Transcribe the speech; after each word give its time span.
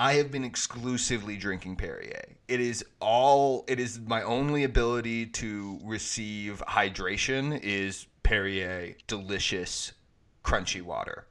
I 0.00 0.14
have 0.14 0.30
been 0.30 0.44
exclusively 0.44 1.36
drinking 1.36 1.76
Perrier. 1.76 2.24
It 2.48 2.58
is 2.58 2.82
all. 3.00 3.66
It 3.68 3.78
is 3.78 4.00
my 4.00 4.22
only 4.22 4.64
ability 4.64 5.26
to 5.26 5.78
receive 5.84 6.62
hydration 6.66 7.60
is 7.62 8.06
Perrier 8.22 8.94
delicious, 9.06 9.92
crunchy 10.42 10.80
water. 10.80 11.26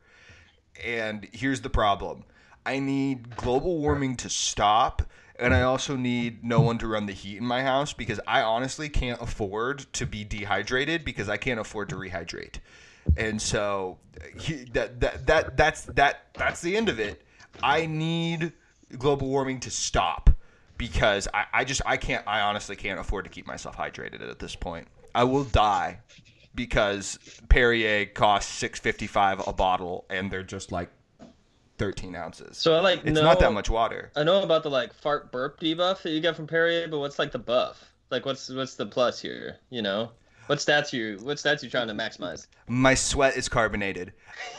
And 0.86 1.28
here's 1.32 1.62
the 1.62 1.72
problem: 1.72 2.26
I 2.64 2.78
need 2.78 3.36
global 3.36 3.80
warming 3.80 4.18
to 4.18 4.30
stop. 4.30 5.02
And 5.40 5.52
I 5.52 5.64
also 5.64 5.96
need 5.96 6.44
no 6.44 6.60
one 6.60 6.78
to 6.78 6.88
run 6.88 7.08
the 7.08 7.14
heat 7.14 7.38
in 7.38 7.46
my 7.46 7.64
house 7.64 7.94
because 7.94 8.20
I 8.28 8.44
honestly 8.44 8.88
can't 8.88 9.20
afford 9.20 9.92
to 9.94 10.06
be 10.06 10.24
dehydrated 10.24 11.04
because 11.04 11.28
I 11.28 11.38
can't 11.38 11.60
afford 11.60 11.90
to 11.90 11.96
rehydrate. 11.96 12.60
And 13.18 13.42
so 13.42 13.98
he, 14.38 14.66
that, 14.74 15.00
that 15.00 15.26
that 15.26 15.58
that's 15.58 15.86
that 15.86 16.28
that's 16.36 16.62
the 16.62 16.78
end 16.78 16.88
of 16.88 17.00
it. 17.00 17.24
I 17.64 17.86
need 17.88 18.54
global 18.98 19.28
warming 19.28 19.60
to 19.62 19.72
stop 19.72 20.30
because 20.78 21.28
I, 21.34 21.46
I 21.54 21.64
just 21.64 21.82
I 21.86 21.98
can't 21.98 22.24
I 22.28 22.42
honestly 22.42 22.76
can't 22.76 23.00
afford 23.00 23.26
to 23.26 23.30
keep 23.30 23.46
myself 23.46 23.78
hydrated 23.78 24.28
at 24.28 24.40
this 24.40 24.56
point. 24.56 24.88
I 25.14 25.24
will 25.26 25.44
die 25.44 26.00
because 26.56 27.20
Perrier 27.50 28.08
costs 28.08 28.52
six 28.52 28.80
fifty 28.80 29.06
five 29.06 29.46
a 29.48 29.54
bottle 29.54 30.06
and 30.10 30.32
they're 30.32 30.42
just 30.42 30.72
like 30.72 30.90
thirteen 31.78 32.16
ounces. 32.16 32.58
So 32.58 32.76
I 32.76 32.80
like 32.80 33.02
it's 33.04 33.16
know, 33.16 33.22
not 33.22 33.40
that 33.40 33.54
much 33.54 33.70
water. 33.70 34.12
I 34.16 34.24
know 34.24 34.42
about 34.42 34.64
the 34.64 34.72
like 34.72 34.94
fart 34.94 35.32
burp 35.32 35.60
debuff 35.60 36.02
that 36.02 36.12
you 36.12 36.22
get 36.22 36.36
from 36.36 36.48
Perrier, 36.48 36.88
but 36.88 37.00
what's 37.00 37.20
like 37.20 37.32
the 37.32 37.40
buff? 37.40 37.94
Like 38.10 38.26
what's 38.26 38.50
what's 38.50 38.76
the 38.76 38.86
plus 38.86 39.22
here? 39.22 39.58
You 39.70 39.82
know, 39.82 40.12
what 40.48 40.60
stats 40.60 40.94
you 40.94 41.20
what 41.22 41.38
stats 41.38 41.62
you 41.62 41.70
trying 41.70 41.90
to 41.90 41.94
maximize? 41.94 42.48
My 42.68 42.96
sweat 42.96 43.38
is 43.38 43.48
carbonated. 43.50 44.14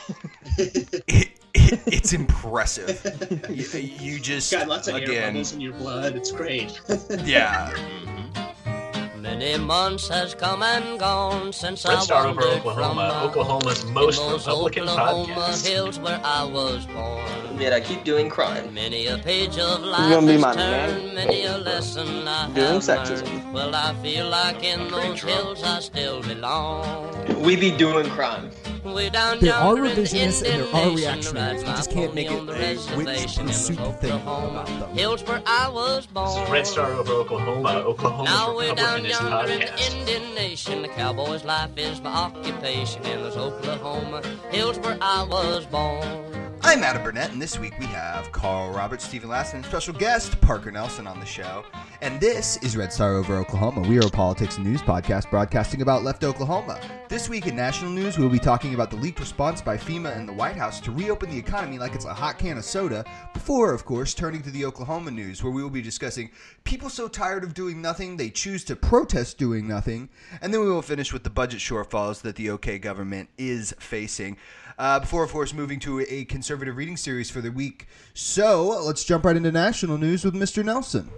it, 0.57 1.40
it, 1.53 1.79
it's 1.87 2.13
impressive. 2.13 2.99
You, 3.51 3.79
you 3.79 4.19
just 4.19 4.51
Got 4.51 4.67
lots 4.67 4.87
of 4.87 4.95
air 4.95 5.03
again, 5.03 5.33
bubbles 5.33 5.53
in 5.53 5.61
your 5.61 5.73
blood. 5.73 6.15
It's 6.15 6.31
great. 6.31 6.79
yeah. 7.23 7.71
Mm-hmm. 7.71 9.21
Many 9.21 9.57
months 9.57 10.07
has 10.07 10.33
come 10.33 10.63
and 10.63 10.99
gone 10.99 11.53
since 11.53 11.85
Red 11.85 11.97
I 11.97 12.01
Star 12.01 12.27
over 12.27 12.41
Oklahoma, 12.41 12.73
from 12.73 12.97
uh, 12.99 13.23
Oklahoma's 13.25 13.85
most 13.85 14.17
those 14.17 14.45
Republican 14.47 14.83
Oklahoma 14.89 15.33
podcast. 15.35 15.67
hills 15.67 15.99
where 15.99 16.19
I 16.23 16.43
was 16.43 16.85
born. 16.87 17.59
Yet 17.59 17.71
I 17.73 17.81
keep 17.81 18.03
doing 18.03 18.29
crime. 18.29 18.73
Many 18.73 19.07
a 19.07 19.17
page 19.19 19.57
of 19.59 19.81
life 19.83 20.09
gonna 20.11 20.25
be 20.25 20.33
has 20.33 20.41
my 20.41 20.53
turned, 20.55 21.05
man 21.13 21.15
many 21.15 21.43
a 21.45 21.57
lesson 21.57 22.27
I 22.27 22.47
doing 22.47 22.67
have 22.67 22.81
sexism. 22.81 23.25
learned. 23.27 23.53
Well, 23.53 23.75
I 23.75 23.93
feel 24.01 24.27
like 24.29 24.63
in 24.63 24.87
those 24.89 25.21
hills 25.21 25.63
I 25.63 25.79
still 25.81 26.21
belong. 26.23 27.41
We 27.41 27.55
be 27.55 27.71
doing 27.71 28.09
crime. 28.09 28.49
Way 28.83 29.09
down 29.11 29.39
There 29.39 29.53
are 29.53 29.75
yonder 29.75 29.85
in 29.85 29.95
the 29.95 30.01
revisionists 30.01 30.43
and 30.43 30.63
there 30.63 30.75
are 30.75 30.95
reactionaries. 30.95 31.33
rides 31.33 31.63
You 31.63 31.69
just 31.69 31.91
can't 31.91 32.15
make 32.15 32.31
it 32.31 32.39
a 32.39 32.43
which 32.45 32.57
reservation 32.57 33.43
in 33.43 33.47
pursuit 33.49 34.01
thing 34.01 34.11
about 34.11 34.65
them. 34.65 34.89
Hills 34.95 35.23
where 35.23 35.41
I 35.45 35.69
was 35.69 36.07
born. 36.07 36.27
This 36.27 36.43
is 36.43 36.49
Red 36.49 36.67
Star 36.67 36.91
over 36.93 37.13
Oklahoma, 37.13 37.69
uh, 37.69 37.83
Oklahoma's 37.83 38.25
Now 38.25 38.55
we're 38.55 38.73
down 38.73 39.05
yonder 39.05 39.53
in 39.53 39.59
the. 39.59 39.91
Indian 39.99 40.33
Nation. 40.33 40.81
The 40.81 40.87
cowboy's 40.87 41.43
life 41.43 41.69
is 41.77 42.01
my 42.01 42.11
occupation 42.11 43.03
in 43.05 43.21
those 43.21 43.37
Oklahoma 43.37 44.23
hills 44.49 44.79
where 44.79 44.97
I 44.99 45.23
was 45.23 45.65
born. 45.67 46.31
I'm 46.63 46.83
Adam 46.83 47.03
Burnett, 47.03 47.31
and 47.31 47.41
this 47.41 47.57
week 47.57 47.73
we 47.79 47.87
have 47.87 48.31
Carl 48.31 48.71
Roberts, 48.71 49.03
Stephen 49.03 49.31
Lasson, 49.31 49.55
and 49.55 49.65
special 49.65 49.95
guest 49.95 50.39
Parker 50.41 50.71
Nelson 50.71 51.07
on 51.07 51.19
the 51.19 51.25
show. 51.25 51.63
And 52.01 52.21
this 52.21 52.57
is 52.57 52.77
Red 52.77 52.93
Star 52.93 53.15
Over 53.15 53.37
Oklahoma. 53.37 53.81
We 53.87 53.97
are 53.97 54.05
a 54.05 54.09
politics 54.11 54.57
and 54.57 54.65
news 54.65 54.81
podcast 54.81 55.29
broadcasting 55.31 55.81
about 55.81 56.03
left 56.03 56.23
Oklahoma. 56.23 56.79
This 57.09 57.27
week 57.27 57.47
in 57.47 57.55
national 57.55 57.91
news, 57.91 58.17
we'll 58.17 58.29
be 58.29 58.39
talking 58.39 58.70
about 58.73 58.89
the 58.89 58.97
leaked 58.97 59.19
response 59.19 59.61
by 59.61 59.77
FEMA 59.77 60.15
and 60.15 60.27
the 60.27 60.33
White 60.33 60.55
House 60.55 60.79
to 60.81 60.91
reopen 60.91 61.29
the 61.29 61.37
economy 61.37 61.77
like 61.77 61.95
it's 61.95 62.05
a 62.05 62.13
hot 62.13 62.37
can 62.37 62.57
of 62.57 62.65
soda. 62.65 63.05
Before, 63.33 63.73
of 63.73 63.85
course, 63.85 64.13
turning 64.13 64.41
to 64.43 64.51
the 64.51 64.65
Oklahoma 64.65 65.11
news, 65.11 65.43
where 65.43 65.51
we 65.51 65.63
will 65.63 65.69
be 65.69 65.81
discussing 65.81 66.31
people 66.63 66.89
so 66.89 67.07
tired 67.07 67.43
of 67.43 67.53
doing 67.53 67.81
nothing 67.81 68.17
they 68.17 68.29
choose 68.29 68.63
to 68.65 68.75
protest 68.75 69.37
doing 69.37 69.67
nothing. 69.67 70.09
And 70.41 70.53
then 70.53 70.61
we 70.61 70.69
will 70.69 70.81
finish 70.81 71.13
with 71.13 71.23
the 71.23 71.29
budget 71.29 71.59
shortfalls 71.59 72.21
that 72.21 72.35
the 72.35 72.49
OK 72.49 72.79
government 72.79 73.29
is 73.37 73.73
facing. 73.79 74.37
Uh, 74.77 74.99
before, 74.99 75.23
of 75.23 75.31
course, 75.31 75.53
moving 75.53 75.79
to 75.79 76.01
a 76.09 76.25
conservative 76.25 76.77
reading 76.77 76.97
series 76.97 77.29
for 77.29 77.41
the 77.41 77.51
week. 77.51 77.87
So 78.13 78.81
let's 78.83 79.03
jump 79.03 79.25
right 79.25 79.35
into 79.35 79.51
national 79.51 79.97
news 79.97 80.25
with 80.25 80.33
Mr. 80.33 80.63
Nelson. 80.65 81.09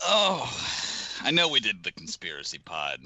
Oh, 0.00 0.50
I 1.22 1.30
know 1.30 1.48
we 1.48 1.60
did 1.60 1.82
the 1.82 1.92
conspiracy 1.92 2.58
pod 2.58 3.00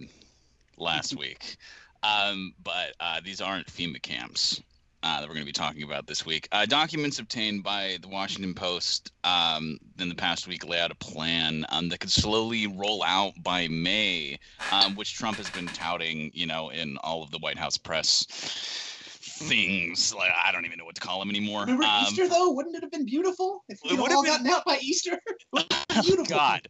last 0.77 1.17
week, 1.19 1.57
um, 2.03 2.55
but 2.63 2.95
uh, 3.01 3.21
these 3.25 3.41
aren't 3.41 3.67
FEMA 3.67 4.01
camps 4.03 4.61
uh, 5.03 5.21
that 5.21 5.29
we're 5.29 5.35
going 5.35 5.47
to 5.47 5.49
be 5.49 5.53
talking 5.53 5.83
about 5.83 6.07
this 6.07 6.27
week. 6.27 6.47
Uh, 6.53 6.67
documents 6.67 7.19
obtained 7.19 7.63
by 7.63 7.97
the 8.03 8.09
Washington 8.09 8.55
Post 8.55 9.13
um, 9.25 9.79
in 9.99 10.09
the 10.09 10.15
past 10.15 10.47
week 10.47 10.67
lay 10.69 10.79
out 10.79 10.91
a 10.91 10.95
plan 10.95 11.65
um, 11.71 11.89
that 11.89 12.01
could 12.01 12.11
slowly 12.11 12.67
roll 12.67 13.03
out 13.03 13.33
by 13.43 13.67
May, 13.69 14.39
um, 14.73 14.95
which 14.97 15.15
Trump 15.15 15.39
has 15.39 15.49
been 15.51 15.67
touting, 15.69 16.31
you 16.35 16.47
know, 16.47 16.69
in 16.71 16.97
all 16.99 17.23
of 17.23 17.31
the 17.31 17.39
White 17.39 17.59
House 17.59 17.79
press 17.79 18.27
things. 19.23 20.15
Like 20.15 20.31
I 20.45 20.53
don't 20.53 20.67
even 20.67 20.79
know 20.79 20.85
what 20.85 20.97
to 20.97 21.01
call 21.01 21.19
them 21.19 21.31
anymore. 21.31 21.63
Remember 21.63 21.85
Um, 21.85 22.03
Easter 22.03 22.29
though? 22.29 22.51
Wouldn't 22.51 22.77
it 22.77 22.83
have 22.83 22.91
been 22.91 23.07
beautiful 23.07 23.65
if 23.69 23.79
It 23.85 23.93
we 23.93 23.99
would 23.99 24.13
all 24.13 24.25
have 24.25 24.33
gotten 24.35 24.47
out 24.49 24.65
by 24.65 24.79
Easter? 24.81 25.19
Beautiful. 26.03 26.25
God. 26.29 26.69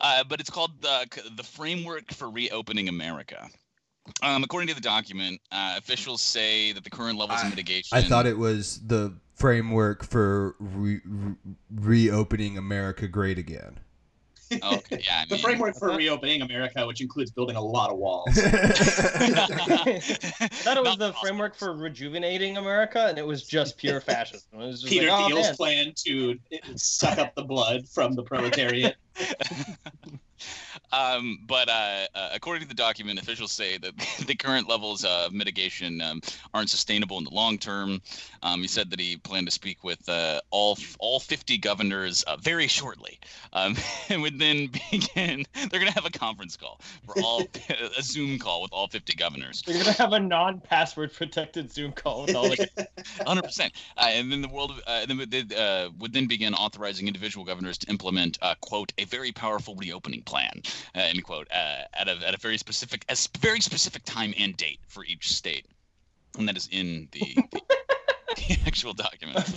Uh, 0.00 0.24
but 0.24 0.40
it's 0.40 0.50
called 0.50 0.80
the 0.82 1.06
the 1.36 1.42
framework 1.42 2.12
for 2.12 2.28
reopening 2.30 2.88
America. 2.88 3.48
Um, 4.22 4.42
according 4.44 4.68
to 4.68 4.74
the 4.74 4.80
document, 4.80 5.40
uh, 5.52 5.74
officials 5.78 6.22
say 6.22 6.72
that 6.72 6.84
the 6.84 6.90
current 6.90 7.18
levels 7.18 7.42
of 7.42 7.50
mitigation. 7.50 7.96
I 7.96 8.02
thought 8.02 8.26
it 8.26 8.36
was 8.36 8.80
the 8.86 9.14
framework 9.34 10.04
for 10.04 10.56
re- 10.58 11.00
re- 11.04 11.34
reopening 11.74 12.58
America 12.58 13.06
great 13.08 13.38
again. 13.38 13.78
Okay, 14.50 15.02
yeah, 15.04 15.20
I 15.20 15.24
The 15.28 15.36
framework 15.38 15.76
for 15.76 15.90
reopening 15.94 16.40
America, 16.42 16.86
which 16.86 17.00
includes 17.02 17.30
building 17.30 17.56
a 17.56 17.60
lot 17.60 17.90
of 17.90 17.98
walls. 17.98 18.28
I 18.38 18.40
thought 18.40 19.86
it 19.88 20.00
was 20.00 20.64
Not 20.64 20.98
the 20.98 21.12
possible. 21.12 21.12
framework 21.20 21.54
for 21.54 21.74
rejuvenating 21.74 22.56
America, 22.56 23.06
and 23.08 23.18
it 23.18 23.26
was 23.26 23.42
just 23.42 23.76
pure 23.76 24.00
fascism. 24.00 24.48
It 24.54 24.56
was 24.56 24.80
just 24.80 24.90
Peter 24.92 25.08
like, 25.08 25.24
oh, 25.24 25.28
Thiel's 25.28 25.46
man. 25.48 25.54
plan 25.56 25.92
to 26.06 26.38
suck 26.76 27.18
up 27.18 27.34
the 27.34 27.44
blood 27.44 27.86
from 27.88 28.14
the 28.14 28.22
proletariat. 28.22 28.96
Um, 30.92 31.40
but 31.46 31.68
uh, 31.68 32.06
uh, 32.14 32.30
according 32.32 32.62
to 32.62 32.68
the 32.68 32.74
document, 32.74 33.18
officials 33.18 33.52
say 33.52 33.78
that 33.78 33.96
the 34.26 34.34
current 34.34 34.68
levels 34.68 35.04
of 35.04 35.32
mitigation 35.32 36.00
um, 36.00 36.20
aren't 36.54 36.70
sustainable 36.70 37.18
in 37.18 37.24
the 37.24 37.30
long 37.30 37.58
term. 37.58 38.00
Um, 38.42 38.62
he 38.62 38.68
said 38.68 38.90
that 38.90 39.00
he 39.00 39.16
planned 39.16 39.46
to 39.46 39.52
speak 39.52 39.84
with 39.84 40.08
uh, 40.08 40.40
all 40.50 40.78
all 40.98 41.20
50 41.20 41.58
governors 41.58 42.22
uh, 42.24 42.36
very 42.36 42.66
shortly, 42.66 43.18
um, 43.52 43.76
and 44.08 44.22
would 44.22 44.38
then 44.38 44.68
begin. 44.90 45.44
They're 45.54 45.80
going 45.80 45.92
to 45.92 45.92
have 45.92 46.06
a 46.06 46.10
conference 46.10 46.56
call 46.56 46.80
for 47.04 47.20
all 47.22 47.42
a 47.96 48.02
Zoom 48.02 48.38
call 48.38 48.62
with 48.62 48.72
all 48.72 48.88
50 48.88 49.14
governors. 49.14 49.62
They're 49.62 49.78
gonna 49.78 49.92
have 49.92 50.12
a 50.12 50.20
non-password 50.20 51.12
protected 51.12 51.70
Zoom 51.70 51.92
call 51.92 52.22
with 52.22 52.34
all 52.34 52.48
the 52.48 52.88
hundred 53.26 53.42
percent. 53.42 53.72
Uh, 53.96 54.08
and 54.10 54.30
then 54.32 54.42
the 54.42 54.48
world 54.48 54.80
uh, 54.86 55.06
then 55.06 55.18
would, 55.18 55.30
then, 55.30 55.52
uh, 55.52 55.88
would 55.98 56.12
then 56.12 56.26
begin 56.26 56.54
authorizing 56.54 57.06
individual 57.06 57.44
governors 57.44 57.78
to 57.78 57.88
implement, 57.88 58.38
uh, 58.42 58.54
quote, 58.60 58.92
a 58.98 59.04
very 59.04 59.32
powerful 59.32 59.74
reopening 59.76 60.22
plan, 60.22 60.62
uh, 60.94 61.00
end 61.00 61.22
quote, 61.24 61.48
uh, 61.52 61.82
at 61.94 62.08
a 62.08 62.16
at 62.26 62.34
a 62.34 62.38
very 62.38 62.58
specific, 62.58 63.04
a 63.08 63.12
s- 63.12 63.28
very 63.40 63.60
specific 63.60 64.02
time 64.04 64.34
and 64.38 64.56
date 64.56 64.80
for 64.88 65.04
each 65.04 65.32
state, 65.32 65.66
and 66.38 66.48
that 66.48 66.56
is 66.56 66.68
in 66.70 67.08
the, 67.12 67.20
the, 67.52 67.60
the 68.36 68.58
actual 68.66 68.92
document. 68.92 69.38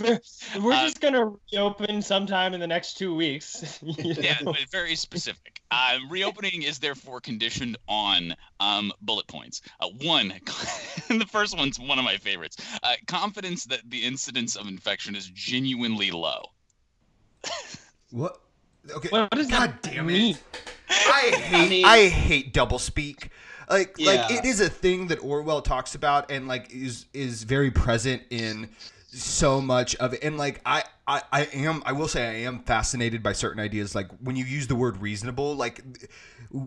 We're 0.60 0.72
Uh, 0.72 0.82
just 0.82 1.00
gonna 1.00 1.32
reopen 1.52 2.02
sometime 2.02 2.54
in 2.54 2.60
the 2.60 2.66
next 2.66 2.96
two 2.98 3.14
weeks. 3.14 3.78
you 3.86 4.14
Yeah, 4.14 4.38
know? 4.42 4.52
but 4.52 4.60
very 4.70 4.94
specific. 4.94 5.60
Um, 5.70 6.08
reopening 6.10 6.62
is 6.62 6.78
therefore 6.78 7.20
conditioned 7.20 7.76
on 7.88 8.34
um, 8.60 8.92
bullet 9.00 9.26
points. 9.26 9.62
Uh, 9.80 9.88
one, 10.02 10.28
the 11.08 11.26
first 11.30 11.56
one's 11.56 11.78
one 11.80 11.98
of 11.98 12.04
my 12.04 12.16
favorites. 12.16 12.56
Uh, 12.82 12.94
confidence 13.06 13.64
that 13.64 13.80
the 13.88 14.02
incidence 14.04 14.56
of 14.56 14.68
infection 14.68 15.14
is 15.16 15.28
genuinely 15.30 16.10
low. 16.10 16.42
What? 18.10 18.41
Okay. 18.90 19.08
What 19.08 19.30
does 19.30 19.48
God 19.48 19.70
that 19.70 19.82
damn 19.82 20.06
mean? 20.06 20.34
it! 20.34 20.42
I 20.90 21.36
hate 21.36 21.70
mean- 21.70 21.84
I 21.84 22.08
hate 22.08 22.52
double 22.52 22.78
speak. 22.78 23.30
Like 23.70 23.98
like 24.00 24.30
it 24.30 24.44
is 24.44 24.60
a 24.60 24.68
thing 24.68 25.06
that 25.06 25.22
Orwell 25.22 25.62
talks 25.62 25.94
about 25.94 26.30
and 26.30 26.46
like 26.46 26.72
is 26.72 27.06
is 27.14 27.44
very 27.44 27.70
present 27.70 28.22
in 28.30 28.68
so 29.12 29.60
much 29.60 29.94
of 29.96 30.14
it. 30.14 30.24
And 30.24 30.36
like 30.36 30.60
I, 30.66 30.84
I 31.06 31.22
I 31.32 31.44
am 31.52 31.82
I 31.86 31.92
will 31.92 32.08
say 32.08 32.26
I 32.26 32.46
am 32.46 32.60
fascinated 32.60 33.22
by 33.22 33.32
certain 33.32 33.60
ideas. 33.60 33.94
Like 33.94 34.08
when 34.20 34.36
you 34.36 34.44
use 34.44 34.66
the 34.66 34.74
word 34.74 35.00
reasonable, 35.00 35.54
like 35.54 35.82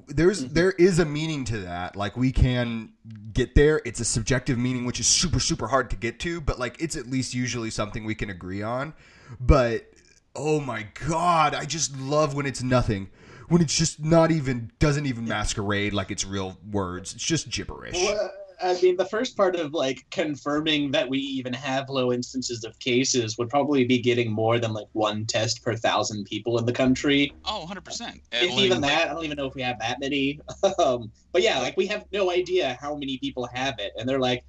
there's 0.08 0.46
mm-hmm. 0.46 0.54
there 0.54 0.72
is 0.72 1.00
a 1.00 1.06
meaning 1.06 1.44
to 1.46 1.60
that. 1.60 1.96
Like 1.96 2.16
we 2.16 2.32
can 2.32 2.94
get 3.34 3.56
there. 3.56 3.82
It's 3.86 4.00
a 4.00 4.06
subjective 4.06 4.58
meaning 4.58 4.86
which 4.86 5.00
is 5.00 5.08
super 5.08 5.40
super 5.40 5.68
hard 5.68 5.90
to 5.90 5.96
get 5.96 6.20
to, 6.22 6.40
but 6.40 6.60
like 6.60 6.82
it's 6.82 6.96
at 6.96 7.08
least 7.08 7.34
usually 7.34 7.70
something 7.70 8.06
we 8.06 8.16
can 8.16 8.30
agree 8.30 8.62
on. 8.62 8.94
But 9.40 9.92
oh 10.36 10.60
my 10.60 10.88
god, 11.08 11.56
I 11.56 11.66
just 11.66 11.98
love 11.98 12.36
when 12.36 12.46
it's 12.46 12.64
nothing. 12.64 13.10
When 13.48 13.62
it's 13.62 13.78
just 13.78 14.04
not 14.04 14.32
even 14.32 14.72
doesn't 14.80 15.06
even 15.06 15.26
masquerade 15.26 15.94
like 15.94 16.10
it's 16.10 16.26
real 16.26 16.58
words. 16.72 17.14
It's 17.14 17.24
just 17.24 17.50
gibberish. 17.50 17.94
Well, 17.94 18.32
I 18.62 18.80
mean, 18.82 18.98
the 18.98 19.06
first 19.06 19.36
part 19.38 19.56
of 19.56 19.74
like 19.74 20.06
confirming 20.12 20.92
that 20.92 21.08
we 21.08 21.20
even 21.20 21.54
have 21.54 21.90
low 21.90 22.12
instances 22.12 22.64
of 22.64 22.78
cases 22.80 23.38
would 23.38 23.50
probably 23.50 23.86
be 23.86 24.00
getting 24.00 24.32
more 24.32 24.60
than 24.60 24.74
like 24.74 24.88
one 24.94 25.26
test 25.26 25.64
per 25.64 25.76
thousand 25.76 26.26
people 26.26 26.58
in 26.58 26.66
the 26.66 26.74
country. 26.74 27.34
Oh, 27.46 27.68
100%. 27.70 28.22
If 28.32 28.58
even 28.58 28.82
that, 28.82 29.10
I 29.10 29.14
don't 29.14 29.26
even 29.26 29.38
know 29.38 29.46
if 29.46 29.56
we 29.56 29.62
have 29.62 29.80
that 29.80 30.00
many. 30.00 30.40
um, 30.80 31.12
but 31.32 31.42
yeah, 31.42 31.60
like 31.60 31.78
we 31.78 31.88
have 31.88 32.06
no 32.12 32.32
idea 32.32 32.78
how 32.80 32.96
many 32.96 33.18
people 33.18 33.48
have 33.54 33.76
it, 33.80 33.94
and 33.98 34.08
they're 34.08 34.20
like, 34.20 34.44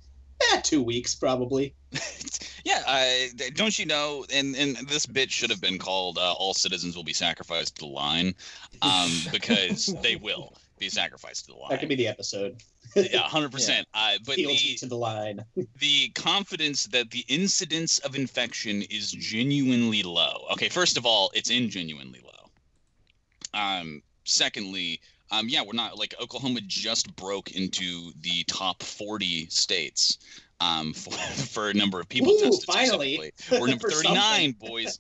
eh, 0.53 0.61
two 0.63 0.83
weeks 0.83 1.15
probably. 1.15 1.75
yeah, 2.65 2.83
I, 2.87 3.31
don't 3.55 3.79
you 3.79 3.87
know? 3.87 4.25
And 4.33 4.57
and 4.57 4.77
this 4.89 5.07
bit 5.07 5.31
should 5.31 5.51
have 5.51 5.61
been 5.61 5.79
called 5.79 6.19
uh, 6.19 6.33
"All 6.33 6.55
Citizens 6.55 6.97
Will 6.97 7.05
Be 7.05 7.13
Sacrificed 7.13 7.77
to 7.77 7.81
the 7.81 7.87
Line," 7.87 8.35
um, 8.83 9.11
because 9.33 9.87
they 10.03 10.17
will 10.17 10.55
be 10.79 10.89
sacrificed 10.89 11.47
to 11.47 11.53
the 11.53 11.59
line. 11.59 11.71
That 11.71 11.81
could 11.81 11.89
be 11.89 11.95
the 11.95 12.09
episode. 12.09 12.57
yeah, 12.95 13.21
hundred 13.21 13.53
percent. 13.53 13.87
Uh, 13.95 14.15
but 14.25 14.37
Fealty 14.37 14.73
the, 14.73 14.75
to 14.77 14.87
the 14.87 14.97
line. 14.97 15.45
the 15.79 16.09
confidence 16.11 16.87
that 16.87 17.11
the 17.11 17.25
incidence 17.29 17.99
of 18.01 18.15
infection 18.15 18.83
is 18.83 19.11
genuinely 19.13 20.03
low. 20.03 20.47
Okay, 20.53 20.69
first 20.69 20.97
of 20.97 21.07
all, 21.07 21.31
it's 21.35 21.51
ingenuinely 21.51 22.21
low. 22.25 23.61
Um, 23.61 24.03
secondly, 24.25 25.01
um, 25.31 25.49
yeah, 25.49 25.63
we're 25.63 25.73
not 25.73 25.99
like 25.99 26.15
Oklahoma 26.21 26.61
just 26.67 27.15
broke 27.17 27.53
into 27.53 28.13
the 28.21 28.45
top 28.45 28.83
40 28.83 29.47
states 29.47 30.19
um, 30.61 30.93
for, 30.95 31.11
for 31.13 31.71
a 31.71 31.75
number 31.75 32.01
of 32.01 32.09
people 32.09 32.33
Ooh, 32.33 32.41
tested. 32.41 32.65
finally. 32.67 33.33
We're 33.51 33.67
number 33.69 33.91
For 33.91 34.03
39, 34.03 34.53
boys. 34.53 34.99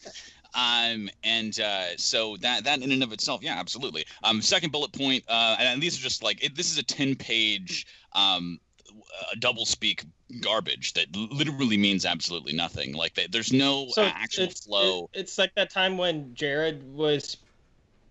Um, 0.55 1.11
and 1.23 1.59
uh, 1.61 1.97
so 1.99 2.37
that 2.39 2.65
that 2.65 2.81
in 2.81 2.91
and 2.91 3.03
of 3.03 3.13
itself, 3.13 3.43
yeah, 3.43 3.59
absolutely. 3.59 4.07
Um, 4.25 4.41
second 4.41 4.73
bullet 4.73 4.93
point, 4.93 5.23
uh, 5.29 5.57
and 5.59 5.83
these 5.83 5.99
are 5.99 6.03
just 6.03 6.23
like 6.23 6.43
it, 6.43 6.57
this 6.57 6.71
is 6.71 6.79
a 6.79 6.83
10 6.83 7.15
page 7.17 7.87
um, 8.15 8.59
double 9.39 9.67
speak 9.67 10.05
garbage 10.41 10.95
that 10.95 11.15
literally 11.15 11.77
means 11.77 12.07
absolutely 12.07 12.55
nothing. 12.55 12.95
Like 12.95 13.15
they, 13.15 13.27
there's 13.27 13.53
no 13.53 13.89
So 13.91 14.03
actual 14.05 14.45
it's, 14.45 14.65
flow. 14.65 15.11
it- 15.13 15.21
it's 15.21 15.39
like 15.39 15.55
that 15.57 15.69
time 15.71 15.99
when 15.99 16.35
Jared 16.35 16.83
was 16.85 17.37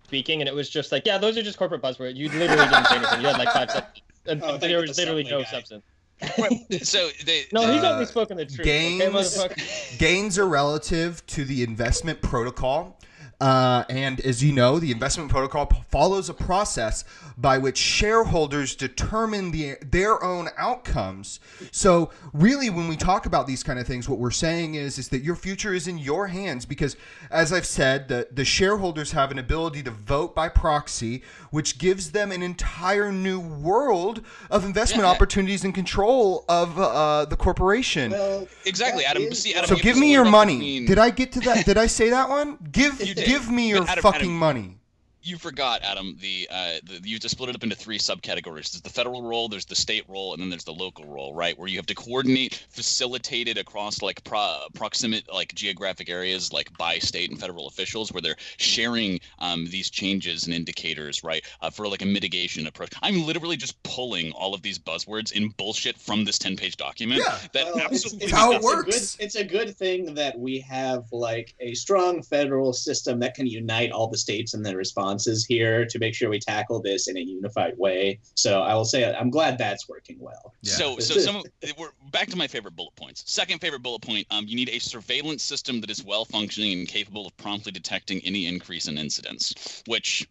speaking, 0.05 0.41
and 0.41 0.47
it 0.47 0.53
was 0.55 0.69
just 0.69 0.91
like, 0.91 1.05
yeah, 1.05 1.17
those 1.17 1.37
are 1.37 1.41
just 1.43 1.57
corporate 1.57 1.81
buzzwords. 1.81 2.15
You 2.15 2.29
literally 2.29 2.65
didn't 2.69 2.85
say 2.87 2.95
anything. 2.97 3.21
You 3.21 3.27
had 3.27 3.37
like 3.37 3.51
five 3.51 3.71
seconds. 3.71 4.01
And 4.27 4.41
Oh, 4.43 4.57
there 4.57 4.81
was 4.81 4.95
the 4.95 5.03
literally 5.03 5.23
no 5.23 5.43
guy. 5.43 5.49
substance. 5.51 5.83
so 6.89 7.09
they, 7.25 7.43
No, 7.53 7.71
he's 7.71 7.83
Uh, 7.83 7.91
only 7.93 8.05
spoken 8.07 8.37
the 8.37 8.45
truth. 8.45 8.61
Okay. 8.61 9.97
Gains 9.99 10.39
are 10.39 10.47
relative 10.47 11.23
to 11.27 11.45
the 11.45 11.61
investment 11.61 12.21
protocol. 12.23 12.99
Uh, 13.41 13.83
and 13.89 14.21
as 14.21 14.41
you 14.43 14.53
know, 14.53 14.79
the 14.79 14.91
investment 14.91 15.29
protocol 15.29 15.65
p- 15.65 15.77
follows 15.89 16.29
a 16.29 16.33
process 16.33 17.03
by 17.37 17.57
which 17.57 17.77
shareholders 17.77 18.75
determine 18.77 19.51
the, 19.51 19.75
their 19.81 20.23
own 20.23 20.47
outcomes. 20.57 21.41
So, 21.71 22.11
really, 22.31 22.69
when 22.69 22.87
we 22.87 22.95
talk 22.95 23.25
about 23.25 23.45
these 23.45 23.61
kind 23.61 23.77
of 23.77 23.85
things, 23.85 24.07
what 24.07 24.19
we're 24.19 24.31
saying 24.31 24.75
is 24.75 24.97
is 24.97 25.09
that 25.09 25.21
your 25.21 25.35
future 25.35 25.73
is 25.73 25.87
in 25.89 25.97
your 25.97 26.27
hands 26.27 26.65
because, 26.65 26.95
as 27.29 27.51
I've 27.51 27.65
said, 27.65 28.07
the, 28.07 28.27
the 28.31 28.45
shareholders 28.45 29.11
have 29.11 29.31
an 29.31 29.39
ability 29.39 29.83
to 29.83 29.91
vote 29.91 30.33
by 30.33 30.47
proxy, 30.47 31.21
which 31.51 31.77
gives 31.77 32.11
them 32.11 32.31
an 32.31 32.41
entire 32.41 33.11
new 33.11 33.41
world 33.41 34.21
of 34.49 34.63
investment 34.63 35.03
Yeah. 35.03 35.11
opportunities 35.11 35.65
and 35.65 35.75
control 35.75 36.45
of 36.47 36.79
uh, 36.79 37.25
the 37.25 37.35
corporation. 37.35 38.11
Well, 38.11 38.47
Exactly, 38.65 39.03
Adam. 39.03 39.33
See, 39.33 39.53
Adam, 39.53 39.67
So 39.67 39.75
give 39.75 39.97
me 39.97 40.13
your 40.13 40.23
split 40.25 40.27
it 40.27 40.27
up 40.27 40.31
money. 40.47 40.55
between- 40.57 40.85
Did 40.85 40.99
I 40.99 41.09
get 41.09 41.31
to 41.33 41.39
that? 41.41 41.65
Did 41.65 41.77
I 41.77 41.87
say 41.87 42.09
that 42.11 42.29
one? 42.29 42.57
Give 42.71 42.99
You 43.01 43.13
did. 43.13 43.25
give 43.25 43.34
me 43.49 43.69
your 43.69 43.85
fucking 43.85 44.37
money. 44.37 44.79
You 45.25 45.37
forgot, 45.37 45.81
Adam. 45.83 46.15
The, 46.21 46.47
uh, 46.51 46.71
the 46.83 47.01
you 47.03 47.17
just 47.19 47.35
split 47.35 47.49
it 47.49 47.55
up 47.55 47.63
into 47.63 47.75
three 47.75 47.97
subcategories. 47.97 48.71
There's 48.71 48.81
the 48.81 48.89
federal 48.89 49.23
role, 49.23 49.49
there's 49.49 49.65
the 49.65 49.75
state 49.75 50.03
role, 50.07 50.33
and 50.33 50.41
then 50.41 50.49
there's 50.49 50.63
the 50.63 50.71
local 50.73 51.05
role, 51.05 51.33
right? 51.33 51.57
Where 51.57 51.67
you 51.67 51.77
have 51.77 51.85
to 51.87 51.95
coordinate, 51.95 52.63
facilitate 52.69 53.47
it 53.47 53.57
across 53.57 54.01
like 54.03 54.23
pro- 54.23 54.61
proximate, 54.75 55.25
like 55.33 55.53
geographic 55.55 56.09
areas, 56.09 56.53
like 56.53 56.75
by 56.77 56.99
state 56.99 57.31
and 57.31 57.39
federal 57.39 57.67
officials, 57.67 58.11
where 58.11 58.21
they're 58.21 58.35
sharing 58.57 59.19
um, 59.39 59.65
these 59.65 59.89
changes 59.89 60.45
and 60.45 60.53
indicators, 60.53 61.23
right, 61.23 61.43
uh, 61.61 61.69
for 61.71 61.87
like 61.87 62.03
a 62.03 62.05
mitigation 62.05 62.67
approach. 62.67 62.91
I'm 63.01 63.25
literally 63.25 63.57
just 63.57 63.81
pulling 63.83 64.31
all 64.33 64.53
of 64.53 64.61
these 64.61 64.77
buzzwords 64.77 65.31
in 65.31 65.49
bullshit 65.57 65.97
from 65.97 66.23
this 66.23 66.37
10-page 66.37 66.77
document. 66.77 67.21
Yeah. 67.25 67.37
that 67.53 67.65
Well, 67.65 67.77
it's- 67.77 67.91
absolutely 68.05 68.25
it's 68.25 68.33
how 68.33 68.51
it 68.51 68.55
it's 68.57 68.63
a 68.63 68.67
works. 68.67 69.15
good- 69.15 69.23
it's 69.25 69.35
a 69.35 69.43
good 69.43 69.75
thing 69.75 70.13
that 70.13 70.37
we 70.37 70.59
have 70.59 71.05
like 71.11 71.55
a 71.59 71.73
strong 71.73 72.21
federal 72.21 72.73
system 72.73 73.19
that 73.21 73.33
can 73.33 73.47
unite 73.47 73.91
all 73.91 74.07
the 74.07 74.17
states 74.17 74.53
and 74.53 74.63
their 74.65 74.77
responses 75.15 75.45
here 75.45 75.85
to 75.85 75.99
make 75.99 76.13
sure 76.13 76.29
we 76.29 76.39
tackle 76.39 76.81
this 76.81 77.07
in 77.07 77.17
a 77.17 77.19
unified 77.19 77.77
way. 77.77 78.19
So 78.35 78.61
I 78.61 78.75
will 78.75 78.85
say 78.85 79.13
I'm 79.13 79.29
glad 79.29 79.57
that's 79.57 79.87
working 79.87 80.17
well. 80.19 80.53
Yeah. 80.61 80.73
So, 80.73 80.99
so 80.99 81.19
some 81.19 81.37
of, 81.37 81.43
we're 81.77 81.89
back 82.11 82.29
to 82.29 82.37
my 82.37 82.47
favorite 82.47 82.75
bullet 82.75 82.95
points. 82.95 83.23
Second 83.25 83.59
favorite 83.59 83.81
bullet 83.83 84.01
point: 84.01 84.27
um, 84.31 84.45
you 84.47 84.55
need 84.55 84.69
a 84.69 84.79
surveillance 84.79 85.43
system 85.43 85.81
that 85.81 85.89
is 85.89 86.03
well 86.03 86.25
functioning 86.25 86.79
and 86.79 86.87
capable 86.87 87.27
of 87.27 87.35
promptly 87.37 87.71
detecting 87.71 88.19
any 88.25 88.47
increase 88.47 88.87
in 88.87 88.97
incidents. 88.97 89.83
Which, 89.87 90.27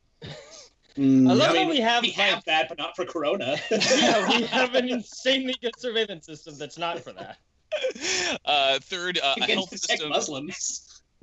Mm, 0.96 1.28
I 1.28 1.34
love 1.34 1.52
mean, 1.54 1.64
how 1.64 1.70
we 1.70 1.80
have, 1.80 2.02
we 2.02 2.08
like- 2.10 2.16
have 2.18 2.44
that, 2.44 2.68
but 2.68 2.78
not 2.78 2.94
for 2.94 3.04
Corona. 3.04 3.56
yeah, 3.72 4.28
we 4.28 4.46
have 4.46 4.76
an 4.76 4.88
insanely 4.88 5.56
good 5.60 5.72
surveillance 5.76 6.24
system 6.24 6.56
that's 6.56 6.78
not 6.78 7.00
for 7.00 7.12
that. 7.12 7.38
uh, 8.44 8.78
third, 8.78 9.18
uh, 9.18 9.34
You 9.36 9.42
a 9.42 9.46
health 9.46 9.76
system. 9.76 10.10
Muslims. 10.10 10.93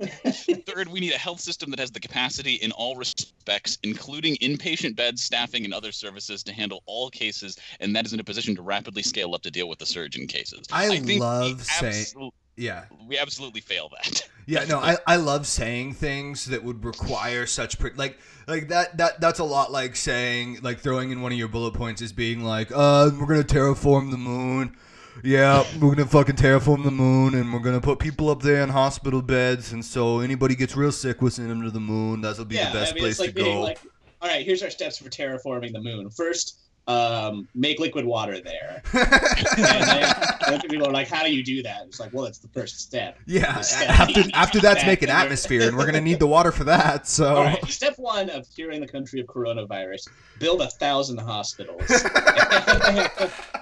Third, 0.66 0.88
we 0.88 1.00
need 1.00 1.12
a 1.12 1.18
health 1.18 1.40
system 1.40 1.70
that 1.70 1.78
has 1.78 1.90
the 1.90 2.00
capacity 2.00 2.54
in 2.54 2.72
all 2.72 2.96
respects, 2.96 3.78
including 3.82 4.36
inpatient 4.36 4.96
beds, 4.96 5.22
staffing, 5.22 5.64
and 5.64 5.72
other 5.72 5.92
services, 5.92 6.42
to 6.44 6.52
handle 6.52 6.82
all 6.86 7.10
cases, 7.10 7.56
and 7.80 7.94
that 7.94 8.06
is 8.06 8.12
in 8.12 8.20
a 8.20 8.24
position 8.24 8.56
to 8.56 8.62
rapidly 8.62 9.02
scale 9.02 9.34
up 9.34 9.42
to 9.42 9.50
deal 9.50 9.68
with 9.68 9.78
the 9.78 9.86
surge 9.86 10.16
in 10.16 10.26
cases. 10.26 10.66
I 10.72 10.98
think 10.98 11.20
love 11.20 11.62
saying- 11.62 12.30
Yeah. 12.56 12.84
we 13.08 13.18
absolutely 13.18 13.60
fail 13.60 13.90
that. 13.90 14.28
Yeah, 14.44 14.64
no, 14.64 14.80
I, 14.80 14.96
I 15.06 15.16
love 15.16 15.46
saying 15.46 15.94
things 15.94 16.46
that 16.46 16.64
would 16.64 16.84
require 16.84 17.46
such 17.46 17.78
pre- 17.78 17.92
like 17.94 18.18
like 18.48 18.66
that 18.70 18.96
that 18.96 19.20
that's 19.20 19.38
a 19.38 19.44
lot 19.44 19.70
like 19.70 19.94
saying 19.94 20.58
like 20.62 20.80
throwing 20.80 21.12
in 21.12 21.22
one 21.22 21.30
of 21.30 21.38
your 21.38 21.46
bullet 21.46 21.74
points 21.74 22.02
is 22.02 22.12
being 22.12 22.42
like, 22.42 22.72
uh, 22.74 23.08
we're 23.20 23.26
gonna 23.26 23.44
terraform 23.44 24.10
the 24.10 24.16
moon. 24.18 24.76
Yeah, 25.22 25.64
we're 25.80 25.94
gonna 25.94 26.06
fucking 26.06 26.36
terraform 26.36 26.84
the 26.84 26.90
moon, 26.90 27.34
and 27.34 27.52
we're 27.52 27.60
gonna 27.60 27.80
put 27.80 27.98
people 27.98 28.30
up 28.30 28.42
there 28.42 28.62
in 28.62 28.68
hospital 28.68 29.22
beds, 29.22 29.72
and 29.72 29.84
so 29.84 30.20
anybody 30.20 30.54
gets 30.54 30.76
real 30.76 30.92
sick, 30.92 31.22
we'll 31.22 31.30
send 31.30 31.50
them 31.50 31.62
to 31.62 31.70
the 31.70 31.80
moon. 31.80 32.20
That'll 32.20 32.44
be 32.44 32.56
yeah, 32.56 32.72
the 32.72 32.78
best 32.78 32.92
I 32.92 32.94
mean, 32.94 33.02
place 33.02 33.18
like 33.18 33.34
to 33.34 33.42
go. 33.42 33.60
like, 33.60 33.78
all 34.20 34.28
right, 34.28 34.44
here's 34.44 34.62
our 34.62 34.70
steps 34.70 34.98
for 34.98 35.08
terraforming 35.08 35.72
the 35.72 35.80
moon. 35.80 36.10
First, 36.10 36.58
um, 36.88 37.48
make 37.54 37.78
liquid 37.78 38.04
water 38.04 38.40
there. 38.40 38.82
and 40.48 40.62
people 40.64 40.86
are 40.86 40.92
like, 40.92 41.08
how 41.08 41.22
do 41.24 41.32
you 41.32 41.44
do 41.44 41.62
that? 41.62 41.82
It's 41.86 42.00
like, 42.00 42.12
well, 42.12 42.24
it's 42.24 42.38
the 42.38 42.48
first 42.48 42.80
step. 42.80 43.18
yeah, 43.26 43.60
Step 43.60 43.90
after 43.90 44.22
after 44.34 44.60
that's 44.60 44.84
make 44.84 45.02
an 45.02 45.10
atmosphere, 45.10 45.68
and 45.68 45.76
we're 45.76 45.86
gonna 45.86 46.00
need 46.00 46.18
the 46.18 46.26
water 46.26 46.50
for 46.50 46.64
that. 46.64 47.06
So 47.06 47.34
right, 47.36 47.64
step 47.66 47.94
one 47.98 48.30
of 48.30 48.48
curing 48.54 48.80
the 48.80 48.88
country 48.88 49.20
of 49.20 49.26
coronavirus: 49.26 50.08
build 50.38 50.60
a 50.62 50.68
thousand 50.68 51.18
hospitals. 51.18 51.82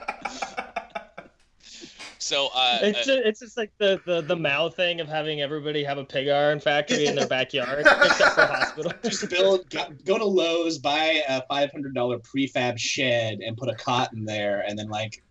So, 2.23 2.51
uh, 2.55 2.79
It's 2.83 2.99
uh, 2.99 3.05
just, 3.05 3.27
it's 3.27 3.41
just 3.41 3.57
like 3.57 3.73
the, 3.79 3.99
the 4.05 4.21
the 4.21 4.37
Mao 4.37 4.69
thing 4.69 5.01
of 5.01 5.09
having 5.09 5.41
everybody 5.41 5.83
have 5.83 5.97
a 5.97 6.05
pig 6.05 6.29
iron 6.29 6.61
factory 6.61 7.07
in 7.07 7.17
their 7.17 7.27
backyard, 7.39 7.81
except 7.81 8.35
for 8.35 8.45
hospital. 8.45 8.93
Just 9.03 9.31
build, 9.31 9.69
go, 9.71 9.87
go 10.05 10.19
to 10.19 10.25
Lowe's, 10.25 10.77
buy 10.77 11.23
a 11.27 11.43
five 11.49 11.73
hundred 11.73 11.95
dollar 11.95 12.19
prefab 12.19 12.79
shed, 12.79 13.41
and 13.41 13.57
put 13.57 13.71
a 13.71 13.75
cot 13.75 14.13
in 14.13 14.27
there, 14.27 14.63
and 14.69 14.79
then 14.79 14.89
like 14.91 15.23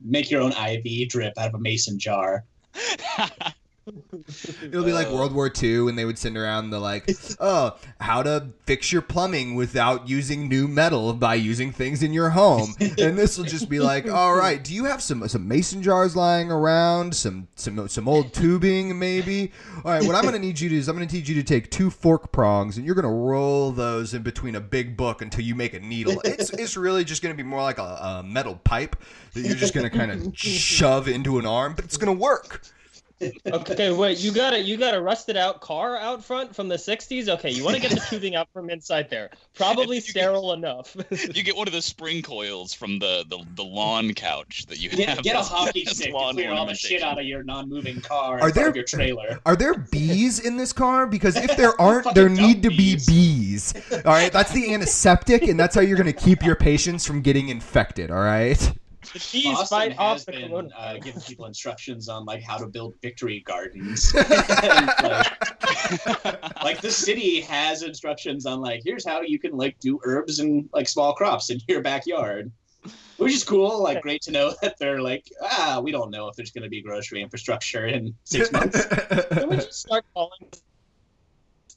make 0.00 0.30
your 0.30 0.40
own 0.40 0.52
IV 0.52 1.10
drip 1.10 1.34
out 1.36 1.48
of 1.48 1.54
a 1.54 1.58
mason 1.58 1.98
jar. 1.98 2.44
It'll 4.62 4.84
be 4.84 4.92
like 4.92 5.08
oh. 5.08 5.14
World 5.14 5.32
War 5.32 5.50
II, 5.62 5.88
and 5.88 5.98
they 5.98 6.04
would 6.04 6.18
send 6.18 6.36
around 6.36 6.70
the 6.70 6.78
like, 6.78 7.10
oh, 7.40 7.76
how 8.00 8.22
to 8.22 8.48
fix 8.64 8.92
your 8.92 9.02
plumbing 9.02 9.54
without 9.54 10.08
using 10.08 10.48
new 10.48 10.68
metal 10.68 11.12
by 11.12 11.34
using 11.34 11.72
things 11.72 12.02
in 12.02 12.12
your 12.12 12.30
home. 12.30 12.74
And 12.80 13.16
this 13.16 13.38
will 13.38 13.44
just 13.44 13.68
be 13.68 13.80
like, 13.80 14.08
all 14.08 14.34
right, 14.34 14.62
do 14.62 14.74
you 14.74 14.84
have 14.84 15.02
some 15.02 15.26
some 15.28 15.46
mason 15.46 15.82
jars 15.82 16.16
lying 16.16 16.50
around, 16.50 17.14
some 17.14 17.48
some 17.54 17.88
some 17.88 18.08
old 18.08 18.32
tubing 18.32 18.98
maybe? 18.98 19.52
All 19.84 19.92
right, 19.92 20.04
what 20.04 20.14
I'm 20.14 20.24
gonna 20.24 20.38
need 20.38 20.58
you 20.60 20.68
to 20.68 20.74
do 20.74 20.78
is 20.78 20.88
I'm 20.88 20.96
gonna 20.96 21.10
need 21.10 21.28
you 21.28 21.34
to 21.36 21.42
take 21.42 21.70
two 21.70 21.90
fork 21.90 22.32
prongs, 22.32 22.76
and 22.76 22.86
you're 22.86 22.94
gonna 22.94 23.12
roll 23.12 23.72
those 23.72 24.14
in 24.14 24.22
between 24.22 24.56
a 24.56 24.60
big 24.60 24.96
book 24.96 25.22
until 25.22 25.44
you 25.44 25.54
make 25.54 25.74
a 25.74 25.80
needle. 25.80 26.20
It's 26.24 26.50
it's 26.50 26.76
really 26.76 27.04
just 27.04 27.22
gonna 27.22 27.34
be 27.34 27.42
more 27.42 27.62
like 27.62 27.78
a, 27.78 27.82
a 27.82 28.22
metal 28.24 28.56
pipe 28.64 28.96
that 29.34 29.40
you're 29.40 29.56
just 29.56 29.74
gonna 29.74 29.90
kind 29.90 30.10
of 30.10 30.36
shove 30.36 31.08
into 31.08 31.38
an 31.38 31.46
arm, 31.46 31.74
but 31.74 31.84
it's 31.84 31.96
gonna 31.96 32.12
work. 32.12 32.62
Okay, 33.20 33.90
wait, 33.92 34.18
you 34.18 34.32
got 34.32 34.52
a 34.52 34.60
you 34.60 34.76
got 34.76 34.94
a 34.94 35.00
rusted 35.00 35.36
out 35.36 35.60
car 35.60 35.96
out 35.96 36.24
front 36.24 36.54
from 36.54 36.68
the 36.68 36.76
'60s. 36.76 37.28
Okay, 37.28 37.50
you 37.50 37.64
want 37.64 37.74
to 37.76 37.82
get 37.82 37.90
the 37.90 38.00
tubing 38.08 38.36
out 38.36 38.48
from 38.52 38.70
inside 38.70 39.10
there. 39.10 39.30
Probably 39.54 39.96
You 39.96 40.02
can- 40.02 40.10
sterile 40.10 40.52
enough. 40.52 40.96
you 41.34 41.42
get 41.42 41.56
one 41.56 41.66
of 41.66 41.74
the 41.74 41.82
spring 41.82 42.22
coils 42.22 42.72
from 42.72 42.98
the, 43.00 43.24
the, 43.28 43.38
the 43.56 43.64
lawn 43.64 44.14
couch 44.14 44.66
that 44.66 44.78
you 44.78 44.88
Get, 44.90 45.08
have. 45.08 45.22
get 45.24 45.34
a 45.36 45.40
hockey 45.40 45.84
stick 45.84 46.12
to 46.14 46.30
clear 46.32 46.52
all 46.52 46.66
the 46.66 46.74
shit 46.74 47.02
out 47.02 47.18
of 47.18 47.24
your 47.26 47.42
non-moving 47.42 48.00
car 48.02 48.38
in 48.38 48.44
Are 48.44 48.50
there- 48.52 48.74
your 48.74 48.84
trailer. 48.84 49.40
Are 49.46 49.56
there 49.56 49.74
bees 49.74 50.38
in 50.40 50.56
this 50.56 50.72
car? 50.72 51.06
Because 51.06 51.34
if 51.36 51.56
there 51.56 51.78
aren't, 51.80 52.14
there 52.14 52.28
need 52.28 52.62
to 52.62 52.68
be 52.70 52.94
bees. 52.94 53.06
bees. 53.06 53.74
All 54.04 54.12
right, 54.12 54.32
that's 54.32 54.52
the 54.52 54.72
antiseptic, 54.72 55.42
and 55.42 55.58
that's 55.58 55.74
how 55.74 55.80
you're 55.80 55.96
going 55.96 56.06
to 56.06 56.12
keep 56.12 56.44
your 56.44 56.56
patients 56.56 57.04
from 57.06 57.22
getting 57.22 57.48
infected. 57.48 58.10
All 58.12 58.18
right. 58.18 58.72
The 59.12 59.28
bees 59.32 59.44
Boston 59.44 59.78
fight 59.78 59.98
off 59.98 60.24
the 60.24 60.32
been 60.32 60.50
corona. 60.50 60.68
uh, 60.76 60.98
giving 60.98 61.20
people 61.22 61.46
instructions 61.52 62.08
on 62.08 62.24
like 62.24 62.42
how 62.42 62.58
to 62.58 62.66
build 62.66 62.94
victory 63.02 63.40
gardens. 63.40 64.14
And, 64.14 64.86
like, 65.02 66.62
like 66.62 66.80
the 66.80 66.90
city 66.90 67.40
has 67.42 67.82
instructions 67.82 68.46
on 68.46 68.60
like 68.60 68.82
here's 68.84 69.06
how 69.06 69.22
you 69.22 69.38
can 69.38 69.56
like 69.56 69.78
do 69.80 69.98
herbs 70.04 70.38
and 70.40 70.68
like 70.72 70.88
small 70.88 71.14
crops 71.14 71.50
in 71.50 71.60
your 71.68 71.82
backyard. 71.82 72.50
Which 73.16 73.34
is 73.34 73.42
cool, 73.42 73.82
like 73.82 74.00
great 74.02 74.22
to 74.22 74.30
know 74.30 74.54
that 74.62 74.76
they're 74.78 75.02
like, 75.02 75.28
ah, 75.42 75.80
we 75.82 75.90
don't 75.90 76.10
know 76.10 76.28
if 76.28 76.36
there's 76.36 76.52
gonna 76.52 76.68
be 76.68 76.80
grocery 76.80 77.20
infrastructure 77.20 77.86
in 77.86 78.14
six 78.24 78.52
months. 78.52 78.84
Can 78.86 79.48
we 79.48 79.56
just 79.56 79.80
start 79.80 80.04
calling 80.14 80.48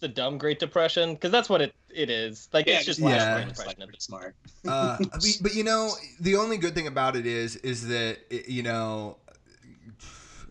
the 0.01 0.07
dumb 0.09 0.37
Great 0.37 0.59
Depression? 0.59 1.13
Because 1.13 1.31
that's 1.31 1.47
what 1.49 1.61
it, 1.61 1.73
it 1.93 2.09
is. 2.09 2.49
Like 2.51 2.67
Yeah, 2.67 2.77
it's 2.77 2.85
just 2.85 2.99
yeah. 2.99 3.05
last 3.07 3.33
Great 3.35 3.47
it's 3.47 3.59
like 3.59 3.67
Depression. 3.77 3.87
pretty 3.87 3.99
smart. 4.01 4.35
uh, 4.67 4.97
but, 4.99 5.25
but 5.41 5.55
you 5.55 5.63
know, 5.63 5.91
the 6.19 6.35
only 6.35 6.57
good 6.57 6.75
thing 6.75 6.87
about 6.87 7.15
it 7.15 7.25
is, 7.25 7.55
is 7.57 7.87
that 7.87 8.17
it- 8.29 8.49
you 8.49 8.63
know, 8.63 9.17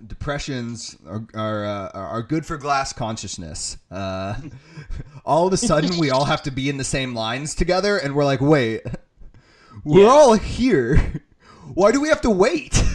depressions 0.06 0.96
are 1.06 1.26
are, 1.34 1.64
uh, 1.66 1.90
are 1.92 2.06
are 2.06 2.22
good 2.22 2.46
for 2.46 2.56
class 2.56 2.92
consciousness. 2.92 3.76
Uh, 3.90 4.34
all 5.26 5.46
of 5.46 5.52
a 5.52 5.56
sudden, 5.58 5.98
we 5.98 6.10
all 6.10 6.24
have 6.24 6.42
to 6.44 6.50
be 6.50 6.68
in 6.70 6.78
the 6.78 6.84
same 6.84 7.14
lines 7.14 7.54
together, 7.54 7.98
and 7.98 8.14
we're 8.14 8.24
like, 8.24 8.40
wait, 8.40 8.82
we're 9.84 10.04
Yeah. 10.04 10.08
all 10.08 10.34
here. 10.34 11.22
Why 11.74 11.92
do 11.92 12.00
we 12.00 12.08
have 12.08 12.22
to 12.22 12.30
wait? 12.30 12.82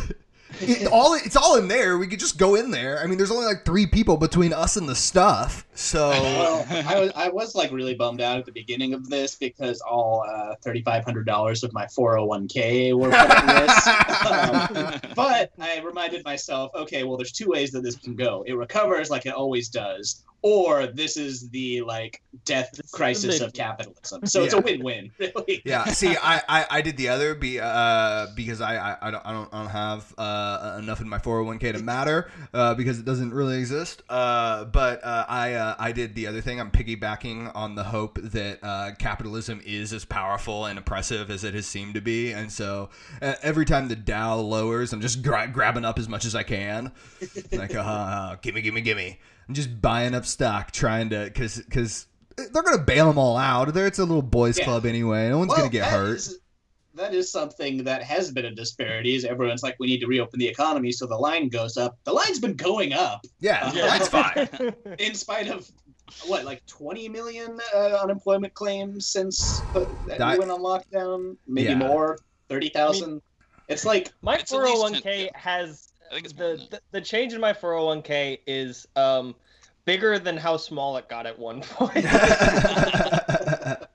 It, 0.61 0.87
all 0.91 1.13
it's 1.13 1.35
all 1.35 1.57
in 1.57 1.67
there. 1.67 1.97
We 1.97 2.07
could 2.07 2.19
just 2.19 2.37
go 2.37 2.55
in 2.55 2.71
there. 2.71 2.99
I 3.01 3.07
mean, 3.07 3.17
there's 3.17 3.31
only 3.31 3.45
like 3.45 3.65
three 3.65 3.85
people 3.85 4.17
between 4.17 4.53
us 4.53 4.77
and 4.77 4.87
the 4.87 4.95
stuff. 4.95 5.65
So 5.75 6.09
Well, 6.11 6.65
I 6.69 6.99
was 6.99 7.11
I 7.15 7.29
was 7.29 7.55
like 7.55 7.71
really 7.71 7.95
bummed 7.95 8.21
out 8.21 8.37
at 8.37 8.45
the 8.45 8.51
beginning 8.51 8.93
of 8.93 9.09
this 9.09 9.35
because 9.35 9.81
all 9.81 10.23
uh, 10.27 10.55
thirty 10.61 10.81
five 10.81 11.03
hundred 11.03 11.25
dollars 11.25 11.63
of 11.63 11.73
my 11.73 11.87
four 11.87 12.15
hundred 12.15 12.25
one 12.25 12.47
k 12.47 12.93
were 12.93 13.09
put 13.09 13.39
in 13.39 13.47
this. 13.47 13.87
Um, 13.87 15.01
but 15.15 15.51
I 15.59 15.81
reminded 15.83 16.23
myself, 16.23 16.71
okay, 16.75 17.03
well, 17.03 17.17
there's 17.17 17.31
two 17.31 17.49
ways 17.49 17.71
that 17.71 17.81
this 17.81 17.95
can 17.95 18.15
go. 18.15 18.43
It 18.47 18.53
recovers 18.53 19.09
like 19.09 19.25
it 19.25 19.33
always 19.33 19.69
does, 19.69 20.23
or 20.41 20.87
this 20.87 21.17
is 21.17 21.49
the 21.49 21.81
like 21.81 22.21
death 22.45 22.79
crisis 22.91 23.41
of 23.41 23.53
capitalism. 23.53 24.25
So 24.25 24.43
it's 24.43 24.53
a 24.53 24.61
win-win, 24.61 25.11
really. 25.19 25.61
yeah 25.65 25.85
see 25.85 26.15
I, 26.21 26.41
I 26.47 26.65
i 26.69 26.81
did 26.81 26.97
the 26.97 27.09
other 27.09 27.33
be 27.35 27.59
uh 27.59 28.27
because 28.35 28.61
i 28.61 28.75
i, 28.75 28.97
I 29.01 29.11
don't 29.11 29.25
i 29.25 29.31
don't, 29.31 29.53
I 29.53 29.61
don't 29.61 29.71
have 29.71 30.13
uh 30.17 30.44
enough 30.77 31.01
in 31.01 31.09
my 31.09 31.17
401k 31.17 31.73
to 31.77 31.79
matter 31.83 32.29
uh 32.53 32.73
because 32.75 32.99
it 32.99 33.05
doesn't 33.05 33.33
really 33.33 33.57
exist 33.59 34.01
uh 34.09 34.65
but 34.65 35.03
uh 35.03 35.25
i 35.27 35.53
uh, 35.53 35.75
i 35.79 35.91
did 35.91 36.15
the 36.15 36.27
other 36.27 36.41
thing 36.41 36.59
i'm 36.59 36.71
piggybacking 36.71 37.51
on 37.55 37.75
the 37.75 37.83
hope 37.83 38.19
that 38.21 38.59
uh 38.63 38.91
capitalism 38.99 39.61
is 39.65 39.93
as 39.93 40.05
powerful 40.05 40.65
and 40.65 40.77
oppressive 40.79 41.29
as 41.29 41.43
it 41.43 41.53
has 41.53 41.65
seemed 41.65 41.93
to 41.95 42.01
be 42.01 42.31
and 42.31 42.51
so 42.51 42.89
uh, 43.21 43.33
every 43.41 43.65
time 43.65 43.87
the 43.87 43.95
dow 43.95 44.35
lowers 44.37 44.93
i'm 44.93 45.01
just 45.01 45.21
gra- 45.21 45.47
grabbing 45.47 45.85
up 45.85 45.97
as 45.99 46.07
much 46.09 46.25
as 46.25 46.35
i 46.35 46.43
can 46.43 46.91
like 47.51 47.73
uh 47.75 48.35
gimme 48.41 48.61
gimme 48.61 48.81
gimme 48.81 49.19
i'm 49.47 49.53
just 49.55 49.81
buying 49.81 50.13
up 50.15 50.25
stock 50.25 50.71
trying 50.71 51.09
to 51.09 51.23
because 51.25 51.57
because 51.57 52.07
they're 52.37 52.63
gonna 52.63 52.77
bail 52.83 53.07
them 53.07 53.17
all 53.17 53.37
out. 53.37 53.73
There, 53.73 53.87
it's 53.87 53.97
a 53.97 54.03
little 54.03 54.21
boys' 54.21 54.57
Yeah. 54.59 54.65
club 54.65 54.85
anyway. 54.85 55.29
No 55.29 55.37
one's 55.37 55.47
Well, 55.51 55.59
gonna 55.59 55.69
get 55.69 55.85
hurt. 55.89 56.17
is- 56.17 56.37
that 56.95 57.13
is 57.13 57.31
something 57.31 57.83
that 57.83 58.03
has 58.03 58.31
been 58.31 58.45
a 58.45 58.51
disparity. 58.55 59.15
Is 59.15 59.25
everyone's 59.25 59.63
like, 59.63 59.75
we 59.79 59.87
need 59.87 59.99
to 59.99 60.07
reopen 60.07 60.39
the 60.39 60.47
economy, 60.47 60.91
so 60.91 61.05
the 61.05 61.15
line 61.15 61.49
goes 61.49 61.77
up. 61.77 61.97
The 62.03 62.13
line's 62.13 62.39
been 62.39 62.55
going 62.55 62.93
up. 62.93 63.25
Yeah, 63.39 63.71
Yeah. 63.73 63.87
that's 63.87 64.07
fine. 64.09 64.73
in 64.99 65.13
spite 65.13 65.47
of 65.47 65.69
what 66.27 66.45
like 66.45 66.65
20 66.67 67.09
million 67.09 67.59
uh, 67.73 67.97
unemployment 68.01 68.53
claims 68.53 69.07
since 69.07 69.65
uh, 69.73 69.85
That- 70.05 70.33
we 70.33 70.39
went 70.39 70.51
on 70.51 70.59
lockdown 70.61 71.35
maybe 71.47 71.69
Yeah. 71.69 71.75
more 71.77 72.19
30,000 72.49 73.21
it's 73.67 73.85
like 73.85 74.11
My 74.21 74.35
It's 74.35 74.51
401k 74.51 75.29
has 75.35 75.87
I 76.11 76.13
think 76.13 76.25
it's 76.25 76.35
more 76.37 76.57
the, 76.57 76.67
the 76.69 76.81
the 76.91 77.01
change 77.01 77.33
in 77.33 77.41
my 77.41 77.51
401k 77.53 78.37
is 78.45 78.87
um 78.95 79.33
bigger 79.85 80.19
than 80.19 80.37
how 80.37 80.57
small 80.57 80.95
it 80.97 81.09
got 81.09 81.25
at 81.25 81.37
one 81.39 81.61
point. 81.61 82.05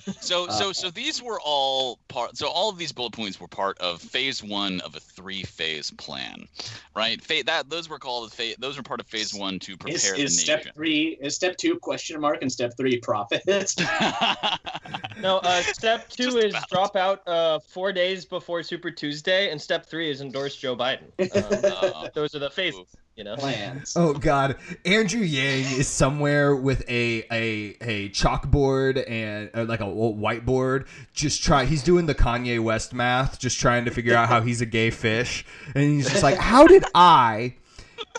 So 0.30 0.46
Uh, 0.46 0.50
so 0.52 0.72
so 0.72 0.90
these 0.90 1.20
were 1.20 1.40
all 1.40 1.98
part. 2.06 2.36
So 2.36 2.46
all 2.46 2.70
of 2.70 2.78
these 2.78 2.92
bullet 2.92 3.12
points 3.12 3.40
were 3.40 3.48
part 3.48 3.76
of 3.78 4.00
phase 4.00 4.44
one 4.44 4.80
of 4.82 4.94
a 4.94 5.00
three-phase 5.00 5.90
plan, 5.98 6.46
right? 6.94 7.20
Fa- 7.20 7.42
that 7.46 7.68
those 7.68 7.88
were 7.88 7.98
called 7.98 8.32
phase. 8.32 8.54
Those 8.60 8.76
were 8.76 8.84
part 8.84 9.00
of 9.00 9.08
phase 9.08 9.34
one 9.34 9.58
to 9.58 9.76
prepare 9.76 9.96
is, 9.96 10.04
the 10.18 10.22
is 10.22 10.40
step 10.40 10.58
nation. 10.60 10.72
three 10.76 11.18
is 11.20 11.34
step 11.34 11.56
two 11.56 11.80
question 11.80 12.20
mark 12.20 12.38
and 12.42 12.52
step 12.52 12.76
three 12.76 13.00
profits. 13.00 13.76
no, 15.20 15.38
uh, 15.38 15.62
step 15.62 16.08
two 16.10 16.26
Just 16.26 16.36
is 16.36 16.52
about. 16.52 16.68
drop 16.68 16.94
out 16.96 17.26
uh 17.26 17.58
four 17.66 17.92
days 17.92 18.24
before 18.24 18.62
Super 18.62 18.92
Tuesday, 18.92 19.50
and 19.50 19.60
step 19.60 19.84
three 19.84 20.08
is 20.12 20.20
endorse 20.20 20.54
Joe 20.54 20.76
Biden. 20.76 21.10
Um, 21.34 21.60
Uh, 21.80 22.08
those 22.14 22.36
are 22.36 22.38
the 22.38 22.50
phases, 22.50 22.86
you 23.16 23.24
know. 23.24 23.36
plans 23.36 23.94
oh 23.96 24.14
God, 24.14 24.56
Andrew 24.84 25.20
Yang 25.20 25.78
is 25.78 25.88
somewhere 25.88 26.56
with 26.56 26.82
a 26.88 27.24
a 27.30 27.76
a 27.80 28.08
chalkboard 28.10 29.04
and 29.08 29.50
uh, 29.54 29.64
like 29.64 29.80
a 29.80 29.84
whiteboard. 29.84 30.86
Just 31.12 31.42
try. 31.42 31.64
He's 31.64 31.82
doing 31.82 32.06
the 32.06 32.14
Kanye 32.14 32.62
West 32.62 32.92
math, 32.94 33.38
just 33.38 33.58
trying 33.60 33.84
to 33.84 33.90
figure 33.90 34.14
out 34.14 34.28
how 34.28 34.40
he's 34.40 34.60
a 34.60 34.66
gay 34.66 34.90
fish, 34.90 35.44
and 35.74 35.84
he's 35.84 36.08
just 36.08 36.22
like, 36.22 36.38
how 36.38 36.66
did 36.66 36.84
I 36.94 37.54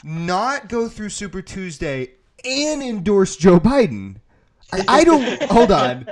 not 0.04 0.70
go 0.70 0.88
through 0.88 1.10
Super 1.10 1.42
Tuesday 1.42 2.12
and 2.44 2.82
endorse 2.84 3.36
Joe 3.36 3.60
Biden? 3.60 4.18
I, 4.72 4.86
I 4.88 5.04
don't. 5.04 5.44
Hold 5.44 5.72
on. 5.72 6.08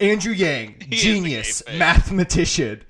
Andrew 0.00 0.32
Yang, 0.32 0.76
He 0.90 0.96
is 0.96 1.02
a 1.02 1.06
gay 1.06 1.12
genius, 1.14 1.62
mathematician. 1.74 2.82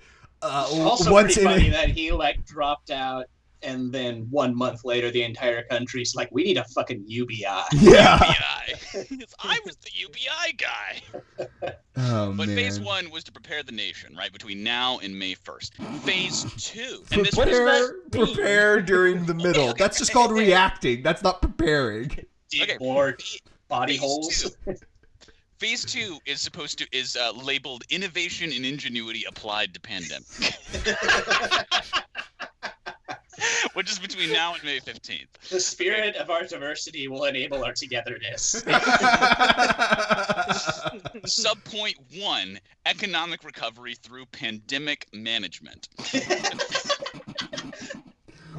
Uh, 0.43 0.69
also 0.71 1.13
once 1.13 1.35
pretty 1.35 1.41
in 1.41 1.47
a- 1.47 1.51
funny 1.51 1.71
that 1.71 1.89
he 1.89 2.13
like 2.13 2.45
dropped 2.45 2.91
out 2.91 3.27
and 3.67 3.93
then 3.93 4.27
one 4.31 4.55
month 4.57 4.85
later 4.85 5.11
the 5.11 5.23
entire 5.23 5.65
country's 5.65 6.15
like 6.15 6.29
we 6.33 6.45
need 6.45 6.57
a 6.57 6.65
fucking 6.65 7.03
ubi 7.07 7.37
yeah. 7.45 7.65
UBI. 7.73 9.27
I 9.41 9.61
was 9.67 9.77
the 9.77 9.91
UBI 9.95 10.53
guy. 10.57 11.73
Oh 11.99 12.35
But 12.35 12.49
man. 12.49 12.57
phase 12.57 12.79
one 12.79 13.11
was 13.11 13.25
to 13.25 13.33
prepare 13.33 13.63
the 13.63 13.73
nation, 13.73 14.15
right, 14.15 14.31
between 14.31 14.63
now 14.63 14.99
and 14.99 15.19
May 15.19 15.35
1st. 15.35 16.01
Phase 16.03 16.45
two, 16.59 17.03
and 17.11 17.25
this 17.25 17.35
was 17.35 17.47
prepare, 17.47 17.95
prepare 18.11 18.83
during 18.83 19.25
the 19.25 19.33
middle. 19.33 19.73
That's 19.73 19.97
just 19.99 20.13
called 20.13 20.33
reacting. 20.33 21.03
That's 21.03 21.23
not 21.23 21.41
preparing. 21.41 22.09
dig 22.51 22.63
Okay. 22.65 22.77
more 22.81 23.17
body 23.69 23.95
phase 23.95 24.01
holes 24.03 24.57
two. 24.67 24.75
Phase 25.59 25.87
two 25.87 26.19
is 26.27 26.43
supposed 26.43 26.77
to 26.79 26.87
is 26.93 27.17
uh, 27.17 27.33
labeled 27.33 27.85
innovation 27.89 28.53
and 28.53 28.67
ingenuity 28.67 29.25
applied 29.27 29.73
to 29.73 29.81
pandemic, 29.81 30.27
which 33.75 33.91
is 33.91 33.99
between 33.99 34.33
now 34.33 34.55
and 34.55 34.63
May 34.65 34.81
15th. 34.81 35.27
the 35.51 35.61
spirit 35.61 36.17
of 36.17 36.31
our 36.31 36.45
diversity 36.45 37.09
will 37.09 37.25
enable 37.25 37.65
our 37.65 37.73
togetherness 37.73 38.63
Subpoint 41.27 41.97
one: 42.21 42.59
economic 42.85 43.45
recovery 43.45 43.95
through 43.95 44.27
pandemic 44.27 45.07
management. 45.13 45.89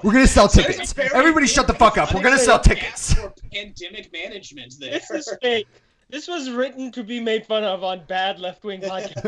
We're 0.04 0.14
gonna 0.14 0.28
sell 0.28 0.48
tickets. 0.48 0.94
Everybody, 0.98 1.48
shut 1.48 1.68
the 1.68 1.74
fuck 1.74 1.98
up. 1.98 2.14
We're 2.14 2.22
gonna 2.24 2.38
sell 2.38 2.60
tickets. 2.60 3.16
pandemic 3.54 4.12
management 4.14 4.76
there. 4.80 4.92
This 4.92 5.10
is 5.10 5.38
fake. 5.42 5.68
This 6.10 6.28
was 6.28 6.50
written 6.50 6.92
to 6.94 7.04
be 7.04 7.20
made 7.20 7.46
fun 7.46 7.64
of 7.64 7.84
on 7.84 8.06
bad 8.08 8.40
left 8.40 8.64
wing 8.64 8.82
podcasts. 8.82 9.24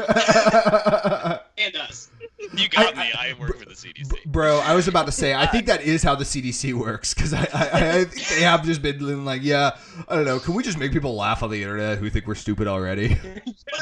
and 1.59 1.75
us. 1.75 2.09
You 2.53 2.69
got 2.69 2.97
I- 2.97 3.01
me. 3.03 3.11
I 3.13 3.33
work 3.39 3.57
for 3.59 3.65
the 3.65 3.75
CDC. 3.75 4.25
Bro, 4.25 4.59
I 4.59 4.73
was 4.75 4.87
about 4.87 5.05
to 5.07 5.11
say, 5.11 5.33
I 5.33 5.45
think 5.45 5.65
that 5.67 5.81
is 5.81 6.01
how 6.03 6.15
the 6.15 6.23
CDC 6.23 6.73
works 6.73 7.13
because 7.13 7.33
I, 7.33 7.47
I, 7.53 7.69
I 7.99 8.03
think 8.05 8.27
they 8.29 8.41
have 8.41 8.63
just 8.63 8.81
been 8.81 9.25
like, 9.25 9.41
yeah, 9.43 9.77
I 10.07 10.15
don't 10.15 10.25
know. 10.25 10.39
Can 10.39 10.53
we 10.53 10.63
just 10.63 10.77
make 10.77 10.91
people 10.91 11.15
laugh 11.15 11.43
on 11.43 11.49
the 11.49 11.61
internet 11.61 11.97
who 11.97 12.09
think 12.09 12.27
we're 12.27 12.35
stupid 12.35 12.67
already? 12.67 13.17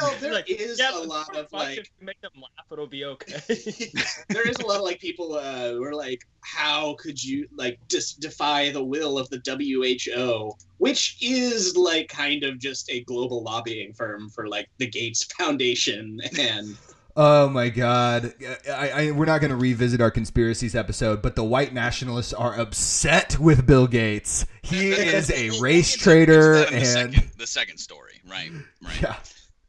Well, 0.00 0.14
there 0.20 0.32
Like, 0.32 0.50
is 0.50 0.78
yeah, 0.78 0.96
a 0.96 0.98
lot 1.04 1.34
of 1.36 1.52
like 1.52 1.78
if 1.78 1.90
you 2.00 2.06
make 2.06 2.20
them 2.20 2.32
laugh, 2.36 2.66
it'll 2.70 2.86
be 2.86 3.04
okay. 3.04 3.40
there 4.28 4.48
is 4.48 4.56
a 4.56 4.66
lot 4.66 4.76
of 4.78 4.82
like 4.82 5.00
people 5.00 5.34
uh, 5.34 5.70
who 5.70 5.84
are 5.84 5.94
like, 5.94 6.26
how 6.40 6.94
could 6.98 7.22
you 7.22 7.46
like 7.56 7.78
dis- 7.88 8.14
defy 8.14 8.70
the 8.70 8.82
will 8.82 9.18
of 9.18 9.28
the 9.30 9.40
WHO, 9.46 10.52
which 10.78 11.16
is 11.20 11.76
like 11.76 12.08
kind 12.08 12.42
of 12.44 12.58
just 12.58 12.90
a 12.90 13.02
global 13.04 13.42
lobbying 13.42 13.92
firm 13.92 14.28
for 14.30 14.48
like 14.48 14.68
the 14.78 14.86
Gates 14.86 15.24
Foundation 15.38 16.20
and 16.38 16.76
Oh 17.16 17.48
my 17.48 17.68
god! 17.68 18.34
I, 18.70 18.90
I, 18.90 19.10
we're 19.10 19.24
not 19.24 19.40
going 19.40 19.50
to 19.50 19.56
revisit 19.56 20.00
our 20.00 20.10
conspiracies 20.10 20.76
episode, 20.76 21.20
but 21.20 21.34
the 21.34 21.42
white 21.42 21.74
nationalists 21.74 22.32
are 22.32 22.54
upset 22.58 23.38
with 23.40 23.66
Bill 23.66 23.88
Gates. 23.88 24.46
He 24.62 24.90
is 24.90 25.30
a 25.30 25.48
We'll- 25.48 25.54
we'll 25.54 25.62
race 25.62 25.90
get 25.92 25.98
to- 25.98 26.04
trader, 26.04 26.50
we'll 26.52 26.64
get 26.64 26.68
to 26.68 26.74
that 26.74 26.76
in 26.76 26.76
and 26.76 27.12
the 27.12 27.16
second, 27.16 27.30
the 27.38 27.46
second 27.46 27.78
story, 27.78 28.20
right? 28.28 28.52
Right. 28.82 29.02
yeah, 29.02 29.16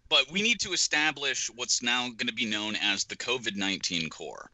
But 0.10 0.30
we 0.32 0.44
need 0.44 0.60
to 0.60 0.74
establish 0.74 1.50
what's 1.56 1.82
now 1.82 2.08
going 2.10 2.28
to 2.28 2.34
be 2.34 2.46
known 2.46 2.76
as 2.76 3.06
the 3.06 3.16
COVID 3.16 3.56
19 3.56 4.10
corps, 4.10 4.52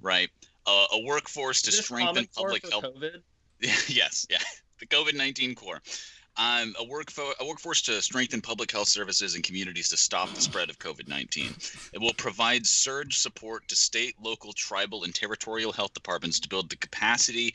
right? 0.00 0.28
Uh, 0.66 0.86
a 0.92 1.00
workforce 1.04 1.62
to 1.62 1.72
strengthen 1.72 2.28
public 2.36 2.68
health. 2.70 2.84
COVID? 2.84 3.22
yes, 3.60 4.26
yeah. 4.30 4.38
The 4.78 4.86
COVID 4.86 5.14
19 5.16 5.54
corps. 5.56 5.80
Um, 6.36 6.74
a, 6.80 6.84
workfo- 6.84 7.34
a 7.40 7.46
workforce 7.46 7.82
to 7.82 8.00
strengthen 8.00 8.40
public 8.40 8.70
health 8.70 8.88
services 8.88 9.34
and 9.34 9.44
communities 9.44 9.88
to 9.88 9.96
stop 9.96 10.32
the 10.32 10.40
spread 10.40 10.70
of 10.70 10.78
COVID 10.78 11.08
19. 11.08 11.54
It 11.92 12.00
will 12.00 12.14
provide 12.14 12.64
surge 12.66 13.18
support 13.18 13.66
to 13.68 13.76
state, 13.76 14.14
local, 14.22 14.52
tribal, 14.52 15.04
and 15.04 15.14
territorial 15.14 15.72
health 15.72 15.92
departments 15.92 16.38
to 16.40 16.48
build 16.48 16.70
the 16.70 16.76
capacity 16.76 17.54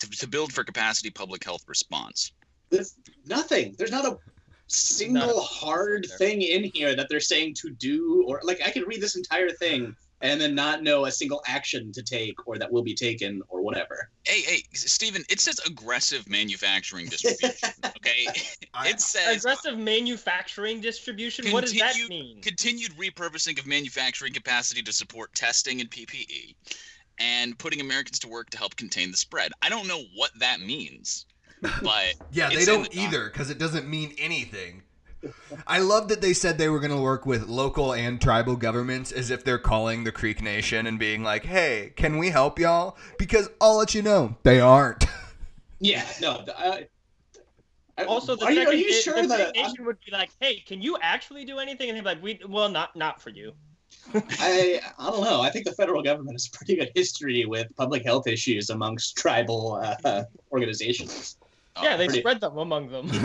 to, 0.00 0.10
to 0.10 0.26
build 0.26 0.52
for 0.52 0.64
capacity 0.64 1.08
public 1.10 1.44
health 1.44 1.62
response. 1.66 2.32
There's 2.68 2.96
nothing. 3.26 3.74
There's 3.78 3.90
not 3.92 4.04
a 4.04 4.18
single 4.66 5.26
Not 5.26 5.36
a- 5.36 5.40
hard 5.40 6.06
there. 6.08 6.18
thing 6.18 6.42
in 6.42 6.64
here 6.64 6.94
that 6.96 7.08
they're 7.08 7.20
saying 7.20 7.54
to 7.60 7.70
do, 7.70 8.24
or 8.26 8.40
like 8.42 8.60
I 8.66 8.70
could 8.70 8.86
read 8.86 9.00
this 9.00 9.16
entire 9.16 9.50
thing 9.50 9.94
and 10.20 10.40
then 10.40 10.54
not 10.54 10.82
know 10.82 11.06
a 11.06 11.10
single 11.10 11.42
action 11.46 11.92
to 11.92 12.02
take 12.02 12.46
or 12.46 12.58
that 12.58 12.70
will 12.70 12.82
be 12.82 12.94
taken 12.94 13.42
or 13.48 13.62
whatever. 13.62 14.10
Hey, 14.24 14.42
hey, 14.42 14.62
Stephen, 14.72 15.24
it 15.30 15.40
says 15.40 15.60
aggressive 15.66 16.28
manufacturing 16.28 17.06
distribution. 17.10 17.70
Okay. 17.84 18.26
It 18.84 19.00
says 19.00 19.38
Aggressive 19.38 19.78
manufacturing 19.78 20.80
distribution. 20.80 21.50
What 21.50 21.62
does 21.62 21.74
that 21.78 21.96
mean? 22.08 22.40
continued 22.42 22.92
repurposing 22.96 23.58
of 23.58 23.66
manufacturing 23.66 24.32
capacity 24.32 24.82
to 24.82 24.92
support 24.92 25.34
testing 25.34 25.80
and 25.80 25.90
PPE, 25.90 26.54
and 27.18 27.58
putting 27.58 27.80
Americans 27.80 28.18
to 28.20 28.28
work 28.28 28.50
to 28.50 28.58
help 28.58 28.76
contain 28.76 29.10
the 29.10 29.16
spread. 29.16 29.52
I 29.62 29.68
don't 29.68 29.86
know 29.86 30.02
what 30.14 30.30
that 30.38 30.60
means, 30.60 31.26
but 31.82 32.14
Yeah, 32.32 32.50
they 32.50 32.64
don't 32.64 32.90
the 32.90 33.00
either 33.00 33.24
because 33.24 33.50
it 33.50 33.58
doesn't 33.58 33.88
mean 33.88 34.14
anything. 34.18 34.82
I 35.66 35.78
love 35.80 36.08
that 36.08 36.20
they 36.20 36.32
said 36.32 36.56
they 36.56 36.68
were 36.68 36.80
going 36.80 36.90
to 36.96 37.00
work 37.00 37.26
with 37.26 37.48
local 37.48 37.92
and 37.92 38.20
tribal 38.20 38.56
governments 38.56 39.12
as 39.12 39.30
if 39.30 39.44
they're 39.44 39.58
calling 39.58 40.04
the 40.04 40.12
Creek 40.12 40.40
Nation 40.42 40.86
and 40.86 40.98
being 40.98 41.22
like, 41.22 41.44
"Hey, 41.44 41.92
can 41.96 42.18
we 42.18 42.30
help 42.30 42.58
y'all?" 42.58 42.96
Because 43.18 43.50
I'll 43.60 43.76
let 43.76 43.94
you 43.94 44.02
know 44.02 44.36
they 44.42 44.60
aren't. 44.60 45.04
Yeah, 45.82 46.04
no. 46.20 46.44
I, 46.58 46.88
I, 47.96 48.04
Also, 48.04 48.36
the 48.36 48.44
are 48.44 48.52
you, 48.52 48.66
are 48.68 48.74
you 48.74 48.88
the- 48.88 48.92
sure 48.92 49.22
the 49.22 49.28
that 49.28 49.54
nation 49.54 49.86
would 49.86 49.96
be 50.04 50.12
like, 50.12 50.28
"Hey, 50.38 50.62
can 50.66 50.82
you 50.82 50.98
actually 51.00 51.46
do 51.46 51.58
anything?" 51.58 51.88
And 51.88 51.96
they'd 51.96 52.02
be 52.02 52.06
like, 52.06 52.22
"We 52.22 52.38
well, 52.46 52.68
not 52.68 52.94
not 52.96 53.22
for 53.22 53.30
you." 53.30 53.52
I 54.14 54.80
I 54.98 55.10
don't 55.10 55.22
know. 55.24 55.40
I 55.40 55.48
think 55.48 55.64
the 55.64 55.72
federal 55.72 56.02
government 56.02 56.34
has 56.34 56.48
pretty 56.48 56.76
good 56.76 56.90
history 56.94 57.46
with 57.46 57.74
public 57.76 58.04
health 58.04 58.26
issues 58.26 58.68
amongst 58.68 59.16
tribal 59.16 59.80
uh, 60.04 60.24
organizations. 60.52 61.38
Yeah, 61.82 61.96
they 61.96 62.06
pretty- 62.06 62.20
spread 62.20 62.40
them 62.40 62.58
among 62.58 62.88
them. 62.90 63.10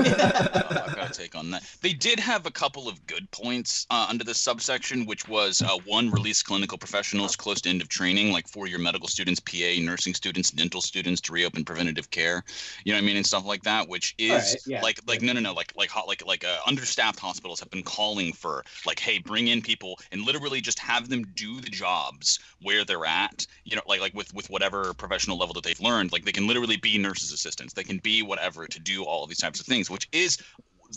Oh, 0.67 0.83
I've 0.87 0.95
got 0.95 1.11
a 1.11 1.13
take 1.13 1.35
on 1.35 1.51
that. 1.51 1.63
They 1.81 1.93
did 1.93 2.19
have 2.19 2.45
a 2.45 2.51
couple 2.51 2.87
of 2.87 3.05
good 3.07 3.29
points 3.31 3.85
uh, 3.89 4.07
under 4.09 4.23
this 4.23 4.39
subsection, 4.39 5.05
which 5.05 5.27
was 5.27 5.61
uh, 5.61 5.77
one, 5.85 6.09
release 6.09 6.41
clinical 6.41 6.77
professionals 6.77 7.35
close 7.35 7.61
to 7.61 7.69
end 7.69 7.81
of 7.81 7.89
training, 7.89 8.31
like 8.31 8.47
four-year 8.47 8.77
medical 8.79 9.07
students, 9.07 9.39
PA, 9.39 9.75
nursing 9.79 10.13
students, 10.13 10.51
dental 10.51 10.81
students, 10.81 11.21
to 11.21 11.33
reopen 11.33 11.63
preventative 11.63 12.09
care. 12.11 12.43
You 12.83 12.93
know 12.93 12.97
what 12.97 13.03
I 13.03 13.05
mean, 13.05 13.17
and 13.17 13.25
stuff 13.25 13.45
like 13.45 13.63
that. 13.63 13.87
Which 13.87 14.15
is 14.17 14.31
Alright, 14.31 14.57
yeah. 14.65 14.81
like, 14.81 14.99
like 15.07 15.21
no, 15.21 15.33
no, 15.33 15.39
no, 15.39 15.53
like, 15.53 15.73
like, 15.75 15.89
hot, 15.89 16.07
like, 16.07 16.25
like 16.25 16.43
uh, 16.43 16.57
understaffed 16.65 17.19
hospitals 17.19 17.59
have 17.59 17.69
been 17.69 17.83
calling 17.83 18.33
for, 18.33 18.63
like, 18.85 18.99
hey, 18.99 19.19
bring 19.19 19.47
in 19.47 19.61
people 19.61 19.99
and 20.11 20.21
literally 20.21 20.61
just 20.61 20.79
have 20.79 21.09
them 21.09 21.23
do 21.35 21.61
the 21.61 21.69
jobs 21.69 22.39
where 22.61 22.85
they're 22.85 23.05
at. 23.05 23.45
You 23.63 23.75
know, 23.75 23.81
like, 23.87 24.01
like 24.01 24.13
with 24.13 24.33
with 24.33 24.49
whatever 24.49 24.93
professional 24.93 25.37
level 25.37 25.53
that 25.53 25.63
they've 25.63 25.79
learned, 25.81 26.11
like 26.11 26.25
they 26.25 26.31
can 26.31 26.47
literally 26.47 26.77
be 26.77 26.97
nurses 26.97 27.31
assistants. 27.31 27.73
They 27.73 27.83
can 27.83 27.97
be 27.99 28.21
whatever 28.35 28.67
to 28.67 28.79
do 28.79 29.03
all 29.03 29.23
of 29.23 29.29
these 29.29 29.37
types 29.37 29.59
of 29.59 29.65
things, 29.65 29.89
which 29.89 30.07
is 30.11 30.37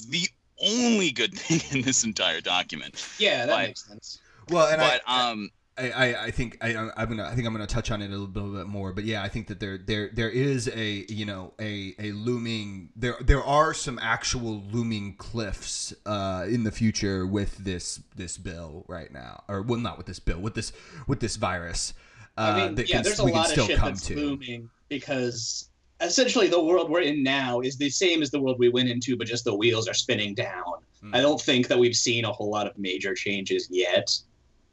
the 0.09 0.28
only 0.62 1.11
good 1.12 1.35
thing 1.38 1.61
in 1.78 1.85
this 1.85 2.04
entire 2.04 2.40
document. 2.40 3.07
Yeah, 3.18 3.47
that 3.47 3.49
But- 3.49 3.66
makes 3.68 3.87
sense. 3.87 4.21
Well, 4.50 4.66
and 4.68 4.78
but 4.78 5.02
I, 5.07 5.30
um, 5.30 5.50
I, 5.76 5.90
I, 5.90 6.25
I 6.25 6.30
think 6.30 6.57
I, 6.62 6.75
I'm 6.75 7.09
gonna 7.09 7.26
I 7.26 7.35
think 7.35 7.47
I'm 7.47 7.52
gonna 7.52 7.66
touch 7.66 7.90
on 7.90 8.00
it 8.00 8.07
a 8.07 8.16
little, 8.16 8.28
little 8.28 8.59
bit 8.59 8.66
more, 8.66 8.95
but 8.95 9.04
yeah, 9.04 9.23
I 9.23 9.28
think 9.28 9.47
that 9.49 9.61
there 9.61 9.76
there 9.76 10.09
there 10.11 10.30
is 10.30 10.71
a 10.75 11.04
you 11.11 11.26
know 11.26 11.52
a 11.61 11.95
a 11.99 12.12
looming 12.12 12.88
there 12.97 13.16
there 13.21 13.45
are 13.45 13.75
some 13.75 13.99
actual 14.00 14.62
looming 14.73 15.16
cliffs 15.16 15.92
uh, 16.07 16.47
in 16.49 16.64
the 16.64 16.73
future 16.73 17.26
with 17.26 17.59
this 17.59 18.00
this 18.16 18.38
bill 18.38 18.87
right 18.88 19.12
now, 19.12 19.45
or 19.49 19.61
well, 19.61 19.78
not 19.78 19.99
with 19.99 20.07
this 20.07 20.18
bill, 20.18 20.40
with 20.40 20.54
this 20.54 20.73
with 21.07 21.21
this 21.21 21.37
virus. 21.37 21.92
Uh, 22.38 22.40
I 22.40 22.64
mean, 22.64 22.75
that 22.76 22.88
yeah, 22.88 22.97
can, 22.97 23.04
there's 23.04 23.18
a 23.18 23.25
lot 23.25 23.54
of 23.54 23.66
shit 23.66 23.78
that's 23.78 24.07
to. 24.07 24.16
looming 24.16 24.71
because 24.88 25.68
essentially 26.00 26.49
the 26.49 26.62
world 26.62 26.90
we're 26.90 27.00
in 27.00 27.23
now 27.23 27.61
is 27.61 27.76
the 27.76 27.90
same 27.90 28.23
as 28.23 28.31
the 28.31 28.40
world 28.40 28.59
we 28.59 28.69
went 28.69 28.88
into, 28.88 29.17
but 29.17 29.26
just 29.26 29.45
the 29.45 29.55
wheels 29.55 29.88
are 29.88 29.95
spinning 29.95 30.35
down. 30.35 30.64
Hmm. 31.00 31.14
I 31.14 31.21
don't 31.21 31.40
think 31.40 31.69
that 31.69 31.78
we've 31.78 31.97
seen 31.97 32.25
a 32.25 32.33
whole 32.33 32.50
lot 32.50 32.66
of 32.66 32.79
major 32.79 33.14
changes 33.14 33.68
yet. 33.70 34.16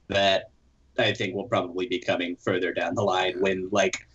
That 0.07 0.51
I 0.97 1.13
think 1.13 1.35
will 1.35 1.47
probably 1.47 1.87
be 1.87 1.99
coming 1.99 2.35
further 2.35 2.71
down 2.71 2.95
the 2.95 3.03
line 3.03 3.39
when 3.39 3.69
like 3.71 4.07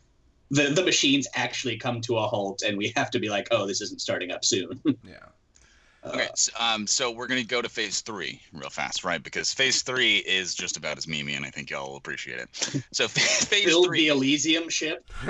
the 0.51 0.65
the 0.65 0.85
machines 0.85 1.27
actually 1.35 1.77
come 1.77 2.01
to 2.03 2.19
a 2.19 2.27
halt 2.27 2.63
and 2.63 2.79
we 2.79 2.93
have 2.97 3.11
to 3.11 3.19
be 3.19 3.29
like, 3.29 3.49
oh, 3.51 3.67
this 3.67 3.81
isn't 3.81 4.01
starting 4.01 4.31
up 4.31 4.45
soon. 4.45 4.81
Yeah. 5.05 5.27
Uh, 6.03 6.09
okay, 6.15 6.29
so, 6.35 6.51
um, 6.59 6.87
so 6.87 7.11
we're 7.11 7.27
gonna 7.27 7.45
go 7.45 7.61
to 7.61 7.69
phase 7.69 8.01
three 8.01 8.41
real 8.55 8.71
fast, 8.71 9.05
right? 9.05 9.23
Because 9.23 9.53
phase 9.53 9.83
three 9.83 10.17
is 10.19 10.55
just 10.55 10.77
about 10.79 10.97
as 10.97 11.07
memey, 11.07 11.37
and 11.37 11.45
I 11.45 11.51
think 11.51 11.69
y'all 11.71 11.91
will 11.91 11.97
appreciate 11.97 12.39
it. 12.41 12.49
So 12.93 13.07
phase 13.09 13.67
build 13.67 13.87
three. 13.87 14.01
the 14.01 14.09
Elysium 14.09 14.69
ship. 14.69 15.05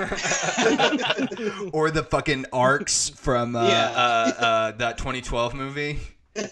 or 1.73 1.91
the 1.91 2.05
fucking 2.09 2.45
arks 2.53 3.09
from 3.09 3.55
uh, 3.55 3.67
Yeah. 3.67 3.89
uh, 3.91 4.43
uh, 4.43 4.71
that 4.77 4.97
2012 4.97 5.53
movie. 5.53 5.99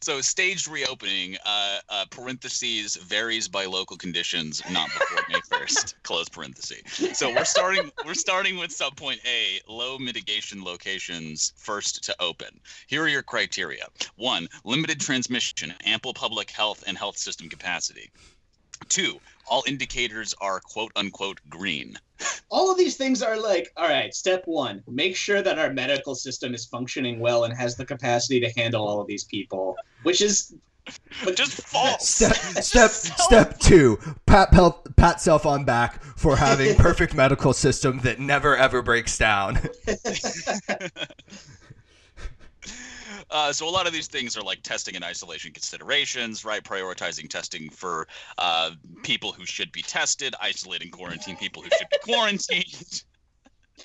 so 0.00 0.20
staged 0.20 0.68
reopening, 0.68 1.36
uh, 1.46 1.78
uh, 1.88 2.04
parentheses 2.10 2.96
varies 2.96 3.48
by 3.48 3.64
local 3.64 3.96
conditions, 3.96 4.62
not 4.70 4.88
before 4.88 5.24
May 5.30 5.40
first. 5.48 5.94
close 6.02 6.28
parenthesis. 6.28 7.18
So 7.18 7.32
we're 7.32 7.44
starting. 7.44 7.90
We're 8.04 8.14
starting 8.14 8.58
with 8.58 8.70
subpoint 8.70 9.24
A: 9.26 9.60
low 9.68 9.98
mitigation 9.98 10.62
locations 10.62 11.52
first 11.56 12.04
to 12.04 12.14
open. 12.20 12.60
Here 12.86 13.02
are 13.02 13.08
your 13.08 13.22
criteria: 13.22 13.86
one, 14.16 14.46
limited 14.64 15.00
transmission, 15.00 15.72
ample 15.84 16.12
public 16.12 16.50
health 16.50 16.84
and 16.86 16.98
health 16.98 17.16
system 17.16 17.48
capacity. 17.48 18.10
Two, 18.88 19.20
all 19.48 19.62
indicators 19.66 20.34
are 20.40 20.60
quote 20.60 20.92
unquote 20.96 21.40
green. 21.48 21.96
all 22.50 22.70
of 22.72 22.78
these 22.78 22.96
things 22.96 23.22
are 23.22 23.36
like 23.38 23.70
all 23.76 23.86
right 23.86 24.14
step 24.14 24.42
one 24.46 24.82
make 24.88 25.14
sure 25.14 25.42
that 25.42 25.58
our 25.58 25.70
medical 25.70 26.14
system 26.14 26.54
is 26.54 26.64
functioning 26.64 27.20
well 27.20 27.44
and 27.44 27.52
has 27.54 27.76
the 27.76 27.84
capacity 27.84 28.40
to 28.40 28.48
handle 28.58 28.88
all 28.88 29.00
of 29.02 29.06
these 29.06 29.24
people 29.24 29.76
which 30.02 30.22
is 30.22 30.54
but 31.24 31.36
Just 31.42 31.60
false. 31.66 32.08
Step 32.08 32.32
step 32.62 32.90
step 32.92 33.58
two. 33.58 33.98
Pat 34.24 34.52
pel- 34.52 34.84
pat 34.96 35.20
self 35.20 35.44
on 35.44 35.64
back 35.64 36.00
for 36.16 36.36
having 36.36 36.76
perfect 36.88 37.12
medical 37.12 37.52
system 37.52 37.98
that 38.04 38.20
never 38.20 38.56
ever 38.56 38.82
breaks 38.82 39.18
down. 39.18 39.58
Uh, 43.30 43.52
so 43.52 43.68
a 43.68 43.70
lot 43.70 43.86
of 43.86 43.92
these 43.92 44.06
things 44.06 44.36
are 44.36 44.42
like 44.42 44.62
testing 44.62 44.94
and 44.94 45.04
isolation 45.04 45.52
considerations, 45.52 46.44
right? 46.44 46.62
Prioritizing 46.62 47.28
testing 47.28 47.68
for 47.70 48.06
uh, 48.38 48.70
people 49.02 49.32
who 49.32 49.44
should 49.44 49.72
be 49.72 49.82
tested, 49.82 50.34
isolating 50.40 50.90
quarantine 50.90 51.36
people 51.36 51.62
who 51.62 51.70
should 51.76 51.88
be 51.90 51.98
quarantined. 52.12 53.02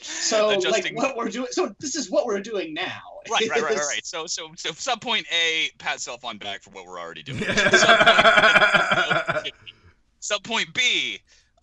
so 0.02 0.58
like 0.70 0.90
what 0.94 1.18
we're 1.18 1.28
doing 1.28 1.50
so 1.52 1.70
this 1.82 1.98
is 1.98 2.10
what 2.10 2.26
we're 2.26 2.40
doing 2.40 2.74
now 2.74 3.02
right, 3.30 3.50
right, 3.50 3.62
right, 3.62 3.76
right, 3.76 3.88
right. 3.88 4.02
So, 4.06 4.26
so, 4.26 4.52
so 4.56 4.72
subpoint 4.72 5.26
A, 5.32 5.70
pat 5.78 6.00
self 6.00 6.24
on 6.26 6.38
back 6.38 6.64
for 6.64 6.72
what 6.72 6.86
we're 6.86 7.00
already 7.00 7.24
doing. 7.24 7.40
subpoint 10.22 10.74
B, 10.74 11.16
um, 11.16 11.20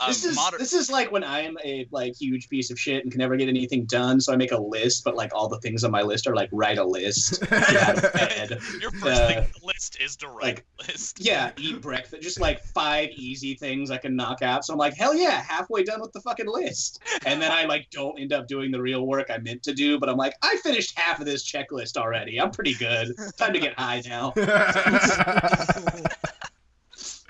this 0.07 0.25
is 0.25 0.37
moder- 0.37 0.59
this 0.59 0.73
is 0.73 0.91
like 0.91 1.11
when 1.11 1.25
I'm 1.25 1.59
a 1.65 1.87
like 1.91 2.15
huge 2.15 2.49
piece 2.49 2.71
of 2.71 2.79
shit 2.79 3.03
and 3.03 3.11
can 3.11 3.19
never 3.19 3.37
get 3.37 3.49
anything 3.49 3.85
done, 3.87 4.21
so 4.21 4.33
I 4.33 4.37
make 4.37 4.53
a 4.53 4.61
list, 4.61 5.05
but 5.05 5.17
like 5.17 5.35
all 5.35 5.49
the 5.49 5.59
things 5.59 5.85
on 5.85 5.91
my 5.91 6.03
list 6.03 6.27
are 6.27 6.35
like 6.35 6.49
write 6.53 6.79
a 6.79 6.85
list, 6.85 7.41
get 7.51 7.77
out 7.77 8.05
of 8.05 8.13
bed, 8.13 8.51
your 8.81 8.91
first 8.93 9.21
uh, 9.21 9.29
thing 9.29 9.39
on 9.39 9.47
the 9.61 9.67
list 9.67 10.01
is 10.01 10.17
to 10.17 10.29
write 10.29 10.43
like, 10.43 10.67
a 10.81 10.93
list. 10.93 11.21
yeah, 11.21 11.51
eat 11.57 11.81
breakfast, 11.81 12.23
just 12.23 12.41
like 12.41 12.63
five 12.63 13.11
easy 13.11 13.55
things 13.55 13.91
I 13.91 13.99
can 13.99 14.15
knock 14.15 14.43
out. 14.43 14.65
So 14.65 14.73
I'm 14.73 14.79
like, 14.79 14.95
hell 14.95 15.15
yeah, 15.15 15.43
halfway 15.43 15.83
done 15.83 16.01
with 16.01 16.13
the 16.13 16.21
fucking 16.21 16.49
list, 16.49 17.01
and 17.27 17.43
then 17.43 17.51
I 17.51 17.65
like 17.65 17.89
don't 17.91 18.19
end 18.19 18.33
up 18.33 18.47
doing 18.47 18.71
the 18.71 18.81
real 18.81 19.07
work 19.07 19.31
I 19.31 19.39
meant 19.39 19.63
to 19.65 19.75
do, 19.75 19.99
but 19.99 20.09
I'm 20.09 20.17
like, 20.17 20.35
I 20.43 20.57
finished 20.63 20.99
half 20.99 21.19
of 21.19 21.27
this 21.27 21.51
checklist 21.51 21.97
already. 21.97 22.41
I'm 22.41 22.51
pretty 22.51 22.75
good. 22.75 23.15
Time 23.37 23.53
to 23.53 23.61
get 23.61 23.79
high 23.79 24.03
now. 24.07 24.33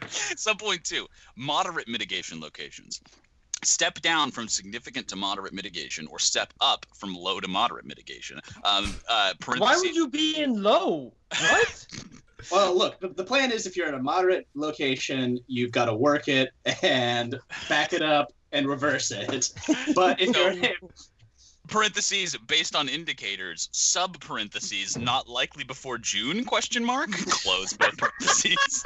Subpoint 0.37 0.83
two, 0.83 1.07
moderate 1.37 1.89
mitigation 1.89 2.41
locations. 2.41 3.01
Step 3.65 4.01
down 4.01 4.31
from 4.31 4.47
significant 4.47 5.09
to 5.09 5.17
moderate 5.17 5.53
mitigation, 5.53 6.07
or 6.09 6.19
step 6.19 6.53
up 6.61 6.87
from 6.95 7.15
low 7.15 7.41
to 7.41 7.49
moderate 7.49 7.85
mitigation. 7.85 8.39
Um, 8.65 8.95
uh, 9.09 9.33
Why 9.59 9.77
would 9.77 9.97
you 9.97 10.09
be 10.09 10.41
in 10.41 10.63
low? 10.63 11.13
What? 11.31 11.87
Well, 12.53 12.79
look, 12.79 13.01
the, 13.01 13.09
the 13.09 13.25
plan 13.25 13.51
is 13.51 13.67
if 13.67 13.77
you're 13.77 13.89
at 13.89 13.95
a 13.95 13.99
moderate 13.99 14.47
location, 14.55 15.41
you've 15.49 15.73
got 15.73 15.87
to 15.87 15.95
work 15.95 16.29
it 16.29 16.51
and 16.83 17.37
back 17.69 17.93
it 17.93 18.01
up 18.01 18.33
and 18.53 18.69
reverse 18.69 19.11
it. 19.11 19.51
But 19.97 20.21
if 20.21 20.35
So- 20.35 20.51
you're 20.51 20.73
parentheses 21.67 22.37
based 22.47 22.75
on 22.75 22.89
indicators 22.89 23.69
sub 23.73 24.19
parentheses 24.21 24.97
not 24.97 25.29
likely 25.29 25.65
before 25.65 25.99
june 25.99 26.43
question 26.45 26.83
mark 26.83 27.11
close 27.11 27.75
both 27.75 27.95
parentheses 27.99 28.83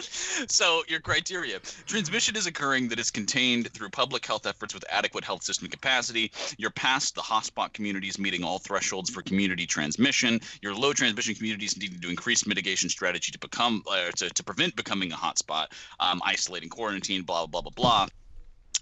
so 0.00 0.82
your 0.88 1.00
criteria. 1.00 1.58
Transmission 1.86 2.36
is 2.36 2.46
occurring 2.46 2.88
that 2.88 2.98
is 2.98 3.10
contained 3.10 3.72
through 3.72 3.90
public 3.90 4.26
health 4.26 4.46
efforts 4.46 4.74
with 4.74 4.84
adequate 4.90 5.24
health 5.24 5.42
system 5.42 5.68
capacity. 5.68 6.32
You're 6.58 6.70
past 6.70 7.14
the 7.14 7.20
hotspot 7.20 7.72
communities 7.72 8.18
meeting 8.18 8.44
all 8.44 8.58
thresholds 8.58 9.10
for 9.10 9.22
community 9.22 9.66
transmission. 9.66 10.40
Your 10.62 10.74
low 10.74 10.92
transmission 10.92 11.34
communities 11.34 11.76
needing 11.78 12.00
to 12.00 12.08
increase 12.08 12.46
mitigation 12.46 12.88
strategy 12.88 13.32
to 13.32 13.38
become 13.38 13.82
uh, 13.90 14.10
to, 14.16 14.30
to 14.30 14.44
prevent 14.44 14.76
becoming 14.76 15.12
a 15.12 15.16
hotspot 15.16 15.66
um, 15.98 16.20
isolating 16.24 16.68
quarantine 16.68 17.22
blah 17.22 17.46
blah 17.46 17.60
blah 17.60 17.72
blah. 17.74 18.06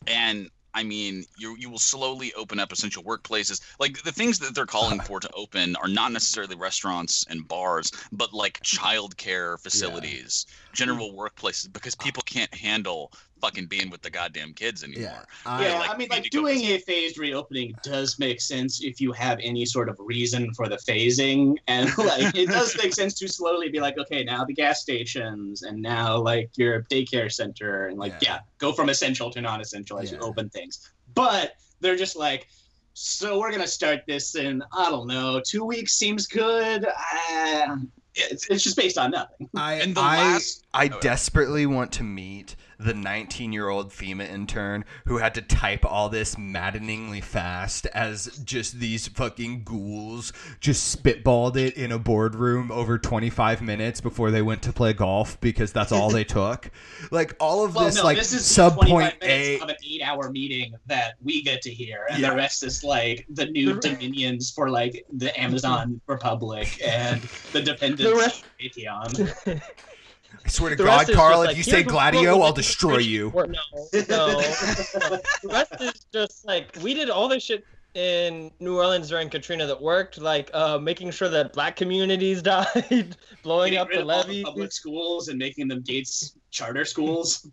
And 0.07 0.51
I 0.79 0.85
mean, 0.85 1.25
you 1.37 1.57
you 1.59 1.69
will 1.71 1.81
slowly 1.81 2.33
open 2.35 2.61
up 2.61 2.71
essential 2.71 3.03
workplaces. 3.03 3.61
Like 3.81 4.01
the 4.05 4.13
things 4.13 4.39
that 4.39 4.55
they're 4.55 4.65
calling 4.65 5.01
for 5.01 5.19
to 5.19 5.29
open 5.35 5.75
are 5.75 5.89
not 5.89 6.13
necessarily 6.13 6.55
restaurants 6.55 7.25
and 7.29 7.49
bars, 7.49 7.91
but 8.13 8.33
like 8.33 8.63
childcare 8.63 9.59
facilities, 9.59 10.47
general 10.73 11.15
workplaces, 11.15 11.73
because 11.73 11.97
people 11.97 12.23
can't 12.23 12.55
handle 12.55 13.13
fucking 13.41 13.67
being 13.67 13.91
with 13.91 14.03
the 14.03 14.11
goddamn 14.11 14.53
kids 14.55 14.83
anymore. 14.85 15.03
Yeah, 15.03 15.23
I, 15.47 15.67
yeah, 15.67 15.79
like, 15.79 15.91
I 15.91 15.97
mean, 15.97 16.09
like 16.11 16.31
doing 16.31 16.61
a 16.65 16.79
phased 16.79 17.19
reopening 17.19 17.75
does 17.83 18.19
make 18.19 18.41
sense 18.41 18.83
if 18.83 19.01
you 19.01 19.13
have 19.13 19.39
any 19.43 19.65
sort 19.65 19.89
of 19.89 19.97
reason 19.99 20.53
for 20.55 20.69
the 20.69 20.77
phasing, 20.77 21.57
and 21.67 21.91
like 21.99 22.35
it 22.37 22.49
does 22.49 22.77
make 22.83 22.93
sense 22.95 23.15
to 23.21 23.29
slowly 23.29 23.69
be 23.69 23.81
like, 23.81 23.99
okay, 23.99 24.25
now 24.25 24.45
the 24.45 24.55
gas 24.55 24.81
stations, 24.81 25.63
and 25.63 25.81
now 25.81 26.17
like 26.19 26.51
your 26.57 26.83
daycare 26.85 27.31
center, 27.33 27.87
and 27.89 27.99
like 27.99 28.13
Yeah. 28.21 28.35
yeah, 28.35 28.39
go 28.59 28.73
from 28.73 28.89
essential 28.89 29.31
to 29.31 29.41
non-essential 29.41 29.99
as 29.99 30.11
you 30.13 30.19
open 30.19 30.49
things. 30.51 30.91
But 31.15 31.53
they're 31.81 31.97
just 31.97 32.17
like, 32.17 32.49
so 32.95 33.39
we're 33.39 33.53
gonna 33.53 33.67
start 33.67 34.01
this 34.07 34.35
in 34.35 34.63
I 34.77 34.91
don't 34.91 35.07
know, 35.07 35.41
two 35.45 35.65
weeks 35.65 35.93
seems 35.95 36.27
good. 36.27 36.85
Uh, 36.85 37.77
it's, 38.15 38.51
it's 38.51 38.65
just 38.65 38.77
based 38.77 38.99
on 38.99 39.13
nothing. 39.13 39.49
I, 39.55 39.75
And 39.75 39.95
the 39.95 40.01
I, 40.01 40.17
last 40.17 40.65
I 40.75 40.91
Oh, 40.93 40.99
desperately 41.01 41.67
want 41.67 41.93
to 41.93 42.03
meet 42.03 42.57
the 42.79 42.95
19 42.95 43.53
year 43.53 43.69
old 43.69 43.91
FEMA 43.91 44.29
intern 44.29 44.85
who 45.07 45.19
had 45.19 45.35
to 45.35 45.43
type 45.43 45.85
all 45.85 46.09
this 46.09 46.39
maddeningly 46.39 47.21
fast 47.21 47.87
as 47.87 48.27
just 48.45 48.79
these 48.79 49.09
fucking 49.09 49.65
ghouls 49.65 50.33
just 50.61 50.97
spitballed 51.03 51.57
it 51.57 51.77
in 51.77 51.91
a 51.91 51.99
boardroom 51.99 52.71
over 52.71 52.97
25 52.97 53.63
minutes 53.63 54.01
before 54.01 54.31
they 54.31 54.43
went 54.43 54.63
to 54.63 54.73
play 54.73 54.93
golf 54.93 55.41
because 55.41 55.73
that's 55.73 55.91
all 55.91 56.09
they 56.11 56.23
took. 56.25 56.71
Like 57.11 57.35
all 57.41 57.65
of 57.65 57.75
Well, 57.75 57.87
this, 57.87 57.97
no, 57.97 58.05
like 58.05 58.17
this 58.17 58.33
is 58.33 58.47
sub 58.47 58.75
25 58.75 58.91
point 58.91 59.21
minutes 59.23 59.49
A. 59.49 59.61
of 59.61 59.69
an 59.71 59.77
eight-hour 59.85 60.31
meeting 60.31 60.75
that 60.87 61.15
we 61.23 61.43
get 61.43 61.63
to 61.63 61.71
hear, 61.75 62.07
and 62.11 62.21
Yeah. 62.21 62.31
the 62.31 62.37
rest 62.37 62.63
is 62.63 62.85
like 62.85 63.27
the 63.31 63.47
new 63.47 63.75
The- 63.75 63.81
dominions 63.91 64.51
for 64.53 64.71
like 64.71 65.05
the 65.13 65.39
Amazon 65.41 66.01
Republic 66.07 66.81
and 66.87 67.21
the 67.53 67.59
The 67.59 67.63
dependence 67.63 68.17
rest- 68.17 68.45
of 68.45 68.49
Raytheon. 68.61 69.61
I 70.45 70.49
swear 70.49 70.71
to 70.71 70.77
The 70.77 70.85
God, 70.85 71.11
Carl, 71.13 71.45
just 71.45 71.53
if 71.59 71.67
you 71.67 71.73
here's 71.73 71.85
say 71.85 71.89
Gladio, 71.91 72.41
I'll 72.41 72.53
destroy 72.53 72.99
you. 72.99 73.31
for- 73.31 73.47
No, 73.47 73.59
no. 73.93 74.41
the 74.41 75.21
rest 75.45 75.75
is 75.81 76.07
just 76.13 76.47
like 76.47 76.77
we 76.83 76.95
did 76.95 77.11
all 77.11 77.29
this 77.29 77.43
shit 77.45 77.65
in 77.95 78.51
New 78.61 78.77
Orleans 78.77 79.09
during 79.09 79.29
Katrina 79.29 79.67
that 79.67 79.81
worked, 79.81 80.19
like 80.21 80.51
uh, 80.55 80.79
making 80.79 81.11
sure 81.11 81.29
that 81.29 81.53
black 81.53 81.75
communities 81.77 82.43
died, 82.55 83.17
blowing 83.43 83.77
up 83.77 83.89
the 83.91 84.01
of 84.03 84.09
all 84.11 84.19
levee, 84.19 84.43
public 84.45 84.73
schools 84.73 85.29
and 85.29 85.39
making 85.39 85.69
them 85.69 85.81
Gates 85.83 86.37
charter 86.51 86.85
schools. 86.85 87.47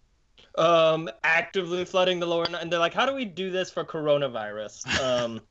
um, 0.57 1.09
actively 1.23 1.83
flooding 1.85 2.19
the 2.19 2.25
lower. 2.25 2.45
And 2.59 2.71
they're 2.71 2.79
like, 2.79 2.93
how 2.93 3.05
do 3.05 3.13
we 3.15 3.25
do 3.25 3.49
this 3.51 3.69
for 3.71 3.83
coronavirus? 3.83 4.99
Um, 5.01 5.41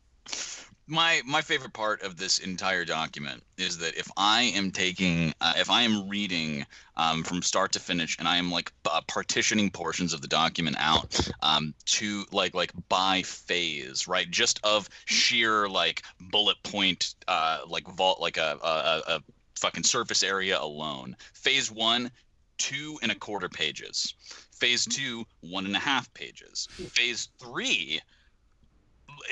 my 0.86 1.22
my 1.24 1.40
favorite 1.40 1.72
part 1.72 2.02
of 2.02 2.16
this 2.16 2.38
entire 2.38 2.84
document 2.84 3.42
is 3.56 3.78
that 3.78 3.96
if 3.96 4.10
I 4.16 4.42
am 4.54 4.70
taking 4.70 5.32
uh, 5.40 5.54
if 5.56 5.70
I 5.70 5.82
am 5.82 6.08
reading 6.08 6.66
um, 6.96 7.22
from 7.22 7.40
start 7.42 7.72
to 7.72 7.80
finish 7.80 8.18
and 8.18 8.28
I 8.28 8.36
am 8.36 8.50
like 8.50 8.72
uh, 8.84 9.00
partitioning 9.06 9.70
portions 9.70 10.12
of 10.12 10.20
the 10.20 10.28
document 10.28 10.76
out 10.78 11.18
um, 11.42 11.74
to 11.86 12.24
like 12.32 12.54
like 12.54 12.72
by 12.88 13.22
phase 13.22 14.06
right 14.06 14.30
just 14.30 14.60
of 14.64 14.88
sheer 15.06 15.68
like 15.68 16.02
bullet 16.20 16.56
point 16.62 17.14
uh, 17.28 17.60
like 17.66 17.86
vault 17.88 18.20
like 18.20 18.36
a, 18.36 18.58
a 18.62 18.66
a- 18.66 19.16
a 19.16 19.22
fucking 19.56 19.84
surface 19.84 20.22
area 20.22 20.60
alone. 20.60 21.16
Phase 21.32 21.70
one 21.70 22.10
two 22.58 22.98
and 23.02 23.10
a 23.10 23.14
quarter 23.14 23.48
pages. 23.48 24.14
Phase 24.52 24.84
two 24.84 25.24
one 25.40 25.64
and 25.64 25.76
a 25.76 25.78
half 25.80 26.12
pages. 26.12 26.68
Phase 26.90 27.28
three 27.38 28.00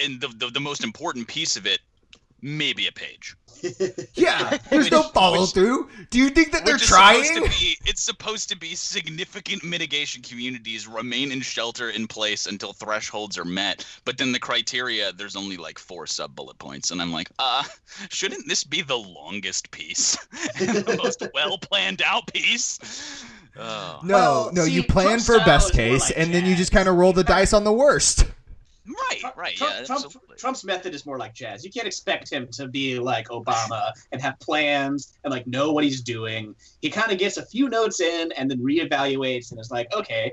and 0.03 0.21
the, 0.21 0.29
the 0.29 0.49
the 0.49 0.61
most 0.61 0.85
important 0.85 1.27
piece 1.27 1.57
of 1.57 1.67
it 1.67 1.81
maybe 2.41 2.87
a 2.87 2.93
page 2.93 3.37
yeah, 4.15 4.59
there's 4.71 4.91
no 4.91 5.03
follow 5.03 5.47
through. 5.47 5.89
Do 6.11 6.19
you 6.19 6.31
think 6.31 6.53
that 6.53 6.65
they're 6.65 6.79
trying? 6.79 7.25
supposed 7.25 7.53
to 7.53 7.59
be, 7.61 7.79
it's 7.85 8.03
supposed 8.03 8.49
to 8.49 8.59
be 8.59 8.75
significant 8.75 9.63
mitigation 9.63 10.23
communities 10.23 10.89
remain 10.89 11.31
in 11.31 11.41
shelter 11.41 11.91
in 11.91 12.09
place 12.09 12.47
until 12.47 12.73
thresholds 12.73 13.39
are 13.39 13.45
met. 13.45 13.87
But 14.05 14.19
then 14.19 14.33
the 14.33 14.41
criteria, 14.41 15.13
there's 15.13 15.37
only 15.37 15.57
like 15.57 15.79
four 15.79 16.07
sub 16.07 16.35
bullet 16.35 16.59
points, 16.59 16.91
and 16.91 17.01
I'm 17.01 17.13
like, 17.13 17.31
uh, 17.39 17.63
shouldn't 18.11 18.49
this 18.49 18.65
be 18.65 18.83
the 18.83 18.99
longest 18.99 19.71
piece 19.71 20.17
and 20.61 20.79
the 20.79 20.97
most 20.97 21.23
well 21.35 21.59
planned 21.59 22.03
out 22.03 22.33
piece? 22.33 23.25
Oh. 23.57 24.01
No, 24.03 24.15
Well, 24.15 24.53
no, 24.53 24.65
see, 24.65 24.73
you 24.73 24.83
plan 24.83 25.21
for 25.21 25.39
best 25.39 25.73
case, 25.73 26.09
like 26.09 26.19
and 26.19 26.35
then 26.35 26.47
you 26.47 26.57
just 26.57 26.73
kind 26.73 26.89
of 26.89 26.97
roll 26.97 27.13
the 27.13 27.25
dice 27.25 27.53
on 27.53 27.65
the 27.65 27.73
worst. 27.73 28.25
Right, 28.87 29.23
right, 29.37 29.57
Trump, 29.57 29.75
yeah, 29.79 29.85
Trump-. 29.85 30.13
Trump's 30.37 30.65
method 30.65 30.95
is 30.95 31.07
more 31.07 31.19
like 31.19 31.35
jazz. 31.35 31.65
You 31.65 31.71
can't 31.71 31.87
expect 31.87 32.31
him 32.31 32.49
to 32.53 32.67
be 32.67 32.99
like 32.99 33.29
Obama 33.29 33.93
and 34.11 34.21
have 34.21 34.39
plans 34.41 35.15
and 35.23 35.31
like 35.31 35.47
know 35.47 35.73
what 35.73 35.85
he's 35.85 36.01
doing. 36.01 36.55
He 36.81 36.91
kind 36.91 37.13
of 37.13 37.19
gets 37.19 37.37
a 37.37 37.47
few 37.47 37.69
notes 37.69 38.01
in 38.01 38.33
and 38.33 38.51
then 38.51 38.59
reevaluates 38.59 39.53
and 39.53 39.61
is 39.61 39.71
like, 39.71 39.93
okay, 39.95 40.33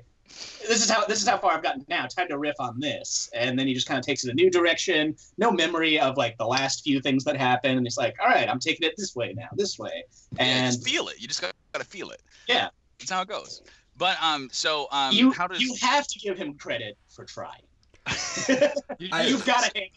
this 0.67 0.83
is 0.83 0.89
how 0.89 1.05
this 1.05 1.21
is 1.21 1.27
how 1.27 1.37
far 1.37 1.53
I've 1.53 1.63
gotten 1.63 1.85
now. 1.89 2.05
Time 2.05 2.27
to 2.29 2.37
riff 2.37 2.55
on 2.59 2.79
this, 2.79 3.29
and 3.33 3.57
then 3.57 3.67
he 3.67 3.73
just 3.73 3.87
kind 3.87 3.99
of 3.99 4.05
takes 4.05 4.23
it 4.23 4.31
a 4.31 4.33
new 4.33 4.49
direction. 4.49 5.15
No 5.37 5.51
memory 5.51 5.99
of 5.99 6.17
like 6.17 6.37
the 6.37 6.45
last 6.45 6.83
few 6.83 7.01
things 7.01 7.23
that 7.25 7.35
happened, 7.35 7.77
and 7.77 7.85
he's 7.85 7.97
like, 7.97 8.15
all 8.21 8.27
right, 8.27 8.47
I'm 8.47 8.59
taking 8.59 8.87
it 8.87 8.93
this 8.97 9.15
way 9.15 9.33
now, 9.33 9.47
this 9.55 9.79
way, 9.79 10.03
yeah, 10.37 10.43
and 10.43 10.73
just 10.73 10.87
feel 10.87 11.07
it. 11.07 11.19
You 11.19 11.27
just 11.27 11.41
got 11.41 11.53
to 11.73 11.83
feel 11.83 12.11
it. 12.11 12.21
Yeah. 12.47 12.69
that's 12.99 13.11
how 13.11 13.21
it 13.21 13.27
goes. 13.27 13.63
But 13.97 14.17
um, 14.21 14.49
so 14.51 14.87
um, 14.91 15.13
you 15.13 15.31
how 15.31 15.47
does 15.47 15.61
you 15.61 15.75
have 15.81 16.07
to 16.07 16.19
give 16.19 16.37
him 16.37 16.53
credit 16.53 16.97
for 17.09 17.25
trying. 17.25 17.61
I- 19.11 19.27
You've 19.27 19.45
got 19.45 19.63
to 19.63 19.71
hang. 19.75 19.89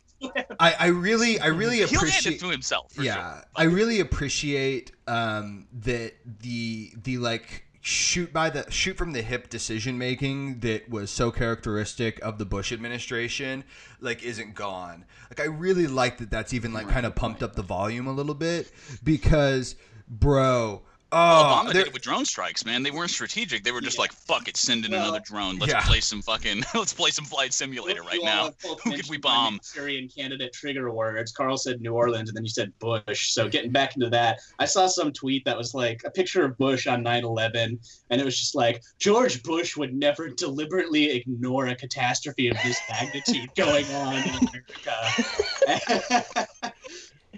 I, 0.60 0.74
I 0.78 0.86
really, 0.88 1.40
I 1.40 1.46
really 1.46 1.78
he'll 1.78 1.86
appreciate. 1.98 2.36
it 2.36 2.40
to 2.40 2.48
himself? 2.48 2.92
For 2.92 3.02
yeah, 3.02 3.14
sure. 3.14 3.44
I 3.56 3.64
really 3.64 3.98
appreciate 4.00 4.92
um, 5.08 5.66
that 5.80 6.14
the 6.40 6.92
the 7.02 7.18
like 7.18 7.64
shoot 7.80 8.32
by 8.32 8.48
the 8.48 8.70
shoot 8.70 8.96
from 8.96 9.12
the 9.12 9.22
hip 9.22 9.50
decision 9.50 9.98
making 9.98 10.60
that 10.60 10.88
was 10.88 11.10
so 11.10 11.32
characteristic 11.32 12.20
of 12.22 12.38
the 12.38 12.44
Bush 12.44 12.70
administration 12.70 13.64
like 14.00 14.22
isn't 14.22 14.54
gone. 14.54 15.04
Like 15.28 15.40
I 15.40 15.50
really 15.50 15.88
like 15.88 16.18
that 16.18 16.30
that's 16.30 16.54
even 16.54 16.72
like 16.72 16.88
kind 16.88 17.04
of 17.04 17.16
pumped 17.16 17.42
up 17.42 17.56
the 17.56 17.62
volume 17.62 18.06
a 18.06 18.12
little 18.12 18.34
bit 18.34 18.70
because 19.02 19.74
bro, 20.08 20.82
oh, 21.12 21.62
Obama 21.66 21.72
did 21.72 21.86
it 21.86 21.92
with 21.92 22.02
drone 22.02 22.24
strikes, 22.24 22.64
man. 22.64 22.82
They 22.82 22.90
weren't 22.90 23.10
strategic. 23.10 23.62
They 23.64 23.72
were 23.72 23.80
just 23.80 23.96
Yeah. 23.96 24.02
like, 24.02 24.12
"Fuck 24.12 24.48
it, 24.48 24.56
send 24.56 24.84
in 24.84 24.92
Well, 24.92 25.02
another 25.02 25.20
drone. 25.24 25.58
Let's 25.58 25.72
yeah. 25.72 25.82
play 25.82 26.00
some 26.00 26.22
fucking, 26.22 26.64
let's 26.74 26.92
play 26.92 27.10
some 27.10 27.24
flight 27.24 27.52
simulator 27.52 28.02
You 28.02 28.08
right 28.08 28.20
now." 28.22 28.52
Who 28.62 28.76
could 28.76 29.08
we 29.08 29.18
bomb? 29.18 29.60
Syrian 29.62 30.08
candidate 30.08 30.52
trigger 30.52 30.90
words. 30.90 31.32
Carl 31.32 31.56
said 31.56 31.80
New 31.80 31.92
Orleans, 31.92 32.28
and 32.30 32.36
then 32.36 32.44
you 32.44 32.50
said 32.50 32.72
Bush. 32.78 33.30
So 33.32 33.48
getting 33.48 33.70
back 33.70 33.94
into 33.96 34.10
that, 34.10 34.40
I 34.58 34.64
saw 34.64 34.86
some 34.86 35.12
tweet 35.12 35.44
that 35.44 35.56
was 35.56 35.74
like 35.74 36.02
a 36.04 36.10
picture 36.10 36.44
of 36.44 36.56
Bush 36.58 36.86
on 36.86 37.02
9/11, 37.04 37.78
and 38.10 38.20
it 38.20 38.24
was 38.24 38.38
just 38.38 38.54
like 38.54 38.82
George 38.98 39.42
Bush 39.42 39.76
would 39.76 39.94
never 39.94 40.28
deliberately 40.28 41.10
ignore 41.10 41.66
a 41.68 41.74
catastrophe 41.76 42.48
of 42.48 42.56
this 42.64 42.78
magnitude 42.90 43.50
going 43.56 43.84
on 43.94 44.16
in 44.16 44.48
America. 44.48 46.46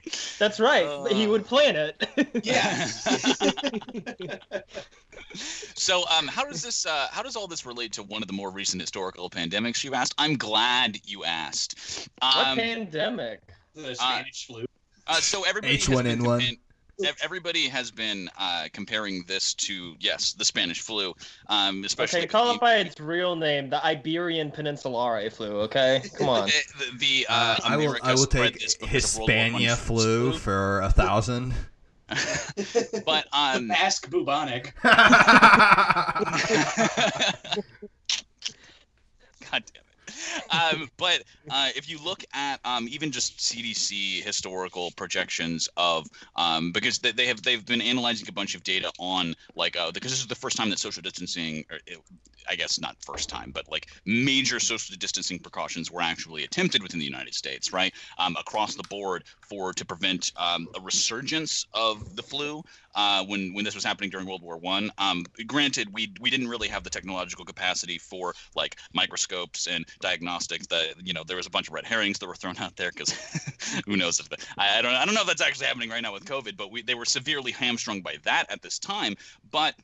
that's 0.39 0.61
right. 0.61 1.13
he 1.13 1.27
Uh. 1.27 1.31
would 1.31 1.47
plan 1.47 1.77
it. 1.77 2.41
yeah. 2.45 2.87
so, 5.75 6.05
um, 6.09 6.27
how 6.27 6.45
does 6.45 6.63
this, 6.63 6.87
uh, 6.87 7.09
how 7.11 7.23
does 7.23 7.37
all 7.37 7.47
this 7.47 7.65
relate 7.67 7.93
to 7.93 8.03
one 8.03 8.23
of 8.23 8.29
the 8.29 8.35
more 8.35 8.51
recent 8.51 8.81
historical 8.81 9.29
pandemics 9.31 9.83
you 9.85 9.95
asked? 9.95 10.15
I'm 10.19 10.37
glad 10.37 10.99
you 11.05 11.25
asked. 11.25 12.09
what 12.21 12.47
Um, 12.49 12.57
pandemic? 12.59 13.41
The 13.75 13.95
Spanish 13.95 14.47
flu. 14.47 14.65
uh, 15.07 15.15
so 15.17 15.43
everybody 15.45 15.79
H1N1. 15.79 16.59
Been 16.97 17.07
compa- 17.07 17.09
ev- 17.09 17.17
Everybody 17.23 17.69
has 17.69 17.91
been 17.91 18.29
uh, 18.39 18.69
comparing 18.73 19.25
this 19.27 19.55
to 19.55 19.95
yes, 20.01 20.33
the 20.33 20.45
Spanish 20.45 20.81
flu, 20.81 21.15
um, 21.49 21.85
especially 21.85 22.21
Okay, 22.21 22.27
call 22.29 22.49
the- 22.49 22.55
it 22.55 22.61
by 22.61 22.77
its 22.77 23.01
real 23.01 23.37
name, 23.37 23.71
the 23.71 23.85
Iberian 23.85 24.51
Peninsulae 24.51 25.33
flu. 25.33 25.61
Okay, 25.63 26.03
come 26.17 26.29
on. 26.29 26.47
the, 26.47 26.53
the, 26.79 26.99
the 26.99 27.27
uh, 27.29 27.57
I 27.65 27.77
will 27.77 27.97
I 28.03 28.15
will 28.15 28.27
take 28.27 28.59
this 28.59 28.75
because 28.77 29.15
of 29.15 29.21
World 29.21 29.31
War 29.31 29.39
One 29.39 29.53
Hispania 29.63 29.77
flu 29.77 30.33
for 30.33 30.81
a 30.81 30.91
thousand. 30.91 31.55
But 33.07 33.27
um, 33.33 33.69
Basque 33.69 34.11
bubonic. 34.11 34.75
God 34.83 34.93
damn 39.51 39.63
it. 39.63 39.84
Um, 40.51 40.89
but 40.97 41.23
uh, 41.51 41.71
if 41.77 41.89
you 41.89 41.99
look 42.03 42.25
at 42.33 42.61
um, 42.65 42.87
even 42.89 43.11
just 43.11 43.39
CDC 43.39 44.23
historical 44.23 44.91
projections 44.97 45.69
of 45.77 46.07
um, 46.37 46.73
because 46.73 46.99
they, 46.99 47.13
they 47.13 47.27
have 47.27 47.43
they've 47.43 47.65
been 47.65 47.81
analyzing 47.81 48.29
a 48.29 48.33
bunch 48.33 48.55
of 48.55 48.63
data 48.63 48.91
on 48.99 49.35
like 49.55 49.77
uh, 49.77 49.91
because 49.93 50.11
this 50.11 50.21
is 50.21 50.27
the 50.27 50.35
first 50.35 50.57
time 50.57 50.71
that 50.71 50.79
social 50.79 51.03
distancing, 51.03 51.65
it, 51.87 51.99
I 52.49 52.57
guess 52.57 52.81
not 52.81 52.97
first 53.01 53.29
time, 53.29 53.51
but 53.53 53.71
like 53.71 53.89
major 54.05 54.61
social 54.61 54.97
distancing 54.97 55.39
precautions 55.39 55.91
were 55.91 56.03
actually 56.03 56.45
attempted 56.45 56.83
within 56.83 56.99
the 56.99 57.07
United 57.07 57.35
States, 57.35 57.73
right, 57.73 57.93
um, 58.19 58.37
across 58.39 58.75
the 58.75 58.83
board 58.85 59.25
for 59.41 59.73
to 59.73 59.85
prevent 59.85 60.33
um, 60.37 60.69
a 60.77 60.81
resurgence 60.81 61.67
of 61.75 62.17
the 62.17 62.23
flu 62.23 62.63
uh, 62.95 63.25
when 63.25 63.53
when 63.55 63.65
this 63.65 63.75
was 63.75 63.85
happening 63.85 64.11
during 64.11 64.27
World 64.27 64.43
War 64.43 64.59
One. 64.59 64.91
Um, 64.99 65.25
granted, 65.47 65.93
we 65.93 66.13
we 66.21 66.31
didn't 66.31 66.49
really 66.49 66.69
have 66.69 66.85
the 66.85 66.91
technological 66.91 67.45
capacity 67.45 67.99
for 67.99 68.35
like 68.55 68.77
microscopes 68.93 69.67
and 69.67 69.85
diagnostics. 70.15 70.67
That 70.69 70.95
you 71.05 71.13
know 71.13 71.25
there 71.25 71.37
was 71.37 71.47
a 71.47 71.51
bunch 71.51 71.69
of 71.69 71.75
red 71.75 71.85
herrings 71.85 72.19
that 72.19 72.27
were 72.27 72.35
thrown 72.35 72.57
out 72.59 72.77
there 72.77 72.91
because 72.91 73.13
who 73.87 73.97
knows 73.97 74.21
if 74.21 74.29
I, 74.59 74.79
I 74.79 74.83
don't 74.83 74.95
I 74.95 75.05
don't 75.05 75.15
know 75.15 75.23
if 75.23 75.27
that's 75.27 75.43
actually 75.43 75.67
happening 75.67 75.91
right 75.91 76.03
now 76.03 76.13
with 76.13 76.25
COVID, 76.25 76.57
but 76.57 76.71
we 76.71 76.83
they 76.83 76.95
were 76.95 77.05
severely 77.05 77.53
hamstrung 77.53 78.01
by 78.01 78.17
that 78.25 78.51
at 78.51 78.63
this 78.63 78.79
time. 78.79 79.17
But 79.51 79.75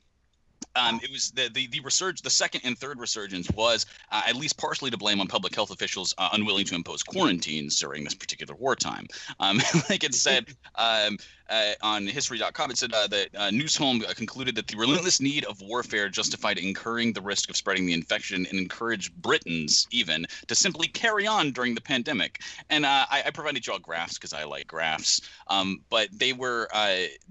um, 0.75 0.99
it 1.03 1.11
was 1.11 1.31
the 1.31 1.49
the 1.53 1.67
the 1.67 1.81
resurge, 1.81 2.21
the 2.21 2.29
second 2.29 2.61
and 2.63 2.77
third 2.77 2.99
resurgence 2.99 3.49
was 3.51 3.85
uh, 4.11 4.21
at 4.27 4.35
least 4.35 4.57
partially 4.57 4.89
to 4.89 4.97
blame 4.97 5.19
on 5.19 5.27
public 5.27 5.53
health 5.53 5.71
officials 5.71 6.13
uh, 6.17 6.29
unwilling 6.33 6.65
to 6.65 6.75
impose 6.75 7.03
quarantines 7.03 7.79
during 7.79 8.03
this 8.03 8.15
particular 8.15 8.55
wartime. 8.55 9.07
Um, 9.39 9.57
like 9.89 10.03
it 10.03 10.15
said 10.15 10.47
um, 10.75 11.17
uh, 11.51 11.73
on 11.81 12.07
History.com, 12.07 12.71
it 12.71 12.77
said 12.77 12.93
uh, 12.93 13.07
that 13.07 13.29
uh, 13.35 13.49
Newsholme 13.49 14.03
concluded 14.15 14.55
that 14.55 14.67
the 14.67 14.77
relentless 14.77 15.19
need 15.19 15.43
of 15.45 15.61
warfare 15.61 16.09
justified 16.09 16.57
incurring 16.57 17.13
the 17.13 17.21
risk 17.21 17.49
of 17.49 17.55
spreading 17.55 17.85
the 17.85 17.93
infection 17.93 18.45
and 18.49 18.57
encouraged 18.57 19.13
Britons 19.21 19.87
even 19.91 20.25
to 20.47 20.55
simply 20.55 20.87
carry 20.87 21.27
on 21.27 21.51
during 21.51 21.75
the 21.75 21.81
pandemic. 21.81 22.39
And 22.69 22.85
uh, 22.85 23.05
I, 23.09 23.23
I 23.25 23.31
provided 23.31 23.67
you 23.67 23.73
all 23.73 23.79
graphs 23.79 24.15
because 24.15 24.33
I 24.33 24.45
like 24.45 24.67
graphs, 24.67 25.21
um, 25.47 25.81
but 25.89 26.07
they 26.11 26.33
were 26.33 26.67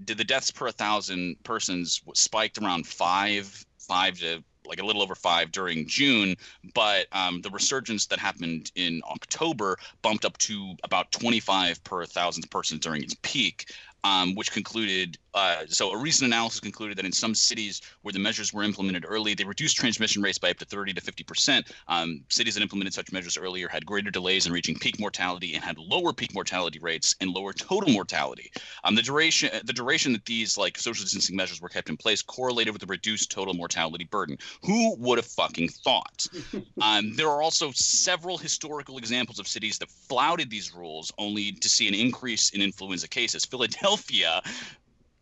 did 0.05 0.17
the 0.17 0.23
deaths 0.23 0.51
per 0.51 0.71
thousand 0.71 1.35
persons 1.43 2.01
spiked 2.13 2.57
around 2.59 2.85
five 2.85 3.65
five 3.79 4.19
to 4.19 4.43
like 4.65 4.79
a 4.79 4.85
little 4.85 5.01
over 5.01 5.15
five 5.15 5.51
during 5.51 5.87
June, 5.87 6.35
but 6.73 7.07
um, 7.11 7.41
the 7.41 7.49
resurgence 7.49 8.05
that 8.05 8.19
happened 8.19 8.71
in 8.75 9.01
October 9.09 9.77
bumped 10.01 10.23
up 10.23 10.37
to 10.37 10.75
about 10.83 11.11
25 11.11 11.83
per 11.83 12.05
thousand 12.05 12.49
persons 12.49 12.79
during 12.79 13.03
its 13.03 13.15
peak 13.21 13.73
um, 14.03 14.35
which 14.35 14.51
concluded 14.51 15.17
uh, 15.33 15.65
so 15.67 15.91
a 15.91 15.97
recent 15.97 16.27
analysis 16.27 16.59
concluded 16.59 16.97
that 16.97 17.05
in 17.05 17.11
some 17.11 17.33
cities 17.33 17.81
where 18.01 18.11
the 18.11 18.19
measures 18.19 18.53
were 18.53 18.63
implemented 18.63 19.05
early, 19.07 19.33
they 19.33 19.43
reduced 19.43 19.77
transmission 19.77 20.21
rates 20.21 20.37
by 20.37 20.51
up 20.51 20.57
to 20.57 20.65
30 20.65 20.93
to 20.93 21.01
50 21.01 21.23
percent. 21.23 21.71
Um, 21.87 22.23
cities 22.29 22.55
that 22.55 22.61
implemented 22.61 22.93
such 22.93 23.11
measures 23.11 23.37
earlier 23.37 23.67
had 23.67 23.85
greater 23.85 24.11
delays 24.11 24.45
in 24.45 24.53
reaching 24.53 24.77
peak 24.77 24.99
mortality 24.99 25.55
and 25.55 25.63
had 25.63 25.77
lower 25.77 26.13
peak 26.13 26.33
mortality 26.33 26.79
rates 26.79 27.15
and 27.21 27.31
lower 27.31 27.53
total 27.53 27.91
mortality. 27.91 28.51
Um, 28.83 28.95
the 28.95 29.01
duration 29.01 29.49
the 29.63 29.73
duration 29.73 30.11
that 30.13 30.25
these 30.25 30.57
like 30.57 30.77
social 30.77 31.03
distancing 31.03 31.35
measures 31.35 31.61
were 31.61 31.69
kept 31.69 31.89
in 31.89 31.97
place 31.97 32.21
correlated 32.21 32.73
with 32.73 32.81
the 32.81 32.87
reduced 32.87 33.31
total 33.31 33.53
mortality 33.53 34.05
burden. 34.05 34.37
Who 34.63 34.95
would 34.97 35.17
have 35.17 35.25
fucking 35.25 35.69
thought? 35.69 36.27
um, 36.81 37.15
there 37.15 37.29
are 37.29 37.41
also 37.41 37.71
several 37.71 38.37
historical 38.37 38.97
examples 38.97 39.39
of 39.39 39.47
cities 39.47 39.77
that 39.79 39.89
flouted 39.89 40.49
these 40.49 40.73
rules 40.73 41.11
only 41.17 41.53
to 41.53 41.69
see 41.69 41.87
an 41.87 41.93
increase 41.93 42.49
in 42.51 42.61
influenza 42.61 43.07
cases. 43.07 43.45
Philadelphia 43.45 44.41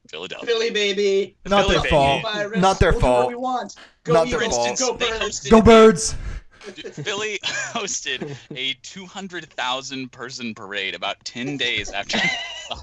Philadelphia. 0.10 0.48
Philly 0.48 0.70
baby. 0.72 1.36
Not 1.46 1.64
Philly 1.64 1.74
their 1.76 1.82
baby. 1.84 1.90
fault. 1.92 2.24
Virus. 2.24 2.60
Not 2.62 2.80
their 2.80 2.92
We'll 2.92 3.00
do 3.02 3.06
what 3.08 3.16
fault. 3.16 3.28
we 3.30 3.36
want. 3.36 3.76
Go 4.04 4.14
Not 4.14 4.28
Eagles. 4.28 4.42
their 4.42 4.50
fault. 4.50 4.68
instance, 4.70 4.80
Go 4.90 4.98
birds. 4.98 5.50
Go 5.50 5.62
birds. 5.62 6.16
Philly 7.04 7.40
hosted 7.46 8.36
a 8.56 8.74
200,000 8.84 10.12
person 10.12 10.54
parade 10.54 10.94
about 10.94 11.24
10 11.26 11.58
days 11.58 11.90
after 11.92 12.20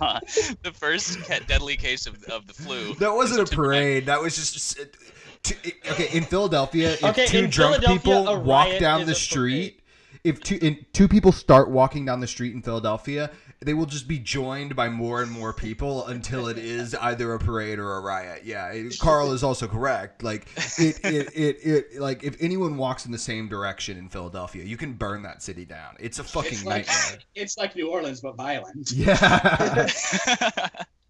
uh, 0.01 0.19
the 0.63 0.73
first 0.73 1.19
deadly 1.47 1.77
case 1.77 2.07
of, 2.07 2.23
of 2.25 2.47
the 2.47 2.55
flu. 2.55 2.95
That 2.95 3.15
wasn't 3.15 3.49
a 3.51 3.55
parade. 3.55 4.07
That 4.07 4.21
was 4.21 4.37
just. 4.37 4.79
it- 4.79 4.97
t- 5.43 5.73
okay, 5.91 6.09
in 6.17 6.25
Philadelphia, 6.25 6.93
if 6.93 7.05
Okay, 7.05 7.27
two 7.27 7.47
drunk 7.47 7.85
people 7.85 8.41
walk 8.43 8.79
down 8.79 9.05
the 9.05 9.13
a 9.13 9.15
street, 9.15 9.81
if 10.25 10.41
two 10.41 10.59
in, 10.63 10.85
two 10.93 11.07
people 11.07 11.31
start 11.31 11.71
walking 11.71 12.05
down 12.05 12.21
the 12.21 12.27
street 12.27 12.55
in 12.55 12.63
Philadelphia, 12.63 13.31
they 13.61 13.73
will 13.75 13.87
just 13.87 14.07
be 14.07 14.19
joined 14.19 14.77
by 14.77 14.89
more 14.89 15.23
and 15.23 15.31
more 15.31 15.53
people 15.53 16.05
until 16.07 16.47
it 16.49 16.59
is 16.59 16.95
either 16.97 17.33
a 17.33 17.39
parade 17.39 17.79
or 17.79 17.95
a 17.95 18.01
riot. 18.01 18.43
Yeah, 18.45 18.69
it- 18.73 18.99
Carl 18.99 19.33
is 19.33 19.43
also 19.43 19.67
correct. 19.67 20.23
Like 20.23 20.47
it, 20.79 21.01
it, 21.05 21.29
it, 21.35 21.57
it, 21.67 22.01
like 22.01 22.23
if 22.23 22.37
anyone 22.41 22.77
walks 22.77 23.07
in 23.07 23.13
the 23.13 23.19
same 23.19 23.49
direction 23.49 23.97
in 23.97 24.09
Philadelphia, 24.09 24.65
you 24.65 24.77
can 24.77 24.93
burn 24.93 25.23
that 25.23 25.43
city 25.43 25.65
down. 25.65 25.97
It's 25.99 26.19
a 26.19 26.25
fucking 26.25 26.53
It's 26.53 26.65
like, 26.65 26.87
nightmare. 26.87 27.19
it's 27.35 27.57
like 27.57 27.75
New 27.77 27.89
Orleans, 27.91 28.21
but 28.21 28.37
violent. 28.37 28.93
Yeah. 28.93 29.87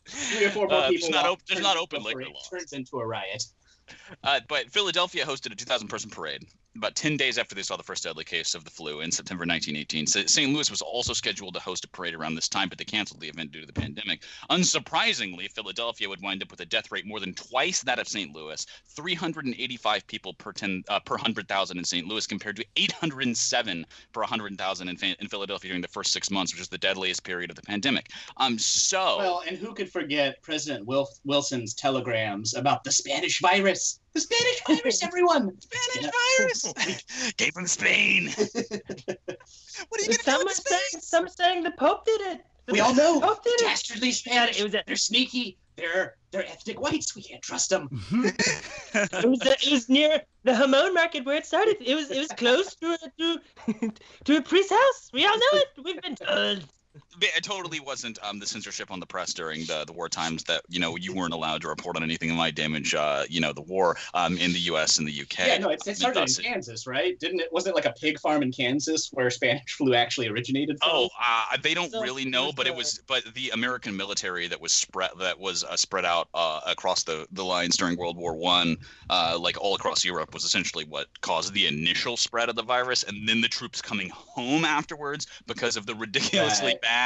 Three 0.09 0.45
or 0.47 0.51
four 0.51 0.69
more 0.69 0.77
Uh, 0.77 0.89
there's 0.91 1.03
people. 1.07 1.11
not 1.11 1.25
walk, 1.25 1.33
op- 1.33 1.47
there's 1.47 1.63
not 1.63 1.77
open 1.77 2.01
a 2.01 2.05
liquor 2.05 2.25
laws. 2.27 2.49
Turns 2.49 2.73
into 2.73 2.99
a 2.99 3.07
riot. 3.07 3.45
Uh, 4.23 4.41
but 4.49 4.71
Philadelphia 4.71 5.25
hosted 5.27 5.53
a 5.53 5.57
2,000 5.57 5.89
person 5.89 6.11
parade 6.11 6.45
about 6.77 6.95
10 6.95 7.17
days 7.17 7.39
after 7.39 7.55
they 7.55 7.63
saw 7.63 7.77
the 7.77 7.83
first 7.83 8.05
deadly 8.05 8.25
case 8.25 8.55
of 8.55 8.65
the 8.65 8.71
flu 8.71 9.01
in 9.01 9.11
September 9.11 9.43
1918. 9.43 10.07
St. 10.29 10.53
Louis 10.53 10.71
was 10.71 10.83
also 10.83 11.13
scheduled 11.13 11.55
to 11.55 11.61
host 11.61 11.85
a 11.85 11.89
parade 11.89 12.15
around 12.15 12.35
this 12.35 12.49
time, 12.49 12.69
but 12.69 12.79
they 12.79 12.85
canceled 12.85 13.21
the 13.21 13.29
event 13.29 13.53
due 13.53 13.61
to 13.61 13.67
the 13.67 13.73
pandemic. 13.73 14.23
Unsurprisingly, 14.51 15.51
Philadelphia 15.51 16.09
would 16.09 16.23
wind 16.23 16.43
up 16.43 16.51
with 16.51 16.61
a 16.61 16.67
death 16.67 16.91
rate 16.91 17.07
more 17.07 17.21
than 17.21 17.35
twice 17.35 17.83
that 17.83 17.99
of 17.99 18.09
St. 18.09 18.35
Louis 18.35 18.65
385 18.95 20.07
people 20.07 20.35
per, 20.35 20.53
10, 20.53 20.85
uh, 20.89 21.01
per 21.01 21.15
100,000 21.15 21.79
in 21.79 21.85
St. 21.85 22.07
Louis, 22.07 22.27
compared 22.27 22.57
to 22.57 22.65
807 22.77 23.87
per 24.13 24.21
100,000 24.21 24.89
in, 24.89 24.97
in 25.21 25.29
Philadelphia 25.29 25.71
during 25.71 25.83
the 25.83 25.89
first 25.89 26.13
six 26.13 26.31
months, 26.31 26.53
which 26.53 26.61
is 26.61 26.69
the 26.69 26.79
deadliest 26.79 27.25
period 27.25 27.51
of 27.51 27.57
the 27.57 27.63
pandemic. 27.63 28.11
Um, 28.37 28.59
so. 28.59 29.19
Well, 29.19 29.43
and 29.47 29.57
who 29.57 29.75
could 29.75 29.91
forget 29.91 30.43
President 30.43 30.87
Wil- 30.87 31.09
Wilson's 31.25 31.75
telegrams 31.75 32.55
about 32.55 32.85
the 32.85 32.93
Spanish 32.93 33.41
virus? 33.41 34.01
The 34.17 34.21
Spanish 34.23 34.81
virus, 34.83 35.03
everyone. 35.09 35.51
Spanish 35.61 36.11
virus. 36.39 37.33
Came 37.37 37.53
from 37.53 37.67
Spain. 37.67 38.29
what 38.37 38.41
are 38.41 40.05
you 40.05 40.07
gonna 40.07 40.07
do 40.07 40.13
Some 40.23 40.39
with 40.45 40.53
are 40.53 40.55
Spain? 40.55 40.79
saying, 40.91 41.03
some 41.03 41.29
saying 41.29 41.63
the 41.65 41.73
Pope 41.73 42.07
did 42.07 42.21
it. 42.23 42.41
The 42.65 42.73
We 42.73 42.81
all 42.81 42.95
know. 42.95 43.21
Pope 43.21 43.45
did 43.45 43.61
it. 43.61 43.65
Dastardly 43.65 44.11
Spanish. 44.13 44.59
It 44.59 44.65
was 44.65 44.75
a- 44.75 44.83
They're 44.87 44.97
sneaky. 44.97 45.59
They're 45.77 46.17
they're 46.31 46.47
ethnic 46.47 46.81
whites. 46.81 47.15
We 47.15 47.23
can't 47.25 47.43
trust 47.43 47.69
them. 47.69 47.91
It 48.95 49.29
was, 49.29 49.41
it 49.45 49.71
was 49.71 49.91
near 49.91 50.23
the 50.45 50.55
Hamon 50.55 50.95
market 50.95 51.27
where 51.27 51.37
it 51.37 51.45
started. 51.45 51.77
It 51.81 51.95
was 51.95 52.11
it 52.11 52.19
was 52.19 52.29
close 52.29 52.75
to 52.77 52.93
a, 52.95 52.99
to, 53.21 53.93
to 54.25 54.37
a 54.39 54.41
priest's 54.41 54.73
house. 54.73 55.11
We 55.13 55.27
all 55.27 55.37
know 55.37 55.59
it. 55.61 55.69
We've 55.85 56.01
been 56.01 56.17
told. 56.17 56.65
It 57.21 57.43
totally 57.43 57.81
wasn't 57.81 58.19
um, 58.23 58.39
the 58.39 58.47
censorship 58.47 58.91
on 58.91 59.01
the 59.01 59.07
press 59.07 59.33
during 59.33 59.61
the, 59.65 59.85
the 59.87 59.93
war 59.93 60.09
times 60.09 60.45
that 60.45 60.63
you 60.69 60.81
know 60.81 60.97
you 60.97 61.15
weren't 61.15 61.33
allowed 61.33 61.63
to 61.63 61.69
report 61.69 61.97
on 61.97 62.03
anything 62.03 62.29
that 62.29 62.35
might 62.35 62.55
damage 62.55 62.95
uh, 62.95 63.25
you 63.29 63.41
know 63.41 63.53
the 63.53 63.63
war 63.63 63.97
um, 64.15 64.37
in 64.39 64.53
the 64.53 64.59
U.S. 64.61 64.99
and 64.99 65.07
the 65.09 65.13
U.K. 65.13 65.47
Yeah, 65.49 65.59
no, 65.59 65.69
it's, 65.71 65.87
it 65.87 65.97
started 65.97 66.21
Thus 66.21 66.39
in 66.39 66.45
it- 66.45 66.49
Kansas, 66.49 66.87
right? 66.87 67.19
Didn't 67.19 67.41
it? 67.41 67.49
Wasn't 67.53 67.73
it 67.73 67.77
like 67.77 67.87
a 67.87 67.93
pig 67.99 68.19
farm 68.21 68.43
in 68.43 68.53
Kansas 68.53 69.09
where 69.13 69.31
Spanish 69.31 69.73
flu 69.77 69.95
actually 69.95 70.29
originated 70.29 70.79
from? 70.81 70.91
Oh, 70.93 71.09
uh, 71.23 71.57
they 71.63 71.75
don't 71.75 71.91
So, 71.91 72.03
really 72.03 72.25
know, 72.25 72.53
but 72.53 72.67
it 72.67 72.75
was 72.75 73.01
but 73.07 73.25
the 73.35 73.51
American 73.51 73.97
military 73.97 74.47
that 74.49 74.61
was 74.61 74.73
spread 74.73 75.11
that 75.21 75.39
was 75.39 75.65
uh, 75.65 75.77
spread 75.77 76.05
out 76.05 76.29
uh, 76.35 76.61
across 76.67 77.03
the, 77.05 77.27
the 77.33 77.45
lines 77.45 77.77
during 77.77 77.97
World 77.97 78.17
War 78.17 78.35
One, 78.37 78.77
uh, 79.11 79.39
like 79.41 79.57
all 79.61 79.75
across 79.75 80.05
Europe, 80.05 80.35
was 80.35 80.45
essentially 80.45 80.85
what 80.85 81.07
caused 81.23 81.55
the 81.55 81.67
initial 81.67 82.17
spread 82.17 82.49
of 82.49 82.57
the 82.57 82.63
virus, 82.63 83.03
and 83.05 83.29
then 83.29 83.41
the 83.41 83.49
troops 83.49 83.81
coming 83.81 84.11
home 84.11 84.65
afterwards 84.65 85.27
because 85.47 85.77
of 85.77 85.87
the 85.87 85.95
ridiculously 85.95 86.67
Right. 86.67 86.81
bad 86.83 87.06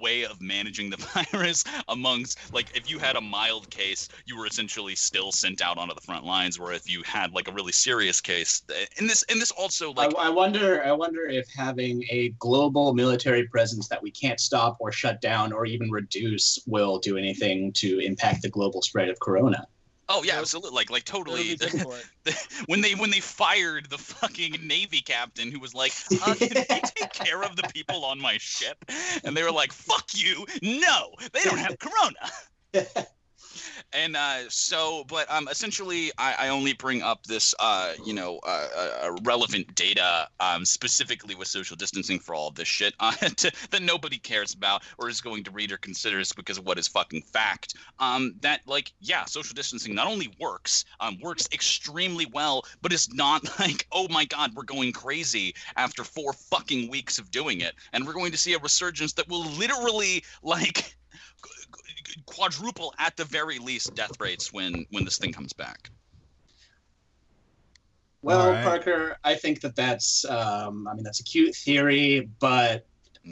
way 0.00 0.24
of 0.24 0.40
managing 0.40 0.90
the 0.90 0.96
virus. 1.32 1.64
Amongst 1.88 2.52
like, 2.52 2.76
if 2.76 2.90
you 2.90 2.98
had 2.98 3.16
a 3.16 3.20
mild 3.20 3.70
case, 3.70 4.08
you 4.26 4.36
were 4.36 4.46
essentially 4.46 4.94
still 4.94 5.32
sent 5.32 5.62
out 5.62 5.78
onto 5.78 5.94
the 5.94 6.00
front 6.00 6.24
lines, 6.24 6.58
where 6.58 6.72
if 6.72 6.88
you 6.90 7.02
had 7.04 7.32
like 7.32 7.48
a 7.48 7.52
really 7.52 7.72
serious 7.72 8.20
case, 8.20 8.62
and 8.98 9.08
this 9.08 9.22
and 9.24 9.40
this 9.40 9.50
also 9.50 9.92
like 9.92 10.14
I, 10.16 10.26
I 10.26 10.28
wonder. 10.28 10.82
I 10.84 10.92
wonder 10.92 11.26
if 11.26 11.46
having 11.56 12.04
a 12.10 12.30
global 12.38 12.94
military 12.94 13.46
presence 13.48 13.88
that 13.88 14.02
we 14.02 14.10
can't 14.10 14.40
stop 14.40 14.76
or 14.80 14.92
shut 14.92 15.20
down 15.20 15.52
or 15.52 15.66
even 15.66 15.90
reduce 15.90 16.58
will 16.66 16.98
do 16.98 17.16
anything 17.16 17.72
to 17.74 17.98
impact 18.00 18.42
the 18.42 18.48
global 18.48 18.82
spread 18.82 19.08
of 19.08 19.18
corona. 19.20 19.66
Oh 20.08 20.22
yeah, 20.22 20.38
absolutely. 20.38 20.70
Like 20.70 20.90
like 20.90 21.04
totally. 21.04 21.58
when 22.66 22.80
they 22.80 22.94
when 22.94 23.10
they 23.10 23.20
fired 23.20 23.90
the 23.90 23.98
fucking 23.98 24.58
navy 24.62 25.00
captain 25.00 25.50
who 25.50 25.58
was 25.58 25.74
like, 25.74 25.92
uh, 26.22 26.34
"Can 26.34 26.48
they 26.54 26.64
take 26.94 27.12
care 27.12 27.42
of 27.42 27.56
the 27.56 27.64
people 27.74 28.04
on 28.04 28.20
my 28.20 28.36
ship?" 28.38 28.84
And 29.24 29.36
they 29.36 29.42
were 29.42 29.50
like, 29.50 29.72
"Fuck 29.72 30.10
you! 30.14 30.46
No, 30.62 31.12
they 31.32 31.40
don't 31.42 31.58
have 31.58 31.76
corona." 32.74 33.06
And 33.92 34.16
uh, 34.16 34.48
so, 34.48 35.04
but 35.08 35.30
um, 35.30 35.48
essentially, 35.48 36.10
I, 36.18 36.34
I 36.40 36.48
only 36.48 36.72
bring 36.72 37.02
up 37.02 37.24
this, 37.24 37.54
uh, 37.58 37.92
you 38.04 38.12
know, 38.12 38.40
uh, 38.46 38.68
uh, 38.76 39.16
relevant 39.22 39.74
data, 39.74 40.28
um, 40.40 40.64
specifically 40.64 41.34
with 41.34 41.48
social 41.48 41.76
distancing 41.76 42.18
for 42.18 42.34
all 42.34 42.48
of 42.48 42.54
this 42.54 42.68
shit 42.68 42.94
uh, 43.00 43.12
to, 43.12 43.52
that 43.70 43.82
nobody 43.82 44.18
cares 44.18 44.54
about 44.54 44.82
or 44.98 45.08
is 45.08 45.20
going 45.20 45.44
to 45.44 45.50
read 45.50 45.72
or 45.72 45.76
consider 45.76 46.16
because 46.36 46.58
of 46.58 46.66
what 46.66 46.78
is 46.78 46.88
fucking 46.88 47.22
fact. 47.22 47.74
Um, 47.98 48.34
that 48.40 48.60
like, 48.66 48.92
yeah, 49.00 49.24
social 49.24 49.54
distancing 49.54 49.94
not 49.94 50.06
only 50.06 50.34
works, 50.40 50.84
um, 51.00 51.18
works 51.20 51.48
extremely 51.52 52.26
well, 52.26 52.64
but 52.82 52.92
it's 52.92 53.12
not 53.12 53.44
like, 53.60 53.86
oh 53.92 54.08
my 54.08 54.24
god, 54.24 54.52
we're 54.54 54.64
going 54.64 54.92
crazy 54.92 55.54
after 55.76 56.04
four 56.04 56.32
fucking 56.32 56.90
weeks 56.90 57.18
of 57.18 57.30
doing 57.30 57.60
it, 57.60 57.74
and 57.92 58.06
we're 58.06 58.12
going 58.12 58.32
to 58.32 58.38
see 58.38 58.54
a 58.54 58.58
resurgence 58.58 59.12
that 59.14 59.28
will 59.28 59.44
literally 59.44 60.24
like 60.42 60.96
quadruple 62.24 62.94
at 62.98 63.16
the 63.16 63.24
very 63.24 63.58
least 63.58 63.94
death 63.94 64.20
rates 64.20 64.52
when 64.52 64.86
when 64.90 65.04
this 65.04 65.18
thing 65.18 65.32
comes 65.32 65.52
back. 65.52 65.90
Well, 68.22 68.40
All 68.40 68.50
right. 68.50 68.64
Parker, 68.64 69.16
I 69.22 69.36
think 69.36 69.60
that 69.60 69.76
that's, 69.76 70.24
um, 70.24 70.88
I 70.88 70.94
mean, 70.94 71.04
that's 71.04 71.20
a 71.20 71.22
cute 71.22 71.54
theory, 71.54 72.28
but 72.40 72.84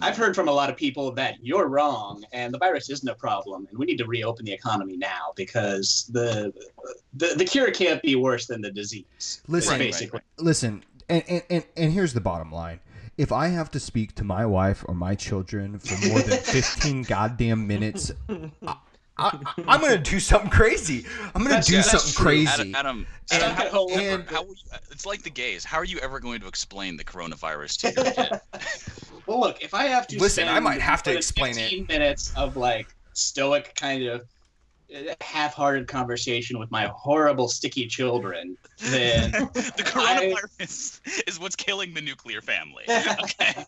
I've 0.03 0.16
heard 0.16 0.35
from 0.35 0.49
a 0.49 0.53
lot 0.53 0.70
of 0.70 0.77
people 0.77 1.12
that 1.12 1.37
you're 1.40 1.68
wrong 1.68 2.25
and 2.33 2.53
the 2.53 2.59
virus 2.59 2.90
isn't 2.90 3.09
a 3.09 3.14
problem, 3.14 3.66
and 3.68 3.79
we 3.79 3.87
need 3.87 3.99
to 3.99 4.07
reopen 4.07 4.44
the 4.44 4.53
economy 4.53 4.97
now 4.97 5.33
because 5.37 6.09
the 6.12 6.53
the, 7.14 7.35
the 7.37 7.44
cure 7.44 7.70
can't 7.70 8.03
be 8.03 8.16
worse 8.16 8.47
than 8.47 8.61
the 8.61 8.70
disease. 8.70 9.42
Listen, 9.47 9.79
basically. 9.79 10.20
listen, 10.38 10.85
and, 11.09 11.23
and, 11.29 11.42
and, 11.51 11.64
and 11.77 11.92
here's 11.92 12.12
the 12.12 12.20
bottom 12.20 12.51
line. 12.51 12.81
If 13.16 13.31
I 13.33 13.48
have 13.48 13.70
to 13.72 13.81
speak 13.81 14.14
to 14.16 14.24
my 14.24 14.44
wife 14.44 14.85
or 14.88 14.94
my 14.94 15.14
children 15.14 15.79
for 15.79 16.09
more 16.09 16.20
than 16.20 16.38
15 16.42 17.03
goddamn 17.05 17.66
minutes, 17.66 18.11
I, 18.66 18.74
I, 19.16 19.38
I'm 19.68 19.81
going 19.81 20.03
to 20.03 20.11
do 20.11 20.18
something 20.18 20.50
crazy. 20.50 21.07
I'm 21.35 21.44
going 21.44 21.61
to 21.61 21.66
do 21.66 21.77
yeah, 21.77 21.83
something 21.83 22.24
crazy. 22.24 22.48
Adam, 22.48 22.74
Adam, 22.74 23.07
Stuck 23.27 23.42
Adam, 23.42 23.66
at 23.66 23.72
home. 23.72 23.90
and- 23.92 24.24
how 24.29 24.42
will 24.42 24.55
you, 24.55 24.62
it's 24.90 25.07
like 25.07 25.22
the 25.22 25.31
gays. 25.31 25.64
How 25.64 25.79
are 25.79 25.85
you 25.85 25.98
ever 25.98 26.18
going 26.18 26.40
to 26.40 26.48
explain 26.48 26.96
the 26.96 27.05
coronavirus 27.05 27.79
to 27.94 28.03
your 28.03 28.12
kid? 28.12 28.40
Well, 29.27 29.40
look, 29.40 29.62
if 29.62 29.72
I 29.72 29.85
have 29.85 30.07
to 30.09 30.18
Listen, 30.18 30.48
I 30.48 30.61
might 30.61 30.83
have 30.83 31.03
to 31.05 31.11
more 31.11 31.14
than 31.14 31.18
explain 31.18 31.53
it. 31.53 31.70
15 31.70 31.87
minutes 31.88 32.35
of 32.37 32.59
like 32.59 32.94
stoic 33.14 33.74
kind 33.74 34.05
of 34.07 34.27
half-hearted 35.21 35.89
conversation 35.89 36.59
with 36.59 36.71
my 36.71 36.87
horrible 36.95 37.49
sticky 37.49 37.87
children, 37.87 38.57
then 38.79 39.31
the 39.53 39.83
coronavirus 39.85 41.01
is 41.29 41.41
what's 41.41 41.57
killing 41.57 41.95
the 41.95 42.01
nuclear 42.01 42.41
family. 42.41 42.85
Okay. 43.23 43.65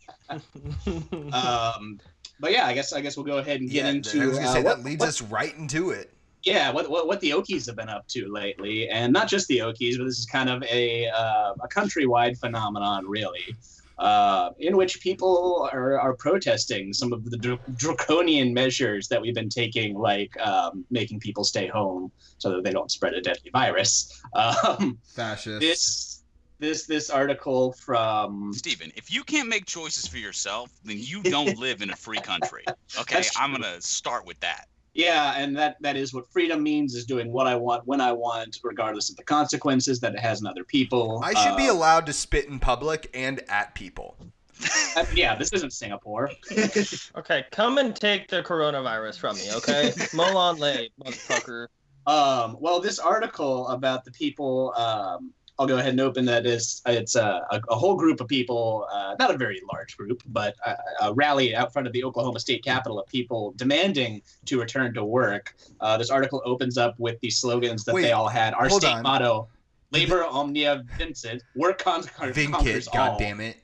um, 1.33 1.99
but 2.41 2.53
yeah, 2.53 2.67
I 2.67 2.75
guess 2.75 2.93
I 2.93 3.01
guess 3.01 3.17
we'll 3.17 3.27
go 3.27 3.39
ahead 3.39 3.61
and 3.61 3.71
get 3.71 3.85
Yeah, 3.85 3.91
into 3.91 4.23
I 4.23 4.27
was 4.27 4.37
gonna 4.39 4.51
uh, 4.51 4.53
say 4.53 4.63
what, 4.63 4.77
that 4.79 4.85
leads 4.85 5.01
what- 5.01 5.09
us 5.09 5.23
right 5.23 5.57
into 5.57 5.91
it. 5.91 6.13
yeah 6.45 6.71
what, 6.71 6.91
what 6.91 7.07
what 7.07 7.21
the 7.21 7.31
Okies 7.31 7.67
have 7.67 7.77
been 7.77 7.89
up 7.89 8.07
to 8.09 8.29
lately, 8.33 8.89
and 8.89 9.13
not 9.13 9.29
just 9.29 9.47
the 9.49 9.59
Okies, 9.59 9.97
but 9.99 10.05
this 10.05 10.19
is 10.19 10.27
kind 10.27 10.49
of 10.51 10.63
a 10.65 11.09
uh, 11.09 11.55
a 11.63 11.69
countrywide 11.69 12.39
phenomenon, 12.39 13.07
really. 13.09 13.55
Uh, 13.99 14.51
in 14.59 14.77
which 14.77 15.01
people 15.01 15.67
are, 15.73 15.99
are 15.99 16.15
protesting 16.17 16.93
some 16.93 17.15
of 17.15 17.25
the 17.31 17.37
dr- 17.39 17.59
draconian 17.77 18.53
measures 18.53 19.09
that 19.09 19.21
we've 19.21 19.35
been 19.35 19.49
taking, 19.49 19.95
like 19.97 20.39
um, 20.41 20.85
making 20.91 21.19
people 21.19 21.43
stay 21.45 21.67
home 21.67 22.13
so 22.37 22.51
that 22.51 22.63
they 22.63 22.71
don't 22.71 22.91
spread 22.91 23.15
a 23.15 23.21
deadly 23.21 23.51
virus. 23.53 24.13
Um, 24.35 24.99
Fascist. 25.15 25.61
this 25.61 26.23
this 26.59 26.87
this 26.87 27.11
article 27.11 27.73
from 27.73 28.53
Steven, 28.55 28.93
if 28.97 29.13
you 29.13 29.25
can't 29.25 29.49
make 29.49 29.67
choices 29.67 30.07
for 30.07 30.19
yourself, 30.19 30.71
then 30.85 30.97
you 30.99 31.23
don't 31.37 31.57
live 31.59 31.81
in 31.83 31.91
a 31.91 31.97
free 31.97 32.21
country. 32.21 32.65
Okay, 32.99 33.23
I'm 33.37 33.53
gonna 33.53 33.81
start 33.81 34.27
with 34.27 34.39
that. 34.41 34.69
Yeah, 34.97 35.35
and 35.37 35.55
that 35.57 35.77
that 35.83 35.97
is 35.97 36.15
what 36.15 36.27
freedom 36.33 36.63
means 36.63 36.95
is 36.95 37.05
doing 37.05 37.31
what 37.31 37.47
I 37.47 37.55
want 37.55 37.87
when 37.87 38.01
I 38.01 38.13
want, 38.13 38.59
regardless 38.65 39.11
of 39.11 39.17
the 39.17 39.25
consequences 39.25 40.01
that 40.01 40.15
it 40.15 40.21
has 40.21 40.41
on 40.41 40.47
other 40.47 40.65
people. 40.65 41.21
I 41.23 41.35
should 41.35 41.57
be 41.57 41.69
Uh, 41.69 41.75
allowed 41.75 42.07
to 42.07 42.15
spit 42.15 42.47
in 42.47 42.59
public 42.59 43.11
and 43.13 43.43
at 43.51 43.75
people. 43.75 44.17
uh, 44.97 45.05
yeah, 45.15 45.37
this 45.37 45.53
isn't 45.53 45.73
Singapore. 45.75 46.31
Okay, 47.17 47.45
come 47.51 47.77
and 47.79 47.95
take 47.95 48.29
the 48.29 48.43
coronavirus 48.43 49.19
from 49.19 49.37
me, 49.37 49.53
okay? 49.53 49.91
Molon 50.15 50.59
Lay, 50.59 50.91
motherfucker. 51.05 51.67
um, 52.07 52.57
well, 52.59 52.81
this 52.81 52.99
article 52.99 53.69
about 53.69 54.05
the 54.05 54.11
people, 54.13 54.73
um, 54.77 55.31
I'll 55.59 55.67
go 55.67 55.79
ahead 55.79 55.91
and 55.91 56.01
open 56.01 56.25
that. 56.27 56.45
Is 56.45 56.83
it's 56.87 57.17
uh, 57.17 57.41
a, 57.51 57.61
a 57.71 57.75
whole 57.75 57.97
group 57.97 58.21
of 58.21 58.29
people, 58.29 58.87
uh, 58.93 59.17
not 59.19 59.35
a 59.35 59.39
very 59.39 59.61
large 59.73 59.97
group, 59.97 60.23
but 60.27 60.55
a, 60.65 60.77
a 61.03 61.15
rally 61.15 61.55
out 61.55 61.73
front 61.73 61.87
of 61.87 61.95
the 61.95 62.05
Oklahoma 62.05 62.41
State 62.41 62.63
Capitol 62.63 63.01
of 63.01 63.07
people 63.07 63.53
demanding 63.57 64.21
to 64.47 64.61
return 64.61 64.93
to 64.95 65.05
work. 65.05 65.55
Uh, 65.81 65.97
this 65.97 66.11
article 66.11 66.43
opens 66.45 66.77
up 66.77 66.99
with 66.99 67.19
the 67.21 67.31
slogans 67.31 67.85
that 67.85 67.95
Wait, 67.95 68.03
they 68.03 68.13
all 68.13 68.29
had. 68.29 68.53
Our 68.55 68.69
state 68.69 68.93
on. 68.93 69.03
motto: 69.03 69.49
"Labor 69.93 70.25
omnia 70.25 70.85
vincit, 70.99 71.43
work 71.55 71.79
con- 71.79 72.03
conquers 72.03 72.37
Vinkit, 72.37 72.89
all." 72.89 73.11
God 73.11 73.19
damn 73.19 73.41
it. 73.41 73.57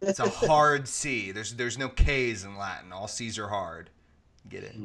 It's 0.00 0.20
a 0.20 0.28
hard 0.28 0.88
C. 0.88 1.32
There's 1.32 1.54
there's 1.54 1.76
no 1.76 1.88
K's 1.90 2.44
in 2.44 2.56
Latin. 2.56 2.92
All 2.92 3.08
C's 3.08 3.38
are 3.38 3.48
hard. 3.48 3.90
Get 4.48 4.64
it? 4.64 4.76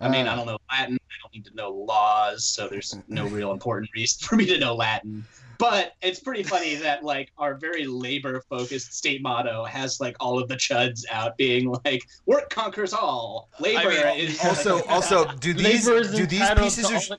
I 0.00 0.08
mean, 0.08 0.28
I 0.28 0.36
don't 0.36 0.46
know 0.46 0.58
Latin. 0.70 0.98
I 1.10 1.14
don't 1.22 1.34
need 1.34 1.44
to 1.46 1.54
know 1.56 1.70
laws, 1.70 2.44
so 2.44 2.68
there's 2.68 2.96
no 3.08 3.26
real 3.28 3.50
important 3.50 3.90
reason 3.94 4.26
for 4.26 4.36
me 4.36 4.46
to 4.46 4.58
know 4.58 4.74
Latin. 4.74 5.24
But 5.58 5.94
it's 6.02 6.20
pretty 6.20 6.44
funny 6.44 6.76
that 6.76 7.02
like 7.02 7.32
our 7.36 7.54
very 7.56 7.84
labor-focused 7.86 8.94
state 8.94 9.20
motto 9.22 9.64
has 9.64 10.00
like 10.00 10.16
all 10.20 10.38
of 10.40 10.48
the 10.48 10.54
chuds 10.54 11.04
out 11.10 11.36
being 11.36 11.74
like 11.84 12.04
"work 12.26 12.48
conquers 12.48 12.92
all." 12.92 13.48
Labor 13.58 13.88
mean, 13.88 14.18
is 14.20 14.38
Also, 14.44 14.84
also, 14.84 15.24
do 15.40 15.52
these 15.52 15.84
do 15.86 16.26
these 16.26 16.48
pieces 16.50 16.90
of 16.90 17.02
sh- 17.02 17.10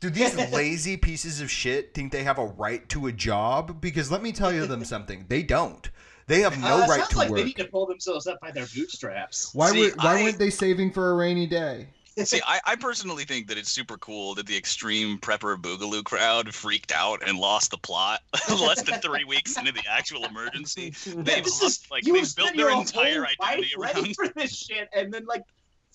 do 0.00 0.10
these 0.10 0.34
lazy 0.52 0.96
pieces 0.96 1.40
of 1.40 1.50
shit 1.50 1.94
think 1.94 2.10
they 2.12 2.24
have 2.24 2.38
a 2.38 2.46
right 2.46 2.88
to 2.88 3.06
a 3.06 3.12
job? 3.12 3.80
Because 3.80 4.10
let 4.10 4.22
me 4.22 4.32
tell 4.32 4.52
you 4.52 4.66
them 4.66 4.84
something. 4.84 5.24
They 5.28 5.42
don't. 5.44 5.88
They 6.26 6.40
have 6.40 6.60
no 6.60 6.82
Uh, 6.82 6.86
right 6.86 7.08
to 7.08 7.16
like 7.16 7.30
work. 7.30 7.38
they 7.38 7.44
need 7.44 7.56
to 7.56 7.64
pull 7.64 7.86
themselves 7.86 8.26
up 8.26 8.38
by 8.40 8.50
their 8.50 8.66
bootstraps. 8.66 9.50
Why 9.54 9.70
See, 9.70 9.80
were 9.86 9.94
why 9.96 10.18
I- 10.18 10.22
weren't 10.24 10.38
they 10.38 10.50
saving 10.50 10.92
for 10.92 11.10
a 11.10 11.14
rainy 11.14 11.46
day? 11.46 11.88
See, 12.24 12.40
I, 12.46 12.60
I 12.64 12.76
personally 12.76 13.24
think 13.24 13.48
that 13.48 13.58
it's 13.58 13.70
super 13.70 13.96
cool 13.98 14.34
that 14.36 14.46
the 14.46 14.56
extreme 14.56 15.18
prepper 15.18 15.56
boogaloo 15.56 16.04
crowd 16.04 16.54
freaked 16.54 16.92
out 16.92 17.26
and 17.26 17.38
lost 17.38 17.70
the 17.70 17.78
plot 17.78 18.20
less 18.50 18.82
than 18.82 19.00
three 19.00 19.24
weeks 19.24 19.56
into 19.58 19.72
the 19.72 19.82
actual 19.90 20.24
emergency. 20.24 20.90
They've 21.06 21.44
This 21.44 21.62
lost, 21.62 21.84
is- 21.84 21.90
like 21.90 22.04
they've 22.04 22.36
built 22.36 22.56
their 22.56 22.70
entire 22.70 23.26
identity 23.26 23.74
life 23.78 23.94
ready 23.94 24.00
around. 24.00 24.14
for 24.16 24.28
this 24.34 24.56
shit, 24.56 24.88
and 24.94 25.12
then 25.12 25.24
like 25.26 25.42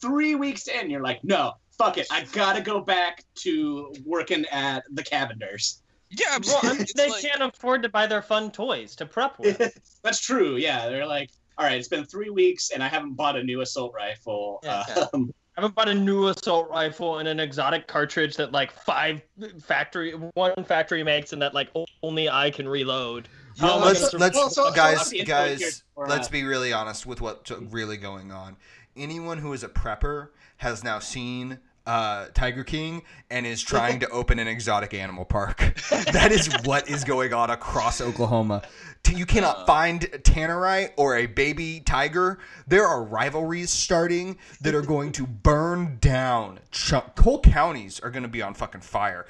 three 0.02 0.36
weeks 0.36 0.68
in, 0.68 0.90
you're 0.90 1.02
like, 1.04 1.24
no, 1.24 1.54
fuck 1.78 1.98
it, 1.98 2.08
I 2.12 2.26
gotta 2.32 2.62
go 2.62 2.82
back 2.82 3.24
to 3.36 3.94
working 4.06 4.46
at 4.52 4.84
the 4.92 5.04
Cavenders. 5.04 5.80
Yeah, 6.10 6.38
Well, 6.46 6.60
I 6.64 6.74
mean, 6.74 6.82
it's 6.82 6.94
they 6.94 7.10
like- 7.10 7.22
can't 7.24 7.42
afford 7.42 7.82
to 7.84 7.90
buy 7.90 8.06
their 8.08 8.22
fun 8.22 8.52
toys 8.52 8.96
to 8.98 9.06
prep 9.06 9.40
with. 9.40 9.58
That's 10.04 10.20
true. 10.20 10.58
Yeah, 10.58 10.88
they're 10.88 11.08
like, 11.08 11.32
all 11.58 11.66
right, 11.66 11.78
it's 11.78 11.88
been 11.88 12.06
three 12.06 12.30
weeks, 12.30 12.70
and 12.72 12.84
I 12.84 12.88
haven't 12.88 13.14
bought 13.14 13.36
a 13.36 13.44
new 13.44 13.62
assault 13.62 13.94
rifle. 13.96 14.60
Yeah, 14.64 14.84
yeah. 14.90 15.06
Um, 15.14 15.34
I 15.56 15.62
haven't 15.62 15.76
bought 15.76 15.88
a 15.90 15.94
new 15.94 16.28
assault 16.30 16.70
rifle 16.72 17.20
and 17.20 17.28
an 17.28 17.40
exotic 17.40 17.88
cartridge 17.88 18.36
that 18.38 18.52
like 18.52 18.72
five 18.72 19.22
factory 19.62 20.12
one 20.34 20.64
factory 20.64 21.04
makes 21.04 21.32
and 21.32 21.42
that 21.44 21.54
like 21.54 21.70
only 22.02 22.28
I 22.28 22.50
can 22.50 22.68
reload. 22.68 23.30
Well, 23.62 23.70
How 23.74 23.78
am 23.78 23.84
I 23.84 23.86
let's 23.88 24.14
let's 24.14 24.36
Well, 24.36 24.50
so- 24.50 24.66
so 24.70 24.72
guys 24.74 24.98
let 24.98 25.12
me 25.12 25.20
info 25.20 25.46
here 25.46 25.58
guys 25.58 25.84
for, 25.94 26.08
let's 26.08 26.28
uh, 26.28 26.32
be 26.32 26.44
really 26.44 26.74
honest 26.74 27.06
with 27.06 27.22
what's 27.22 27.52
really 27.52 27.98
going 27.98 28.32
on. 28.32 28.58
Anyone 28.98 29.38
who 29.38 29.54
is 29.54 29.64
a 29.64 29.70
prepper 29.70 30.30
has 30.58 30.84
now 30.84 30.98
seen 30.98 31.60
uh, 31.86 32.28
Tiger 32.34 32.64
King 32.64 33.04
and 33.30 33.46
is 33.46 33.62
trying 33.62 34.00
to 34.00 34.10
open 34.12 34.40
an 34.40 34.48
exotic 34.48 34.94
animal 34.94 35.26
park. 35.26 35.58
that 35.90 36.32
is 36.32 36.52
what 36.64 36.90
is 36.90 37.04
going 37.04 37.34
on 37.34 37.50
across 37.50 38.02
Oklahoma. 38.02 38.64
You 39.12 39.26
cannot 39.26 39.60
uh. 39.60 39.66
find 39.66 40.02
tannerite 40.02 40.92
or 40.98 41.18
a 41.18 41.26
baby 41.26 41.82
tiger. 41.82 42.40
There 42.68 42.86
are 42.86 43.04
rivalries 43.04 43.70
starting 43.70 44.38
that 44.62 44.74
are 44.74 44.82
going 44.82 45.12
to 45.14 45.28
burn 45.44 45.98
down. 46.00 46.60
Ch- 46.72 46.94
whole 47.20 47.42
counties 47.42 48.00
are 48.00 48.10
going 48.10 48.24
to 48.24 48.30
be 48.30 48.42
on 48.42 48.54
fucking 48.54 48.82
fire. 48.82 49.26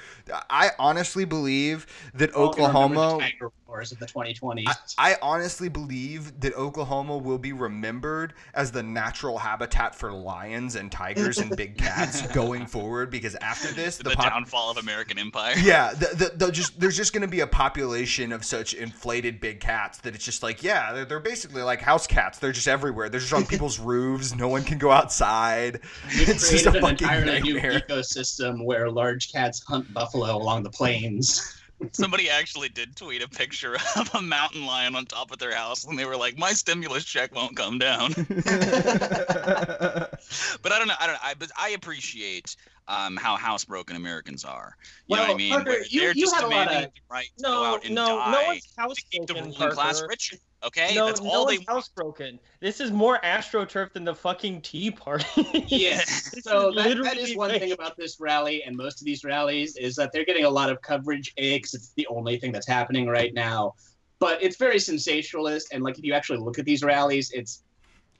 I 0.50 0.72
honestly 0.80 1.26
believe 1.26 1.88
that 2.14 2.34
Oklahoma 2.36 3.20
the 3.40 3.50
Wars 3.74 3.92
of 3.92 3.98
the 3.98 4.06
2020s. 4.06 4.66
I, 4.68 5.14
I 5.14 5.18
honestly 5.20 5.68
believe 5.68 6.40
that 6.42 6.54
Oklahoma 6.54 7.18
will 7.18 7.40
be 7.40 7.54
remembered 7.54 8.34
as 8.54 8.72
the 8.72 8.84
natural 8.84 9.40
habitat 9.40 9.96
for 9.96 10.12
lions 10.12 10.76
and 10.76 10.92
tigers 10.92 11.40
and 11.40 11.56
big 11.56 11.76
cats 11.76 12.22
going 12.34 12.68
forward. 12.68 13.10
Because 13.10 13.34
after 13.36 13.74
this, 13.74 13.98
the, 13.98 14.04
the, 14.04 14.10
pop- 14.12 14.30
downfall 14.30 14.70
of 14.70 14.78
American 14.78 15.18
Empire. 15.18 15.56
yeah, 15.58 15.92
the, 15.94 16.16
the, 16.16 16.46
the 16.46 16.52
just 16.52 16.80
there's 16.80 16.96
just 16.96 17.14
going 17.14 17.24
to 17.24 17.28
be 17.28 17.40
a 17.40 17.48
population 17.48 18.32
of 18.32 18.46
such 18.46 18.76
inflated 18.76 19.42
big 19.42 19.60
cats 19.63 19.99
that 19.99 20.13
it's 20.13 20.26
just 20.26 20.43
like 20.43 20.62
yeah, 20.62 20.91
they're, 20.91 21.06
they're 21.06 21.19
basically 21.19 21.62
like 21.62 21.82
house 21.82 22.06
cats. 22.06 22.38
They're 22.39 22.52
just 22.52 22.67
everywhere. 22.67 23.10
They're 23.10 23.21
just 23.21 23.34
on 23.34 23.45
people's 23.54 23.80
roofs. 23.80 24.36
No 24.36 24.49
one 24.49 24.63
can 24.63 24.78
go 24.78 24.91
outside. 24.91 25.80
We've 26.10 26.30
It's 26.34 26.52
just 26.52 26.65
a 26.65 26.73
an 26.73 26.82
fucking 26.82 27.08
entirely 27.08 27.39
new 27.41 27.60
ecosystem 27.60 28.65
where 28.65 28.89
large 28.89 29.32
cats 29.32 29.63
hunt 29.65 29.93
buffalo 29.93 30.36
along 30.36 30.63
the 30.63 30.69
plains. 30.69 31.60
Somebody 31.91 32.30
actually 32.30 32.69
did 32.69 32.95
tweet 32.95 33.21
a 33.23 33.28
picture 33.28 33.76
of 33.97 34.10
a 34.13 34.21
mountain 34.21 34.65
lion 34.65 34.95
on 34.95 35.06
top 35.06 35.32
of 35.32 35.39
their 35.39 35.54
house, 35.54 35.86
and 35.86 35.99
they 35.99 36.06
were 36.06 36.15
like, 36.15 36.38
"My 36.38 36.54
stimulus 36.54 37.04
check 37.04 37.36
won't 37.36 37.58
come 37.58 37.78
down." 37.78 38.13
but 38.13 38.28
I 40.71 40.78
don't 40.78 40.88
know. 40.88 40.95
I 40.99 41.08
don't. 41.08 41.26
I, 41.26 41.34
but 41.38 41.52
I 41.58 41.69
appreciate 41.69 42.56
um, 42.88 43.15
how 43.17 43.38
housebroken 43.38 43.96
Americans 43.96 44.43
are. 44.43 44.76
You 45.08 45.15
know 45.15 45.22
what 45.24 45.32
I 45.32 45.36
mean? 45.36 45.52
Parker, 45.52 45.69
Where 45.69 45.86
you- 45.86 46.00
they're 46.02 46.13
you 46.13 46.22
just 46.26 46.36
had 46.36 46.41
demanding 46.41 46.78
of- 46.86 46.93
the 46.93 47.02
right 47.10 47.30
to 47.38 47.43
No, 47.43 47.50
go 47.50 47.65
out 47.65 47.86
and 47.86 47.96
no, 47.96 48.06
die 48.17 48.32
no 48.32 48.48
one's 48.48 48.62
to 48.98 49.04
keep 49.12 49.27
the 49.27 49.34
housebroken, 49.34 49.60
ruling 49.60 49.71
class 49.73 50.02
rich. 50.08 50.34
Okay, 50.63 50.96
no, 50.96 51.08
that's 51.08 51.21
no 51.21 51.29
all 51.29 51.46
they 51.46 51.58
one's 51.67 51.90
housebroken. 51.90 52.40
This 52.62 52.79
is 52.79 52.92
more 52.92 53.19
astroturf 53.23 53.92
than 53.92 54.06
the 54.06 54.15
fucking 54.15 54.62
Tea 54.62 54.92
Party. 54.92 55.25
Yes. 55.67 56.31
This 56.31 56.44
so 56.44 56.69
is 56.69 56.75
that, 56.75 56.84
that 56.84 56.98
literally 56.98 57.31
is 57.31 57.36
one 57.38 57.52
thing 57.52 57.71
about 57.73 57.98
this 57.98 58.19
rally 58.19 58.63
and 58.63 58.75
most 58.75 59.02
of 59.02 59.06
these 59.06 59.23
rallies 59.23 59.75
is 59.77 59.96
that 59.96 60.12
they're 60.12 60.25
getting 60.25 60.46
a 60.46 60.50
lot 60.50 60.69
of 60.69 60.81
coverage 60.81 61.34
A 61.38 61.58
because 61.58 61.73
it's 61.73 61.94
the 61.94 62.08
only 62.08 62.38
thing 62.38 62.52
that's 62.52 62.67
happening 62.67 63.08
right 63.08 63.34
now. 63.34 63.73
But 64.19 64.42
it's 64.42 64.56
very 64.56 64.79
sensationalist 64.79 65.73
and 65.73 65.84
like 65.84 65.98
if 65.98 66.06
you 66.06 66.13
actually 66.13 66.40
look 66.40 66.60
at 66.60 66.65
these 66.65 66.81
rallies, 66.84 67.31
it's 67.31 67.63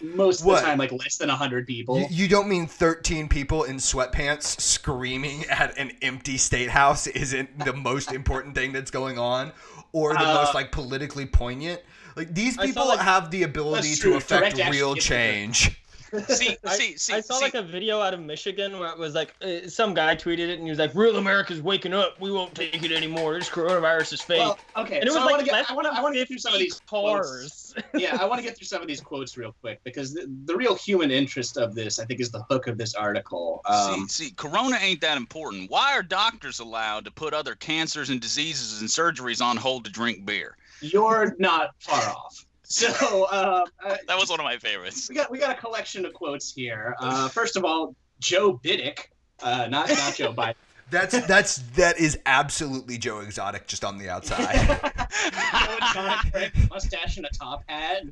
most 0.02 0.41
of 0.41 0.48
What? 0.48 0.62
the 0.62 0.68
time 0.68 0.78
like 0.80 0.91
less 0.91 1.18
than 1.18 1.30
hundred 1.30 1.66
people. 1.68 2.00
You, 2.00 2.08
you 2.10 2.28
don't 2.28 2.48
mean 2.50 2.68
13 2.68 3.28
people 3.30 3.64
in 3.64 3.78
sweatpants 3.78 4.60
screaming 4.60 5.46
at 5.50 5.78
an 5.78 5.91
empty 6.02 6.38
state 6.38 6.70
house 6.70 7.08
isn't 7.24 7.60
the 7.60 7.74
most 7.74 8.12
important 8.12 8.56
thing 8.56 8.74
that's 8.74 8.91
going 8.91 9.18
on 9.18 9.52
or 9.91 10.14
the 10.14 10.20
Uh, 10.20 10.34
most 10.34 10.54
like 10.56 10.72
politically 10.72 11.26
poignant? 11.26 11.82
Like 12.16 12.34
these 12.34 12.58
I 12.58 12.62
saw, 12.62 12.68
people 12.68 12.88
like- 12.89 13.00
have 13.00 13.32
the 13.32 13.44
ability 13.44 13.96
to 13.96 14.16
affect 14.16 14.58
real 14.70 14.96
change. 14.96 15.80
see, 16.28 16.57
I, 16.66 16.76
see, 16.76 16.97
see, 16.97 17.14
I 17.14 17.22
saw 17.22 17.36
see. 17.36 17.45
like 17.45 17.55
a 17.55 17.61
video 17.61 17.99
out 17.99 18.14
of 18.14 18.20
Michigan 18.20 18.78
where 18.80 18.89
it 18.89 18.97
was 18.97 19.16
like 19.16 19.34
uh, 19.41 19.68
some 19.68 19.93
guy 19.93 20.16
tweeted 20.16 20.49
it 20.49 20.57
and 20.57 20.64
he 20.64 20.70
was 20.70 20.80
like, 20.80 20.93
"Real 20.93 21.18
America's 21.18 21.61
waking 21.61 21.93
up. 21.93 22.20
We 22.20 22.32
won't 22.32 22.53
take 22.53 22.84
it 22.84 22.91
anymore. 22.91 23.34
This 23.36 23.49
coronavirus 23.49 24.14
is 24.14 24.22
fake." 24.22 24.39
well, 24.39 24.59
okay, 24.78 24.99
and 24.99 25.05
it 25.05 25.09
was 25.09 25.18
I 25.18 25.26
like 25.26 25.32
want 25.32 25.45
to 25.45 25.45
get 25.45 25.72
I 25.72 25.74
want 25.74 25.88
to 25.88 25.93
I 25.93 26.01
want 26.01 26.14
to 26.14 26.20
get 26.20 26.28
through 26.28 26.38
some 26.38 26.53
of 26.53 26.59
these 26.59 26.80
quotes. 26.88 27.74
cars. 27.74 27.76
yeah, 27.95 28.18
I 28.20 28.26
want 28.26 28.39
to 28.39 28.43
get 28.43 28.57
through 28.57 28.68
some 28.68 28.82
of 28.82 28.88
these 28.88 29.01
quotes 29.01 29.38
real 29.38 29.55
quick 29.61 29.82
because 29.84 30.14
the, 30.14 30.30
the 30.45 30.55
real 30.55 30.76
human 30.76 31.09
interest 31.11 31.57
of 31.57 31.74
this, 31.74 31.99
I 31.99 32.05
think, 32.05 32.20
is 32.20 32.30
the 32.30 32.43
hook 32.49 32.68
of 32.68 32.78
this 32.78 32.93
article. 32.93 33.61
Um, 33.66 34.07
see, 34.07 34.26
see, 34.26 34.32
Corona 34.32 34.78
ain't 34.82 35.01
that 35.01 35.18
important. 35.18 35.70
Why 35.72 35.93
are 35.93 36.03
doctors 36.03 36.59
allowed 36.59 37.05
to 37.05 37.11
put 37.11 37.34
other 37.34 37.55
cancers 37.55 38.09
and 38.09 38.22
diseases 38.22 38.82
and 38.82 38.89
surgeries 38.89 39.43
on 39.43 39.57
hold 39.57 39.86
to 39.86 39.91
drink 39.91 40.26
beer? 40.26 40.57
you're 40.84 41.36
not 41.39 41.72
far 41.80 42.01
off. 42.09 42.45
So 42.74 43.28
um, 43.32 43.65
uh, 43.86 43.97
That 44.07 44.17
was 44.17 44.32
one 44.32 44.39
of 44.39 44.45
my 44.45 44.57
favorites. 44.57 45.07
we 45.07 45.13
got 45.13 45.30
we 45.30 45.38
got 45.38 45.55
a 45.55 45.59
collection 45.59 46.05
of 46.05 46.13
quotes 46.13 46.51
here. 46.51 46.95
Uh, 46.99 47.30
first 47.30 47.55
of 47.55 47.63
all, 47.63 47.95
Joe 48.19 48.59
Biddick, 48.63 49.11
uh, 49.43 49.67
not 49.69 49.89
not 49.89 50.15
Joe 50.15 50.34
Biden. 50.38 50.55
That's 50.89 51.26
that's 51.28 51.57
that 51.76 51.99
is 51.99 52.17
absolutely 52.26 52.97
Joe 52.97 53.19
Exotic 53.19 53.67
just 53.67 53.86
on 53.86 53.99
the 53.99 54.09
outside. 54.09 54.55
Joe 55.93 56.17
Exotic, 56.17 56.69
mustache 56.69 57.17
and 57.17 57.28
a 57.28 57.30
top 57.30 57.63
hat. 57.67 58.05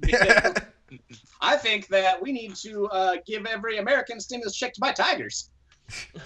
I 1.41 1.57
think 1.57 1.87
that 1.87 2.21
we 2.21 2.31
need 2.31 2.55
to 2.57 2.85
uh, 2.87 3.15
give 3.25 3.47
every 3.47 3.79
American 3.79 4.19
stimulus 4.19 4.55
check 4.55 4.73
to 4.73 4.79
buy 4.79 4.91
tigers. 4.91 5.49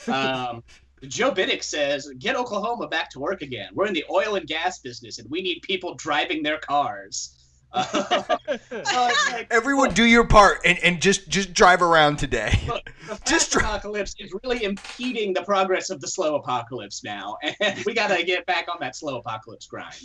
Um, 0.08 0.62
Joe 1.08 1.32
Biddick 1.32 1.64
says, 1.64 2.12
"Get 2.20 2.36
Oklahoma 2.36 2.90
back 2.90 3.10
to 3.12 3.20
work 3.20 3.42
again. 3.42 3.70
We're 3.74 3.88
in 3.88 3.94
the 3.94 4.06
oil 4.10 4.36
and 4.36 4.46
gas 4.46 4.80
business, 4.80 5.20
and 5.20 5.30
we 5.32 5.42
need 5.42 5.62
people 5.62 5.94
driving 5.96 6.44
their 6.44 6.58
cars." 6.58 7.35
Uh, 8.72 9.12
like, 9.32 9.48
Everyone 9.52 9.94
do 9.94 10.06
your 10.06 10.26
part 10.26 10.60
and, 10.66 10.78
and 10.80 11.02
just 11.02 11.28
just 11.28 11.54
drive 11.54 11.82
around 11.82 12.18
today. 12.18 12.60
Look, 12.68 12.86
the 12.86 12.92
fast 13.16 13.26
Just 13.28 13.52
try- 13.52 13.64
apocalypse 13.64 14.16
is 14.20 14.34
really 14.44 14.64
impeding 14.64 15.34
the 15.34 15.42
progress 15.44 15.90
of 15.90 16.00
the 16.02 16.08
slow 16.08 16.36
apocalypse 16.36 17.04
now, 17.04 17.38
and 17.60 17.84
we 17.86 17.94
gotta 17.94 18.24
get 18.24 18.46
back 18.46 18.68
on 18.70 18.78
that 18.82 18.96
slow 18.96 19.18
apocalypse 19.18 19.66
grind. 19.68 19.96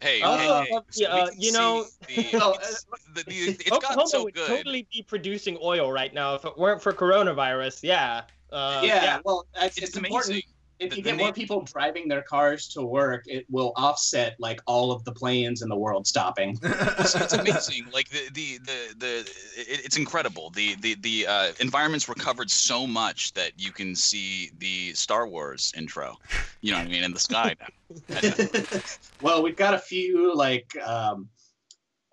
Hey, 0.00 0.20
Uh, 0.22 0.36
hey, 0.36 0.48
uh, 0.48 0.62
hey, 0.64 0.70
uh, 0.74 0.80
so 0.90 1.02
yeah, 1.02 1.08
uh, 1.14 1.28
you 1.36 1.52
know- 1.52 1.84
see 2.08 2.22
the, 2.32 2.38
Well, 2.38 2.54
it's, 2.60 2.86
the, 3.14 3.22
the, 3.24 3.34
it's 3.36 3.70
Oklahoma 3.72 3.94
gotten 3.96 4.06
so 4.08 4.24
would 4.24 4.34
good. 4.34 4.48
totally 4.48 4.86
be 4.92 5.02
producing 5.02 5.58
oil 5.62 5.92
right 5.92 6.12
now 6.12 6.34
if 6.34 6.44
it 6.44 6.56
weren't 6.58 6.82
for 6.82 6.92
coronavirus. 6.92 7.80
Yeah. 7.82 8.22
Uh, 8.50 8.82
yeah, 8.84 9.18
well, 9.24 9.46
it's, 9.56 9.78
It's, 9.78 9.88
it's, 9.88 9.96
important. 9.96 10.44
Amazing. 10.82 10.98
If 10.98 11.06
you 11.06 11.12
get 11.12 11.22
more 11.22 11.32
people 11.32 11.62
driving 11.62 12.08
their 12.08 12.22
cars 12.22 12.68
to 12.68 12.82
work, 12.82 13.24
it 13.26 13.46
will 13.50 13.72
offset 13.76 14.36
like 14.38 14.60
all 14.66 14.92
of 14.92 15.04
the 15.04 15.12
planes 15.12 15.62
in 15.62 15.68
the 15.68 15.76
world 15.76 16.06
stopping. 16.06 16.58
it's, 16.62 17.14
it's 17.14 17.32
amazing. 17.32 17.86
Like 17.92 18.08
the 18.08 18.28
the 18.32 18.58
the, 18.58 18.94
the 18.98 19.18
it, 19.56 19.84
it's 19.84 19.96
incredible. 19.96 20.50
The 20.50 20.76
the 20.76 20.96
the 20.96 21.26
uh, 21.26 21.52
environment's 21.60 22.08
recovered 22.08 22.50
so 22.50 22.86
much 22.86 23.32
that 23.34 23.52
you 23.56 23.72
can 23.72 23.94
see 23.94 24.50
the 24.58 24.92
Star 24.94 25.26
Wars 25.26 25.72
intro. 25.76 26.16
You 26.60 26.72
know 26.72 26.78
what 26.78 26.86
I 26.86 26.90
mean 26.90 27.04
in 27.04 27.12
the 27.12 27.20
sky 27.20 27.54
now. 27.60 28.80
well, 29.22 29.42
we've 29.42 29.56
got 29.56 29.74
a 29.74 29.78
few 29.78 30.34
like 30.34 30.76
um, 30.84 31.28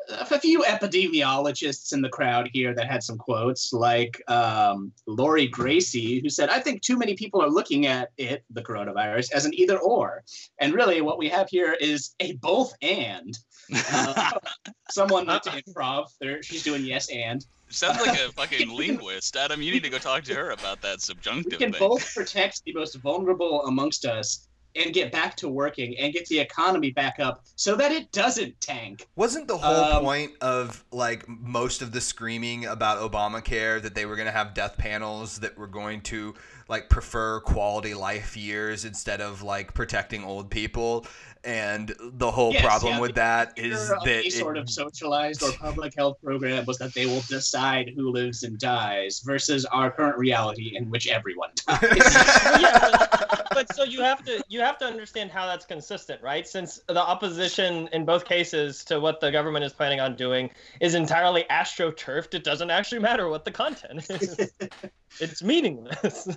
a 0.09 0.39
few 0.39 0.63
epidemiologists 0.63 1.93
in 1.93 2.01
the 2.01 2.09
crowd 2.09 2.49
here 2.53 2.73
that 2.73 2.89
had 2.89 3.03
some 3.03 3.17
quotes, 3.17 3.73
like 3.73 4.21
um, 4.29 4.91
Lori 5.05 5.47
Gracie, 5.47 6.19
who 6.19 6.29
said, 6.29 6.49
"I 6.49 6.59
think 6.59 6.81
too 6.81 6.97
many 6.97 7.15
people 7.15 7.41
are 7.41 7.49
looking 7.49 7.85
at 7.85 8.11
it, 8.17 8.43
the 8.49 8.61
coronavirus, 8.61 9.31
as 9.31 9.45
an 9.45 9.53
either 9.53 9.77
or, 9.79 10.23
and 10.59 10.73
really 10.73 11.01
what 11.01 11.17
we 11.17 11.29
have 11.29 11.49
here 11.49 11.73
is 11.73 12.15
a 12.19 12.33
both 12.33 12.73
and." 12.81 13.37
Uh, 13.73 14.31
someone 14.89 15.27
went 15.27 15.43
to 15.43 15.49
improv. 15.51 16.07
There, 16.19 16.41
she's 16.41 16.63
doing 16.63 16.83
yes 16.83 17.09
and. 17.09 17.45
Sounds 17.69 18.01
like 18.01 18.19
a 18.19 18.31
fucking 18.33 18.75
linguist, 18.75 19.35
Adam. 19.35 19.61
You 19.61 19.71
need 19.71 19.83
to 19.83 19.89
go 19.89 19.99
talk 19.99 20.23
to 20.23 20.33
her 20.33 20.51
about 20.51 20.81
that 20.81 21.01
subjunctive. 21.01 21.59
We 21.59 21.65
can 21.65 21.71
thing. 21.71 21.79
both 21.79 22.13
protect 22.15 22.63
the 22.63 22.73
most 22.73 22.95
vulnerable 22.95 23.63
amongst 23.65 24.05
us 24.05 24.48
and 24.75 24.93
get 24.93 25.11
back 25.11 25.35
to 25.37 25.49
working 25.49 25.97
and 25.97 26.13
get 26.13 26.25
the 26.27 26.39
economy 26.39 26.91
back 26.91 27.19
up 27.19 27.43
so 27.55 27.75
that 27.75 27.91
it 27.91 28.11
doesn't 28.11 28.59
tank. 28.61 29.07
Wasn't 29.15 29.47
the 29.47 29.57
whole 29.57 29.95
Um, 29.95 30.03
point 30.03 30.31
of 30.41 30.83
like 30.91 31.27
most 31.27 31.81
of 31.81 31.91
the 31.91 32.01
screaming 32.01 32.65
about 32.65 32.99
Obamacare 32.99 33.81
that 33.81 33.95
they 33.95 34.05
were 34.05 34.15
going 34.15 34.27
to 34.27 34.31
have 34.31 34.53
death 34.53 34.77
panels 34.77 35.39
that 35.39 35.57
were 35.57 35.67
going 35.67 36.01
to 36.01 36.35
like 36.67 36.87
prefer 36.87 37.39
quality 37.41 37.95
life 37.95 38.37
years 38.37 38.85
instead 38.85 39.21
of 39.21 39.41
like 39.41 39.73
protecting 39.73 40.23
old 40.23 40.51
people? 40.51 41.05
And 41.43 41.95
the 41.99 42.29
whole 42.29 42.51
Yes, 42.51 42.63
problem 42.63 42.95
yeah, 42.95 42.99
with 42.99 43.15
that 43.15 43.57
is 43.57 43.87
that 43.87 44.01
any 44.05 44.27
it- 44.27 44.31
sort 44.33 44.57
of 44.57 44.69
socialized 44.69 45.41
or 45.41 45.53
public 45.53 45.95
health 45.95 46.17
program 46.21 46.65
was 46.65 46.77
that 46.79 46.93
they 46.93 47.05
will 47.05 47.23
decide 47.29 47.93
who 47.95 48.11
lives 48.11 48.43
and 48.43 48.59
dies 48.59 49.21
versus 49.25 49.63
our 49.65 49.89
current 49.89 50.17
reality 50.17 50.75
in 50.75 50.89
which 50.89 51.07
everyone 51.07 51.51
dies. 51.65 51.79
yeah, 51.93 52.79
but, 52.79 53.47
but 53.53 53.73
so 53.73 53.83
you 53.83 54.01
have 54.01 54.21
to 54.25 54.43
you 54.49 54.59
have 54.59 54.77
to 54.79 54.85
understand 54.85 55.31
how 55.31 55.45
that's 55.45 55.65
consistent, 55.65 56.21
right? 56.21 56.45
Since 56.45 56.81
the 56.87 57.01
opposition 57.01 57.87
in 57.93 58.03
both 58.03 58.25
cases 58.25 58.83
to 58.85 58.99
what 58.99 59.21
the 59.21 59.31
government 59.31 59.63
is 59.63 59.71
planning 59.71 60.01
on 60.01 60.17
doing 60.17 60.49
is 60.81 60.93
entirely 60.93 61.45
astroturfed, 61.49 62.33
it 62.33 62.43
doesn't 62.43 62.69
actually 62.69 62.99
matter 62.99 63.29
what 63.29 63.45
the 63.45 63.51
content 63.51 64.05
is. 64.09 64.51
it's 65.21 65.41
meaningless. 65.41 66.27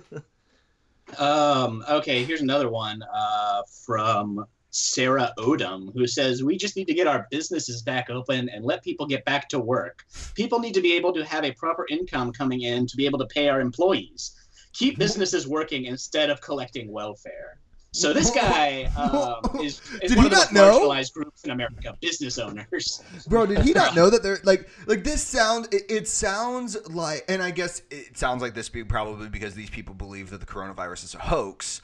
Um, 1.17 1.83
okay, 1.89 2.23
here's 2.23 2.41
another 2.41 2.69
one 2.69 3.03
uh, 3.13 3.63
from 3.85 4.45
Sarah 4.75 5.31
Odom, 5.37 5.93
who 5.93 6.07
says, 6.07 6.43
We 6.43 6.57
just 6.57 6.75
need 6.75 6.87
to 6.87 6.95
get 6.95 7.05
our 7.05 7.27
businesses 7.29 7.83
back 7.83 8.09
open 8.09 8.49
and 8.49 8.65
let 8.65 8.83
people 8.83 9.05
get 9.05 9.23
back 9.23 9.47
to 9.49 9.59
work. 9.59 10.03
People 10.33 10.59
need 10.59 10.73
to 10.73 10.81
be 10.81 10.93
able 10.93 11.13
to 11.13 11.23
have 11.23 11.45
a 11.45 11.51
proper 11.51 11.85
income 11.89 12.33
coming 12.33 12.61
in 12.61 12.87
to 12.87 12.97
be 12.97 13.05
able 13.05 13.19
to 13.19 13.27
pay 13.27 13.49
our 13.49 13.61
employees. 13.61 14.35
Keep 14.73 14.97
businesses 14.97 15.47
working 15.47 15.85
instead 15.85 16.31
of 16.31 16.41
collecting 16.41 16.91
welfare. 16.91 17.59
So 17.91 18.11
this 18.11 18.31
guy 18.31 18.85
um, 18.97 19.61
is, 19.63 19.79
is 20.01 20.09
Did 20.09 20.17
one 20.17 20.25
he 20.25 20.25
of 20.25 20.31
the 20.31 20.37
not 20.37 20.53
most 20.53 20.53
know? 20.53 20.89
marginalized 20.89 21.13
groups 21.13 21.43
in 21.43 21.51
America, 21.51 21.95
business 22.01 22.39
owners. 22.39 23.03
Bro, 23.27 23.45
did 23.45 23.59
he 23.59 23.73
not 23.73 23.95
know 23.95 24.09
that 24.09 24.23
they're 24.23 24.39
like 24.43 24.67
like 24.87 25.03
this 25.03 25.23
sound 25.23 25.71
it, 25.71 25.83
it 25.87 26.07
sounds 26.07 26.75
like 26.89 27.23
and 27.29 27.43
I 27.43 27.51
guess 27.51 27.83
it 27.91 28.17
sounds 28.17 28.41
like 28.41 28.55
this 28.55 28.69
be 28.69 28.83
probably 28.83 29.29
because 29.29 29.53
these 29.53 29.69
people 29.69 29.93
believe 29.93 30.31
that 30.31 30.39
the 30.39 30.47
coronavirus 30.47 31.03
is 31.03 31.13
a 31.13 31.19
hoax 31.19 31.83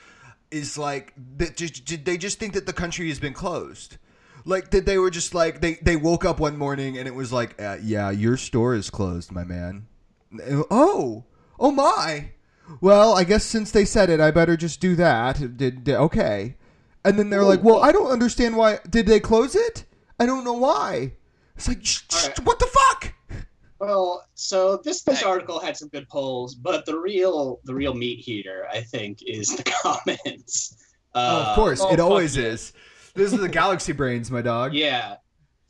is 0.52 0.78
like 0.78 1.14
that 1.38 1.56
just 1.56 1.86
did 1.86 2.06
they 2.06 2.18
just 2.18 2.40
think 2.40 2.54
that 2.54 2.66
the 2.66 2.74
country 2.74 3.08
has 3.10 3.20
been 3.20 3.34
closed. 3.34 3.98
Like 4.46 4.72
that 4.72 4.86
they 4.86 4.98
were 4.98 5.10
just 5.10 5.34
like 5.34 5.62
they 5.62 5.76
they 5.76 5.96
woke 5.96 6.26
up 6.26 6.40
one 6.40 6.58
morning 6.58 6.98
and 6.98 7.08
it 7.08 7.14
was 7.14 7.32
like 7.32 7.62
uh, 7.62 7.78
yeah, 7.82 8.10
your 8.10 8.38
store 8.38 8.74
is 8.74 8.90
closed, 8.90 9.32
my 9.32 9.44
man. 9.44 9.88
Oh. 10.72 11.26
Oh 11.60 11.72
my. 11.72 12.32
Well, 12.82 13.18
I 13.18 13.24
guess 13.24 13.44
since 13.44 13.72
they 13.72 13.86
said 13.86 14.10
it, 14.10 14.20
I 14.20 14.32
better 14.32 14.56
just 14.56 14.80
do 14.80 14.96
that. 14.96 15.58
Did, 15.58 15.84
did 15.84 15.96
okay. 15.96 16.56
And 17.04 17.18
then 17.18 17.30
they're 17.30 17.44
like, 17.44 17.64
"Well, 17.64 17.82
I 17.82 17.92
don't 17.92 18.12
understand 18.12 18.56
why. 18.56 18.80
Did 18.90 19.08
they 19.08 19.20
close 19.20 19.56
it? 19.56 19.86
I 20.20 20.26
don't 20.26 20.44
know 20.44 20.54
why." 20.54 21.14
It's 21.56 21.68
like, 21.68 21.84
sh- 21.84 22.04
sh- 22.10 22.28
right. 22.28 22.40
what 22.46 22.60
the 22.60 22.68
fuck? 22.68 23.14
Well, 23.80 24.26
so 24.36 24.78
this 24.84 25.04
this 25.04 25.24
article 25.24 25.60
had 25.60 25.78
some 25.78 25.88
good 25.90 26.08
polls, 26.10 26.56
but 26.56 26.86
the 26.86 26.98
real 27.00 27.60
the 27.64 27.74
real 27.74 27.94
meat 27.94 28.20
heater, 28.20 28.68
I 28.72 28.82
think, 28.82 29.20
is 29.26 29.56
the 29.56 29.64
comments. 29.84 30.76
oh, 31.16 31.20
Uh, 31.20 31.46
of 31.50 31.56
course, 31.56 31.80
oh, 31.82 31.94
it 31.94 32.00
always 32.00 32.36
yeah. 32.36 32.46
is. 32.46 32.74
This 33.14 33.32
is 33.34 33.40
the 33.40 33.50
galaxy 33.62 33.94
brains, 33.94 34.30
my 34.30 34.42
dog. 34.42 34.74
Yeah. 34.74 35.16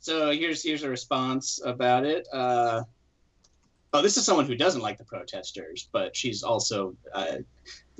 So 0.00 0.32
here's 0.32 0.62
here's 0.62 0.82
a 0.82 0.88
response 0.88 1.60
about 1.64 2.04
it. 2.04 2.26
Uh, 2.32 2.82
oh, 3.92 4.02
this 4.02 4.16
is 4.16 4.24
someone 4.24 4.46
who 4.46 4.56
doesn't 4.56 4.80
like 4.82 4.98
the 4.98 5.04
protesters, 5.04 5.88
but 5.92 6.16
she's 6.16 6.42
also 6.42 6.96
uh, 7.14 7.36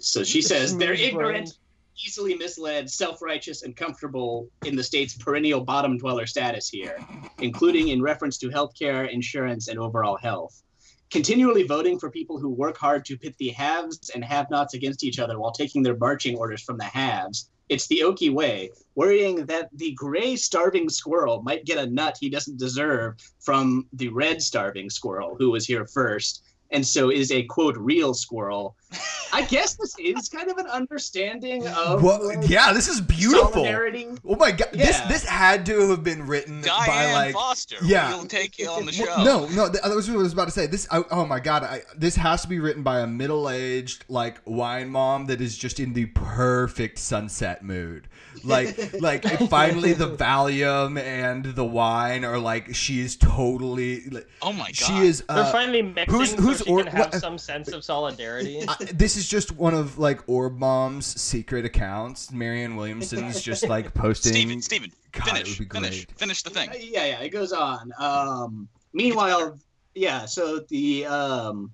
so 0.00 0.24
she 0.24 0.42
says 0.42 0.76
they're 0.76 0.92
ignorant, 0.94 1.44
brain. 1.44 1.52
Easily 1.96 2.34
misled, 2.34 2.90
self-righteous, 2.90 3.62
and 3.62 3.76
comfortable 3.76 4.48
in 4.64 4.76
the 4.76 4.82
state's 4.82 5.14
perennial 5.14 5.60
bottom 5.60 5.98
dweller 5.98 6.26
status 6.26 6.68
here, 6.68 6.98
including 7.38 7.88
in 7.88 8.02
reference 8.02 8.38
to 8.38 8.48
healthcare, 8.48 9.10
insurance, 9.10 9.68
and 9.68 9.78
overall 9.78 10.16
health. 10.16 10.62
continually 11.10 11.64
voting 11.64 11.98
for 11.98 12.10
people 12.10 12.38
who 12.38 12.48
work 12.48 12.78
hard 12.78 13.04
to 13.04 13.18
pit 13.18 13.34
the 13.38 13.48
haves 13.48 14.10
and 14.14 14.24
have-nots 14.24 14.74
against 14.74 15.04
each 15.04 15.18
other 15.18 15.38
while 15.38 15.50
taking 15.50 15.82
their 15.82 15.96
marching 15.96 16.36
orders 16.38 16.62
from 16.62 16.78
the 16.78 16.84
haves. 16.84 17.50
It's 17.68 17.86
the 17.88 18.00
Okie 18.04 18.32
way, 18.32 18.70
worrying 18.94 19.46
that 19.46 19.68
the 19.72 19.92
gray 19.92 20.36
starving 20.36 20.88
squirrel 20.88 21.42
might 21.42 21.64
get 21.64 21.78
a 21.78 21.90
nut 21.90 22.16
he 22.20 22.30
doesn't 22.30 22.58
deserve 22.58 23.16
from 23.40 23.86
the 23.92 24.08
red 24.08 24.42
starving 24.42 24.90
squirrel 24.90 25.36
who 25.38 25.50
was 25.50 25.66
here 25.66 25.86
first, 25.86 26.44
and 26.70 26.86
so 26.86 27.10
is 27.10 27.30
a 27.32 27.42
quote 27.44 27.76
real 27.76 28.14
squirrel. 28.14 28.76
I 29.32 29.42
guess 29.42 29.74
this 29.74 29.94
is 30.00 30.28
kind 30.28 30.50
of 30.50 30.58
an 30.58 30.66
understanding 30.66 31.66
of 31.68 32.02
What? 32.02 32.24
like, 32.24 32.48
Yeah, 32.48 32.72
this 32.72 32.88
is 32.88 33.00
beautiful. 33.00 33.64
Oh 33.64 34.34
my 34.36 34.50
god, 34.50 34.70
this 34.72 34.98
Yeah. 34.98 35.06
this 35.08 35.24
had 35.24 35.64
to 35.66 35.88
have 35.90 36.02
been 36.02 36.26
written 36.26 36.60
by 36.62 36.86
Diane 36.86 37.12
like 37.14 37.34
Foster. 37.34 37.76
yeah. 37.82 38.10
We'll 38.16 38.26
take 38.26 38.58
you 38.58 38.68
on 38.68 38.86
the 38.86 38.92
show. 38.92 39.04
Well, 39.06 39.24
No, 39.24 39.46
no, 39.48 39.68
that 39.68 39.94
was 39.94 40.08
what 40.08 40.16
I 40.18 40.22
was 40.22 40.32
about 40.32 40.46
to 40.46 40.50
say. 40.50 40.66
This, 40.66 40.88
I, 40.90 41.04
oh 41.12 41.24
my 41.24 41.38
god, 41.38 41.62
I, 41.62 41.82
this 41.96 42.16
has 42.16 42.42
to 42.42 42.48
be 42.48 42.58
written 42.58 42.82
by 42.82 43.00
a 43.00 43.06
middle-aged 43.06 44.06
like 44.08 44.38
wine 44.44 44.88
mom 44.88 45.26
that 45.26 45.40
is 45.40 45.56
just 45.56 45.78
in 45.78 45.92
the 45.92 46.06
perfect 46.06 46.98
sunset 46.98 47.62
mood. 47.64 48.08
Like, 48.42 48.92
like 49.00 49.24
finally 49.48 49.92
the 49.92 50.08
Valium 50.16 51.00
and 51.00 51.44
the 51.44 51.64
wine 51.64 52.24
are 52.24 52.38
like 52.38 52.74
she 52.74 53.00
is 53.00 53.16
totally. 53.16 54.02
Like, 54.10 54.28
Oh 54.42 54.52
my 54.52 54.66
god. 54.66 54.74
she 54.74 54.98
is. 55.06 55.20
They're 55.28 55.38
Uh, 55.44 55.52
finally 55.52 55.82
mixing 55.82 56.12
who's- 56.18 56.32
who's 56.32 56.59
so 56.60 56.64
she 56.66 56.72
or- 56.72 56.84
can 56.84 56.92
have 56.92 57.14
some 57.14 57.38
sense 57.38 57.72
of 57.72 57.84
solidarity. 57.84 58.64
I, 58.66 58.76
this 58.92 59.16
is 59.16 59.28
just 59.28 59.52
one 59.52 59.74
of 59.74 59.98
like 59.98 60.26
Orb 60.28 60.58
Mom's 60.58 61.06
secret 61.20 61.64
accounts. 61.64 62.30
Marianne 62.32 62.76
Williamson's 62.76 63.40
just 63.40 63.68
like 63.68 63.92
posting. 63.94 64.32
Steven, 64.32 64.62
Steven, 64.62 64.92
God, 65.12 65.26
it 65.28 65.30
finish, 65.30 65.58
would 65.58 65.68
be 65.68 65.74
finish, 65.74 66.04
great. 66.06 66.18
finish 66.18 66.42
the 66.42 66.50
thing. 66.50 66.70
Uh, 66.70 66.74
yeah, 66.78 67.06
yeah, 67.06 67.20
it 67.20 67.30
goes 67.30 67.52
on. 67.52 67.92
Um, 67.98 68.68
meanwhile, 68.92 69.58
yeah, 69.94 70.24
so 70.24 70.60
the 70.68 71.06
um, 71.06 71.72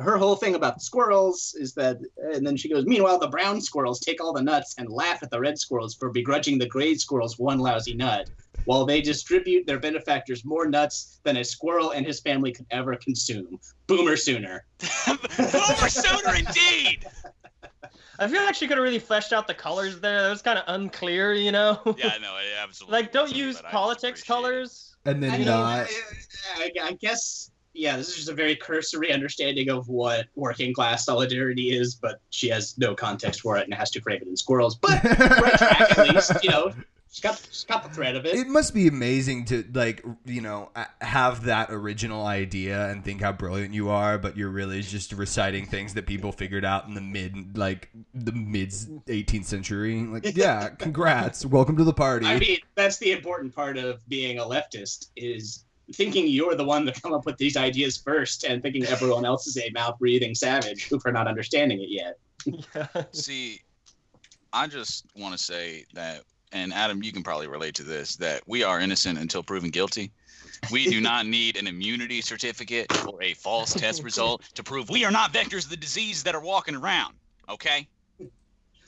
her 0.00 0.16
whole 0.16 0.36
thing 0.36 0.54
about 0.54 0.74
the 0.76 0.80
squirrels 0.80 1.54
is 1.58 1.74
that, 1.74 1.98
and 2.32 2.46
then 2.46 2.56
she 2.56 2.68
goes, 2.68 2.86
meanwhile, 2.86 3.18
the 3.18 3.28
brown 3.28 3.60
squirrels 3.60 4.00
take 4.00 4.22
all 4.22 4.32
the 4.32 4.42
nuts 4.42 4.74
and 4.78 4.88
laugh 4.88 5.22
at 5.22 5.30
the 5.30 5.38
red 5.40 5.58
squirrels 5.58 5.94
for 5.94 6.10
begrudging 6.10 6.58
the 6.58 6.66
gray 6.66 6.94
squirrels 6.94 7.38
one 7.38 7.58
lousy 7.58 7.94
nut, 7.94 8.30
while 8.68 8.84
they 8.84 9.00
distribute 9.00 9.66
their 9.66 9.78
benefactors 9.78 10.44
more 10.44 10.66
nuts 10.66 11.20
than 11.22 11.38
a 11.38 11.42
squirrel 11.42 11.92
and 11.92 12.04
his 12.04 12.20
family 12.20 12.52
could 12.52 12.66
ever 12.70 12.94
consume. 12.96 13.58
Boomer 13.86 14.14
sooner. 14.14 14.66
Boomer 15.06 15.88
sooner, 15.88 16.34
indeed. 16.34 17.06
I 18.18 18.28
feel 18.28 18.42
like 18.42 18.54
she 18.54 18.66
could 18.66 18.76
have 18.76 18.84
really 18.84 18.98
fleshed 18.98 19.32
out 19.32 19.46
the 19.46 19.54
colors 19.54 20.00
there. 20.00 20.20
That 20.20 20.28
was 20.28 20.42
kind 20.42 20.58
of 20.58 20.64
unclear, 20.66 21.32
you 21.32 21.50
know. 21.50 21.80
Yeah, 21.96 22.18
no, 22.20 22.32
I 22.32 22.44
absolutely. 22.62 23.00
like, 23.00 23.10
don't 23.10 23.34
use 23.34 23.62
politics 23.62 24.20
appreciate 24.20 24.36
it. 24.36 24.42
colors. 24.42 24.96
and 25.06 25.22
then 25.22 25.30
I 25.30 25.38
mean, 25.38 25.46
not. 25.46 25.88
I, 26.56 26.70
I 26.82 26.92
guess, 27.00 27.50
yeah, 27.72 27.96
this 27.96 28.10
is 28.10 28.16
just 28.16 28.28
a 28.28 28.34
very 28.34 28.54
cursory 28.54 29.14
understanding 29.14 29.70
of 29.70 29.88
what 29.88 30.26
working 30.34 30.74
class 30.74 31.06
solidarity 31.06 31.70
is, 31.70 31.94
but 31.94 32.20
she 32.28 32.50
has 32.50 32.76
no 32.76 32.94
context 32.94 33.40
for 33.40 33.56
it 33.56 33.64
and 33.64 33.72
has 33.72 33.90
to 33.92 34.02
frame 34.02 34.20
it 34.20 34.28
in 34.28 34.36
squirrels. 34.36 34.76
But 34.76 35.02
right 35.02 35.54
track, 35.56 35.98
at 35.98 36.14
least, 36.14 36.44
you 36.44 36.50
know, 36.50 36.74
she's 37.10 37.20
got, 37.20 37.40
she's 37.50 37.64
got 37.64 37.82
the 37.82 37.90
thread 37.90 38.16
of 38.16 38.26
it. 38.26 38.34
It 38.34 38.48
must 38.48 38.74
be 38.74 38.86
amazing 38.86 39.46
to 39.46 39.64
like 39.72 40.04
you 40.24 40.40
know 40.40 40.70
have 41.00 41.44
that 41.44 41.70
original 41.70 42.26
idea 42.26 42.88
and 42.88 43.04
think 43.04 43.22
how 43.22 43.32
brilliant 43.32 43.74
you 43.74 43.90
are, 43.90 44.18
but 44.18 44.36
you're 44.36 44.50
really 44.50 44.82
just 44.82 45.12
reciting 45.12 45.66
things 45.66 45.94
that 45.94 46.06
people 46.06 46.32
figured 46.32 46.64
out 46.64 46.86
in 46.86 46.94
the 46.94 47.00
mid 47.00 47.56
like 47.56 47.90
the 48.14 48.32
mid 48.32 48.70
18th 48.70 49.44
century. 49.44 50.02
Like, 50.02 50.24
yeah, 50.36 50.68
congrats, 50.70 51.44
welcome 51.44 51.76
to 51.76 51.84
the 51.84 51.92
party. 51.92 52.26
I 52.26 52.38
mean, 52.38 52.58
that's 52.74 52.98
the 52.98 53.12
important 53.12 53.54
part 53.54 53.76
of 53.76 54.06
being 54.08 54.38
a 54.38 54.44
leftist 54.44 55.08
is 55.16 55.64
thinking 55.92 56.28
you're 56.28 56.54
the 56.54 56.64
one 56.64 56.84
that 56.84 57.00
come 57.02 57.14
up 57.14 57.24
with 57.24 57.36
these 57.38 57.56
ideas 57.56 57.96
first 57.96 58.44
and 58.44 58.62
thinking 58.62 58.84
everyone 58.84 59.24
else 59.24 59.46
is 59.46 59.56
a 59.56 59.70
mouth 59.70 59.98
breathing 59.98 60.34
savage 60.34 60.88
who 60.88 61.00
for 61.00 61.12
not 61.12 61.26
understanding 61.26 61.80
it 61.80 61.88
yet. 61.88 62.18
Yeah. 62.44 63.04
See, 63.12 63.60
I 64.52 64.66
just 64.66 65.06
want 65.16 65.36
to 65.36 65.42
say 65.42 65.84
that, 65.94 66.22
and 66.52 66.72
Adam, 66.72 67.02
you 67.02 67.12
can 67.12 67.22
probably 67.22 67.46
relate 67.46 67.74
to 67.76 67.82
this, 67.82 68.16
that 68.16 68.42
we 68.46 68.62
are 68.62 68.80
innocent 68.80 69.18
until 69.18 69.42
proven 69.42 69.70
guilty. 69.70 70.10
We 70.72 70.86
do 70.86 71.00
not 71.00 71.26
need 71.26 71.56
an 71.56 71.66
immunity 71.66 72.20
certificate 72.20 72.86
or 73.06 73.22
a 73.22 73.34
false 73.34 73.72
test 73.74 74.02
result 74.02 74.42
to 74.54 74.62
prove 74.62 74.88
we 74.88 75.04
are 75.04 75.10
not 75.10 75.32
vectors 75.32 75.64
of 75.64 75.70
the 75.70 75.76
disease 75.76 76.22
that 76.24 76.34
are 76.34 76.40
walking 76.40 76.74
around. 76.74 77.14
Okay? 77.48 77.86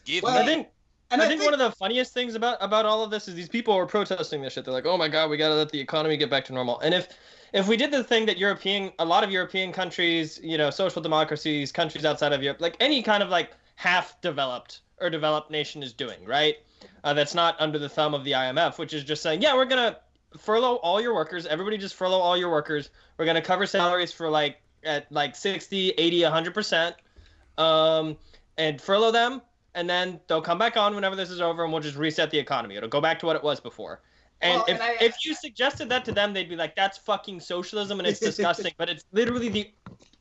Give 0.04 0.22
Well, 0.22 0.36
I 0.36 0.44
think 0.44 0.68
And 1.10 1.20
I 1.20 1.28
think 1.28 1.42
one 1.42 1.52
of 1.52 1.58
the 1.58 1.72
funniest 1.72 2.14
things 2.14 2.34
about 2.34 2.58
about 2.60 2.86
all 2.86 3.02
of 3.02 3.10
this 3.10 3.28
is 3.28 3.34
these 3.34 3.48
people 3.48 3.74
are 3.74 3.86
protesting 3.86 4.42
this 4.42 4.52
shit. 4.52 4.64
They're 4.64 4.74
like, 4.74 4.86
"Oh 4.86 4.96
my 4.96 5.08
god, 5.08 5.28
we 5.28 5.36
got 5.36 5.48
to 5.48 5.54
let 5.54 5.70
the 5.70 5.80
economy 5.80 6.16
get 6.16 6.30
back 6.30 6.44
to 6.46 6.52
normal." 6.52 6.78
And 6.80 6.94
if 6.94 7.08
if 7.52 7.66
we 7.66 7.76
did 7.76 7.90
the 7.90 8.04
thing 8.04 8.26
that 8.26 8.38
European 8.38 8.92
a 8.98 9.04
lot 9.04 9.24
of 9.24 9.30
European 9.30 9.72
countries, 9.72 10.38
you 10.42 10.56
know, 10.56 10.70
social 10.70 11.02
democracies, 11.02 11.72
countries 11.72 12.04
outside 12.04 12.32
of 12.32 12.42
Europe, 12.42 12.60
like 12.60 12.76
any 12.80 13.02
kind 13.02 13.22
of 13.22 13.28
like 13.28 13.50
half 13.74 14.20
developed 14.20 14.80
or 15.00 15.10
developed 15.10 15.50
nation 15.50 15.82
is 15.82 15.92
doing, 15.92 16.24
right? 16.24 16.56
Uh, 17.04 17.14
that's 17.14 17.34
not 17.34 17.56
under 17.58 17.78
the 17.78 17.88
thumb 17.88 18.14
of 18.14 18.24
the 18.24 18.32
IMF, 18.32 18.78
which 18.78 18.92
is 18.94 19.04
just 19.04 19.22
saying, 19.22 19.42
"Yeah, 19.42 19.54
we're 19.54 19.64
going 19.64 19.92
to 19.92 19.98
furlough 20.38 20.76
all 20.76 21.00
your 21.00 21.14
workers. 21.14 21.46
Everybody 21.46 21.76
just 21.78 21.94
furlough 21.94 22.20
all 22.20 22.36
your 22.36 22.50
workers. 22.50 22.90
We're 23.18 23.24
going 23.24 23.34
to 23.36 23.42
cover 23.42 23.66
salaries 23.66 24.12
for 24.12 24.28
like 24.30 24.60
at 24.84 25.10
like 25.10 25.34
60, 25.36 25.90
80, 25.90 26.20
100%. 26.20 26.94
Um 27.58 28.16
and 28.56 28.80
furlough 28.80 29.10
them 29.10 29.42
and 29.74 29.88
then 29.88 30.20
they'll 30.26 30.40
come 30.42 30.58
back 30.58 30.76
on 30.76 30.94
whenever 30.94 31.14
this 31.16 31.30
is 31.30 31.40
over 31.40 31.62
and 31.64 31.72
we'll 31.72 31.82
just 31.82 31.96
reset 31.96 32.30
the 32.30 32.38
economy 32.38 32.76
it'll 32.76 32.88
go 32.88 33.00
back 33.00 33.18
to 33.18 33.26
what 33.26 33.36
it 33.36 33.42
was 33.42 33.60
before 33.60 34.00
and 34.40 34.56
Well, 34.56 34.64
if, 34.68 34.74
and 34.74 34.82
I- 34.82 34.96
if 35.04 35.24
you 35.24 35.34
suggested 35.34 35.88
that 35.90 36.04
to 36.06 36.12
them 36.12 36.32
they'd 36.32 36.48
be 36.48 36.56
like 36.56 36.74
that's 36.76 36.98
fucking 36.98 37.40
socialism 37.40 37.98
and 37.98 38.08
it's 38.08 38.20
disgusting 38.30 38.72
but 38.78 38.88
it's 38.88 39.04
literally 39.12 39.48
the 39.48 39.70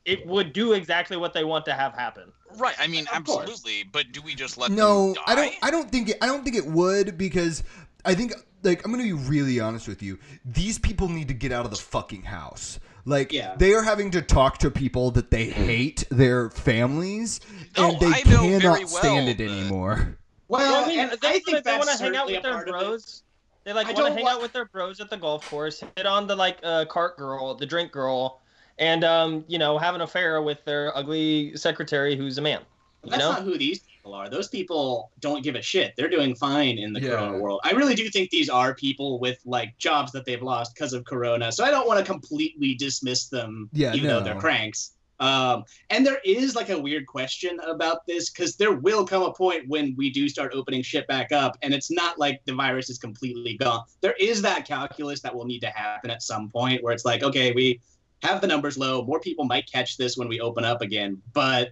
it 0.06 0.26
would 0.26 0.54
do 0.54 0.74
exactly 0.74 1.18
what 1.18 1.34
they 1.34 1.44
want 1.44 1.66
to 1.66 1.74
have 1.74 1.94
happen 1.94 2.32
Right. 2.58 2.76
I 2.80 2.88
mean, 2.88 3.06
Of 3.16 3.26
course. 3.26 3.48
absolutely. 3.48 3.84
But 3.92 4.12
do 4.12 4.22
we 4.24 4.34
just 4.34 4.58
let 4.58 4.72
no, 4.72 5.14
them 5.14 5.14
die? 5.14 5.22
I 5.28 5.36
don't. 5.36 5.56
I 5.62 5.70
don't 5.72 5.92
think 5.92 6.10
it. 6.10 6.18
I 6.20 6.26
don't 6.26 6.44
think 6.44 6.56
it 6.56 6.66
would 6.66 7.16
because 7.16 7.64
I 8.06 8.16
think 8.16 8.34
like 8.64 8.84
I'm 8.84 8.92
gonna 8.92 9.04
be 9.04 9.14
really 9.14 9.60
honest 9.60 9.88
with 9.88 10.02
you. 10.02 10.18
These 10.46 10.80
people 10.80 11.10
need 11.10 11.28
to 11.28 11.36
get 11.36 11.52
out 11.52 11.66
of 11.66 11.70
the 11.72 11.78
fucking 11.78 12.24
house. 12.24 12.80
Like 13.06 13.32
Yeah. 13.32 13.54
they 13.56 13.74
are 13.76 13.84
having 13.84 14.10
to 14.12 14.24
talk 14.24 14.58
to 14.60 14.72
people 14.72 15.12
that 15.12 15.30
they 15.30 15.46
hate, 15.46 16.06
their 16.10 16.50
families, 16.50 17.40
No, 17.78 17.92
and 17.92 18.00
they 18.00 18.08
I 18.08 18.22
cannot 18.22 18.62
very 18.62 18.88
stand 18.88 19.30
it 19.30 19.40
anymore. 19.40 20.18
Well, 20.48 20.62
Well, 20.72 20.86
I 20.86 20.88
mean, 20.88 21.00
and 21.02 21.12
they, 21.12 21.28
I 21.28 21.32
think 21.34 21.48
wanna- 21.50 21.62
they 21.62 21.78
want 21.78 21.90
to 21.90 22.04
hang 22.04 22.16
out 22.16 22.26
with 22.26 22.42
their 22.42 22.54
part 22.54 22.70
of 22.70 22.76
it. 22.76 22.80
bros 22.80 23.24
they 23.64 23.74
like 23.74 23.86
want 23.86 23.98
to 24.08 24.14
hang 24.14 24.24
wa- 24.24 24.32
out 24.32 24.42
with 24.42 24.54
their 24.54 24.66
bros 24.66 25.00
at 25.00 25.12
the 25.12 25.18
golf 25.18 25.48
course 25.52 25.84
hit 25.96 26.08
on 26.08 26.26
the 26.26 26.36
like 26.36 26.58
uh, 26.64 26.86
cart 26.86 27.16
girl 27.18 27.54
the 27.54 27.66
drink 27.68 27.92
girl 27.92 28.42
and 28.80 29.04
um 29.04 29.46
you 29.48 29.60
know 29.60 29.78
have 29.78 29.94
an 29.94 30.02
affair 30.02 30.42
with 30.42 30.64
their 30.66 30.96
ugly 30.98 31.56
secretary 31.56 32.16
who's 32.16 32.38
a 32.38 32.42
man 32.42 32.62
you 33.04 33.12
That's 33.12 33.20
know 33.24 33.32
not 33.32 33.44
who 33.44 33.58
these 33.58 33.80
people 33.80 34.14
are. 34.14 34.30
Those 34.30 34.50
people 34.50 35.10
don't 35.22 35.42
give 35.42 35.56
a 35.56 35.62
shit. 35.62 35.94
They're 35.96 36.10
doing 36.10 36.36
fine 36.36 36.78
in 36.78 36.92
the 36.92 37.00
Yeah. 37.00 37.12
corona 37.12 37.38
world. 37.38 37.62
I 37.64 37.72
really 37.72 37.96
do 37.96 38.10
think 38.10 38.30
these 38.30 38.50
are 38.50 38.76
people 38.76 39.20
with 39.20 39.40
like 39.46 39.78
jobs 39.78 40.12
that 40.12 40.26
they've 40.26 40.42
lost 40.42 40.76
because 40.76 40.92
of 40.92 41.06
corona. 41.06 41.50
So 41.54 41.64
I 41.64 41.72
don't 41.72 41.88
want 41.88 42.00
to 42.00 42.06
completely 42.06 42.76
dismiss 42.76 43.28
them, 43.30 43.70
Yeah, 43.72 43.94
even 43.94 44.10
though 44.10 44.22
they're 44.22 44.36
cranks. 44.36 44.96
Um, 45.22 45.64
and 45.90 46.06
there 46.06 46.20
is 46.26 46.56
like 46.56 46.70
a 46.70 46.78
weird 46.80 47.06
question 47.08 47.58
about 47.66 48.06
this 48.06 48.30
because 48.30 48.58
there 48.58 48.74
will 48.74 49.06
come 49.06 49.24
a 49.24 49.34
point 49.34 49.68
when 49.70 49.96
we 49.98 50.10
do 50.10 50.28
start 50.28 50.54
opening 50.54 50.82
shit 50.82 51.08
back 51.08 51.32
up, 51.32 51.58
and 51.62 51.74
it's 51.74 51.92
not 51.92 52.18
like 52.20 52.42
the 52.46 52.54
virus 52.54 52.90
is 52.90 52.98
completely 52.98 53.56
gone. 53.58 53.84
There 54.02 54.16
is 54.20 54.42
that 54.42 54.66
calculus 54.66 55.22
that 55.22 55.34
will 55.36 55.46
need 55.46 55.60
to 55.60 55.70
happen 55.70 56.10
at 56.10 56.22
some 56.22 56.50
point 56.50 56.84
where 56.84 56.94
it's 56.94 57.06
like, 57.06 57.24
okay, 57.24 57.52
we 57.54 57.80
have 58.24 58.42
the 58.42 58.48
numbers 58.48 58.78
low, 58.78 59.04
more 59.06 59.20
people 59.20 59.46
might 59.46 59.72
catch 59.72 59.98
this 59.98 60.18
when 60.18 60.28
we 60.28 60.40
open 60.42 60.66
up 60.66 60.82
again, 60.82 61.22
but 61.34 61.72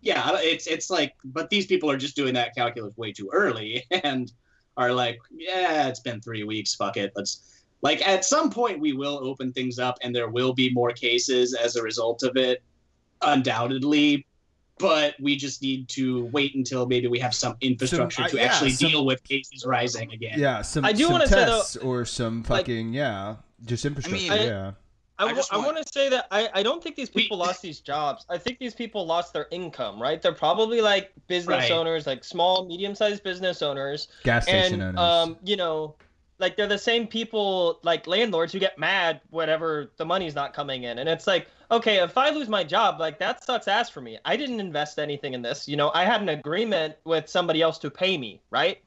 yeah, 0.00 0.36
it's 0.40 0.66
it's 0.66 0.90
like, 0.90 1.14
but 1.24 1.48
these 1.50 1.66
people 1.66 1.90
are 1.90 1.96
just 1.96 2.14
doing 2.14 2.34
that 2.34 2.54
calculus 2.54 2.96
way 2.96 3.12
too 3.12 3.30
early 3.32 3.84
and 4.04 4.32
are 4.76 4.92
like, 4.92 5.18
yeah, 5.30 5.88
it's 5.88 6.00
been 6.00 6.20
three 6.20 6.44
weeks, 6.44 6.74
fuck 6.74 6.96
it, 6.96 7.12
let's. 7.16 7.50
Like 7.82 8.06
at 8.08 8.24
some 8.24 8.48
point, 8.50 8.80
we 8.80 8.94
will 8.94 9.20
open 9.22 9.52
things 9.52 9.78
up, 9.78 9.98
and 10.00 10.16
there 10.16 10.28
will 10.28 10.54
be 10.54 10.72
more 10.72 10.90
cases 10.92 11.52
as 11.52 11.76
a 11.76 11.82
result 11.82 12.22
of 12.22 12.34
it, 12.34 12.62
undoubtedly. 13.20 14.26
But 14.78 15.14
we 15.20 15.36
just 15.36 15.60
need 15.62 15.88
to 15.90 16.24
wait 16.32 16.54
until 16.54 16.86
maybe 16.86 17.06
we 17.06 17.18
have 17.20 17.34
some 17.34 17.56
infrastructure 17.60 18.22
I- 18.22 18.28
to 18.28 18.36
uh, 18.38 18.40
yeah, 18.40 18.46
actually 18.46 18.70
some- 18.70 18.88
deal 18.90 19.04
with 19.04 19.22
cases 19.22 19.64
rising 19.66 20.12
again. 20.12 20.38
Yeah, 20.38 20.62
some. 20.62 20.84
I 20.84 20.92
do 20.92 21.04
some 21.04 21.12
wanna 21.12 21.26
say, 21.28 21.44
though, 21.44 21.58
tests 21.58 21.76
or 21.76 22.04
some 22.06 22.38
like- 22.48 22.62
fucking 22.62 22.94
yeah, 22.94 23.36
just 23.64 23.84
infrastructure. 23.84 24.32
I- 24.32 24.44
yeah, 24.44 24.68
I, 24.68 24.72
I 25.18 25.26
want- 25.32 25.48
want 25.52 25.76
to 25.86 25.92
say 25.92 26.08
that 26.08 26.26
I, 26.30 26.48
I 26.54 26.62
don't 26.62 26.82
think 26.82 26.96
these 26.96 27.12
We- 27.14 27.22
people 27.22 27.36
lost 27.46 27.62
these 27.62 27.80
jobs. 27.80 28.26
I 28.28 28.38
think 28.38 28.58
these 28.58 28.74
people 28.74 29.06
lost 29.06 29.32
their 29.32 29.46
income, 29.50 30.00
right? 30.00 30.20
They're 30.20 30.32
probably 30.32 30.80
like 30.80 31.12
business 31.28 31.62
Right. 31.62 31.70
owners, 31.70 32.06
like 32.06 32.24
small, 32.24 32.66
medium 32.66 32.94
sized 32.94 33.22
business 33.22 33.62
owners. 33.62 34.08
gas 34.24 34.44
station 34.44 34.80
And, 34.82 34.98
owners. 34.98 35.28
um, 35.28 35.36
you 35.44 35.56
know, 35.56 35.94
like 36.40 36.56
they're 36.56 36.66
the 36.66 36.76
same 36.78 37.06
people, 37.06 37.78
like 37.84 38.06
landlords 38.08 38.52
who 38.52 38.58
get 38.58 38.76
mad 38.76 39.20
whenever 39.30 39.92
the 39.98 40.04
money's 40.04 40.34
not 40.34 40.52
coming 40.52 40.82
in. 40.82 40.98
And 40.98 41.08
it's 41.08 41.28
like, 41.28 41.46
okay, 41.70 42.02
if 42.02 42.18
I 42.18 42.30
lose 42.30 42.48
my 42.48 42.64
job, 42.64 42.98
like 42.98 43.18
that 43.20 43.44
sucks 43.44 43.68
ass 43.68 43.88
for 43.88 44.00
me. 44.00 44.18
I 44.24 44.36
didn't 44.36 44.58
invest 44.58 44.98
anything 44.98 45.34
in 45.34 45.42
this. 45.42 45.68
You 45.68 45.76
know, 45.76 45.92
I 45.94 46.04
had 46.04 46.20
an 46.22 46.28
agreement 46.30 46.96
with 47.04 47.28
somebody 47.28 47.62
else 47.62 47.78
to 47.78 47.90
pay 47.90 48.18
me, 48.18 48.40
right? 48.50 48.78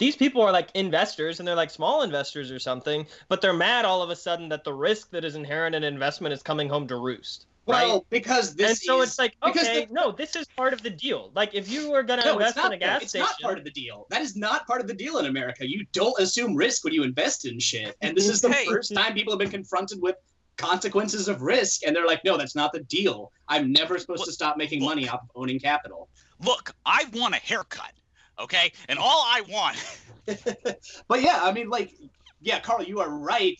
These 0.00 0.16
people 0.16 0.40
are 0.40 0.50
like 0.50 0.70
investors 0.74 1.40
and 1.40 1.46
they're 1.46 1.54
like 1.54 1.68
small 1.68 2.00
investors 2.02 2.50
or 2.50 2.58
something, 2.58 3.06
but 3.28 3.42
they're 3.42 3.52
mad 3.52 3.84
all 3.84 4.00
of 4.00 4.08
a 4.08 4.16
sudden 4.16 4.48
that 4.48 4.64
the 4.64 4.72
risk 4.72 5.10
that 5.10 5.26
is 5.26 5.34
inherent 5.34 5.76
in 5.76 5.84
investment 5.84 6.32
is 6.32 6.42
coming 6.42 6.70
home 6.70 6.88
to 6.88 6.96
roost. 6.96 7.44
Well, 7.66 8.06
because 8.08 8.54
this 8.54 8.70
and 8.70 8.78
so 8.78 9.02
is, 9.02 9.10
it's 9.10 9.18
like, 9.18 9.36
because 9.44 9.68
okay, 9.68 9.84
the- 9.84 9.92
no, 9.92 10.10
this 10.10 10.36
is 10.36 10.46
part 10.56 10.72
of 10.72 10.82
the 10.82 10.88
deal. 10.88 11.30
Like, 11.34 11.54
if 11.54 11.70
you 11.70 11.90
were 11.90 12.02
gonna 12.02 12.24
no, 12.24 12.38
it's 12.38 12.48
invest 12.48 12.56
not. 12.56 12.66
in 12.68 12.72
a 12.72 12.78
gas 12.78 13.02
it's 13.02 13.10
station, 13.10 13.26
not 13.26 13.40
part 13.42 13.58
of 13.58 13.64
the 13.64 13.70
deal. 13.70 14.06
That 14.08 14.22
is 14.22 14.36
not 14.36 14.66
part 14.66 14.80
of 14.80 14.88
the 14.88 14.94
deal 14.94 15.18
in 15.18 15.26
America. 15.26 15.68
You 15.68 15.84
don't 15.92 16.18
assume 16.18 16.56
risk 16.56 16.82
when 16.82 16.94
you 16.94 17.02
invest 17.02 17.44
in 17.46 17.60
shit. 17.60 17.94
And 18.00 18.16
this 18.16 18.26
is 18.26 18.40
the 18.40 18.50
Hey. 18.50 18.64
first 18.64 18.94
time 18.94 19.12
people 19.12 19.34
have 19.34 19.38
been 19.38 19.50
confronted 19.50 20.00
with 20.00 20.16
consequences 20.56 21.28
of 21.28 21.42
risk, 21.42 21.82
and 21.86 21.94
they're 21.94 22.06
like, 22.06 22.24
"No, 22.24 22.38
that's 22.38 22.56
not 22.56 22.72
the 22.72 22.80
deal. 22.84 23.30
I'm 23.48 23.70
never 23.70 23.98
supposed 23.98 24.24
to 24.24 24.32
stop 24.32 24.56
making 24.56 24.82
money 24.82 25.06
off 25.06 25.20
of 25.20 25.28
owning 25.34 25.60
capital." 25.60 26.08
Look, 26.42 26.74
I 26.86 27.04
want 27.12 27.34
a 27.34 27.38
haircut, 27.38 27.92
okay? 28.40 28.72
And 28.88 28.98
all 28.98 29.24
I 29.26 29.42
want. 29.42 29.76
but 31.08 31.22
yeah, 31.22 31.40
I 31.42 31.52
mean, 31.52 31.68
like, 31.68 31.92
yeah, 32.40 32.60
Carl, 32.60 32.82
you 32.82 33.00
are 33.00 33.10
right. 33.10 33.58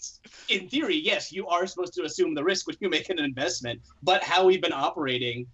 In 0.48 0.68
theory, 0.68 0.96
yes, 0.96 1.32
you 1.32 1.46
are 1.46 1.66
supposed 1.66 1.94
to 1.94 2.04
assume 2.04 2.34
the 2.34 2.44
risk 2.44 2.66
when 2.66 2.76
you 2.80 2.88
make 2.88 3.10
an 3.10 3.18
investment. 3.18 3.80
But 4.02 4.22
how 4.22 4.44
we've 4.44 4.62
been 4.62 4.72
operating 4.72 5.46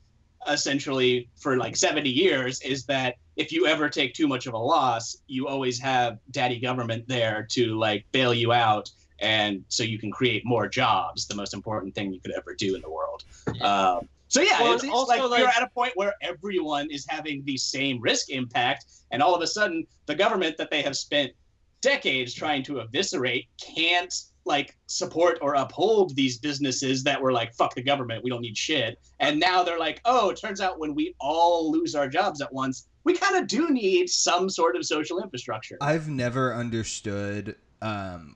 essentially 0.49 1.29
for 1.37 1.57
like 1.57 1.77
70 1.77 2.09
years 2.09 2.61
is 2.63 2.85
that 2.87 3.17
if 3.37 3.53
you 3.53 3.67
ever 3.67 3.89
take 3.89 4.15
too 4.15 4.29
much 4.29 4.47
of 4.47 4.55
a 4.55 4.59
loss, 4.59 5.17
you 5.27 5.49
always 5.49 5.79
have 5.81 6.19
daddy 6.31 6.59
government 6.59 7.07
there 7.09 7.47
to 7.51 7.77
like 7.79 8.05
bail 8.13 8.33
you 8.33 8.53
out. 8.53 8.91
And 9.19 9.65
so 9.69 9.83
you 9.83 9.99
can 9.99 10.11
create 10.11 10.45
more 10.45 10.69
jobs, 10.69 11.27
the 11.27 11.35
most 11.35 11.55
important 11.55 11.95
thing 11.95 12.13
you 12.13 12.21
could 12.21 12.33
ever 12.33 12.55
do 12.55 12.75
in 12.75 12.83
the 12.83 12.91
world. 12.91 13.25
Um, 13.61 14.09
so 14.29 14.41
yeah, 14.41 14.61
Well, 14.61 14.75
it's, 14.75 14.85
it's 14.85 14.93
also, 14.93 15.13
like, 15.13 15.31
like- 15.31 15.41
you're 15.41 15.49
at 15.49 15.63
a 15.63 15.69
point 15.69 15.93
where 15.95 16.15
everyone 16.21 16.89
is 16.91 17.07
having 17.09 17.45
the 17.45 17.57
same 17.57 18.01
risk 18.01 18.31
impact, 18.31 18.87
and 19.11 19.23
all 19.23 19.35
of 19.35 19.43
a 19.43 19.47
sudden, 19.47 19.87
the 20.07 20.15
government 20.15 20.57
that 20.59 20.71
they 20.71 20.83
have 20.83 20.97
spent 20.97 21.33
decades 21.81 22.35
trying 22.35 22.63
to 22.65 22.81
eviscerate 22.81 23.47
can't 23.61 24.13
like 24.45 24.77
support 24.87 25.39
or 25.43 25.55
uphold 25.55 26.15
these 26.15 26.39
businesses 26.39 27.03
that 27.03 27.21
were 27.21 27.33
like 27.33 27.53
fuck 27.55 27.75
the 27.75 27.83
government 27.83 28.23
we 28.25 28.31
don't 28.31 28.41
need 28.41 28.57
shit. 28.57 28.99
And 29.21 29.39
now 29.39 29.63
they're 29.63 29.79
like 29.79 30.01
oh 30.05 30.31
it 30.31 30.37
turns 30.41 30.61
out 30.61 30.79
when 30.79 30.95
we 30.95 31.15
all 31.21 31.71
lose 31.71 31.95
our 31.95 32.09
jobs 32.09 32.41
at 32.41 32.53
once 32.53 32.89
we 33.07 33.15
kind 33.15 33.37
of 33.37 33.47
do 33.47 33.71
need 33.71 34.11
some 34.11 34.51
sort 34.51 34.75
of 34.75 34.85
social 34.85 35.23
infrastructure. 35.23 35.79
I've 35.81 36.09
never 36.09 36.53
understood 36.53 37.55
um, 37.81 38.35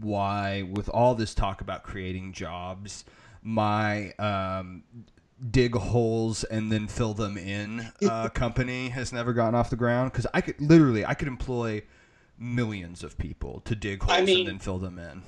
why, 0.00 0.62
with 0.62 0.88
all 0.88 1.14
this 1.14 1.34
talk 1.34 1.60
about 1.60 1.84
creating 1.84 2.32
jobs, 2.32 3.04
my 3.42 4.10
um, 4.14 4.82
dig 5.50 5.74
holes 5.74 6.44
and 6.44 6.70
then 6.72 6.88
fill 6.88 7.14
them 7.14 7.36
in 7.38 7.90
uh, 8.08 8.28
company 8.30 8.88
has 8.88 9.12
never 9.12 9.32
gotten 9.32 9.54
off 9.54 9.70
the 9.70 9.76
ground. 9.76 10.10
Because 10.12 10.26
I 10.34 10.40
could 10.40 10.60
literally, 10.60 11.04
I 11.06 11.14
could 11.14 11.28
employ 11.28 11.82
millions 12.38 13.02
of 13.04 13.16
people 13.18 13.60
to 13.64 13.74
dig 13.74 14.02
holes 14.02 14.18
I 14.18 14.24
mean- 14.24 14.38
and 14.40 14.48
then 14.48 14.58
fill 14.58 14.78
them 14.78 14.98
in. 14.98 15.22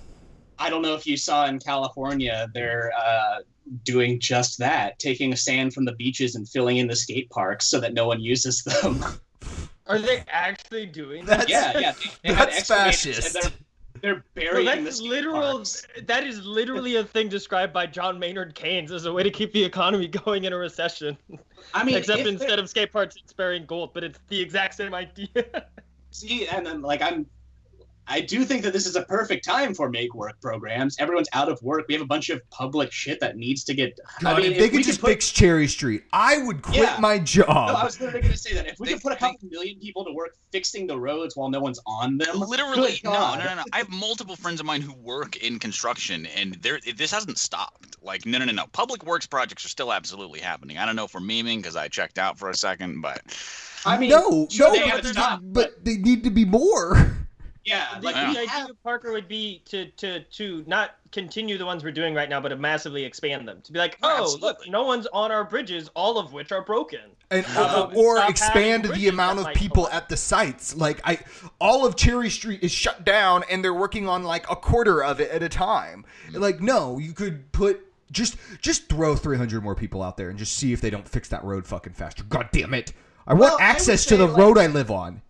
i 0.60 0.70
don't 0.70 0.82
know 0.82 0.94
if 0.94 1.06
you 1.08 1.16
saw 1.16 1.46
in 1.46 1.58
california 1.58 2.48
they're 2.54 2.92
uh, 2.96 3.38
doing 3.84 4.20
just 4.20 4.58
that 4.58 4.96
taking 5.00 5.34
sand 5.34 5.74
from 5.74 5.84
the 5.84 5.92
beaches 5.92 6.36
and 6.36 6.48
filling 6.48 6.76
in 6.76 6.86
the 6.86 6.94
skate 6.94 7.28
parks 7.30 7.66
so 7.66 7.80
that 7.80 7.94
no 7.94 8.06
one 8.06 8.20
uses 8.20 8.62
them 8.62 9.02
are 9.88 9.98
they 9.98 10.22
actually 10.28 10.86
doing 10.86 11.24
that? 11.26 11.48
That's- 11.48 11.50
yeah 11.50 11.80
yeah 11.80 11.92
they, 12.22 12.28
they 12.28 12.34
That's 12.34 12.58
excavators 12.70 13.18
fascist. 13.32 13.52
They're, 14.02 14.24
burying 14.34 14.84
that's 14.84 14.98
the 14.98 15.04
literal. 15.08 15.40
parks. 15.40 15.86
That 16.06 16.24
is 16.24 16.44
literally 16.44 16.96
a 16.96 17.04
thing 17.04 17.28
described 17.28 17.72
by 17.72 17.86
John 17.86 18.18
Maynard 18.18 18.54
Keynes 18.54 18.92
as 18.92 19.06
a 19.06 19.12
way 19.12 19.22
to 19.22 19.30
keep 19.30 19.52
the 19.52 19.62
economy 19.62 20.08
going 20.24 20.44
in 20.44 20.52
a 20.52 20.56
recession. 20.56 21.16
i 21.74 21.84
mean 21.84 21.96
Except 21.96 22.26
instead 22.26 22.58
of 22.58 22.68
skate 22.68 22.92
parks, 22.92 23.16
it's 23.16 23.32
burying 23.32 23.66
gold, 23.66 23.92
but 23.94 24.04
it's 24.04 24.18
the 24.28 24.40
exact 24.40 24.74
same 24.74 24.94
idea. 24.94 25.66
see 26.10 26.46
and 26.48 26.66
then 26.66 26.82
like 26.82 27.00
i'm 27.02 27.24
i 28.10 28.20
do 28.20 28.44
think 28.44 28.62
that 28.62 28.72
this 28.72 28.86
is 28.86 28.96
a 28.96 29.02
perfect 29.04 29.44
time 29.44 29.74
for 29.74 29.88
make 29.88 30.14
work 30.14 30.38
programs 30.40 30.96
everyone's 30.98 31.28
out 31.32 31.48
of 31.48 31.60
work 31.62 31.86
we 31.88 31.94
have 31.94 32.02
a 32.02 32.06
bunch 32.06 32.28
of 32.28 32.40
public 32.50 32.92
shit 32.92 33.18
that 33.20 33.36
needs 33.36 33.64
to 33.64 33.72
get 33.72 33.98
God, 34.22 34.36
i 34.36 34.40
mean 34.40 34.52
if 34.52 34.58
they 34.58 34.64
we 34.64 34.68
could 34.78 34.84
just 34.84 35.00
put, 35.00 35.10
fix 35.10 35.30
Cherry 35.30 35.68
Street, 35.68 36.02
I 36.12 36.38
would 36.42 36.60
quit 36.62 36.76
Yeah. 36.82 36.96
my 37.00 37.18
no. 37.36 37.44
I 37.46 37.84
was 37.84 38.00
literally 38.00 38.20
going 38.22 38.32
to 38.32 38.38
say 38.38 38.52
that 38.54 38.66
if 38.66 38.78
we 38.78 38.86
They- 38.86 38.92
could 38.94 39.02
put 39.02 39.12
a 39.12 39.16
couple 39.16 39.48
million 39.48 39.78
people 39.78 40.04
to 40.04 40.12
work 40.12 40.36
fixing 40.52 40.86
the 40.86 40.98
roads 40.98 41.36
while 41.36 41.48
no 41.48 41.60
one's 41.60 41.78
on 41.86 42.18
them, 42.18 42.40
Literally, 42.40 43.00
no, 43.04 43.12
no, 43.12 43.44
no, 43.44 43.54
no. 43.54 43.64
I 43.72 43.78
have 43.78 43.88
multiple 43.88 44.36
friends 44.36 44.58
of 44.60 44.66
mine 44.66 44.80
who 44.82 44.92
work 44.94 45.36
in 45.36 45.58
construction, 45.58 46.26
and 46.26 46.54
there 46.54 46.80
this 46.96 47.10
hasn't 47.12 47.38
stopped. 47.38 47.96
Like, 48.02 48.26
no, 48.26 48.38
no, 48.38 48.44
no, 48.44 48.52
no. 48.52 48.66
Public 48.72 49.04
works 49.04 49.26
projects 49.26 49.64
are 49.64 49.68
still 49.68 49.92
absolutely 49.92 50.40
happening. 50.40 50.78
I 50.78 50.86
don't 50.86 50.96
know 50.96 51.04
if 51.04 51.14
we're 51.14 51.20
memeing 51.20 51.58
because 51.58 51.76
I 51.76 51.88
checked 51.88 52.18
out 52.18 52.38
for 52.38 52.50
a 52.50 52.54
second, 52.54 53.00
but 53.00 53.22
I 53.86 53.96
mean, 53.98 54.10
no, 54.10 54.48
no, 54.58 54.70
but, 54.70 54.78
haven't 54.78 55.14
they- 55.14 55.62
but 55.62 55.84
they 55.84 55.96
need 55.96 56.24
to 56.24 56.30
be 56.30 56.44
more. 56.44 57.16
yeah, 57.64 57.98
the, 57.98 58.06
like 58.06 58.14
Yeah. 58.14 58.32
the 58.32 58.38
idea 58.40 58.48
have, 58.50 58.70
of 58.70 58.82
Parker 58.82 59.12
would 59.12 59.28
be 59.28 59.62
to 59.66 59.86
to 59.92 60.20
to 60.20 60.64
not 60.66 60.92
continue 61.12 61.58
the 61.58 61.66
ones 61.66 61.82
we're 61.84 61.90
doing 61.92 62.14
right 62.14 62.28
now, 62.28 62.40
but 62.40 62.48
to 62.50 62.56
massively 62.56 63.04
expand 63.04 63.46
them. 63.46 63.60
To 63.62 63.72
be 63.72 63.78
like, 63.78 63.98
Oh, 64.02 64.26
oh, 64.34 64.38
look, 64.40 64.58
no 64.68 64.84
one's 64.84 65.06
on 65.12 65.30
our 65.32 65.44
bridges, 65.44 65.90
all 65.94 66.18
of 66.18 66.32
which 66.32 66.52
are 66.52 66.62
broken. 66.64 67.00
and 67.30 67.44
Um, 67.56 67.92
or 67.96 68.18
expand 68.28 68.84
the 68.86 69.08
amount 69.08 69.40
of 69.40 69.48
people 69.54 69.84
collapse. 69.84 69.96
at 69.96 70.08
the 70.08 70.16
sites. 70.16 70.74
Like 70.76 71.00
I, 71.04 71.18
all 71.60 71.84
of 71.86 71.96
Cherry 71.96 72.30
Street 72.30 72.62
is 72.62 72.72
shut 72.72 73.04
down, 73.04 73.44
and 73.50 73.62
they're 73.64 73.74
working 73.74 74.08
on 74.08 74.22
like 74.24 74.48
a 74.50 74.56
quarter 74.56 75.02
of 75.02 75.20
it 75.20 75.30
at 75.30 75.42
a 75.42 75.48
time. 75.48 76.04
Like 76.32 76.60
no, 76.60 76.98
you 76.98 77.12
could 77.12 77.50
put 77.52 77.80
just 78.10 78.36
just 78.60 78.88
throw 78.88 79.14
three 79.16 79.36
hundred 79.36 79.62
more 79.62 79.74
people 79.74 80.02
out 80.02 80.16
there 80.16 80.30
and 80.30 80.38
just 80.38 80.56
see 80.56 80.72
if 80.72 80.80
they 80.80 80.90
don't 80.90 81.08
fix 81.08 81.28
that 81.28 81.44
road 81.44 81.66
fucking 81.66 81.92
faster. 81.92 82.22
God 82.24 82.48
damn 82.52 82.74
it! 82.74 82.92
I 83.26 83.34
Well, 83.34 83.50
want 83.50 83.62
I 83.62 83.66
access 83.66 84.04
to 84.06 84.16
the 84.16 84.26
like- 84.26 84.36
road 84.36 84.58
I 84.58 84.66
live 84.66 84.90
on. 84.90 85.22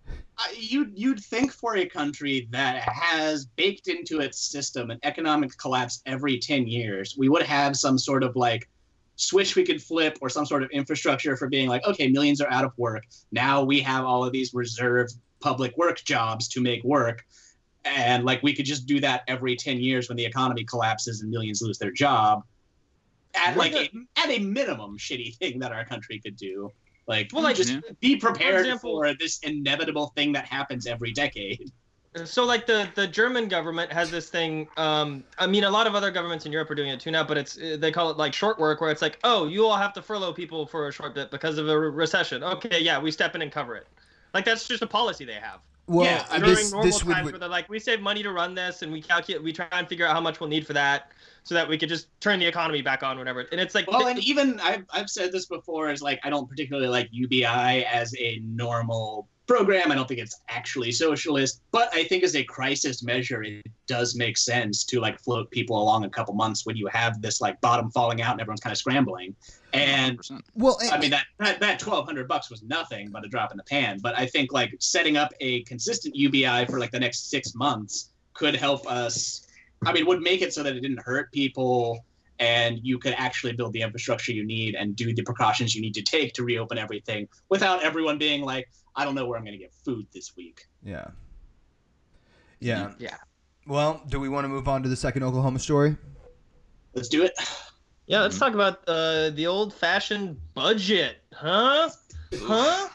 You'd 0.57 0.93
you'd 0.95 1.21
think 1.21 1.53
for 1.53 1.77
a 1.77 1.87
country 1.87 2.49
that 2.51 2.83
has 2.83 3.45
baked 3.45 3.89
into 3.89 4.21
its 4.21 4.39
system 4.39 4.91
an 4.91 4.99
economic 5.03 5.57
collapse 5.59 6.03
every 6.07 6.39
ten 6.39 6.67
years, 6.67 7.17
we 7.19 7.29
would 7.29 7.43
have 7.43 7.77
some 7.77 7.99
sort 7.99 8.23
of 8.23 8.37
like 8.37 8.69
switch 9.21 9.55
we 9.55 9.65
could 9.65 9.83
flip 9.83 10.17
or 10.23 10.31
some 10.31 10.47
sort 10.47 10.63
of 10.63 10.71
infrastructure 10.71 11.37
for 11.37 11.47
being 11.47 11.69
like, 11.69 11.87
okay, 11.87 12.09
millions 12.09 12.41
are 12.41 12.51
out 12.51 12.65
of 12.65 12.73
work. 12.79 13.05
Now 13.33 13.63
we 13.63 13.81
have 13.81 14.05
all 14.05 14.25
of 14.25 14.33
these 14.33 14.55
reserved 14.55 15.15
public 15.41 15.77
work 15.77 16.03
jobs 16.05 16.49
to 16.49 16.61
make 16.61 16.83
work. 16.85 17.25
And 17.85 18.25
like 18.25 18.43
we 18.43 18.55
could 18.55 18.65
just 18.65 18.87
do 18.87 18.99
that 19.01 19.23
every 19.29 19.57
10 19.57 19.79
years 19.79 20.09
when 20.09 20.17
the 20.17 20.25
economy 20.25 20.65
collapses 20.65 21.21
and 21.21 21.31
millions 21.31 21.61
lose 21.61 21.79
their 21.79 21.91
job. 21.91 22.45
At 23.35 23.57
like 23.57 23.75
a, 23.75 23.91
at 24.17 24.31
a 24.31 24.39
minimum 24.39 24.99
shitty 24.99 25.37
thing 25.37 25.59
that 25.61 25.73
our 25.73 25.85
country 25.85 26.19
could 26.19 26.37
do. 26.37 26.73
Like, 27.11 27.31
Well, 27.33 27.43
like, 27.43 27.57
just 27.57 27.73
Yeah. 27.73 27.81
be 28.01 28.15
prepared 28.17 28.61
example- 28.61 28.93
for 29.03 29.15
this 29.15 29.39
inevitable 29.41 30.13
thing 30.17 30.33
that 30.35 30.47
happens 30.47 30.87
every 30.87 31.11
decade. 31.13 31.73
So 32.25 32.45
like 32.45 32.67
the 32.67 32.89
the 32.97 33.07
German 33.07 33.47
government 33.49 33.93
has 33.93 34.11
this 34.11 34.31
thing. 34.31 34.69
Um, 34.77 35.23
I 35.39 35.47
mean, 35.47 35.63
a 35.65 35.71
lot 35.71 35.87
of 35.87 35.95
other 35.95 36.11
governments 36.11 36.45
in 36.47 36.51
Europe 36.51 36.69
are 36.71 36.75
doing 36.75 36.89
it 36.91 36.99
too 36.99 37.11
now, 37.13 37.23
but 37.23 37.37
it's 37.39 37.57
uh, 37.57 37.77
they 37.79 37.93
call 37.93 38.11
it 38.11 38.17
like 38.17 38.33
short 38.33 38.59
work, 38.59 38.81
where 38.81 38.91
it's 38.91 39.03
like, 39.03 39.19
oh, 39.23 39.47
you 39.47 39.65
all 39.67 39.77
have 39.77 39.93
to 39.93 40.03
furlough 40.03 40.33
people 40.33 40.67
for 40.67 40.89
a 40.89 40.93
short 40.93 41.15
bit 41.15 41.31
because 41.31 41.57
of 41.59 41.69
a 41.69 41.79
re- 41.79 41.89
recession. 41.91 42.43
Okay, 42.43 42.81
yeah, 42.81 42.99
we 42.99 43.11
step 43.13 43.35
in 43.37 43.43
and 43.43 43.53
cover 43.53 43.77
it. 43.77 43.87
Like 44.35 44.45
that's 44.45 44.67
just 44.67 44.83
a 44.83 44.89
policy 44.89 45.25
they 45.25 45.35
have. 45.35 45.61
Well, 45.91 46.07
Yeah, 46.07 46.39
during 46.39 46.55
this 46.55 46.73
normal 46.73 46.87
this 46.87 47.01
times 47.01 47.25
would 47.25 47.33
where 47.33 47.41
they're 47.41 47.49
like, 47.49 47.69
we 47.69 47.81
save 47.81 48.01
money 48.01 48.23
to 48.23 48.31
run 48.31 48.55
this, 48.55 48.83
and 48.83 48.93
we 48.93 49.03
calculate, 49.03 49.43
we 49.43 49.53
try 49.53 49.67
and 49.73 49.89
figure 49.89 50.07
out 50.07 50.15
how 50.15 50.21
much 50.21 50.39
we'll 50.39 50.49
need 50.49 50.65
for 50.65 50.73
that, 50.73 51.11
so 51.43 51.53
that 51.57 51.69
we 51.69 51.77
could 51.77 51.89
just 51.89 52.07
turn 52.21 52.39
the 52.39 52.47
economy 52.47 52.81
back 52.81 53.03
on, 53.03 53.19
whatever. 53.19 53.41
And 53.51 53.61
it's 53.61 53.75
like, 53.75 53.91
Well, 53.91 54.07
and 54.07 54.21
even 54.21 54.61
I've, 54.61 54.85
I've 54.91 55.11
said 55.11 55.33
this 55.33 55.47
before 55.47 55.91
is 55.91 56.01
like 56.01 56.21
I 56.23 56.31
don't 56.31 56.49
particularly 56.49 56.87
like 56.89 57.09
UBI 57.11 57.45
as 57.45 58.15
a 58.19 58.39
normal 58.45 59.29
program. 59.49 59.91
I 59.91 59.97
don't 59.97 60.07
think 60.07 60.21
it's 60.21 60.41
actually 60.49 60.93
socialist, 60.93 61.61
but 61.73 61.93
I 61.93 62.05
think 62.05 62.23
as 62.23 62.37
a 62.37 62.45
crisis 62.45 63.03
measure, 63.03 63.43
it 63.43 63.67
does 63.89 64.15
make 64.15 64.39
sense 64.39 64.85
to 64.85 65.01
like 65.01 65.19
float 65.19 65.51
people 65.51 65.83
along 65.83 66.05
a 66.05 66.11
couple 66.11 66.35
months 66.35 66.65
when 66.65 66.77
you 66.77 66.87
have 66.87 67.21
this 67.21 67.41
like 67.41 67.61
bottom 67.61 67.91
falling 67.91 68.23
out 68.23 68.31
and 68.31 68.41
everyone's 68.41 68.61
kind 68.61 68.71
of 68.71 68.79
scrambling. 68.79 69.35
And 69.73 70.19
100%. 70.19 70.41
well, 70.55 70.79
I 70.91 70.99
mean 70.99 71.11
that 71.11 71.27
that 71.39 71.61
that 71.61 71.79
twelve 71.79 72.05
hundred 72.07 72.27
bucks 72.27 72.51
was 72.51 72.63
nothing 72.63 73.11
but 73.11 73.25
a 73.25 73.29
drop 73.29 73.53
in 73.53 73.57
the 73.57 73.65
pan. 73.65 73.99
But 74.03 74.19
I 74.19 74.27
think 74.27 74.53
like 74.53 74.75
setting 74.81 75.17
up 75.17 75.33
a 75.41 75.63
consistent 75.63 76.17
UBI 76.17 76.67
for 76.67 76.79
like 76.81 76.91
the 76.91 77.01
next 77.01 77.31
six 77.31 77.55
months 77.55 78.11
could 78.35 78.57
help 78.57 78.91
us. 78.91 79.47
I 79.87 79.93
mean, 79.93 80.07
would 80.07 80.21
make 80.21 80.43
it 80.43 80.53
so 80.53 80.63
that 80.63 80.77
it 80.77 80.81
didn't 80.81 81.01
hurt 81.01 81.33
people, 81.33 82.05
and 82.39 82.81
you 82.83 82.99
could 82.99 83.15
actually 83.17 83.53
build 83.53 83.73
the 83.73 83.83
infrastructure 83.83 84.33
you 84.33 84.45
need 84.45 84.75
and 84.75 84.97
do 84.97 85.15
the 85.15 85.23
precautions 85.23 85.75
you 85.75 85.81
need 85.81 85.95
to 85.95 86.03
take 86.03 86.35
to 86.35 86.43
reopen 86.43 86.77
everything 86.79 87.29
without 87.49 87.83
everyone 87.83 88.19
being 88.19 88.43
like, 88.43 88.69
I 88.97 89.05
don't 89.05 89.15
know 89.15 89.27
where 89.27 89.39
I'm 89.39 89.45
going 89.45 89.57
to 89.57 89.59
get 89.59 89.73
food 89.73 90.07
this 90.13 90.37
week. 90.37 90.67
yeah, 90.83 91.07
yeah, 92.59 92.93
yeah, 92.99 93.17
Well, 93.67 94.03
do 94.09 94.21
we 94.21 94.29
want 94.29 94.45
to 94.45 94.49
move 94.49 94.69
on 94.69 94.83
to 94.83 94.89
the 94.89 94.97
second 94.97 95.23
Oklahoma 95.23 95.59
story? 95.61 95.97
Let's 96.95 97.09
do 97.09 97.23
it. 97.23 97.33
Yeah. 98.11 98.21
Let's 98.23 98.39
talk 98.39 98.53
about 98.55 98.81
uh, 98.89 99.31
the 99.31 99.47
old-fashioned 99.47 100.37
budget, 100.55 101.19
huh? 101.33 101.89
Huh? 102.35 102.89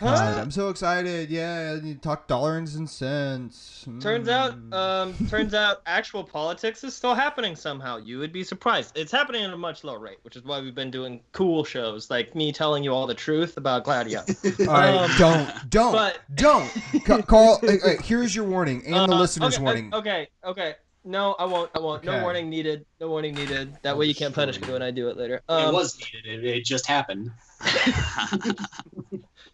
God, 0.00 0.16
Huh? 0.34 0.40
I'm 0.40 0.52
so 0.52 0.68
excited. 0.68 1.28
Yeah, 1.28 1.74
you 1.74 1.96
talk 1.96 2.28
dollars 2.28 2.76
and 2.76 2.88
cents. 2.88 3.84
Turns 4.00 4.28
out, 4.28 4.52
Mm. 4.56 4.72
um, 4.72 5.26
turns 5.28 5.54
out, 5.54 5.82
actual 5.86 6.22
politics 6.22 6.84
is 6.84 6.94
still 6.94 7.14
happening 7.16 7.56
somehow. 7.56 7.96
You 7.96 8.20
would 8.20 8.32
be 8.32 8.44
surprised. 8.44 8.96
It's 8.96 9.10
happening 9.10 9.42
at 9.42 9.52
a 9.52 9.56
much 9.56 9.82
lower 9.82 9.98
rate, 9.98 10.18
which 10.22 10.36
is 10.36 10.44
why 10.44 10.60
we've 10.60 10.74
been 10.74 10.92
doing 10.92 11.20
cool 11.32 11.64
shows 11.64 12.10
like 12.10 12.36
me 12.36 12.52
telling 12.52 12.84
you 12.84 12.92
all 12.94 13.08
the 13.08 13.14
truth 13.14 13.56
about 13.56 13.82
Gladio. 13.82 14.20
All 14.60 14.66
right, 14.66 14.94
um, 14.94 15.10
don't, 15.18 15.70
don't, 15.70 15.92
but- 15.92 16.18
don't. 16.36 16.70
Ca- 17.04 17.22
Carl, 17.22 17.58
uh, 17.64 17.72
uh, 17.84 17.90
here's 18.04 18.36
your 18.36 18.44
warning 18.44 18.84
and 18.86 19.10
the 19.10 19.16
Uh, 19.16 19.18
listeners' 19.18 19.54
okay, 19.56 19.62
warning. 19.64 19.92
Okay, 19.92 20.28
okay. 20.44 20.76
No, 21.08 21.34
I 21.38 21.46
won't. 21.46 21.70
I 21.74 21.78
won't. 21.78 22.04
No 22.04 22.20
warning 22.22 22.50
needed. 22.50 22.84
No 23.00 23.08
warning 23.08 23.34
needed. 23.34 23.74
That 23.82 23.96
way 23.96 24.04
you 24.06 24.14
can't 24.14 24.34
punish 24.34 24.60
me 24.60 24.70
when 24.70 24.82
I 24.82 24.90
do 24.90 25.08
it 25.08 25.16
later. 25.16 25.36
it 25.36 25.42
Um, 25.48 25.74
was 25.74 25.98
needed. 25.98 26.44
It, 26.44 26.56
it 26.58 26.64
just 26.64 26.86
happened. 26.86 27.30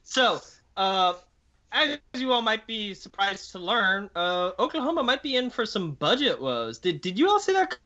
So, 0.07 0.41
uh, 0.77 1.15
as 1.73 1.99
you 2.17 2.31
all 2.33 2.43
might 2.43 2.67
be 2.67 2.95
surprised 2.95 3.51
to 3.53 3.59
learn, 3.59 4.11
uh, 4.15 4.53
Oklahoma 4.59 5.03
might 5.03 5.23
be 5.23 5.37
in 5.37 5.51
for 5.51 5.65
some 5.67 5.93
budget 5.93 6.41
woes. 6.41 6.79
Did 6.79 7.01
Did 7.01 7.19
you 7.19 7.29
all 7.29 7.41
see 7.41 7.53
that 7.53 7.77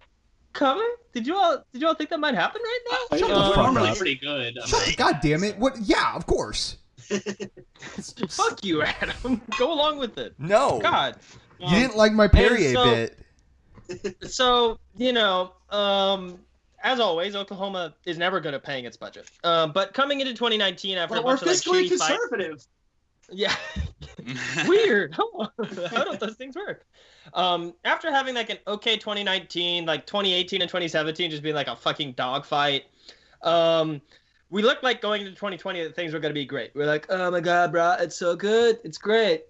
coming? 0.53 0.89
Did 1.15 1.27
you 1.27 1.37
all 1.37 1.65
Did 1.73 1.81
you 1.83 1.89
all 1.89 1.95
think 1.95 2.11
that 2.11 2.21
might 2.21 2.35
happen 2.35 2.61
right 2.63 2.81
now? 2.91 3.19
Shut 3.19 3.29
the 3.29 3.35
we're 3.57 3.63
normally 3.63 3.95
pretty 3.97 4.17
good. 4.17 4.59
Shut 4.67 4.85
the, 4.87 4.95
God 4.97 5.21
damn 5.23 5.45
it! 5.45 5.57
What? 5.59 5.79
Yeah, 5.81 6.15
of 6.15 6.27
course. 6.27 6.77
Fuck 8.29 8.65
you, 8.65 8.83
Adam. 8.83 9.41
Go 9.59 9.73
along 9.73 9.99
with 9.99 10.19
it. 10.19 10.35
No. 10.39 10.81
God. 10.81 11.17
You 11.61 11.71
didn't 11.71 11.97
like 11.97 12.13
my 12.13 12.29
Perrier 12.29 12.73
so- 12.75 12.85
bit. 12.85 13.19
So 14.23 14.79
you 14.97 15.13
know 15.13 15.53
um 15.71 16.39
as 16.83 17.01
always 17.01 17.35
oklahoma 17.35 17.95
is 18.05 18.19
never 18.19 18.41
good 18.41 18.55
at 18.55 18.63
paying 18.63 18.85
its 18.85 18.97
budget. 18.97 19.31
Um 19.45 19.73
but 19.73 19.95
coming 19.95 20.21
into 20.21 20.33
2019 20.35 20.97
after 20.99 21.15
But 21.15 21.21
a 21.23 21.25
we're 21.27 21.37
bunch 21.37 21.43
of 21.43 21.47
like 21.49 21.57
fiscally 21.57 21.85
shitty 21.85 21.99
fights 21.99 22.09
conservative. 22.09 22.67
yeah. 23.31 23.55
Weird. 24.67 25.15
How, 25.15 25.51
how 25.91 26.05
don't 26.05 26.21
those 26.21 26.37
things 26.37 26.55
work. 26.57 26.87
Um 27.35 27.75
after 27.85 28.11
having 28.11 28.35
like 28.35 28.51
an 28.51 28.59
okay 28.67 28.97
2019 28.97 29.87
like 29.87 30.07
2018 30.07 30.63
and 30.63 30.69
2017 30.69 31.31
just 31.31 31.43
being 31.43 31.55
like 31.55 31.69
a 31.69 31.77
fucking 31.77 32.13
dogfight 32.13 32.85
um 33.43 34.01
we 34.51 34.63
looked 34.63 34.83
like 34.83 35.01
going 35.03 35.21
into 35.23 35.33
2020 35.33 35.83
that 35.85 35.95
things 35.95 36.13
were 36.13 36.21
going 36.21 36.31
to 36.31 36.39
be 36.39 36.47
great. 36.47 36.71
We're 36.75 36.87
like 36.87 37.07
oh 37.11 37.31
my 37.31 37.41
god 37.41 37.73
bro 37.73 37.97
it's 37.99 38.17
so 38.17 38.37
good. 38.37 38.79
It's 38.85 38.99
great. 38.99 39.45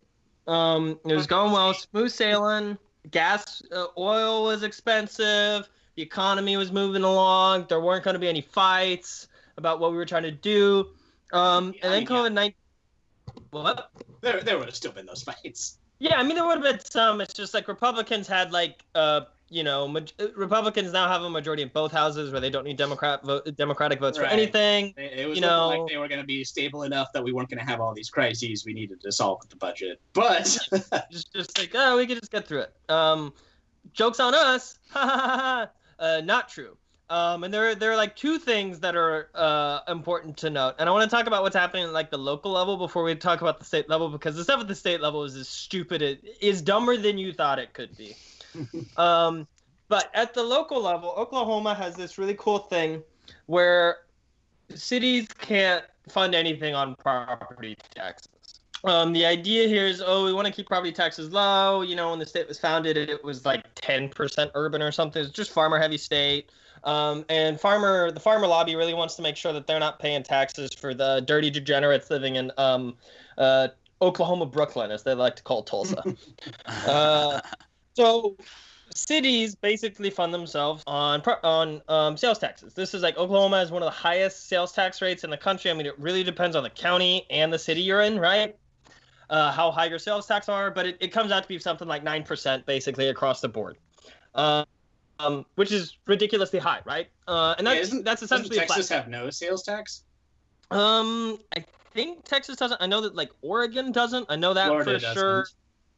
Um 0.46 0.98
it 1.06 1.14
was 1.14 1.26
going 1.26 1.52
well 1.52 1.74
smooth 1.74 2.10
sailing 2.10 2.78
gas 3.10 3.62
uh, 3.72 3.86
oil 3.96 4.44
was 4.44 4.62
expensive 4.62 5.68
the 5.96 6.02
economy 6.02 6.56
was 6.56 6.70
moving 6.72 7.02
along 7.02 7.66
there 7.68 7.80
weren't 7.80 8.04
going 8.04 8.14
to 8.14 8.20
be 8.20 8.28
any 8.28 8.40
fights 8.40 9.28
about 9.56 9.80
what 9.80 9.90
we 9.90 9.96
were 9.96 10.06
trying 10.06 10.22
to 10.22 10.30
do. 10.30 10.86
Um 11.32 11.74
and 11.82 11.92
then 11.92 12.06
covid-19 12.06 12.54
what? 13.50 13.90
There, 14.20 14.40
there 14.40 14.58
would 14.58 14.66
have 14.66 14.74
still 14.74 14.92
been 14.92 15.06
those 15.06 15.22
fights. 15.22 15.78
Yeah, 15.98 16.16
I 16.18 16.22
mean 16.22 16.34
there 16.36 16.46
would 16.46 16.62
have 16.64 16.76
been 16.78 16.84
some. 16.84 17.20
It's 17.20 17.34
just 17.34 17.54
like 17.54 17.68
Republicans 17.68 18.26
had 18.26 18.52
like 18.52 18.84
uh 18.94 19.22
you 19.50 19.64
know 19.64 19.88
maj- 19.88 20.12
uh, 20.20 20.26
Republicans 20.36 20.92
now 20.92 21.08
have 21.08 21.22
a 21.22 21.30
majority 21.30 21.62
in 21.62 21.70
both 21.72 21.90
houses 21.90 22.30
where 22.30 22.40
they 22.40 22.50
don't 22.50 22.64
need 22.64 22.76
Democrat 22.76 23.22
vote, 23.24 23.48
Democratic 23.56 23.98
votes 23.98 24.18
Right. 24.18 24.28
for 24.28 24.32
anything. 24.32 24.92
It, 24.98 25.20
it 25.20 25.26
was 25.28 25.36
You 25.38 25.42
know- 25.42 25.68
like 25.68 25.88
they 25.90 25.96
were 25.96 26.06
going 26.08 26.20
to 26.20 26.26
be 26.26 26.44
stable 26.44 26.82
enough 26.82 27.08
that 27.14 27.24
we 27.24 27.32
weren't 27.32 27.48
going 27.48 27.58
to 27.58 27.64
have 27.64 27.80
all 27.80 27.94
these 27.94 28.10
crises 28.10 28.64
we 28.66 28.74
needed 28.74 29.00
to 29.00 29.10
solve 29.10 29.38
with 29.40 29.48
the 29.50 29.56
budget. 29.56 30.00
But 30.12 30.44
Just 31.10 31.32
just 31.32 31.58
like 31.58 31.70
oh 31.74 31.96
we 31.96 32.06
could 32.06 32.18
just 32.18 32.30
get 32.30 32.46
through 32.46 32.60
it. 32.60 32.74
Um, 32.90 33.32
jokes 33.94 34.20
on 34.20 34.34
us. 34.34 34.78
Ha 34.90 35.00
ha 35.00 35.16
ha 35.16 35.38
ha. 35.38 35.70
Uh, 35.98 36.20
not 36.24 36.48
true. 36.48 36.76
Um, 37.10 37.42
and 37.44 37.52
there, 37.52 37.74
there 37.74 37.90
are 37.90 37.96
like 37.96 38.16
two 38.16 38.38
things 38.38 38.80
that 38.80 38.94
are 38.94 39.30
uh, 39.34 39.80
important 39.88 40.36
to 40.38 40.50
note, 40.50 40.74
and 40.78 40.88
I 40.88 40.92
want 40.92 41.08
to 41.08 41.16
talk 41.16 41.26
about 41.26 41.42
what's 41.42 41.56
happening 41.56 41.84
at 41.84 41.92
like 41.92 42.10
the 42.10 42.18
local 42.18 42.52
level 42.52 42.76
before 42.76 43.02
we 43.02 43.14
talk 43.14 43.40
about 43.40 43.58
the 43.58 43.64
state 43.64 43.88
level, 43.88 44.10
because 44.10 44.36
the 44.36 44.44
stuff 44.44 44.60
at 44.60 44.68
the 44.68 44.74
state 44.74 45.00
level 45.00 45.24
is 45.24 45.34
as 45.34 45.48
stupid, 45.48 46.02
it 46.02 46.22
is 46.42 46.60
dumber 46.60 46.98
than 46.98 47.16
you 47.16 47.32
thought 47.32 47.58
it 47.58 47.72
could 47.72 47.96
be. 47.96 48.14
um, 48.98 49.46
but 49.88 50.10
at 50.12 50.34
the 50.34 50.42
local 50.42 50.82
level, 50.82 51.14
Oklahoma 51.16 51.74
has 51.74 51.96
this 51.96 52.18
really 52.18 52.34
cool 52.34 52.58
thing 52.58 53.02
where 53.46 53.98
cities 54.74 55.28
can't 55.38 55.84
fund 56.10 56.34
anything 56.34 56.74
on 56.74 56.94
property 56.96 57.74
taxes. 57.94 58.28
Um, 58.84 59.12
the 59.12 59.26
idea 59.26 59.66
here 59.66 59.86
is, 59.86 60.02
oh, 60.04 60.24
we 60.24 60.32
want 60.32 60.46
to 60.46 60.52
keep 60.52 60.66
property 60.66 60.92
taxes 60.92 61.32
low. 61.32 61.82
You 61.82 61.96
know, 61.96 62.10
when 62.10 62.18
the 62.18 62.26
state 62.26 62.46
was 62.46 62.58
founded, 62.58 62.96
it 62.96 63.24
was 63.24 63.44
like 63.44 63.62
10% 63.76 64.50
urban 64.54 64.82
or 64.82 64.92
something. 64.92 65.22
It's 65.22 65.32
just 65.32 65.50
farmer-heavy 65.50 65.98
state. 65.98 66.50
Um, 66.88 67.26
and 67.28 67.60
farmer, 67.60 68.10
the 68.10 68.20
farmer 68.20 68.46
lobby 68.46 68.74
really 68.74 68.94
wants 68.94 69.14
to 69.16 69.22
make 69.22 69.36
sure 69.36 69.52
that 69.52 69.66
they're 69.66 69.78
not 69.78 69.98
paying 69.98 70.22
taxes 70.22 70.72
for 70.72 70.94
the 70.94 71.20
dirty 71.20 71.50
degenerates 71.50 72.10
living 72.10 72.36
in 72.36 72.50
um, 72.56 72.96
uh, 73.36 73.68
Oklahoma, 74.00 74.46
Brooklyn, 74.46 74.90
as 74.90 75.02
they 75.02 75.12
like 75.12 75.36
to 75.36 75.42
call 75.42 75.62
Tulsa. 75.62 76.02
Uh, 76.86 77.40
so 77.94 78.36
cities 78.94 79.54
basically 79.54 80.08
fund 80.08 80.32
themselves 80.32 80.82
on 80.86 81.20
on 81.42 81.82
um, 81.88 82.16
sales 82.16 82.38
taxes. 82.38 82.72
This 82.72 82.94
is 82.94 83.02
like 83.02 83.18
Oklahoma 83.18 83.58
has 83.58 83.70
one 83.70 83.82
of 83.82 83.86
the 83.86 83.90
highest 83.90 84.48
sales 84.48 84.72
tax 84.72 85.02
rates 85.02 85.24
in 85.24 85.30
the 85.30 85.36
country. 85.36 85.70
I 85.70 85.74
mean, 85.74 85.86
it 85.86 85.98
really 85.98 86.22
depends 86.22 86.56
on 86.56 86.62
the 86.62 86.70
county 86.70 87.26
and 87.28 87.52
the 87.52 87.58
city 87.58 87.82
you're 87.82 88.00
in, 88.00 88.18
right? 88.18 88.56
Uh, 89.28 89.52
how 89.52 89.70
high 89.70 89.86
your 89.86 89.98
sales 89.98 90.26
tax 90.26 90.48
are, 90.48 90.70
but 90.70 90.86
it, 90.86 90.96
it 91.00 91.08
comes 91.08 91.32
out 91.32 91.42
to 91.42 91.48
be 91.48 91.58
something 91.58 91.88
like 91.88 92.02
nine 92.02 92.22
percent 92.22 92.64
basically 92.64 93.08
across 93.08 93.42
the 93.42 93.48
board, 93.48 93.76
um, 94.34 94.64
um, 95.20 95.44
which 95.56 95.72
is 95.72 95.96
ridiculously 96.06 96.58
high, 96.58 96.80
right? 96.84 97.08
Uh, 97.26 97.54
and 97.58 97.66
Yeah, 97.66 97.74
that's 97.74 97.86
isn't- 97.88 98.04
that's 98.04 98.20
doesn't 98.20 98.36
essentially 98.36 98.56
flat 98.66 98.68
Texas 98.68 98.88
have 98.90 99.08
no 99.08 99.30
sales 99.30 99.62
tax? 99.62 100.02
um, 100.70 101.38
I 101.56 101.64
think 101.94 102.24
Texas 102.24 102.56
doesn't. 102.56 102.80
I 102.80 102.86
know 102.86 103.00
that 103.00 103.14
like 103.14 103.30
Oregon 103.42 103.90
doesn't. 103.92 104.26
I 104.28 104.36
know 104.36 104.54
that 104.54 104.66
Florida 104.68 104.84
for 104.84 104.98
doesn't. 104.98 105.14
sure. 105.16 105.46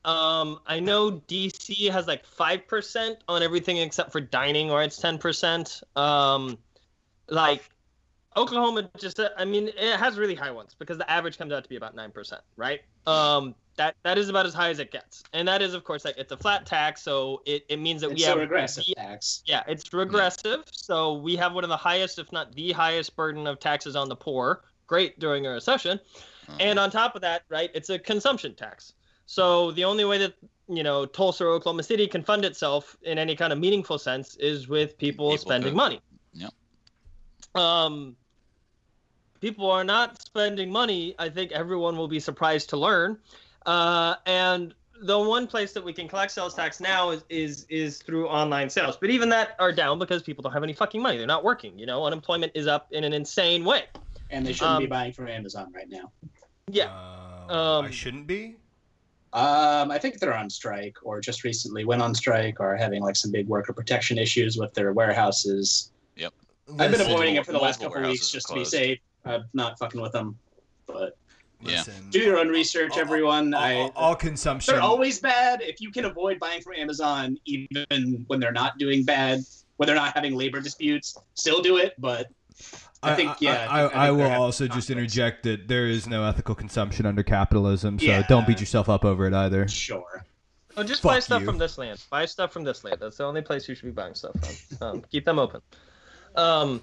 Um, 0.05 0.61
I 0.67 0.81
know 0.81 1.11
DC 1.29 1.91
has 1.91 2.07
like 2.07 2.25
five 2.25 2.67
percent 2.67 3.19
on 3.29 3.43
everything 3.43 3.77
except 3.79 4.13
for 4.13 4.21
dining, 4.21 4.71
or 4.71 4.83
it's 4.83 4.97
ten 4.97 5.19
percent. 5.19 5.83
Um, 5.97 6.57
like 7.29 7.69
Oklahoma, 8.37 8.89
just 8.99 9.21
I 9.37 9.45
mean, 9.45 9.69
it 9.69 9.99
has 9.99 10.17
really 10.17 10.35
high 10.35 10.51
ones 10.51 10.77
because 10.79 10.99
the 10.99 11.11
average 11.11 11.37
comes 11.37 11.53
out 11.53 11.63
to 11.65 11.69
be 11.69 11.77
about 11.77 11.95
nine 11.95 12.13
percent, 12.13 12.43
right? 12.57 12.81
Um, 13.07 13.55
that 13.77 13.97
that 14.05 14.19
is 14.19 14.29
about 14.29 14.47
as 14.47 14.55
high 14.55 14.69
as 14.71 14.79
it 14.79 14.93
gets, 14.93 15.25
and 15.33 15.49
that 15.49 15.63
is 15.63 15.75
of 15.75 15.85
course 15.85 16.05
like 16.05 16.17
it's 16.17 16.31
a 16.31 16.37
flat 16.37 16.65
tax, 16.67 17.03
so 17.03 17.43
it, 17.45 17.65
it 17.69 17.79
means 17.81 18.03
that 18.03 18.13
It's 18.13 18.21
we 18.21 18.27
have 18.27 18.37
a 18.37 18.41
regressive 18.41 18.85
tax. 18.97 19.43
yeah, 19.47 19.63
it's 19.67 19.93
regressive. 19.93 20.65
So 20.71 21.15
we 21.15 21.35
have 21.37 21.55
one 21.55 21.65
of 21.65 21.71
the 21.71 21.77
highest, 21.77 22.19
if 22.19 22.31
not 22.31 22.55
the 22.55 22.73
highest, 22.73 23.17
burden 23.17 23.47
of 23.47 23.59
taxes 23.59 23.97
on 23.97 24.09
the 24.09 24.17
poor. 24.17 24.63
Great 24.87 25.19
during 25.19 25.47
a 25.47 25.51
recession. 25.51 25.99
And 26.59 26.81
on 26.81 26.91
top 26.91 27.15
of 27.15 27.21
that, 27.23 27.43
right, 27.49 27.71
it's 27.75 27.91
a 27.91 27.99
consumption 27.99 28.57
tax. 28.57 28.95
So 29.27 29.71
the 29.71 29.85
only 29.85 30.05
way 30.05 30.19
that 30.19 30.35
you 30.69 30.83
know 30.83 31.07
Tulsa 31.07 31.45
or 31.45 31.51
Oklahoma 31.51 31.85
City 31.85 32.07
can 32.09 32.23
fund 32.25 32.45
itself 32.45 32.97
in 33.03 33.19
any 33.19 33.37
kind 33.37 33.53
of 33.53 33.59
meaningful 33.61 33.99
sense 33.99 34.35
is 34.37 34.69
with 34.69 34.99
people, 34.99 35.31
People 35.31 35.39
spending 35.39 35.75
money. 35.75 36.01
Yep. 37.55 37.63
Um, 37.63 38.17
people 39.41 39.71
are 39.71 39.85
not 39.85 40.21
spending 40.23 40.71
money. 40.71 41.15
I 41.19 41.29
think 41.29 41.53
everyone 41.53 41.97
will 41.97 42.09
be 42.09 42.21
surprised 42.21 42.69
to 42.71 42.77
learn. 42.77 43.19
Uh, 43.67 44.15
and 44.27 44.75
the 45.03 45.19
one 45.19 45.47
place 45.47 45.73
that 45.73 45.85
we 45.85 45.93
can 45.93 46.09
collect 46.09 46.33
sales 46.33 46.55
tax 46.55 46.79
now 46.81 47.11
is, 47.11 47.25
is 47.29 47.67
is 47.71 47.99
through 48.03 48.29
online 48.29 48.69
sales. 48.69 48.97
But 48.97 49.11
even 49.11 49.29
that 49.31 49.57
are 49.59 49.73
down 49.73 49.99
because 49.99 50.23
people 50.23 50.43
don't 50.43 50.53
have 50.53 50.63
any 50.63 50.75
fucking 50.75 51.01
money. 51.01 51.17
They're 51.17 51.27
not 51.27 51.45
working. 51.45 51.79
You 51.79 51.87
know, 51.87 52.05
unemployment 52.05 52.53
is 52.55 52.67
up 52.67 52.89
in 52.93 53.05
an 53.05 53.13
insane 53.13 53.65
way. 53.65 53.85
And 54.31 54.47
they 54.47 54.53
shouldn't 54.53 54.79
be 54.79 54.85
Um, 54.85 54.91
buying 54.91 55.13
from 55.13 55.29
Amazon 55.29 55.73
right 55.75 55.89
now. 55.89 56.13
Yeah. 56.69 56.91
Uh, 56.91 57.51
Um, 57.51 57.87
I 57.87 57.91
shouldn't 57.91 58.27
be. 58.27 58.57
Um, 59.33 59.91
I 59.91 59.99
think 59.99 60.19
they're 60.19 60.37
on 60.37 60.51
strike, 60.51 60.97
or 61.03 61.21
just 61.21 61.45
recently 61.45 61.85
went 61.85 62.03
on 62.03 62.15
strike, 62.15 62.61
or 62.61 62.77
having 62.77 63.03
like 63.03 63.17
some 63.17 63.33
big 63.33 63.49
worker 63.49 63.73
protection 63.73 64.19
issues 64.19 64.57
with 64.57 64.73
their 64.75 64.93
warehouses. 64.93 65.93
I've 66.79 66.91
been 66.91 67.01
avoiding 67.01 67.37
it 67.37 67.47
for 67.47 67.53
the 67.53 67.59
last 67.59 67.81
multiple 67.81 67.97
couple 68.03 68.11
weeks 68.11 68.21
warehouses 68.23 68.33
just 68.33 68.49
to 68.49 68.55
be 68.55 68.65
safe. 68.65 68.99
I'm 69.25 69.45
not 69.53 69.79
fucking 69.79 70.01
with 70.01 70.13
them, 70.13 70.39
but 70.87 71.17
Yeah. 71.63 71.77
listen, 71.79 72.11
do 72.11 72.21
your 72.21 72.39
own 72.39 72.49
research, 72.49 72.93
all- 72.93 72.99
everyone. 73.01 73.53
all, 73.55 73.63
I, 73.63 73.75
all- 73.77 73.93
all 73.97 74.15
consumption. 74.17 74.73
they're 74.75 74.83
always 74.83 75.19
bad. 75.21 75.61
If 75.63 75.81
you 75.81 75.91
can 75.91 76.05
avoid 76.07 76.39
buying 76.39 76.63
from 76.63 76.75
Amazon, 76.77 77.37
even 77.45 78.25
when 78.29 78.41
they're 78.41 78.53
not 78.53 78.79
doing 78.79 79.05
bad, 79.05 79.41
when 79.77 79.87
they're 79.87 79.97
not 79.97 80.15
having 80.15 80.35
labor 80.37 80.61
disputes, 80.61 81.17
still 81.35 81.61
do 81.63 81.77
it. 81.77 81.95
But 81.99 82.29
I 83.03 83.15
think, 83.15 83.41
yeah, 83.41 83.67
I, 83.71 83.81
I 83.81 83.83
think- 83.89 83.97
I 83.97 84.03
I 84.05 84.07
think 84.09 84.19
will 84.19 84.31
also 84.43 84.65
having 84.65 84.77
just 84.79 84.91
interject 84.91 85.43
that 85.45 85.69
there 85.69 85.87
is 85.87 86.07
no 86.07 86.25
ethical 86.25 86.55
consumption 86.55 87.05
under 87.07 87.23
capitalism, 87.23 87.99
so 87.99 88.05
Yeah. 88.07 88.23
don't 88.27 88.47
beat 88.47 88.61
yourself 88.61 88.89
up 88.89 89.05
over 89.05 89.27
it 89.27 89.35
either. 89.35 89.69
sure. 89.69 90.25
Oh, 90.77 90.83
just 90.85 91.03
buy 91.03 91.19
stuff 91.19 91.41
you. 91.41 91.47
from 91.47 91.59
this 91.59 91.77
land. 91.79 92.03
Buy 92.11 92.25
stuff 92.25 92.53
from 92.53 92.63
this 92.63 92.85
land. 92.85 92.99
That's 93.01 93.17
the 93.17 93.25
only 93.25 93.43
place 93.43 93.69
you 93.69 93.75
should 93.75 93.87
be 93.87 93.91
buying 93.91 94.15
stuff 94.15 94.33
from. 94.79 94.87
Um, 94.89 95.03
keep 95.11 95.25
them 95.27 95.39
open. 95.39 95.61
Um, 96.37 96.83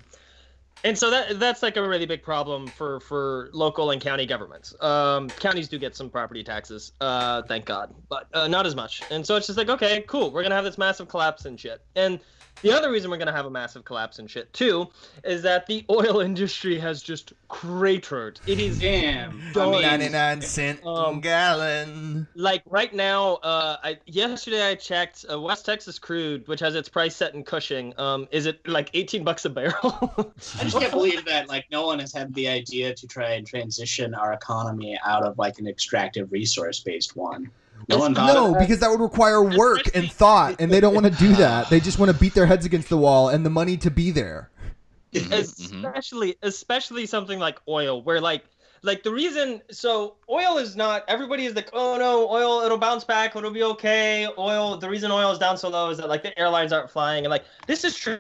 and 0.84 0.98
so 0.98 1.10
that 1.10 1.40
that's 1.40 1.64
like 1.64 1.76
a 1.76 1.88
really 1.88 2.06
big 2.06 2.22
problem 2.22 2.68
for 2.68 3.00
for 3.00 3.50
local 3.52 3.92
and 3.92 4.02
county 4.02 4.26
governments. 4.26 4.76
Um, 4.82 5.28
counties 5.28 5.68
do 5.68 5.80
get 5.80 5.96
some 5.96 6.10
property 6.10 6.44
taxes, 6.44 6.92
uh, 7.02 7.42
thank 7.44 7.66
God, 7.66 7.94
but 8.10 8.28
uh, 8.34 8.48
not 8.48 8.66
as 8.66 8.76
much. 8.76 9.02
And 9.10 9.26
so 9.26 9.36
it's 9.36 9.48
just 9.48 9.58
like, 9.58 9.70
okay, 9.70 10.04
cool, 10.08 10.32
we're 10.32 10.44
gonna 10.44 10.56
have 10.56 10.64
this 10.64 10.78
massive 10.78 11.08
collapse 11.08 11.46
and 11.46 11.60
shit. 11.60 11.82
And 11.96 12.20
the 12.64 12.72
other 12.72 12.92
reason 12.92 13.10
we're 13.12 13.18
gonna 13.18 13.32
have 13.32 13.46
a 13.46 13.50
massive 13.50 13.86
collapse 13.86 14.20
and 14.20 14.30
shit 14.30 14.52
too 14.54 14.88
is 15.24 15.42
that 15.44 15.66
the 15.68 15.86
oil 15.90 16.20
industry 16.22 16.78
has 16.80 17.02
just 17.02 17.34
cratered. 17.48 18.40
It 18.48 18.60
is 18.60 18.80
Damn. 18.80 19.42
I 19.50 19.52
Dog. 19.54 19.72
mean, 19.74 19.82
99 19.84 20.42
cent 20.42 20.86
Um, 20.86 21.20
gallon. 21.22 22.28
like 22.36 22.64
right 22.66 22.94
now 22.94 23.36
uh 23.36 23.78
i 23.84 23.98
yesterday 24.06 24.68
i 24.70 24.76
checked 24.76 25.26
uh, 25.32 25.40
west 25.40 25.66
texas 25.66 26.00
crude 26.00 26.48
which 26.48 26.60
has 26.60 26.76
its 26.76 26.90
price 26.90 27.16
set 27.16 27.34
in 27.34 27.44
cushing 27.44 27.94
um 27.98 28.28
is 28.32 28.46
it 28.46 28.66
like 28.68 28.90
18 28.94 29.24
bucks 29.24 29.46
a 29.46 29.50
barrel 29.50 29.76
I 30.60 30.64
just 30.64 30.78
can't 30.80 30.92
believe 30.92 31.26
that 31.26 31.48
like 31.48 31.66
no 31.72 31.86
one 31.86 32.00
has 32.00 32.14
had 32.14 32.34
the 32.34 32.48
idea 32.48 32.94
to 32.94 33.08
try 33.08 33.32
and 33.32 33.46
transition 33.46 34.14
our 34.16 34.34
economy 34.34 34.98
out 35.06 35.24
of 35.24 35.38
like 35.38 35.60
an 35.60 35.68
extractive 35.68 36.32
resource 36.32 36.80
based 36.80 37.16
one. 37.16 37.50
No 37.90 38.08
No, 38.08 38.56
because 38.60 38.80
that 38.80 38.90
would 38.90 39.00
require 39.00 39.42
work 39.44 39.96
and 39.96 40.12
thought, 40.12 40.60
and 40.60 40.72
they 40.72 40.80
don't 40.80 40.94
want 40.94 41.06
to 41.06 41.12
do 41.12 41.36
that. 41.36 41.70
They 41.70 41.80
just 41.80 42.00
want 42.00 42.12
to 42.12 42.18
beat 42.18 42.34
their 42.34 42.46
heads 42.46 42.66
against 42.66 42.90
the 42.90 42.98
wall 42.98 43.30
and 43.30 43.46
the 43.46 43.50
money 43.50 43.78
to 43.78 43.92
be 43.92 44.12
there. 44.12 44.50
Mhm, 45.14 45.30
mhm. 45.30 45.86
especially 45.86 46.36
especially 46.44 47.06
something 47.06 47.40
like 47.40 47.60
oil 47.68 48.04
where 48.04 48.20
like 48.20 48.44
like 48.84 49.04
the 49.04 49.12
reason 49.12 49.62
so 49.72 50.18
oil 50.30 50.58
is 50.58 50.76
not 50.76 51.06
everybody 51.08 51.46
is 51.46 51.56
like 51.56 51.70
oh 51.72 51.98
no 51.98 52.30
oil 52.30 52.62
it'll 52.66 52.78
bounce 52.78 53.06
back 53.06 53.34
it'll 53.36 53.50
be 53.50 53.64
okay 53.64 54.28
oil 54.38 54.78
the 54.78 54.90
reason 54.90 55.10
oil 55.10 55.32
is 55.32 55.40
down 55.40 55.58
so 55.58 55.70
low 55.70 55.90
is 55.90 55.98
that 55.98 56.10
like 56.10 56.24
the 56.24 56.38
airlines 56.38 56.74
aren't 56.74 56.90
flying 56.90 57.24
and 57.24 57.32
like 57.32 57.46
this 57.68 57.86
is 57.86 57.96
true 57.96 58.20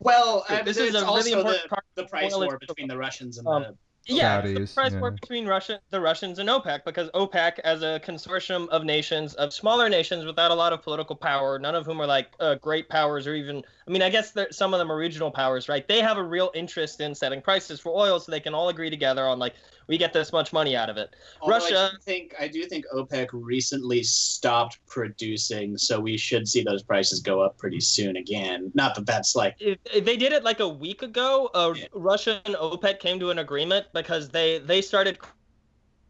Well, 0.00 0.44
I, 0.48 0.62
this 0.62 0.76
this 0.76 0.90
is 0.90 0.94
is 0.94 1.02
a 1.02 1.06
also 1.06 1.18
really 1.18 1.32
important 1.32 1.62
the, 1.64 1.68
part 1.68 1.84
the 1.96 2.04
price 2.04 2.36
war 2.36 2.58
between 2.58 2.86
the 2.86 2.96
Russians 2.96 3.38
and 3.38 3.48
Um, 3.48 3.62
the. 3.62 3.74
Yeah 4.08 4.40
the 4.40 4.48
Saudis, 4.48 4.74
price 4.74 4.92
yeah. 4.92 5.00
war 5.00 5.10
between 5.10 5.46
Russia 5.46 5.80
the 5.90 6.00
Russians 6.00 6.38
and 6.38 6.48
OPEC 6.48 6.84
because 6.84 7.10
OPEC 7.10 7.58
as 7.60 7.82
a 7.82 8.00
consortium 8.04 8.68
of 8.68 8.84
nations 8.84 9.34
of 9.34 9.52
smaller 9.52 9.88
nations 9.88 10.24
without 10.24 10.50
a 10.50 10.54
lot 10.54 10.72
of 10.72 10.82
political 10.82 11.14
power 11.14 11.58
none 11.58 11.74
of 11.74 11.86
whom 11.86 12.00
are 12.00 12.06
like 12.06 12.28
uh, 12.40 12.54
great 12.56 12.88
powers 12.88 13.26
or 13.26 13.34
even 13.34 13.62
I 13.86 13.90
mean 13.90 14.02
I 14.02 14.10
guess 14.10 14.34
some 14.50 14.72
of 14.72 14.78
them 14.78 14.90
are 14.90 14.96
regional 14.96 15.30
powers 15.30 15.68
right 15.68 15.86
they 15.86 16.00
have 16.00 16.16
a 16.16 16.22
real 16.22 16.50
interest 16.54 17.00
in 17.00 17.14
setting 17.14 17.42
prices 17.42 17.80
for 17.80 17.94
oil 17.94 18.18
so 18.18 18.32
they 18.32 18.40
can 18.40 18.54
all 18.54 18.68
agree 18.68 18.90
together 18.90 19.26
on 19.26 19.38
like 19.38 19.54
we 19.88 19.98
get 19.98 20.12
this 20.12 20.32
much 20.32 20.52
money 20.52 20.76
out 20.76 20.88
of 20.90 20.96
it 20.96 21.16
Although 21.40 21.54
Russia- 21.54 21.90
I 21.92 21.96
do 21.96 21.98
think 22.02 22.34
I 22.38 22.46
do 22.48 22.64
think 22.64 22.84
OPEC 22.94 23.28
recently 23.32 24.02
stopped 24.02 24.78
producing, 24.86 25.76
so 25.76 25.98
we 25.98 26.16
should 26.16 26.46
see 26.46 26.62
those 26.62 26.82
prices 26.82 27.20
go 27.20 27.40
up 27.40 27.56
pretty 27.58 27.80
soon 27.80 28.16
again. 28.16 28.70
Not 28.74 28.94
that 28.94 29.06
that's 29.06 29.34
like 29.34 29.56
if, 29.58 29.78
if 29.92 30.04
they 30.04 30.16
did 30.16 30.32
it 30.32 30.44
like 30.44 30.60
a 30.60 30.68
week 30.68 31.02
ago. 31.02 31.50
Uh, 31.54 31.72
Yeah. 31.76 31.86
Russia 31.92 32.40
and 32.44 32.54
OPEC 32.54 33.00
came 33.00 33.18
to 33.20 33.30
an 33.30 33.38
agreement 33.40 33.86
because 33.92 34.28
they 34.28 34.58
they 34.58 34.80
started 34.82 35.18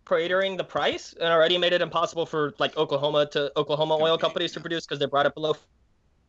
cratering 0.04 0.56
the 0.56 0.64
price 0.64 1.14
and 1.20 1.30
already 1.32 1.58
made 1.58 1.72
it 1.72 1.82
impossible 1.82 2.26
for 2.26 2.54
like 2.58 2.76
Oklahoma 2.76 3.26
to 3.26 3.52
Oklahoma 3.56 3.96
oil 4.00 4.16
companies 4.18 4.52
to 4.52 4.60
produce 4.60 4.86
because 4.86 4.98
they 4.98 5.06
brought 5.06 5.26
it 5.26 5.34
below. 5.34 5.54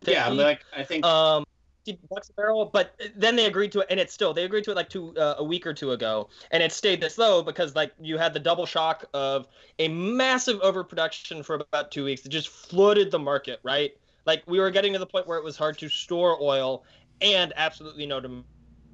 50. 0.01 0.11
yeah, 0.11 0.29
like 0.29 0.61
I 0.75 0.83
think 0.83 1.05
um 1.05 1.43
50 1.91 2.07
bucks 2.09 2.29
a 2.29 2.33
barrel 2.33 2.65
but 2.71 2.99
then 3.15 3.35
they 3.35 3.45
agreed 3.45 3.71
to 3.71 3.79
it 3.79 3.87
and 3.89 3.99
it's 3.99 4.13
still 4.13 4.33
they 4.33 4.43
agreed 4.43 4.63
to 4.63 4.71
it 4.71 4.75
like 4.75 4.89
two 4.89 5.15
uh, 5.17 5.35
a 5.37 5.43
week 5.43 5.65
or 5.65 5.73
two 5.73 5.91
ago 5.91 6.29
and 6.51 6.61
it 6.61 6.71
stayed 6.71 7.01
this 7.01 7.17
low 7.17 7.41
because 7.41 7.75
like 7.75 7.91
you 7.99 8.17
had 8.17 8.33
the 8.33 8.39
double 8.39 8.65
shock 8.65 9.05
of 9.13 9.47
a 9.79 9.87
massive 9.87 10.59
overproduction 10.61 11.43
for 11.43 11.55
about 11.55 11.91
two 11.91 12.05
weeks 12.05 12.21
that 12.21 12.29
just 12.29 12.49
flooded 12.49 13.11
the 13.11 13.19
market 13.19 13.59
right? 13.63 13.91
Like 14.25 14.43
we 14.45 14.59
were 14.59 14.71
getting 14.71 14.93
to 14.93 14.99
the 14.99 15.05
point 15.05 15.27
where 15.27 15.37
it 15.37 15.43
was 15.43 15.57
hard 15.57 15.77
to 15.79 15.89
store 15.89 16.37
oil 16.41 16.83
and 17.21 17.53
absolutely 17.55 18.05
no 18.05 18.19
demand 18.19 18.45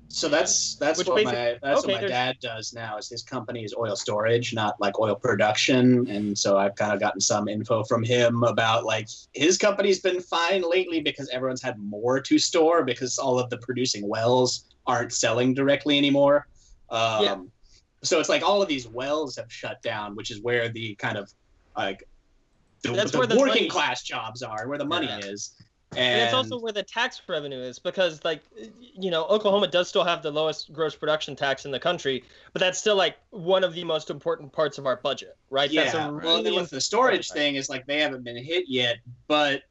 so. 0.08 0.30
That's 0.30 0.76
that's 0.76 1.00
Which 1.00 1.08
what 1.08 1.24
my 1.24 1.58
that's 1.62 1.84
okay, 1.84 1.94
what 1.94 2.02
my 2.02 2.08
dad 2.08 2.38
does 2.42 2.74
now. 2.74 2.98
Is 2.98 3.10
his 3.10 3.24
company 3.24 3.64
is 3.64 3.74
oil 3.78 3.96
storage, 3.96 4.54
not 4.54 4.80
like 4.80 5.00
oil 5.00 5.16
production, 5.16 6.08
and 6.10 6.38
so 6.38 6.58
I've 6.58 6.76
kind 6.76 6.94
of 6.94 7.00
gotten 7.00 7.20
some 7.22 7.48
info 7.48 7.84
from 7.84 8.04
him 8.04 8.44
about 8.44 8.86
like 8.86 9.08
his 9.34 9.58
company's 9.58 10.00
been 10.00 10.22
fine 10.22 10.64
lately 10.70 11.02
because 11.02 11.30
everyone's 11.30 11.62
had 11.62 11.78
more 11.80 12.20
to 12.22 12.38
store 12.40 12.84
because 12.84 13.18
all 13.18 13.40
of 13.40 13.50
the 13.50 13.58
producing 13.60 14.08
wells 14.08 14.66
aren't 14.88 15.12
selling 15.14 15.54
directly 15.54 15.98
anymore. 15.98 16.48
Um, 16.90 17.24
Yeah. 17.24 17.38
So 18.04 18.20
it's 18.20 18.30
like 18.30 18.44
all 18.44 18.62
of 18.62 18.68
these 18.68 18.88
wells 18.88 19.36
have 19.38 19.52
shut 19.52 19.82
down, 19.82 20.16
which 20.16 20.30
is 20.30 20.40
where 20.42 20.70
the 20.70 20.94
kind 20.96 21.18
of 21.18 21.34
like 21.76 22.04
the, 22.84 22.92
That's 22.92 23.12
the 23.12 23.18
where 23.18 23.26
the 23.28 23.36
working 23.36 23.54
money- 23.64 23.68
class 23.70 24.04
jobs 24.04 24.44
are, 24.44 24.68
where 24.68 24.78
the 24.78 24.86
money 24.86 25.08
Yeah. 25.08 25.20
is. 25.20 25.56
And 25.98 26.22
it's 26.22 26.34
also 26.34 26.60
where 26.60 26.74
the 26.74 26.84
tax 26.84 27.22
revenue 27.28 27.60
is 27.60 27.80
because 27.80 28.24
like 28.24 28.42
you 28.80 29.12
know 29.12 29.26
oklahoma 29.26 29.68
does 29.68 29.88
still 29.88 30.04
have 30.04 30.22
the 30.22 30.32
lowest 30.32 30.72
gross 30.74 30.96
production 30.96 31.36
tax 31.36 31.66
in 31.66 31.72
the 31.72 31.80
country 31.80 32.24
but 32.54 32.60
that's 32.60 32.80
still 32.80 32.96
like 32.96 33.18
one 33.32 33.64
of 33.64 33.74
the 33.74 33.84
most 33.84 34.10
important 34.10 34.52
parts 34.52 34.78
of 34.78 34.86
our 34.86 34.98
budget 34.98 35.38
right 35.50 35.72
yeah. 35.72 35.84
that's 35.84 35.96
a 35.96 36.16
well, 36.26 36.44
then 36.44 36.56
with 36.56 36.70
the 36.70 36.82
storage 36.82 37.30
thing, 37.30 37.56
is 37.56 37.70
like 37.70 37.86
they 37.86 38.00
haven't 38.00 38.24
been 38.24 38.42
hit 38.42 38.66
yet, 38.68 38.98
but 39.28 39.64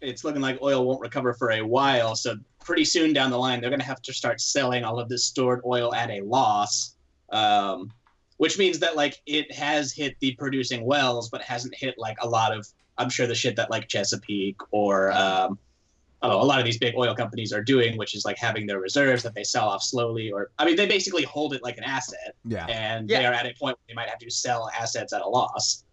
it's 0.00 0.24
looking 0.24 0.40
like 0.40 0.60
oil 0.62 0.86
won't 0.86 1.00
recover 1.00 1.34
for 1.34 1.52
a 1.52 1.62
while. 1.62 2.14
So 2.14 2.36
pretty 2.64 2.84
soon 2.84 3.12
down 3.12 3.30
the 3.30 3.38
line, 3.38 3.60
they're 3.60 3.70
going 3.70 3.80
to 3.80 3.86
have 3.86 4.02
to 4.02 4.12
start 4.12 4.40
selling 4.40 4.84
all 4.84 4.98
of 4.98 5.08
this 5.08 5.24
stored 5.24 5.60
oil 5.64 5.94
at 5.94 6.10
a 6.10 6.20
loss. 6.22 6.94
Um, 7.30 7.92
which 8.38 8.56
means 8.56 8.78
that 8.78 8.94
like 8.94 9.20
it 9.26 9.52
has 9.52 9.92
hit 9.92 10.16
the 10.20 10.34
producing 10.36 10.84
wells, 10.84 11.28
but 11.28 11.42
hasn't 11.42 11.74
hit 11.74 11.96
like 11.98 12.16
a 12.20 12.28
lot 12.28 12.56
of 12.56 12.66
I'm 12.96 13.10
sure 13.10 13.26
the 13.26 13.34
shit 13.34 13.56
that 13.56 13.70
like 13.70 13.88
Chesapeake 13.88 14.60
or 14.70 15.12
um, 15.12 15.58
oh, 16.22 16.42
a 16.42 16.44
lot 16.44 16.58
of 16.58 16.64
these 16.64 16.78
big 16.78 16.94
oil 16.96 17.14
companies 17.14 17.52
are 17.52 17.62
doing, 17.62 17.96
which 17.96 18.14
is 18.14 18.24
like 18.24 18.36
having 18.38 18.66
their 18.66 18.80
reserves 18.80 19.22
that 19.22 19.34
they 19.34 19.44
sell 19.44 19.68
off 19.68 19.82
slowly, 19.82 20.30
or 20.32 20.50
I 20.58 20.64
mean 20.64 20.76
they 20.76 20.86
basically 20.86 21.22
hold 21.24 21.54
it 21.54 21.62
like 21.62 21.78
an 21.78 21.84
asset, 21.84 22.34
Yeah. 22.44 22.66
and 22.66 23.08
Yeah. 23.08 23.20
they 23.20 23.26
are 23.26 23.32
at 23.32 23.46
a 23.46 23.54
point 23.58 23.76
where 23.78 23.84
they 23.88 23.94
might 23.94 24.08
have 24.08 24.18
to 24.18 24.30
sell 24.30 24.68
assets 24.78 25.12
at 25.12 25.22
a 25.22 25.28
loss. 25.28 25.84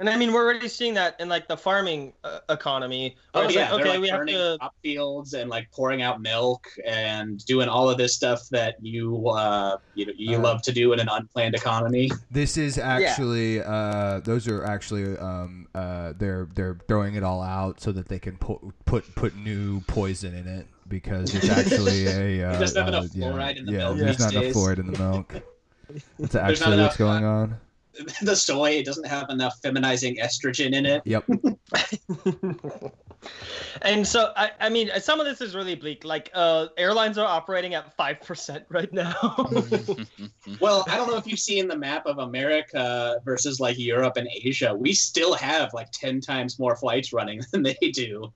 And 0.00 0.08
i 0.08 0.16
mean 0.16 0.32
we're 0.32 0.44
already 0.44 0.68
seeing 0.68 0.94
that 0.94 1.16
in 1.20 1.28
like 1.28 1.48
the 1.48 1.56
farming 1.56 2.12
uh, 2.24 2.40
economy 2.48 3.16
Oh 3.38 3.48
yeah, 3.48 3.70
like, 3.70 3.70
they're 3.70 3.80
okay 3.80 3.88
like 3.90 4.00
we 4.00 4.08
have 4.08 4.18
burning 4.20 4.34
to 4.34 4.56
crop 4.58 4.74
fields 4.82 5.34
and 5.34 5.48
like 5.48 5.70
pouring 5.70 6.02
out 6.02 6.20
milk 6.20 6.66
and 6.84 7.44
doing 7.46 7.68
all 7.68 7.88
of 7.88 7.98
this 7.98 8.14
stuff 8.14 8.48
that 8.50 8.76
you 8.80 9.28
uh, 9.28 9.76
you 9.94 10.06
know 10.06 10.12
you 10.16 10.38
Uh, 10.38 10.40
love 10.40 10.62
to 10.62 10.72
do 10.72 10.92
in 10.92 11.00
an 11.00 11.08
unplanned 11.08 11.54
economy. 11.54 12.10
This 12.30 12.56
is 12.56 12.78
actually 12.78 13.62
uh, 13.62 14.20
those 14.20 14.48
are 14.48 14.64
actually 14.64 15.16
um, 15.18 15.68
uh, 15.74 16.14
they're 16.16 16.48
they're 16.54 16.78
throwing 16.88 17.14
it 17.14 17.22
all 17.22 17.42
out 17.42 17.80
so 17.80 17.92
that 17.92 18.08
they 18.08 18.18
can 18.18 18.36
put 18.38 18.60
put 18.84 19.14
put 19.14 19.36
new 19.36 19.80
poison 19.82 20.34
in 20.34 20.46
it 20.46 20.66
because 20.88 21.34
it's 21.34 21.48
actually 21.48 22.06
a 22.40 22.48
uh, 22.48 22.58
Doesn't 22.58 22.84
have 22.84 22.94
uh, 22.94 23.06
yeah, 23.12 23.48
in 23.50 23.66
the 23.66 23.72
yeah, 23.72 23.78
milk 23.78 23.98
there's 23.98 24.16
these 24.16 24.34
not 24.34 24.34
enough 24.34 24.54
fluoride 24.54 24.78
in 24.78 24.86
the 24.90 24.98
milk. 24.98 25.34
That's 26.18 26.34
actually 26.34 26.78
what's 26.78 26.96
going 26.96 27.24
uh, 27.24 27.28
on. 27.28 27.60
the 28.22 28.36
soy 28.36 28.72
it 28.72 28.86
doesn't 28.86 29.06
have 29.06 29.30
enough 29.30 29.60
feminizing 29.62 30.18
estrogen 30.18 30.72
in 30.72 30.86
it. 30.86 31.02
Yep. 31.04 31.24
and 33.82 34.06
so 34.06 34.32
I, 34.36 34.50
I 34.60 34.68
mean 34.68 34.90
some 35.00 35.18
of 35.20 35.26
this 35.26 35.40
is 35.40 35.54
really 35.54 35.74
bleak 35.74 36.04
like 36.04 36.30
uh 36.34 36.68
airlines 36.76 37.18
are 37.18 37.26
operating 37.26 37.74
at 37.74 37.96
5% 37.96 38.64
right 38.68 38.92
now 38.92 39.16
Well, 40.60 40.84
I 40.88 40.96
don't 40.96 41.08
know 41.08 41.16
if 41.16 41.26
you've 41.26 41.38
seen 41.38 41.68
the 41.68 41.76
map 41.76 42.06
of 42.06 42.18
America 42.18 43.20
versus 43.24 43.60
like 43.60 43.78
Europe 43.78 44.16
and 44.16 44.28
Asia. 44.42 44.74
We 44.74 44.92
still 44.92 45.34
have 45.34 45.72
like 45.74 45.90
ten 45.92 46.20
times 46.20 46.58
more 46.58 46.76
flights 46.76 47.12
running 47.12 47.40
than 47.52 47.62
they 47.62 47.76
do. 47.92 48.32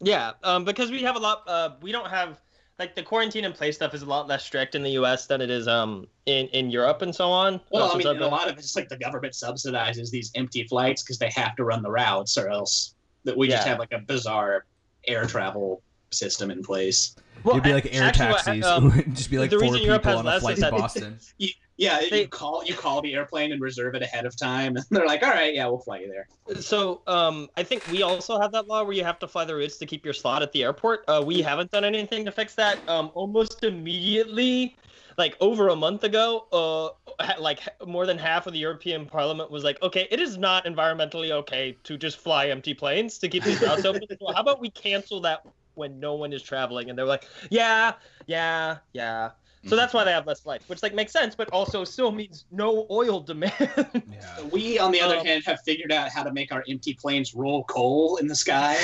Yeah, 0.00 0.32
um, 0.42 0.64
because 0.64 0.90
we 0.90 1.02
have 1.02 1.16
a 1.16 1.18
lot. 1.18 1.42
Uh, 1.46 1.70
we 1.80 1.92
don't 1.92 2.10
have 2.10 2.40
like 2.78 2.94
the 2.94 3.02
quarantine 3.02 3.44
and 3.44 3.54
play 3.54 3.70
stuff 3.72 3.94
is 3.94 4.02
a 4.02 4.06
lot 4.06 4.26
less 4.28 4.44
strict 4.44 4.74
in 4.74 4.82
the 4.82 4.90
U.S. 4.92 5.26
than 5.26 5.40
it 5.40 5.50
is 5.50 5.68
um 5.68 6.06
in 6.26 6.46
in 6.48 6.70
Europe 6.70 7.02
and 7.02 7.14
so 7.14 7.30
on. 7.30 7.60
Well, 7.70 7.92
I 7.92 7.98
mean, 7.98 8.06
a 8.06 8.12
lot 8.28 8.48
of 8.50 8.58
it's 8.58 8.74
like 8.76 8.88
the 8.88 8.96
government 8.96 9.34
subsidizes 9.34 10.10
these 10.10 10.30
empty 10.34 10.64
flights 10.64 11.02
because 11.02 11.18
they 11.18 11.30
have 11.30 11.54
to 11.56 11.64
run 11.64 11.82
the 11.82 11.90
routes, 11.90 12.36
or 12.38 12.48
else 12.48 12.94
that 13.24 13.36
we 13.36 13.48
just 13.48 13.66
have 13.66 13.78
like 13.78 13.92
a 13.92 13.98
bizarre 14.00 14.64
air 15.06 15.26
travel 15.26 15.82
system 16.10 16.50
in 16.50 16.62
place. 16.62 17.14
Well, 17.44 17.54
It'd 17.56 17.64
be 17.64 17.72
like 17.72 17.92
air 17.94 18.04
actually, 18.04 18.28
what- 18.30 18.44
taxis. 18.44 18.64
um, 18.64 18.92
It'd 18.98 19.14
just 19.16 19.30
be 19.30 19.38
like 19.38 19.50
the 19.50 19.56
four 19.58 19.72
reason 19.72 19.82
Europe 19.86 20.02
people 20.02 20.12
has 20.12 20.18
on 20.20 20.26
a 20.26 20.28
less 20.28 20.42
flight 20.42 20.52
is 20.54 20.58
to 20.58 20.70
that- 20.70 20.70
Boston. 20.72 21.18
Yeah, 21.82 22.00
They- 22.08 22.20
you 22.22 22.28
call 22.28 22.62
you 22.64 22.74
call 22.74 23.02
the 23.02 23.14
airplane 23.14 23.52
and 23.52 23.60
reserve 23.60 23.94
it 23.94 24.02
ahead 24.02 24.24
of 24.24 24.36
time, 24.36 24.76
and 24.76 24.84
they're 24.90 25.06
like, 25.06 25.22
"All 25.22 25.30
right, 25.30 25.52
yeah, 25.54 25.66
we'll 25.66 25.80
fly 25.80 25.98
you 26.00 26.08
there." 26.08 26.28
So 26.60 27.02
um, 27.06 27.48
I 27.56 27.62
think 27.62 27.82
we 27.86 28.02
also 28.02 28.40
have 28.40 28.52
that 28.52 28.66
law 28.66 28.82
where 28.84 28.92
you 28.92 29.04
have 29.04 29.18
to 29.20 29.28
fly 29.28 29.44
the 29.44 29.54
routes 29.54 29.78
to 29.78 29.86
keep 29.86 30.04
your 30.04 30.14
slot 30.14 30.42
at 30.42 30.52
the 30.52 30.62
airport. 30.64 31.04
Uh, 31.08 31.22
we 31.24 31.40
haven't 31.42 31.70
done 31.70 31.84
anything 31.84 32.24
to 32.24 32.32
fix 32.32 32.54
that. 32.56 32.80
Um, 32.88 33.10
almost 33.14 33.62
immediately, 33.64 34.76
like 35.18 35.36
over 35.40 35.68
a 35.68 35.76
month 35.76 36.04
ago, 36.04 36.46
uh, 36.52 37.34
like 37.38 37.60
more 37.86 38.06
than 38.06 38.18
half 38.18 38.46
of 38.46 38.52
the 38.52 38.58
European 38.58 39.06
Parliament 39.06 39.50
was 39.50 39.64
like, 39.64 39.80
okay, 39.82 40.06
it 40.10 40.20
is 40.20 40.36
not 40.38 40.64
environmentally 40.64 41.30
okay 41.30 41.78
to 41.84 41.96
just 41.96 42.18
fly 42.18 42.48
empty 42.48 42.74
planes 42.74 43.18
to 43.18 43.28
keep 43.28 43.44
these 43.44 43.60
routes 43.60 43.84
open. 43.84 44.02
So 44.20 44.32
how 44.34 44.40
about 44.42 44.60
we 44.60 44.70
cancel 44.70 45.20
that 45.22 45.40
when 45.74 46.00
no 46.00 46.14
one 46.14 46.32
is 46.32 46.42
traveling? 46.42 46.90
And 46.90 46.98
they're 46.98 47.06
like, 47.06 47.24
yeah, 47.50 47.94
yeah, 48.26 48.78
yeah. 48.92 49.30
So 49.64 49.76
that's 49.76 49.94
why 49.94 50.02
they 50.02 50.10
have 50.10 50.26
less 50.26 50.40
flights, 50.40 50.68
which 50.68 50.82
like 50.82 50.92
makes 50.94 51.12
sense, 51.12 51.36
but 51.36 51.48
also 51.50 51.84
still 51.84 52.10
means 52.10 52.46
no 52.50 52.86
oil 52.90 53.20
demand. 53.20 53.52
Yeah. 53.58 54.42
We, 54.52 54.78
on 54.78 54.90
the 54.90 55.00
other 55.00 55.18
Um, 55.18 55.26
hand, 55.26 55.44
have 55.46 55.60
figured 55.64 55.92
out 55.92 56.10
how 56.10 56.24
to 56.24 56.32
make 56.32 56.50
our 56.52 56.64
empty 56.68 56.94
planes 56.94 57.32
roll 57.34 57.62
coal 57.64 58.16
in 58.16 58.26
the 58.26 58.34
sky. 58.34 58.74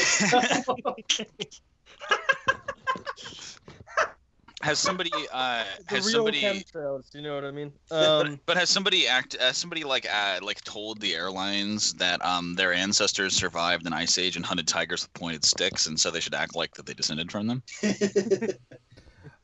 Has 4.61 4.81
somebody 4.81 5.11
uh 5.33 5.65
the 5.89 5.95
has 5.95 6.07
real 6.07 6.17
somebody 6.17 6.43
chemtrails, 6.43 7.15
you 7.15 7.23
know 7.23 7.37
what 7.37 7.45
I 7.45 7.53
mean? 7.53 7.73
but, 7.89 8.27
Um, 8.27 8.41
but 8.45 8.57
has 8.57 8.69
somebody 8.69 9.07
act 9.07 9.37
uh, 9.37 9.53
somebody 9.53 9.85
like 9.85 10.05
uh, 10.13 10.41
like 10.43 10.61
told 10.65 11.01
the 11.01 11.15
airlines 11.15 11.95
that 11.95 12.23
um 12.25 12.57
their 12.57 12.73
ancestors 12.73 13.37
survived 13.37 13.87
an 13.87 13.93
ice 13.93 14.19
age 14.19 14.35
and 14.35 14.45
hunted 14.45 14.67
tigers 14.67 15.03
with 15.05 15.15
pointed 15.15 15.45
sticks 15.45 15.87
and 15.87 15.99
so 15.99 16.11
they 16.11 16.19
should 16.19 16.35
act 16.35 16.57
like 16.57 16.75
that 16.75 16.87
they 16.87 16.93
descended 16.93 17.31
from 17.31 17.47
them 17.47 17.63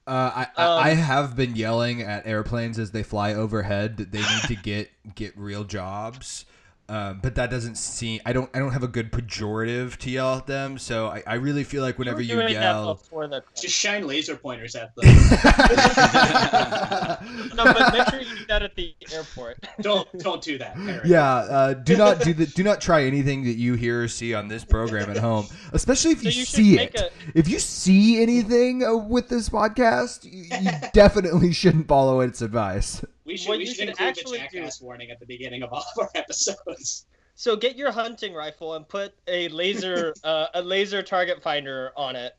Uh, 0.07 0.45
I, 0.57 0.63
Um, 0.63 0.79
I 0.79 0.89
have 0.91 1.35
been 1.35 1.57
yelling 1.57 2.03
at 2.03 2.27
airplanes 2.27 2.79
as 2.79 2.91
they 2.91 3.03
fly 3.03 3.33
overhead 3.33 3.97
that 3.97 4.13
they 4.13 4.21
need 4.21 4.43
to 4.49 4.57
get 4.57 4.91
get 5.15 5.37
real 5.37 5.65
jobs. 5.65 6.45
Um, 6.89 7.21
but 7.23 7.35
that 7.37 7.51
doesn't 7.51 7.77
seem. 7.77 8.21
I 8.27 8.35
don't. 8.35 8.51
I 8.55 8.59
don't 8.59 8.73
have 8.73 8.83
a 8.83 8.89
good 8.89 9.11
pejorative 9.11 9.97
to 9.99 10.11
yell 10.11 10.37
at 10.37 10.47
them. 10.47 10.77
So 10.77 11.07
I, 11.07 11.23
I 11.27 11.35
really 11.37 11.65
feel 11.65 11.83
like 11.83 11.99
whenever 11.99 12.21
you, 12.21 12.37
were 12.37 12.43
doing 12.43 12.55
that 12.55 12.61
yell, 12.61 12.95
before 12.95 13.27
the 13.27 13.43
Just 13.59 13.75
shine 13.75 14.07
laser 14.07 14.37
pointers 14.37 14.77
at 14.77 14.95
them. 14.95 15.07
no, 17.55 17.65
but 17.65 17.93
make 17.93 18.09
sure 18.11 18.21
you 18.21 18.37
do 18.37 18.45
that 18.49 18.63
at 18.63 18.75
the 18.75 18.95
airport. 19.13 19.65
don't 19.81 20.07
don't 20.19 20.43
do 20.43 20.59
that. 20.59 20.77
Eric. 20.79 21.03
yeah, 21.07 21.25
uh, 21.35 21.73
do 21.75 21.97
not 21.97 22.21
do 22.21 22.35
the, 22.35 22.47
do 22.47 22.63
not 22.63 22.81
try 22.83 23.05
anything 23.05 23.45
that 23.45 23.55
you 23.57 23.75
hear 23.75 24.03
or 24.03 24.09
see 24.09 24.35
on 24.35 24.49
this 24.49 24.65
program 24.65 25.11
at 25.11 25.17
home, 25.17 25.47
especially 25.73 26.13
if 26.13 26.19
So 26.23 26.29
you, 26.29 26.39
you 26.41 26.45
see 26.45 26.79
it. 26.79 26.95
a- 27.01 27.11
If 27.35 27.49
you 27.49 27.59
see 27.61 28.21
anything 28.21 28.85
uh, 28.85 28.95
with 28.97 29.29
this 29.29 29.49
podcast, 29.49 30.25
you, 30.25 30.45
you 30.61 30.71
definitely 30.93 31.53
shouldn't 31.53 31.89
follow 31.89 32.21
its 32.21 32.43
advice. 32.43 33.03
We 33.25 33.37
should 33.37 33.49
What 33.49 33.59
we 33.59 33.65
you 33.65 33.71
should 33.71 33.77
should 33.77 33.89
include 33.91 34.15
the 34.17 34.21
actually 34.21 34.61
do- 34.61 34.71
warning 34.85 35.11
at 35.11 35.19
the 35.21 35.27
beginning 35.27 35.63
of 35.63 35.73
all 35.73 35.85
of 35.97 36.03
our 36.03 36.11
episodes. 36.15 37.07
So 37.37 37.57
get 37.57 37.77
your 37.77 37.91
hunting 37.91 38.35
rifle 38.35 38.75
and 38.75 38.89
put 38.89 39.15
a 39.27 39.49
laser 39.49 40.15
uh, 40.25 40.49
a 40.55 40.63
laser 40.63 41.03
target 41.03 41.43
finder 41.43 41.93
on 41.97 42.17
it, 42.17 42.37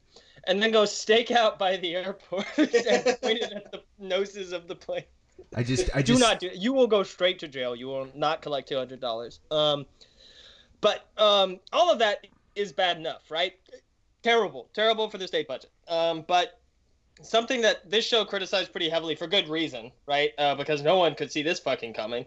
and 0.48 0.62
then 0.62 0.72
go 0.72 0.86
stake 0.86 1.32
out 1.32 1.58
by 1.60 1.78
the 1.78 1.96
airport 1.96 2.46
and 2.58 2.70
point 2.72 3.40
it 3.40 3.52
at 3.52 3.72
the 3.72 3.82
noses 4.00 4.52
of 4.52 4.68
the 4.68 4.76
plane. 4.76 5.04
I 5.56 5.64
just 5.64 5.90
I 5.94 6.02
do 6.02 6.14
just 6.14 6.22
not 6.22 6.40
do. 6.40 6.50
You 6.54 6.74
will 6.74 6.88
go 6.88 7.04
straight 7.04 7.40
to 7.40 7.48
jail. 7.48 7.76
You 7.76 7.88
will 7.88 8.08
not 8.16 8.42
collect 8.42 8.70
two 8.70 8.78
hundred 8.78 9.00
dollars. 9.02 9.40
Um, 9.52 9.86
but 10.82 11.10
um, 11.18 11.60
all 11.74 11.92
of 11.92 12.00
that 12.00 12.28
is 12.56 12.72
bad 12.72 12.98
enough, 12.98 13.30
right? 13.30 13.54
Terrible, 14.22 14.70
terrible 14.74 15.10
for 15.10 15.18
the 15.18 15.28
state 15.28 15.48
budget. 15.48 15.72
Um, 15.88 16.24
but 16.28 16.60
something 17.22 17.62
that 17.62 17.90
this 17.90 18.06
show 18.06 18.26
criticized 18.26 18.72
pretty 18.72 18.90
heavily 18.90 19.16
for 19.16 19.28
good 19.28 19.48
reason, 19.48 19.92
right? 20.08 20.32
Uh, 20.38 20.56
because 20.56 20.82
no 20.82 20.98
one 20.98 21.16
could 21.16 21.32
see 21.32 21.42
this 21.42 21.60
fucking 21.60 21.94
coming. 21.94 22.26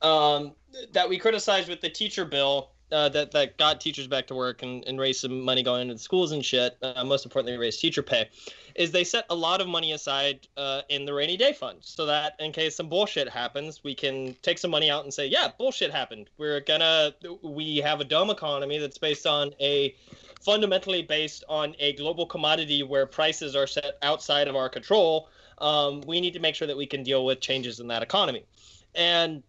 Um, 0.00 0.52
that 0.92 1.08
we 1.08 1.18
criticized 1.18 1.68
with 1.68 1.80
the 1.80 1.90
teacher 1.90 2.24
bill 2.24 2.70
uh, 2.92 3.08
that 3.08 3.32
that 3.32 3.56
got 3.56 3.80
teachers 3.80 4.06
back 4.06 4.26
to 4.26 4.34
work 4.34 4.62
and, 4.62 4.84
and 4.86 5.00
raised 5.00 5.20
some 5.20 5.40
money 5.40 5.62
going 5.62 5.82
into 5.82 5.94
the 5.94 6.00
schools 6.00 6.32
and 6.32 6.44
shit. 6.44 6.76
Uh, 6.82 7.02
most 7.04 7.24
importantly, 7.24 7.58
raised 7.58 7.80
teacher 7.80 8.02
pay. 8.02 8.28
Is 8.74 8.90
they 8.90 9.04
set 9.04 9.24
a 9.30 9.34
lot 9.34 9.60
of 9.60 9.68
money 9.68 9.92
aside 9.92 10.46
uh, 10.56 10.82
in 10.88 11.04
the 11.04 11.12
rainy 11.12 11.36
day 11.36 11.52
fund 11.52 11.78
so 11.80 12.06
that 12.06 12.34
in 12.38 12.52
case 12.52 12.76
some 12.76 12.88
bullshit 12.88 13.28
happens, 13.28 13.82
we 13.82 13.94
can 13.94 14.34
take 14.42 14.58
some 14.58 14.70
money 14.70 14.90
out 14.90 15.04
and 15.04 15.12
say, 15.12 15.26
yeah, 15.26 15.48
bullshit 15.58 15.90
happened. 15.90 16.28
We're 16.36 16.60
gonna 16.60 17.14
we 17.42 17.78
have 17.78 18.00
a 18.00 18.04
dumb 18.04 18.30
economy 18.30 18.78
that's 18.78 18.98
based 18.98 19.26
on 19.26 19.52
a 19.60 19.94
fundamentally 20.44 21.02
based 21.02 21.44
on 21.48 21.74
a 21.78 21.92
global 21.94 22.26
commodity 22.26 22.82
where 22.82 23.06
prices 23.06 23.54
are 23.54 23.66
set 23.66 23.96
outside 24.02 24.48
of 24.48 24.56
our 24.56 24.68
control. 24.68 25.28
Um, 25.58 26.00
we 26.02 26.20
need 26.20 26.32
to 26.32 26.40
make 26.40 26.54
sure 26.54 26.66
that 26.66 26.76
we 26.76 26.86
can 26.86 27.02
deal 27.02 27.24
with 27.24 27.40
changes 27.40 27.80
in 27.80 27.86
that 27.88 28.02
economy. 28.02 28.44
And 28.94 29.42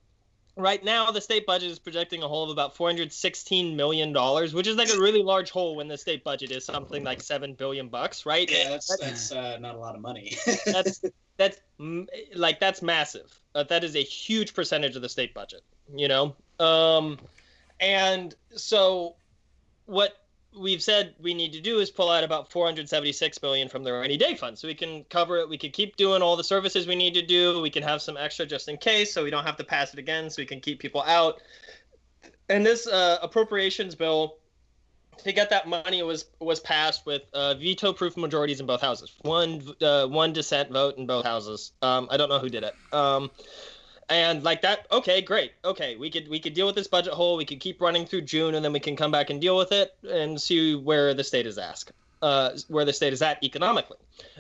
right 0.56 0.84
now, 0.84 1.12
the 1.12 1.22
state 1.22 1.46
budget 1.46 1.72
is 1.72 1.80
projecting 1.80 2.22
a 2.24 2.28
hole 2.28 2.44
of 2.44 2.50
about 2.50 2.76
$416 2.76 3.76
million, 3.76 4.14
which 4.54 4.68
is 4.68 4.76
like 4.76 4.90
a 4.90 5.00
really 5.00 5.24
large 5.24 5.50
hole 5.50 5.76
when 5.76 5.88
the 5.88 5.98
state 5.98 6.24
budget 6.24 6.52
is 6.52 6.66
something 6.66 7.04
like 7.04 7.22
7 7.22 7.54
billion 7.54 7.88
bucks, 7.88 8.26
right? 8.26 8.50
Yeah, 8.50 8.70
that's 8.70 8.96
that's 8.98 9.32
uh, 9.32 9.58
not 9.60 9.76
a 9.76 9.78
lot 9.78 9.96
of 9.96 10.02
money. 10.02 10.38
that's 10.66 11.02
that's 11.38 11.58
like 12.36 12.60
that's 12.60 12.82
massive. 12.82 13.34
Uh, 13.56 13.64
that 13.64 13.84
is 13.84 13.96
a 13.96 14.04
huge 14.04 14.54
percentage 14.54 14.96
of 14.96 15.02
the 15.02 15.10
state 15.10 15.34
budget, 15.34 15.62
you 15.96 16.08
know. 16.08 16.36
Um, 16.60 17.18
and 17.80 18.36
so, 18.56 19.16
what 19.86 20.23
we've 20.58 20.82
said 20.82 21.16
we 21.22 21.34
need 21.34 21.54
to 21.54 21.62
do 21.62 21.80
is 21.80 21.90
pull 21.90 22.10
out 22.10 22.24
about 22.24 22.52
476 22.52 23.42
million 23.42 23.70
from 23.70 23.84
the 23.84 23.92
rainy 23.92 24.18
day 24.18 24.36
fund, 24.36 24.58
so 24.58 24.68
we 24.68 24.76
can 24.76 25.04
cover 25.06 25.38
it. 25.38 25.50
We 25.50 25.58
can 25.58 25.72
keep 25.72 25.96
doing 25.96 26.22
all 26.22 26.36
the 26.36 26.44
services 26.44 26.88
we 26.88 26.96
need 26.96 27.14
to 27.16 27.26
do. 27.26 27.62
We 27.62 27.70
can 27.70 27.84
have 27.84 28.02
some 28.02 28.18
extra 28.18 28.46
just 28.46 28.68
in 28.68 28.78
case, 28.78 29.14
so 29.14 29.24
we 29.24 29.30
don't 29.30 29.46
have 29.46 29.58
to 29.58 29.64
pass 29.64 29.94
it 29.94 30.00
again, 30.00 30.30
so 30.30 30.42
we 30.42 30.46
can 30.46 30.60
keep 30.60 30.80
people 30.80 31.04
out. 31.04 31.42
And 32.50 32.66
this 32.66 32.88
uh, 32.88 33.20
appropriations 33.22 33.96
bill 33.96 34.38
to 35.20 35.32
get 35.32 35.50
that 35.50 35.68
money 35.68 36.04
was 36.04 36.26
was 36.40 36.60
passed 36.60 37.06
with 37.06 37.24
uh, 37.34 37.54
veto-proof 37.56 38.18
majorities 38.18 38.60
in 38.60 38.66
both 38.66 38.82
houses. 38.82 39.16
One 39.22 39.62
uh, 39.82 40.08
one 40.08 40.34
dissent 40.34 40.72
vote 40.72 40.98
in 40.98 41.06
both 41.06 41.26
houses. 41.26 41.72
Um, 41.82 42.08
I 42.12 42.18
don't 42.18 42.30
know 42.30 42.40
who 42.40 42.50
did 42.50 42.64
it. 42.64 42.76
Um, 42.92 43.32
and 44.10 44.44
like 44.44 44.62
that, 44.62 44.88
okay, 44.92 45.22
great. 45.22 45.54
Okay, 45.64 45.96
we 45.96 46.10
could 46.10 46.28
we 46.28 46.40
could 46.40 46.54
deal 46.54 46.66
with 46.66 46.76
this 46.76 46.88
budget 46.88 47.14
hole. 47.14 47.38
We 47.38 47.46
could 47.46 47.60
keep 47.60 47.82
running 47.82 48.06
through 48.06 48.22
June, 48.22 48.56
and 48.56 48.64
then 48.64 48.74
we 48.74 48.80
can 48.80 48.96
come 48.96 49.12
back 49.12 49.30
and 49.30 49.40
deal 49.40 49.58
with 49.58 49.72
it 49.72 49.96
and 50.10 50.40
see 50.42 50.76
where 50.76 51.14
the 51.14 51.24
state 51.24 51.46
is 51.46 51.58
at, 51.58 51.84
uh, 52.22 52.52
where 52.68 52.86
the 52.86 52.94
state 52.94 53.14
is 53.14 53.22
at 53.22 53.44
economically. 53.44 53.98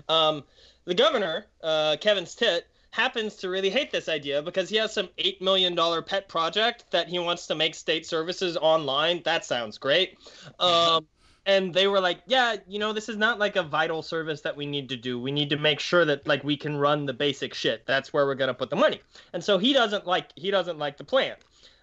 Um, 0.10 0.44
the 0.86 0.94
governor, 0.94 1.46
uh, 1.62 1.98
Kevin 2.00 2.26
Stitt, 2.26 2.68
happens 2.92 3.38
to 3.38 3.50
really 3.50 3.72
hate 3.72 3.92
this 3.92 4.08
idea 4.08 4.42
because 4.42 4.70
he 4.70 4.76
has 4.78 4.94
some 4.94 5.10
eight 5.18 5.42
million 5.42 5.76
dollar 5.76 6.02
pet 6.02 6.28
project 6.28 6.86
that 6.92 7.08
he 7.08 7.18
wants 7.20 7.48
to 7.48 7.56
make 7.56 7.74
state 7.74 8.06
services 8.06 8.58
online. 8.58 9.22
That 9.24 9.46
sounds 9.46 9.78
great. 9.78 10.18
Um, 10.60 11.08
and 11.46 11.74
they 11.74 11.88
were 11.88 12.00
like, 12.00 12.22
"Yeah, 12.26 12.58
you 12.68 12.80
know, 12.80 12.94
this 12.94 13.10
is 13.10 13.18
not 13.18 13.40
like 13.40 13.56
a 13.56 13.64
vital 13.64 14.02
service 14.02 14.42
that 14.42 14.56
we 14.56 14.66
need 14.66 14.90
to 14.90 14.98
do. 14.98 15.20
We 15.20 15.32
need 15.32 15.50
to 15.50 15.58
make 15.58 15.80
sure 15.80 16.06
that 16.06 16.28
like 16.28 16.44
we 16.44 16.58
can 16.58 16.78
run 16.78 17.06
the 17.06 17.14
basic 17.14 17.54
shit. 17.54 17.86
That's 17.86 18.14
where 18.14 18.26
we're 18.26 18.36
gonna 18.36 18.54
put 18.54 18.70
the 18.70 18.76
money." 18.76 19.02
And 19.34 19.44
so 19.44 19.58
he 19.58 19.74
doesn't 19.74 20.06
like 20.06 20.30
he 20.36 20.52
doesn't 20.52 20.78
like 20.78 20.98
the 20.98 21.04
plan. 21.04 21.36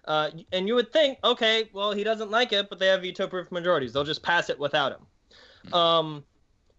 Uh, 0.05 0.31
and 0.51 0.67
you 0.67 0.73
would 0.73 0.91
think, 0.91 1.19
okay, 1.23 1.69
well, 1.73 1.91
he 1.91 2.03
doesn't 2.03 2.31
like 2.31 2.51
it, 2.51 2.69
but 2.69 2.79
they 2.79 2.87
have 2.87 3.01
veto-proof 3.01 3.51
majorities. 3.51 3.93
They'll 3.93 4.03
just 4.03 4.23
pass 4.23 4.49
it 4.49 4.57
without 4.57 4.93
him. 4.93 5.73
Um, 5.73 6.23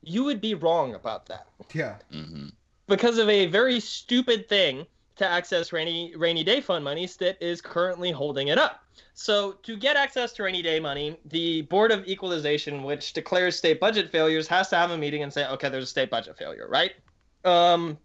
you 0.02 0.24
would 0.24 0.40
be 0.40 0.54
wrong 0.54 0.94
about 0.94 1.26
that 1.26 1.46
yeah. 1.72 1.96
hmm 2.10 2.48
because 2.88 3.18
of 3.18 3.28
a 3.28 3.46
very 3.46 3.80
stupid 3.80 4.48
thing 4.48 4.84
to 5.16 5.26
access 5.26 5.72
rainy 5.72 6.14
rainy 6.16 6.44
day 6.44 6.60
fund 6.60 6.84
money 6.84 7.08
that 7.18 7.40
is 7.40 7.60
currently 7.60 8.10
holding 8.10 8.48
it 8.48 8.58
up. 8.58 8.84
So 9.14 9.52
to 9.62 9.76
get 9.76 9.96
access 9.96 10.32
to 10.34 10.42
rainy 10.42 10.62
day 10.62 10.80
money, 10.80 11.18
the 11.26 11.62
Board 11.62 11.92
of 11.92 12.06
Equalization, 12.08 12.82
which 12.82 13.12
declares 13.12 13.56
state 13.56 13.78
budget 13.78 14.10
failures, 14.10 14.48
has 14.48 14.68
to 14.70 14.76
have 14.76 14.90
a 14.90 14.96
meeting 14.98 15.22
and 15.22 15.32
say, 15.32 15.46
okay, 15.48 15.68
there's 15.68 15.84
a 15.84 15.86
state 15.86 16.10
budget 16.10 16.36
failure, 16.38 16.66
right? 16.68 16.92
Um, 17.44 17.98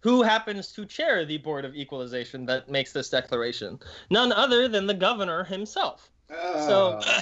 who 0.00 0.22
happens 0.22 0.72
to 0.72 0.86
chair 0.86 1.24
the 1.24 1.38
Board 1.38 1.64
of 1.64 1.74
Equalization 1.76 2.46
that 2.46 2.70
makes 2.70 2.92
this 2.92 3.10
declaration? 3.10 3.78
None 4.10 4.32
other 4.32 4.68
than 4.68 4.86
the 4.86 4.94
governor 4.94 5.44
himself. 5.44 6.08
So- 6.30 7.00
Uh, 7.04 7.20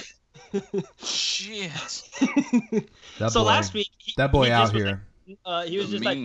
Shit. 1.03 1.71
That 3.19 3.31
so 3.31 3.41
boy, 3.41 3.47
last 3.47 3.73
week, 3.73 3.89
he, 3.97 4.13
that 4.17 4.31
boy 4.31 4.45
he 4.45 4.51
out 4.51 4.71
here. 4.73 5.01
like- 5.27 5.37
uh, 5.45 5.63
he 5.63 5.77
was 5.77 5.87
the 5.89 5.97
just 5.99 6.05
like, 6.05 6.17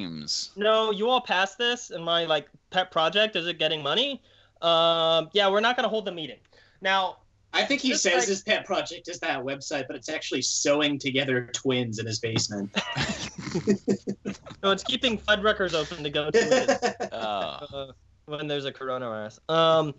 no, 0.57 0.93
you 0.93 1.09
all 1.09 1.21
passed 1.21 1.59
this, 1.59 1.91
and 1.91 2.05
my 2.05 2.25
like 2.27 2.47
pet 2.71 2.91
project 2.93 3.35
is 3.35 3.47
it 3.49 3.59
getting 3.59 3.83
money? 3.83 4.23
Um, 4.61 5.29
yeah, 5.33 5.49
we're 5.51 5.59
not 5.61 5.75
gonna 5.75 5.89
hold 5.89 6.05
the 6.05 6.13
meeting. 6.13 6.37
Now, 6.83 7.19
I 7.55 7.65
think 7.65 7.81
he 7.81 7.95
says 7.95 8.21
like- 8.21 8.29
his 8.29 8.43
pet 8.43 8.67
project 8.67 9.09
is 9.09 9.19
that 9.21 9.43
website, 9.43 9.87
but 9.87 9.97
it's 9.97 10.09
actually 10.09 10.43
sewing 10.43 10.99
together 10.99 11.49
twins 11.53 11.99
in 11.99 12.07
his 12.07 12.19
basement. 12.19 12.71
no, 14.63 14.71
it's 14.71 14.83
keeping 14.85 15.19
Fuddruckers 15.19 15.75
open 15.75 16.03
to 16.03 16.11
go 16.11 16.31
to 16.31 16.39
it, 16.39 16.97
Oh. 17.13 17.17
uh, 17.73 17.93
when 18.27 18.47
there's 18.47 18.65
a 18.65 18.73
coronavirus. 18.73 19.39
Um, 19.51 19.95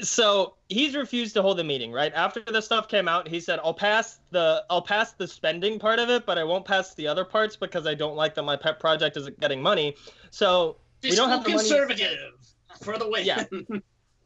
so 0.00 0.54
he's 0.68 0.96
refused 0.96 1.34
to 1.34 1.42
hold 1.42 1.58
the 1.58 1.64
meeting. 1.64 1.92
Right 1.92 2.12
after 2.14 2.40
the 2.40 2.62
stuff 2.62 2.88
came 2.88 3.06
out, 3.06 3.28
he 3.28 3.38
said, 3.38 3.60
"I'll 3.62 3.74
pass 3.74 4.20
the 4.30 4.64
I'll 4.70 4.80
pass 4.80 5.12
the 5.12 5.28
spending 5.28 5.78
part 5.78 5.98
of 5.98 6.08
it, 6.08 6.24
but 6.24 6.38
I 6.38 6.44
won't 6.44 6.64
pass 6.64 6.94
the 6.94 7.06
other 7.06 7.24
parts 7.24 7.54
because 7.56 7.86
I 7.86 7.92
don't 7.92 8.16
like 8.16 8.34
that 8.36 8.44
my 8.44 8.56
pet 8.56 8.80
project 8.80 9.16
isn't 9.18 9.38
getting 9.40 9.60
money." 9.60 9.94
So 10.30 10.78
we 11.02 11.14
don't 11.14 11.28
have 11.28 11.44
the 11.44 11.50
money. 11.50 11.68
conservative 11.68 12.32
for 12.80 12.96
the 12.96 13.08
win. 13.08 13.26
Yeah. 13.26 13.44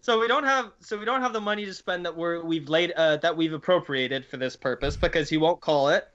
So 0.00 0.20
we 0.20 0.28
don't 0.28 0.44
have 0.44 0.72
so 0.80 0.96
we 0.96 1.04
don't 1.04 1.22
have 1.22 1.32
the 1.32 1.40
money 1.40 1.64
to 1.64 1.74
spend 1.74 2.06
that 2.06 2.16
we're 2.16 2.42
we've 2.42 2.68
laid 2.68 2.92
uh, 2.92 3.16
that 3.18 3.36
we've 3.36 3.52
appropriated 3.52 4.24
for 4.24 4.36
this 4.36 4.56
purpose 4.56 4.96
because 4.96 5.28
he 5.28 5.36
won't 5.36 5.60
call 5.60 5.88
it, 5.88 6.08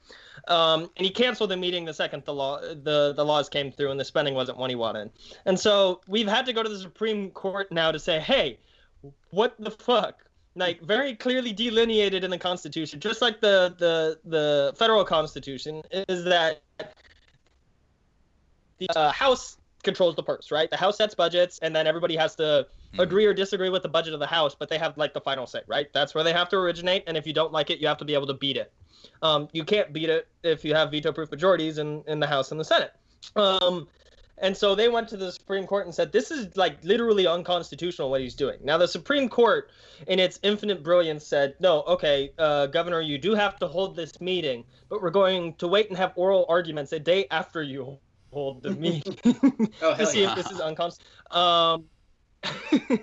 um, 0.47 0.89
and 0.95 1.05
he 1.05 1.09
canceled 1.09 1.51
the 1.51 1.57
meeting 1.57 1.83
the 1.83 1.93
second 1.93 2.23
the 2.25 2.33
law 2.33 2.59
the 2.61 3.13
the 3.15 3.25
laws 3.25 3.49
came 3.49 3.71
through 3.71 3.91
and 3.91 3.99
the 3.99 4.05
spending 4.05 4.33
wasn't 4.33 4.57
what 4.57 4.69
he 4.69 4.75
wanted, 4.75 5.11
and 5.45 5.59
so 5.59 5.99
we've 6.07 6.27
had 6.27 6.45
to 6.45 6.53
go 6.53 6.63
to 6.63 6.69
the 6.69 6.79
Supreme 6.79 7.29
Court 7.31 7.71
now 7.71 7.91
to 7.91 7.99
say, 7.99 8.19
hey, 8.19 8.57
what 9.31 9.55
the 9.59 9.71
fuck? 9.71 10.23
Like 10.55 10.81
very 10.81 11.15
clearly 11.15 11.51
delineated 11.51 12.23
in 12.23 12.31
the 12.31 12.37
Constitution, 12.37 12.99
just 12.99 13.21
like 13.21 13.41
the 13.41 13.75
the 13.77 14.19
the 14.23 14.73
federal 14.77 15.03
Constitution, 15.03 15.81
is 15.91 16.23
that 16.23 16.61
the 18.77 18.87
uh, 18.95 19.11
House 19.11 19.57
controls 19.83 20.15
the 20.15 20.23
purse, 20.23 20.51
right? 20.51 20.69
The 20.69 20.77
House 20.77 20.97
sets 20.97 21.15
budgets, 21.15 21.59
and 21.61 21.75
then 21.75 21.87
everybody 21.87 22.15
has 22.15 22.35
to 22.35 22.67
agree 22.99 23.25
or 23.25 23.33
disagree 23.33 23.69
with 23.69 23.83
the 23.83 23.89
budget 23.89 24.13
of 24.13 24.19
the 24.19 24.27
House, 24.27 24.55
but 24.55 24.69
they 24.69 24.77
have 24.77 24.97
like 24.97 25.13
the 25.13 25.21
final 25.21 25.45
say, 25.45 25.61
right? 25.67 25.87
That's 25.93 26.15
where 26.15 26.23
they 26.23 26.33
have 26.33 26.49
to 26.49 26.57
originate, 26.57 27.03
and 27.07 27.17
if 27.17 27.27
you 27.27 27.33
don't 27.33 27.51
like 27.51 27.69
it, 27.69 27.79
you 27.79 27.87
have 27.87 27.97
to 27.97 28.05
be 28.05 28.13
able 28.13 28.27
to 28.27 28.33
beat 28.33 28.57
it. 28.57 28.71
Um, 29.21 29.49
you 29.51 29.63
can't 29.63 29.91
beat 29.91 30.09
it 30.09 30.27
if 30.43 30.63
you 30.63 30.73
have 30.75 30.91
veto-proof 30.91 31.29
majorities 31.29 31.77
in 31.77 32.03
in 32.07 32.19
the 32.19 32.27
House 32.27 32.51
and 32.51 32.59
the 32.59 32.65
Senate. 32.65 32.93
Um, 33.35 33.87
and 34.39 34.57
so 34.57 34.75
they 34.75 34.89
went 34.89 35.07
to 35.09 35.17
the 35.17 35.31
Supreme 35.31 35.67
Court 35.67 35.85
and 35.85 35.93
said, 35.93 36.11
this 36.11 36.31
is 36.31 36.57
like 36.57 36.83
literally 36.83 37.27
unconstitutional 37.27 38.09
what 38.09 38.19
he's 38.19 38.33
doing. 38.33 38.57
Now, 38.63 38.77
the 38.77 38.87
Supreme 38.87 39.29
Court, 39.29 39.69
in 40.07 40.19
its 40.19 40.39
infinite 40.41 40.83
brilliance, 40.83 41.25
said, 41.25 41.55
no, 41.59 41.83
okay, 41.83 42.31
uh, 42.39 42.65
Governor, 42.67 43.01
you 43.01 43.17
do 43.17 43.35
have 43.35 43.57
to 43.59 43.67
hold 43.67 43.95
this 43.95 44.19
meeting, 44.19 44.65
but 44.89 45.01
we're 45.01 45.11
going 45.11 45.53
to 45.55 45.67
wait 45.67 45.89
and 45.89 45.97
have 45.97 46.13
oral 46.15 46.45
arguments 46.49 46.91
a 46.93 46.99
day 46.99 47.27
after 47.29 47.61
you 47.61 47.97
hold 48.33 48.63
the 48.63 48.71
meeting 48.85 49.17
Oh, 49.81 49.91
to 49.91 49.95
hell 49.95 50.05
see 50.05 50.21
yeah. 50.23 50.31
if 50.31 50.35
this 50.35 50.51
is 50.51 50.59
unconstitutional. 50.59 51.31
Um, 51.31 51.85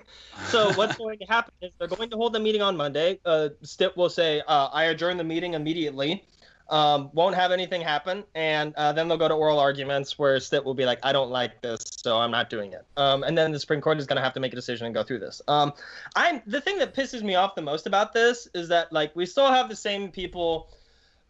so 0.48 0.72
what's 0.74 0.96
going 0.96 1.18
to 1.18 1.24
happen 1.24 1.52
is 1.62 1.70
they're 1.78 1.88
going 1.88 2.10
to 2.10 2.16
hold 2.16 2.32
the 2.34 2.40
meeting 2.40 2.62
on 2.62 2.76
Monday. 2.76 3.18
Uh, 3.24 3.48
Stitt 3.62 3.96
will 3.96 4.10
say, 4.10 4.42
uh, 4.46 4.68
"I 4.72 4.84
adjourn 4.84 5.16
the 5.16 5.24
meeting 5.24 5.54
immediately." 5.54 6.24
Um, 6.68 7.10
won't 7.14 7.34
have 7.34 7.50
anything 7.50 7.80
happen, 7.80 8.22
and 8.36 8.72
uh, 8.76 8.92
then 8.92 9.08
they'll 9.08 9.18
go 9.18 9.26
to 9.26 9.34
oral 9.34 9.58
arguments 9.58 10.16
where 10.18 10.38
Stitt 10.38 10.64
will 10.64 10.74
be 10.74 10.84
like, 10.84 11.00
"I 11.02 11.12
don't 11.12 11.30
like 11.30 11.60
this, 11.62 11.80
so 11.84 12.18
I'm 12.18 12.30
not 12.30 12.48
doing 12.48 12.72
it." 12.72 12.84
Um, 12.96 13.24
and 13.24 13.36
then 13.36 13.50
the 13.50 13.58
Supreme 13.58 13.80
Court 13.80 13.98
is 13.98 14.06
going 14.06 14.18
to 14.18 14.22
have 14.22 14.34
to 14.34 14.40
make 14.40 14.52
a 14.52 14.56
decision 14.56 14.86
and 14.86 14.94
go 14.94 15.02
through 15.02 15.18
this. 15.18 15.42
Um, 15.48 15.72
I'm 16.14 16.42
the 16.46 16.60
thing 16.60 16.78
that 16.78 16.94
pisses 16.94 17.22
me 17.22 17.34
off 17.34 17.56
the 17.56 17.62
most 17.62 17.86
about 17.88 18.12
this 18.12 18.46
is 18.54 18.68
that 18.68 18.92
like 18.92 19.16
we 19.16 19.26
still 19.26 19.50
have 19.50 19.68
the 19.68 19.74
same 19.74 20.12
people 20.12 20.68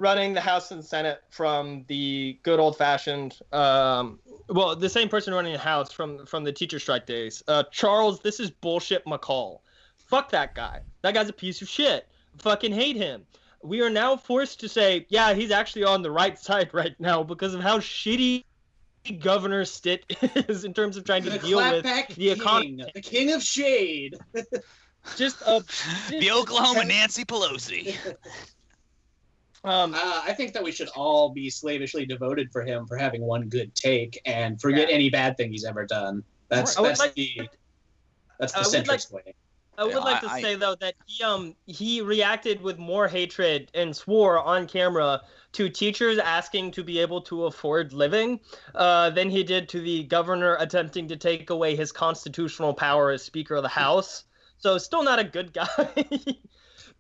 running 0.01 0.33
the 0.33 0.41
House 0.41 0.71
and 0.73 0.85
Senate 0.85 1.23
from 1.29 1.85
the 1.87 2.39
good 2.43 2.59
old 2.59 2.77
fashioned, 2.77 3.39
um, 3.53 4.19
well, 4.49 4.75
the 4.75 4.89
same 4.89 5.09
person 5.09 5.33
running 5.35 5.53
the 5.53 5.59
House 5.59 5.93
from 5.93 6.27
from 6.27 6.43
the 6.43 6.53
teacher 6.53 6.79
strike 6.81 7.07
days. 7.07 7.43
Uh, 7.47 7.63
Charles, 7.71 8.21
this 8.21 8.41
is 8.41 8.51
bullshit 8.51 9.05
McCall. 9.05 9.61
Fuck 9.97 10.31
that 10.31 10.55
guy. 10.55 10.81
That 11.03 11.15
guy's 11.15 11.29
a 11.29 11.33
piece 11.33 11.63
of 11.63 11.69
shit. 11.69 12.09
Fucking 12.39 12.73
hate 12.73 12.97
him. 12.97 13.27
We 13.63 13.83
are 13.83 13.91
now 13.91 14.17
forced 14.17 14.59
to 14.61 14.69
say, 14.69 15.07
yeah, 15.11 15.35
he's 15.35 15.51
actually 15.51 15.85
on 15.85 16.03
the 16.03 16.11
right 16.11 16.39
side 16.49 16.73
right 16.73 16.95
now 16.99 17.23
because 17.23 17.55
of 17.55 17.61
how 17.61 17.79
shitty 17.79 18.45
Governor 19.21 19.65
Stitt 19.65 20.05
is 20.49 20.65
in 20.65 20.75
terms 20.75 20.97
of 20.97 21.05
trying 21.05 21.23
to 21.25 21.31
The 21.31 21.39
deal 21.39 21.59
with 21.59 21.85
clapback 21.85 22.09
the 22.09 22.15
king, 22.15 22.33
economy. 22.41 22.85
the 22.95 23.01
king 23.03 23.33
of 23.33 23.43
shade. 23.43 24.17
Just 25.17 25.41
a 25.47 25.63
the 26.11 26.31
Oklahoma 26.31 26.85
Nancy 26.85 27.25
Pelosi. 27.25 27.97
Um, 29.65 29.95
Uh, 29.95 30.23
I 30.25 30.33
think 30.33 30.53
that 30.55 30.63
we 30.63 30.73
should 30.73 30.89
all 30.97 31.31
be 31.31 31.51
slavishly 31.51 32.07
devoted 32.07 32.51
for 32.53 32.63
him 32.65 32.87
for 32.87 32.97
having 32.97 33.23
one 33.23 33.49
good 33.49 33.75
take 33.75 34.21
and 34.25 34.61
forget 34.61 34.89
Yeah. 34.89 34.95
any 34.95 35.11
bad 35.11 35.37
thing 35.37 35.51
he's 35.53 35.65
ever 35.65 35.85
done. 35.87 36.23
That's 36.49 36.77
I 36.79 36.83
that's 36.83 37.01
like- 37.01 37.15
the 37.15 37.49
that's 38.39 38.53
the 38.53 38.59
I 38.59 38.63
would 38.63 39.11
way. 39.13 39.35
I 39.79 39.85
would 39.85 39.93
Yeah, 39.95 39.99
like 40.01 40.21
to 40.21 40.29
I- 40.29 40.35
I- 40.35 40.43
say 40.43 40.55
though 40.57 40.75
that 40.77 40.95
he 41.07 41.23
um 41.23 41.55
he 41.67 42.01
reacted 42.03 42.61
with 42.61 42.79
more 42.79 43.07
hatred 43.09 43.71
and 43.75 43.97
swore 43.97 44.39
on 44.39 44.67
camera 44.67 45.23
to 45.53 45.69
teachers 45.69 46.19
asking 46.19 46.71
to 46.73 46.85
be 46.85 46.99
able 46.99 47.21
to 47.23 47.47
afford 47.47 47.93
living 47.93 48.41
uh, 48.75 49.11
than 49.11 49.29
he 49.31 49.43
did 49.43 49.69
to 49.71 49.81
the 49.81 50.05
governor 50.05 50.57
attempting 50.61 51.09
to 51.09 51.17
take 51.17 51.51
away 51.51 51.75
his 51.77 51.93
constitutional 51.93 52.73
power 52.75 53.11
as 53.11 53.23
Speaker 53.23 53.57
of 53.57 53.63
the 53.63 53.69
House. 53.69 54.25
So 54.59 54.77
still 54.79 55.03
not 55.03 55.19
a 55.19 55.25
good 55.25 55.53
guy. 55.61 55.67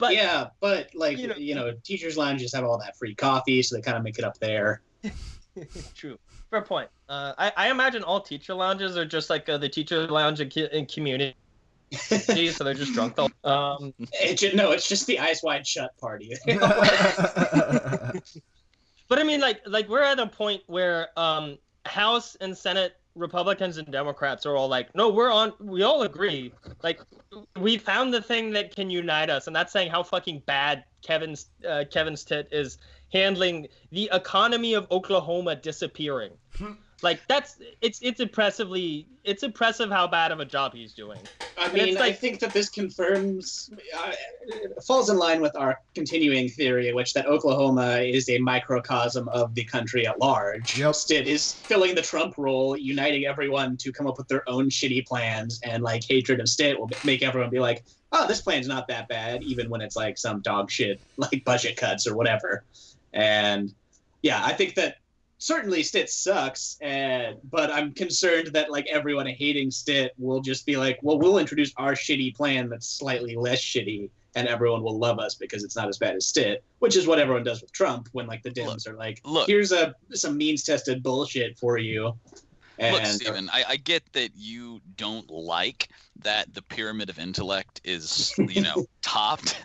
But 0.00 0.14
yeah, 0.14 0.48
but 0.60 0.90
like 0.94 1.18
you 1.18 1.32
you 1.36 1.54
know- 1.54 1.66
know, 1.68 1.76
teachers' 1.84 2.16
lounges 2.16 2.52
have 2.54 2.64
all 2.64 2.78
that 2.78 2.96
free 2.96 3.14
coffee, 3.14 3.62
so 3.62 3.76
they 3.76 3.82
kind 3.82 3.96
of 3.96 4.02
make 4.02 4.18
it 4.18 4.24
up 4.24 4.38
there. 4.38 4.80
True. 5.94 6.18
Fair 6.50 6.62
point. 6.62 6.88
Uh, 7.08 7.32
I, 7.38 7.52
I 7.56 7.70
imagine 7.70 8.02
all 8.02 8.20
teacher 8.20 8.54
lounges 8.54 8.96
are 8.96 9.04
just 9.04 9.30
like 9.30 9.48
uh, 9.48 9.58
the 9.58 9.68
teacher 9.68 10.08
lounge 10.08 10.40
in, 10.40 10.50
in 10.72 10.86
community, 10.86 11.36
so 11.92 12.64
they're 12.64 12.74
just 12.74 12.92
drunk. 12.92 13.14
The- 13.14 13.48
um, 13.48 13.94
It 14.12 14.54
no, 14.56 14.72
it's 14.72 14.88
just 14.88 15.06
the 15.06 15.20
eyes 15.20 15.42
wide 15.44 15.66
shut 15.66 15.96
party. 15.98 16.34
But 19.08 19.18
I 19.18 19.24
mean, 19.24 19.40
like, 19.40 19.60
like 19.66 19.88
we're 19.88 20.04
at 20.04 20.20
a 20.20 20.26
point 20.28 20.62
where 20.68 21.08
um, 21.18 21.58
House 21.84 22.36
and 22.40 22.56
Senate 22.56 22.99
Republicans 23.20 23.78
and 23.78 23.90
Democrats 23.90 24.46
are 24.46 24.56
all 24.56 24.68
like, 24.68 24.94
no, 24.94 25.08
we're 25.08 25.32
on. 25.32 25.52
We 25.60 25.82
all 25.82 26.02
agree. 26.02 26.52
Like, 26.82 27.00
we 27.58 27.78
found 27.78 28.12
the 28.12 28.22
thing 28.22 28.50
that 28.52 28.74
can 28.74 28.90
unite 28.90 29.30
us, 29.30 29.46
and 29.46 29.54
that's 29.54 29.72
saying 29.72 29.90
how 29.90 30.02
fucking 30.02 30.42
bad 30.46 30.84
Kevin's 31.02 31.50
uh, 31.68 31.84
Kevin 31.90 32.16
Stitt 32.16 32.48
is 32.50 32.78
handling 33.12 33.68
the 33.90 34.08
economy 34.12 34.74
of 34.74 34.86
Oklahoma 34.90 35.56
disappearing. 35.56 36.32
like 37.02 37.20
that's 37.28 37.56
it's 37.80 38.00
it's 38.02 38.20
impressively 38.20 39.06
it's 39.24 39.42
impressive 39.42 39.90
how 39.90 40.06
bad 40.06 40.32
of 40.32 40.40
a 40.40 40.44
job 40.44 40.74
he's 40.74 40.92
doing. 40.92 41.18
I 41.58 41.64
And 41.66 41.74
mean, 41.74 41.88
it's 41.88 42.00
I 42.00 42.10
think 42.10 42.40
that 42.40 42.52
this 42.52 42.70
confirms, 42.70 43.70
uh, 43.98 44.12
falls 44.86 45.10
in 45.10 45.18
line 45.18 45.42
with 45.42 45.54
our 45.56 45.78
continuing 45.94 46.48
theory, 46.48 46.92
which 46.94 47.12
that 47.12 47.26
Oklahoma 47.26 47.98
is 47.98 48.28
a 48.30 48.38
microcosm 48.38 49.28
of 49.28 49.54
the 49.54 49.64
country 49.64 50.06
at 50.06 50.18
large. 50.18 50.78
Yep. 50.78 50.94
It 51.10 51.28
is 51.28 51.52
filling 51.52 51.94
the 51.94 52.02
Trump 52.02 52.34
role, 52.38 52.76
uniting 52.76 53.26
everyone 53.26 53.76
to 53.78 53.92
come 53.92 54.06
up 54.06 54.16
with 54.16 54.28
their 54.28 54.48
own 54.48 54.70
shitty 54.70 55.06
plans, 55.06 55.60
and 55.62 55.82
like 55.82 56.02
hatred 56.04 56.40
of 56.40 56.48
Stitt 56.48 56.80
will 56.80 56.90
make 57.04 57.22
everyone 57.22 57.50
be 57.50 57.60
like, 57.60 57.84
"Oh, 58.12 58.26
this 58.26 58.40
plan's 58.40 58.68
not 58.68 58.88
that 58.88 59.08
bad," 59.08 59.42
even 59.42 59.68
when 59.68 59.82
it's 59.82 59.96
like 59.96 60.16
some 60.16 60.40
dog 60.40 60.70
shit, 60.70 60.98
like 61.18 61.44
budget 61.44 61.76
cuts 61.76 62.06
or 62.06 62.16
whatever. 62.16 62.64
And 63.12 63.74
yeah, 64.22 64.42
I 64.44 64.52
think 64.52 64.74
that 64.76 64.96
certainly 65.40 65.82
Stitt 65.82 66.08
sucks, 66.08 66.76
and 66.80 67.36
but 67.50 67.70
I'm 67.72 67.92
concerned 67.92 68.48
that 68.48 68.70
like 68.70 68.86
everyone 68.86 69.26
hating 69.26 69.72
Stitt 69.72 70.12
will 70.18 70.40
just 70.40 70.64
be 70.64 70.76
like, 70.76 71.00
well, 71.02 71.18
we'll 71.18 71.38
introduce 71.38 71.72
our 71.76 71.94
shitty 71.94 72.36
plan 72.36 72.68
that's 72.68 72.88
slightly 72.88 73.34
less 73.34 73.60
shitty, 73.60 74.10
and 74.36 74.46
everyone 74.46 74.82
will 74.82 74.98
love 74.98 75.18
us 75.18 75.34
because 75.34 75.64
it's 75.64 75.74
not 75.74 75.88
as 75.88 75.98
bad 75.98 76.14
as 76.14 76.26
Stitt, 76.26 76.62
which 76.78 76.94
is 76.96 77.08
what 77.08 77.18
everyone 77.18 77.42
does 77.42 77.60
with 77.60 77.72
Trump 77.72 78.08
when 78.12 78.28
like 78.28 78.42
the 78.44 78.50
Dems 78.50 78.86
are 78.86 78.94
like, 78.94 79.20
look. 79.24 79.48
here's 79.48 79.72
a 79.72 79.94
some 80.12 80.36
means 80.36 80.62
tested 80.62 81.02
bullshit 81.02 81.58
for 81.58 81.78
you. 81.78 82.14
And 82.78 82.94
Look, 82.94 83.04
Steven, 83.04 83.50
I, 83.52 83.64
I 83.68 83.76
get 83.76 84.10
that 84.14 84.30
you 84.34 84.80
don't 84.96 85.28
like 85.30 85.88
that 86.20 86.54
the 86.54 86.62
pyramid 86.62 87.10
of 87.10 87.18
intellect 87.18 87.82
is, 87.84 88.32
you 88.38 88.62
know, 88.62 88.86
topped 89.02 89.58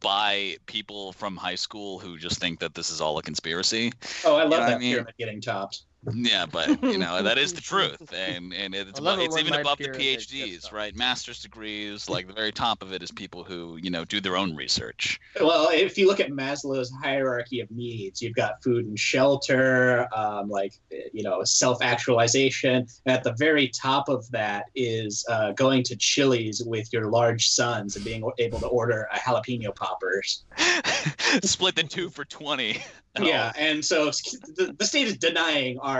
by 0.00 0.56
people 0.66 1.12
from 1.12 1.36
high 1.36 1.54
school 1.54 1.98
who 1.98 2.18
just 2.18 2.38
think 2.38 2.60
that 2.60 2.74
this 2.74 2.90
is 2.90 3.00
all 3.00 3.18
a 3.18 3.22
conspiracy. 3.22 3.92
oh, 4.24 4.36
I 4.36 4.44
you 4.44 4.48
love 4.48 4.50
know 4.50 4.58
what 4.58 4.62
I 4.62 4.70
that 4.70 4.80
mean? 4.80 4.92
pyramid 4.92 5.14
getting 5.18 5.40
topped. 5.40 5.82
Yeah, 6.12 6.46
but 6.46 6.82
you 6.82 6.98
know 6.98 7.22
that 7.22 7.38
is 7.38 7.52
the 7.52 7.60
truth, 7.60 8.12
and 8.16 8.52
and 8.52 8.74
it's 8.74 8.98
I 8.98 9.02
above, 9.02 9.20
it's 9.20 9.38
even 9.38 9.54
above 9.54 9.78
the 9.78 9.88
PhDs, 9.88 10.72
right? 10.72 10.94
Master's 10.96 11.40
degrees, 11.40 12.08
like 12.08 12.26
the 12.26 12.32
very 12.32 12.50
top 12.50 12.82
of 12.82 12.92
it 12.92 13.04
is 13.04 13.12
people 13.12 13.44
who 13.44 13.78
you 13.80 13.88
know 13.88 14.04
do 14.04 14.20
their 14.20 14.36
own 14.36 14.56
research. 14.56 15.20
Well, 15.40 15.68
if 15.70 15.96
you 15.96 16.08
look 16.08 16.18
at 16.18 16.30
Maslow's 16.30 16.92
hierarchy 17.02 17.60
of 17.60 17.70
needs, 17.70 18.20
you've 18.20 18.34
got 18.34 18.60
food 18.64 18.86
and 18.86 18.98
shelter, 18.98 20.08
um, 20.14 20.48
like 20.48 20.72
you 21.12 21.22
know, 21.22 21.44
self-actualization. 21.44 22.86
At 23.06 23.22
the 23.22 23.34
very 23.38 23.68
top 23.68 24.08
of 24.08 24.28
that 24.32 24.64
is 24.74 25.24
uh, 25.28 25.52
going 25.52 25.84
to 25.84 25.96
Chili's 25.96 26.64
with 26.66 26.92
your 26.92 27.10
large 27.10 27.48
sons 27.48 27.94
and 27.94 28.04
being 28.04 28.28
able 28.38 28.58
to 28.58 28.66
order 28.66 29.06
a 29.12 29.18
jalapeno 29.18 29.74
poppers. 29.76 30.44
Split 31.44 31.76
the 31.76 31.84
two 31.84 32.10
for 32.10 32.24
twenty. 32.24 32.82
Oh, 33.18 33.24
Yeah, 33.24 33.52
and 33.56 33.84
so 33.84 34.06
the, 34.56 34.74
the 34.78 34.86
state 34.86 35.06
is 35.06 35.18
denying 35.18 35.78
our 35.80 35.91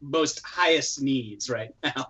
most 0.00 0.42
highest 0.44 1.00
needs 1.00 1.48
right 1.48 1.74
now. 1.82 2.08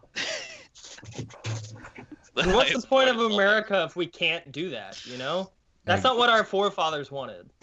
The 2.35 2.45
what's 2.55 2.72
the 2.72 2.87
point 2.87 3.11
of 3.11 3.16
point 3.16 3.33
America 3.33 3.85
if 3.85 3.97
we 3.97 4.07
can't 4.07 4.51
do 4.51 4.70
that? 4.70 5.05
You 5.07 5.18
know, 5.18 5.51
that's 5.85 6.03
not 6.03 6.16
what 6.16 6.30
our 6.30 6.45
forefathers 6.45 7.11
wanted. 7.11 7.51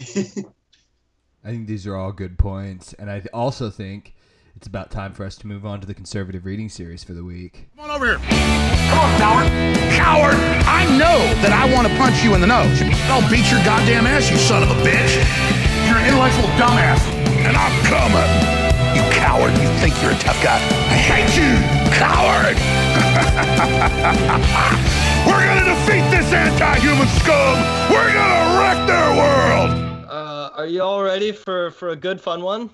I 1.42 1.48
think 1.48 1.66
these 1.66 1.86
are 1.86 1.96
all 1.96 2.12
good 2.12 2.38
points, 2.38 2.92
and 2.94 3.10
I 3.10 3.22
also 3.32 3.70
think 3.70 4.14
it's 4.56 4.66
about 4.66 4.90
time 4.90 5.14
for 5.14 5.24
us 5.24 5.36
to 5.36 5.46
move 5.46 5.64
on 5.64 5.80
to 5.80 5.86
the 5.86 5.94
conservative 5.94 6.44
reading 6.44 6.68
series 6.68 7.02
for 7.02 7.14
the 7.14 7.24
week. 7.24 7.68
Come 7.76 7.90
on 7.90 7.96
over 7.96 8.06
here. 8.06 8.16
Come 8.16 8.98
on, 8.98 9.18
coward. 9.18 9.46
Coward. 9.96 10.34
I 10.66 10.84
know 10.98 11.18
that 11.40 11.52
I 11.52 11.72
want 11.72 11.88
to 11.88 11.96
punch 11.96 12.22
you 12.22 12.34
in 12.34 12.42
the 12.42 12.46
nose. 12.46 12.82
I'll 13.08 13.28
beat 13.30 13.50
your 13.50 13.64
goddamn 13.64 14.06
ass, 14.06 14.30
you 14.30 14.36
son 14.36 14.62
of 14.62 14.70
a 14.70 14.78
bitch. 14.82 15.16
You're 15.88 15.96
an 15.96 16.06
intellectual 16.06 16.48
dumbass. 16.60 17.00
And 17.40 17.56
I'm 17.56 17.84
coming. 17.86 18.59
You 19.30 19.36
coward. 19.36 19.52
You 19.52 19.68
think 19.78 19.94
you're 20.02 20.10
a 20.10 20.18
tough 20.18 20.42
guy. 20.42 20.56
I 20.56 20.96
hate 20.96 21.36
you, 21.38 21.54
coward. 21.94 22.56
We're 25.26 25.44
going 25.44 25.58
to 25.58 25.64
defeat 25.70 26.04
this 26.10 26.32
anti-human 26.32 27.06
scum. 27.20 27.56
We're 27.90 28.12
going 28.12 28.34
to 28.34 28.58
wreck 28.58 28.86
their 28.88 29.10
world. 29.16 29.70
Uh, 30.10 30.50
are 30.56 30.66
you 30.66 30.82
all 30.82 31.02
ready 31.02 31.30
for 31.30 31.70
for 31.70 31.90
a 31.90 31.96
good 31.96 32.20
fun 32.20 32.42
one? 32.42 32.70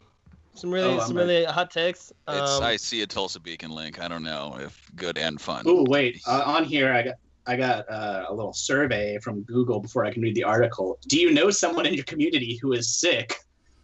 Some 0.55 0.71
really 0.71 0.95
Oh, 0.95 1.01
some 1.01 1.15
ready. 1.17 1.29
really 1.29 1.45
hot 1.45 1.71
takes. 1.71 2.11
It's, 2.29 2.51
Um, 2.53 2.63
I 2.63 2.77
see 2.77 3.03
a 3.03 3.07
Tulsa 3.07 3.39
Beacon 3.39 3.71
link. 3.71 4.01
I 4.01 4.09
don't 4.09 4.23
know 4.25 4.57
if 4.59 4.91
good 4.97 5.19
and 5.19 5.39
fun. 5.39 5.65
Oh 5.67 5.85
wait. 5.89 6.23
Uh, 6.27 6.43
on 6.47 6.65
here, 6.65 6.91
I 6.93 7.03
got 7.03 7.15
I 7.47 7.57
got 7.57 7.87
uh, 7.91 8.25
a 8.29 8.35
little 8.35 8.55
survey 8.55 9.19
from 9.19 9.43
Google 9.43 9.81
before 9.81 10.05
I 10.07 10.11
can 10.13 10.23
read 10.23 10.35
the 10.35 10.45
article. 10.45 10.99
Do 11.09 11.19
you 11.21 11.31
know 11.33 11.51
someone 11.51 11.85
in 11.87 11.93
your 11.95 12.05
community 12.05 12.59
who 12.63 12.73
is 12.73 12.89
sick, 12.89 13.37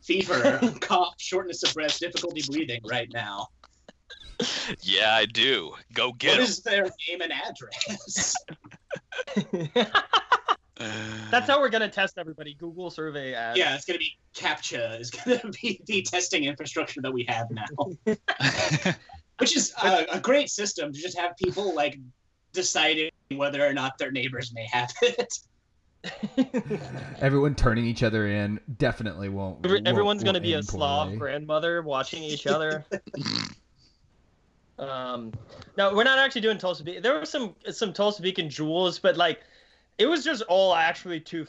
fever, 0.02 0.60
cough, 0.80 1.14
shortness 1.18 1.62
of 1.62 1.72
breath, 1.74 1.98
difficulty 1.98 2.42
breathing 2.50 2.80
right 2.84 3.08
now? 3.12 3.46
Yeah, 4.80 5.14
I 5.14 5.26
do. 5.26 5.72
Go 5.94 6.08
What 6.08 6.18
get 6.18 6.36
'em. 6.38 6.42
is 6.42 6.60
their 6.60 6.84
name 7.08 7.20
and 7.20 7.32
address? 7.32 8.34
that's 11.30 11.46
how 11.48 11.60
we're 11.60 11.68
gonna 11.68 11.88
test 11.88 12.18
everybody. 12.18 12.54
Google 12.54 12.90
survey 12.90 13.34
ads. 13.34 13.58
yeah, 13.58 13.74
it's 13.74 13.84
gonna 13.84 13.98
be 14.00 14.16
CAPTCHA. 14.34 15.00
Is 15.00 15.10
gonna 15.10 15.40
be 15.62 15.80
the 15.86 16.02
testing 16.02 16.44
infrastructure 16.44 17.00
that 17.02 17.12
we 17.12 17.24
have 17.28 17.46
now, 17.50 17.66
which 19.38 19.56
is 19.56 19.72
a, 19.82 20.06
a 20.12 20.20
great 20.20 20.50
system 20.50 20.92
to 20.92 21.00
just 21.00 21.16
have 21.18 21.36
people 21.36 21.74
like 21.74 21.98
deciding 22.52 23.10
whether 23.36 23.64
or 23.64 23.72
not 23.72 23.96
their 23.98 24.10
neighbors 24.10 24.52
may 24.52 24.66
have 24.72 24.90
it. 25.02 25.32
Everyone 27.20 27.54
turning 27.54 27.84
each 27.84 28.02
other 28.02 28.26
in 28.28 28.58
definitely 28.78 29.28
won't. 29.28 29.64
Won't- 29.66 29.86
Everyone's 29.86 30.24
gonna 30.24 30.40
be 30.40 30.54
a 30.54 30.58
end 30.58 30.66
Slav 30.66 31.06
poorly. 31.06 31.18
grandmother 31.18 31.82
watching 31.82 32.22
each 32.22 32.46
other. 32.46 32.84
Um, 34.78 35.32
no, 35.76 35.94
we're 35.94 36.02
not 36.02 36.18
actually 36.18 36.40
doing 36.40 36.58
Tulsa 36.58 36.82
Beacon. 36.82 37.02
There 37.02 37.16
were 37.18 37.24
some 37.26 37.54
some 37.70 37.92
Tulsa 37.92 38.22
Beacon 38.22 38.48
jewels, 38.50 38.98
but 38.98 39.16
like, 39.16 39.42
it 39.98 40.06
was 40.06 40.24
just 40.24 40.42
all 40.48 40.74
actually 40.74 41.20
too 41.20 41.46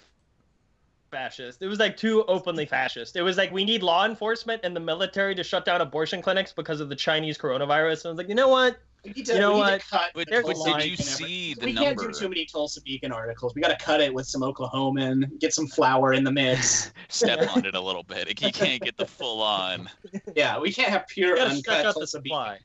fascist. 1.10 1.62
It 1.62 1.68
was 1.68 1.80
like 1.80 1.98
too 1.98 2.24
openly 2.28 2.66
fascist. 2.66 3.16
It 3.16 3.22
was 3.24 3.38
like 3.38 3.52
we 3.52 3.66
need 3.66 3.82
law 3.82 4.06
enforcement 4.06 4.62
and 4.64 4.76
the 4.76 4.80
military 4.80 5.34
to 5.36 5.44
shut 5.44 5.66
down 5.66 5.82
abortion 5.82 6.22
clinics 6.22 6.52
because 6.52 6.80
of 6.80 6.90
the 6.90 6.96
Chinese 6.96 7.38
coronavirus. 7.38 8.02
And 8.02 8.06
I 8.08 8.10
was 8.10 8.18
like, 8.18 8.30
you 8.30 8.36
know 8.36 8.50
what? 8.50 8.78
We 9.06 9.12
need 9.12 9.26
to, 9.26 9.34
You 9.34 9.40
know 9.40 9.58
what? 9.58 9.82
to 9.82 9.88
cut 9.88 10.12
But, 10.16 10.30
There's 10.30 10.46
but 10.46 10.56
did 10.80 10.90
you 10.90 10.96
see 10.96 11.54
the 11.56 11.66
we 11.66 11.74
number? 11.74 12.02
can't 12.04 12.14
do 12.14 12.20
too 12.20 12.30
many 12.30 12.46
Tulsa 12.46 12.82
Beacon 12.82 13.12
articles. 13.12 13.54
We 13.54 13.62
got 13.62 13.78
to 13.78 13.86
cut 13.86 14.00
it 14.00 14.14
with 14.14 14.26
some 14.28 14.42
Oklahoman, 14.42 15.40
get 15.40 15.54
some 15.54 15.68
flour 15.68 16.14
in 16.14 16.24
the 16.24 16.32
mix. 16.32 16.94
Step 17.10 17.56
on 17.56 17.66
it 17.66 17.76
a 17.76 17.82
little 17.82 18.04
bit. 18.04 18.28
You 18.42 18.52
can't 18.52 18.82
get 18.82 18.96
the 18.98 19.06
full 19.06 19.42
on. 19.42 19.90
yeah, 20.36 20.58
we 20.60 20.72
can't 20.72 20.90
have 20.90 21.08
pure 21.08 21.34
We 21.34 21.40
gotta 21.40 21.56
stretch 21.56 21.78
uncut 21.80 21.94
the 21.96 22.00
Tulsa 22.02 22.22
Beacon. 22.22 22.38
supply. 22.40 22.60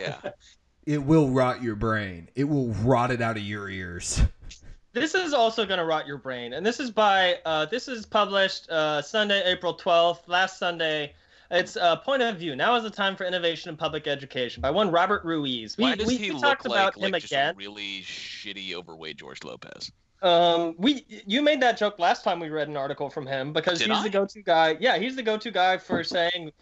Yeah. 0.00 0.30
It 0.86 1.04
will 1.04 1.28
rot 1.28 1.62
your 1.62 1.76
brain. 1.76 2.30
It 2.34 2.44
will 2.44 2.68
rot 2.68 3.10
it 3.10 3.20
out 3.20 3.36
of 3.36 3.42
your 3.42 3.68
ears. 3.68 4.20
This 4.92 5.14
is 5.14 5.32
also 5.32 5.64
going 5.66 5.78
to 5.78 5.84
rot 5.84 6.04
your 6.04 6.18
brain. 6.18 6.54
And 6.54 6.66
this 6.66 6.80
is 6.80 6.90
by, 6.90 7.38
uh, 7.44 7.66
this 7.66 7.86
is 7.86 8.04
published 8.06 8.68
uh, 8.70 9.00
Sunday, 9.00 9.40
April 9.44 9.76
12th, 9.76 10.22
last 10.26 10.58
Sunday. 10.58 11.14
It's 11.50 11.76
uh, 11.76 11.96
Point 11.96 12.22
of 12.22 12.36
View. 12.36 12.54
Now 12.54 12.76
is 12.76 12.84
the 12.84 12.90
time 12.90 13.16
for 13.16 13.24
innovation 13.24 13.70
in 13.70 13.76
public 13.76 14.06
education 14.06 14.60
by 14.60 14.70
one 14.70 14.90
Robert 14.90 15.24
Ruiz. 15.24 15.76
We, 15.76 15.84
Why 15.84 15.94
does 15.96 16.06
we, 16.06 16.16
he 16.16 16.26
we 16.26 16.32
look 16.32 16.42
talked 16.42 16.68
like, 16.68 16.78
about 16.78 16.96
like 16.96 17.14
him 17.14 17.20
just 17.20 17.32
again. 17.32 17.54
a 17.54 17.56
really 17.56 18.02
shitty, 18.02 18.74
overweight 18.74 19.16
George 19.16 19.42
Lopez? 19.42 19.90
Um, 20.22 20.74
we 20.78 21.04
you 21.08 21.42
made 21.42 21.60
that 21.62 21.78
joke 21.78 21.98
last 21.98 22.22
time 22.22 22.40
we 22.40 22.50
read 22.50 22.68
an 22.68 22.76
article 22.76 23.08
from 23.08 23.26
him 23.26 23.52
because 23.52 23.78
Did 23.78 23.88
he's 23.88 23.98
I? 23.98 24.02
the 24.02 24.10
go-to 24.10 24.42
guy. 24.42 24.76
Yeah, 24.78 24.98
he's 24.98 25.16
the 25.16 25.22
go-to 25.22 25.50
guy 25.50 25.78
for 25.78 26.04
saying 26.04 26.52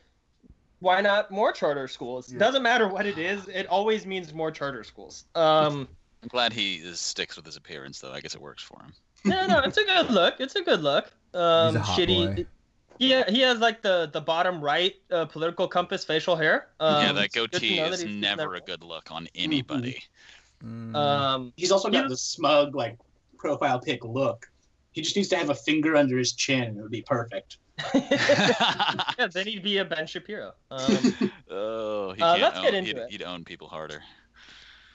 why 0.80 1.00
not 1.00 1.30
more 1.30 1.52
charter 1.52 1.88
schools? 1.88 2.28
Doesn't 2.28 2.62
matter 2.62 2.88
what 2.88 3.04
it 3.04 3.18
is, 3.18 3.48
it 3.48 3.66
always 3.66 4.06
means 4.06 4.32
more 4.32 4.50
charter 4.50 4.84
schools. 4.84 5.24
Um, 5.34 5.88
I'm 6.22 6.28
glad 6.28 6.52
he 6.52 6.76
is, 6.76 7.00
sticks 7.00 7.36
with 7.36 7.44
his 7.46 7.56
appearance, 7.56 8.00
though. 8.00 8.12
I 8.12 8.20
guess 8.20 8.34
it 8.34 8.40
works 8.40 8.62
for 8.62 8.80
him. 8.80 8.92
no, 9.24 9.46
no, 9.46 9.58
it's 9.60 9.76
a 9.76 9.84
good 9.84 10.10
look. 10.10 10.36
It's 10.38 10.54
a 10.54 10.62
good 10.62 10.82
look. 10.82 11.10
Um, 11.34 11.74
He's 11.74 11.76
a 11.76 11.80
hot 11.80 11.98
shitty. 11.98 12.36
boy. 12.36 12.46
Yeah, 12.98 13.30
he 13.30 13.40
has 13.40 13.58
like 13.58 13.82
the 13.82 14.10
the 14.12 14.20
bottom 14.20 14.60
right 14.60 14.94
uh, 15.10 15.24
political 15.26 15.68
compass 15.68 16.04
facial 16.04 16.36
hair. 16.36 16.68
Um, 16.80 17.02
yeah, 17.04 17.12
that 17.12 17.24
it's 17.26 17.34
good 17.34 17.52
to 17.52 17.58
goatee 17.60 17.76
know 17.76 17.84
that 17.84 17.92
is 17.94 18.02
he's 18.02 18.16
never 18.16 18.54
a 18.54 18.60
good 18.60 18.82
look 18.82 19.10
on 19.10 19.28
anybody. 19.34 20.02
Mm. 20.64 20.94
Um, 20.96 21.52
He's 21.56 21.70
also 21.70 21.88
got 21.88 22.02
Yeah. 22.02 22.08
the 22.08 22.16
smug, 22.16 22.74
like, 22.74 22.98
profile 23.38 23.78
pic 23.80 24.04
look. 24.04 24.50
He 24.90 25.02
just 25.02 25.14
needs 25.14 25.28
to 25.28 25.36
have 25.36 25.50
a 25.50 25.54
finger 25.54 25.94
under 25.94 26.18
his 26.18 26.32
chin, 26.32 26.62
and 26.64 26.78
it 26.78 26.82
would 26.82 26.90
be 26.90 27.02
perfect. 27.02 27.58
yeah, 27.94 29.28
then 29.32 29.46
he'd 29.46 29.62
be 29.62 29.78
a 29.78 29.84
Ben 29.84 30.06
Shapiro. 30.06 30.52
Um, 30.72 31.14
oh, 31.50 32.12
he 32.12 32.20
Uh, 32.22 32.32
can't 32.32 32.42
let's 32.42 32.58
own, 32.58 32.64
get 32.64 32.74
into 32.74 32.88
he'd, 32.88 32.96
it. 32.96 33.10
he'd 33.10 33.22
own 33.22 33.44
people 33.44 33.68
harder. 33.68 34.02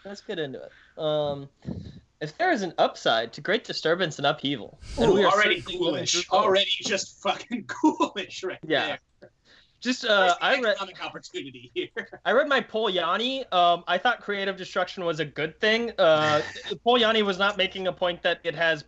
Let's 0.03 0.19
get 0.19 0.37
into 0.39 0.61
it. 0.61 0.71
Um, 1.01 1.47
if 2.23 2.37
there 2.37 2.51
is 2.53 2.61
an 2.61 2.73
upside 2.77 3.33
to 3.33 3.41
great 3.41 3.65
disturbance 3.65 4.17
and 4.17 4.25
upheaval, 4.25 4.79
then 4.97 5.09
Ooh, 5.09 5.13
we 5.13 5.25
are 5.25 5.31
already 5.31 5.59
ghoulish. 5.61 6.27
Already 6.29 6.71
just 6.81 7.21
fucking 7.21 7.65
ghoulish 7.83 8.43
right 8.43 8.57
Yeah. 8.65 8.97
there. 9.21 9.29
Just 9.81 10.05
uh, 10.05 10.33
I 10.39 10.61
read 10.61 10.77
opportunity 11.01 11.69
here. 11.73 11.89
I 12.23 12.31
read 12.31 12.47
my 12.47 12.61
Paul 12.61 12.89
Yanni. 12.89 13.45
Um, 13.51 13.83
I 13.85 13.97
thought 13.97 14.21
creative 14.21 14.55
destruction 14.55 15.03
was 15.03 15.19
a 15.19 15.25
good 15.25 15.59
thing. 15.59 15.91
Uh, 15.99 16.41
Paul 16.85 16.97
Yanni 16.97 17.21
was 17.21 17.37
not 17.37 17.57
making 17.57 17.87
a 17.87 17.91
point 17.91 18.21
that 18.21 18.39
it 18.45 18.55
has 18.55 18.85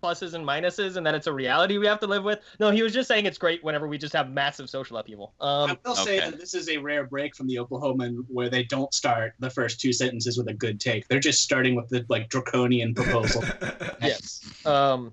pluses 0.00 0.34
and 0.34 0.46
minuses 0.46 0.96
and 0.96 1.06
that 1.06 1.14
it's 1.14 1.26
a 1.26 1.32
reality 1.32 1.78
we 1.78 1.86
have 1.86 2.00
to 2.00 2.06
live 2.06 2.24
with. 2.24 2.40
No, 2.58 2.70
he 2.70 2.82
was 2.82 2.92
just 2.92 3.08
saying 3.08 3.26
it's 3.26 3.38
great 3.38 3.62
whenever 3.62 3.88
we 3.88 3.98
just 3.98 4.14
have 4.14 4.30
massive 4.30 4.70
social 4.70 4.96
upheaval. 4.96 5.34
Um, 5.40 5.70
I 5.70 5.78
will 5.84 5.94
say 5.94 6.18
okay. 6.18 6.30
that 6.30 6.40
this 6.40 6.54
is 6.54 6.68
a 6.68 6.76
rare 6.78 7.04
break 7.04 7.34
from 7.36 7.46
the 7.46 7.56
Oklahoman 7.56 8.24
where 8.28 8.48
they 8.48 8.64
don't 8.64 8.92
start 8.94 9.34
the 9.38 9.50
first 9.50 9.80
two 9.80 9.92
sentences 9.92 10.36
with 10.38 10.48
a 10.48 10.54
good 10.54 10.80
take. 10.80 11.08
They're 11.08 11.20
just 11.20 11.42
starting 11.42 11.74
with 11.74 11.88
the 11.88 12.04
like 12.08 12.28
draconian 12.28 12.94
proposal. 12.94 13.44
yes. 14.02 14.66
Um, 14.66 15.12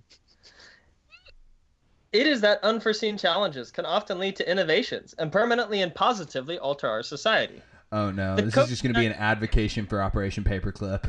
it 2.14 2.26
is 2.26 2.41
that 2.41 2.64
unforeseen 2.64 3.18
challenges 3.18 3.72
can 3.72 3.85
often 3.85 4.18
lead 4.18 4.35
to 4.38 4.49
innovations 4.49 5.14
and 5.19 5.31
permanently 5.31 5.81
and 5.81 5.93
positively 5.93 6.57
alter 6.57 6.88
our 6.88 7.03
society. 7.03 7.61
Oh 7.91 8.11
no, 8.11 8.35
The 8.35 8.43
this 8.43 8.53
co- 8.53 8.64
is 8.64 8.69
just 8.69 8.84
going 8.84 8.93
to 8.93 8.99
be 8.99 9.05
an 9.05 9.14
advocation 9.14 9.85
for 9.85 10.01
Operation 10.01 10.43
Paperclip. 10.43 11.05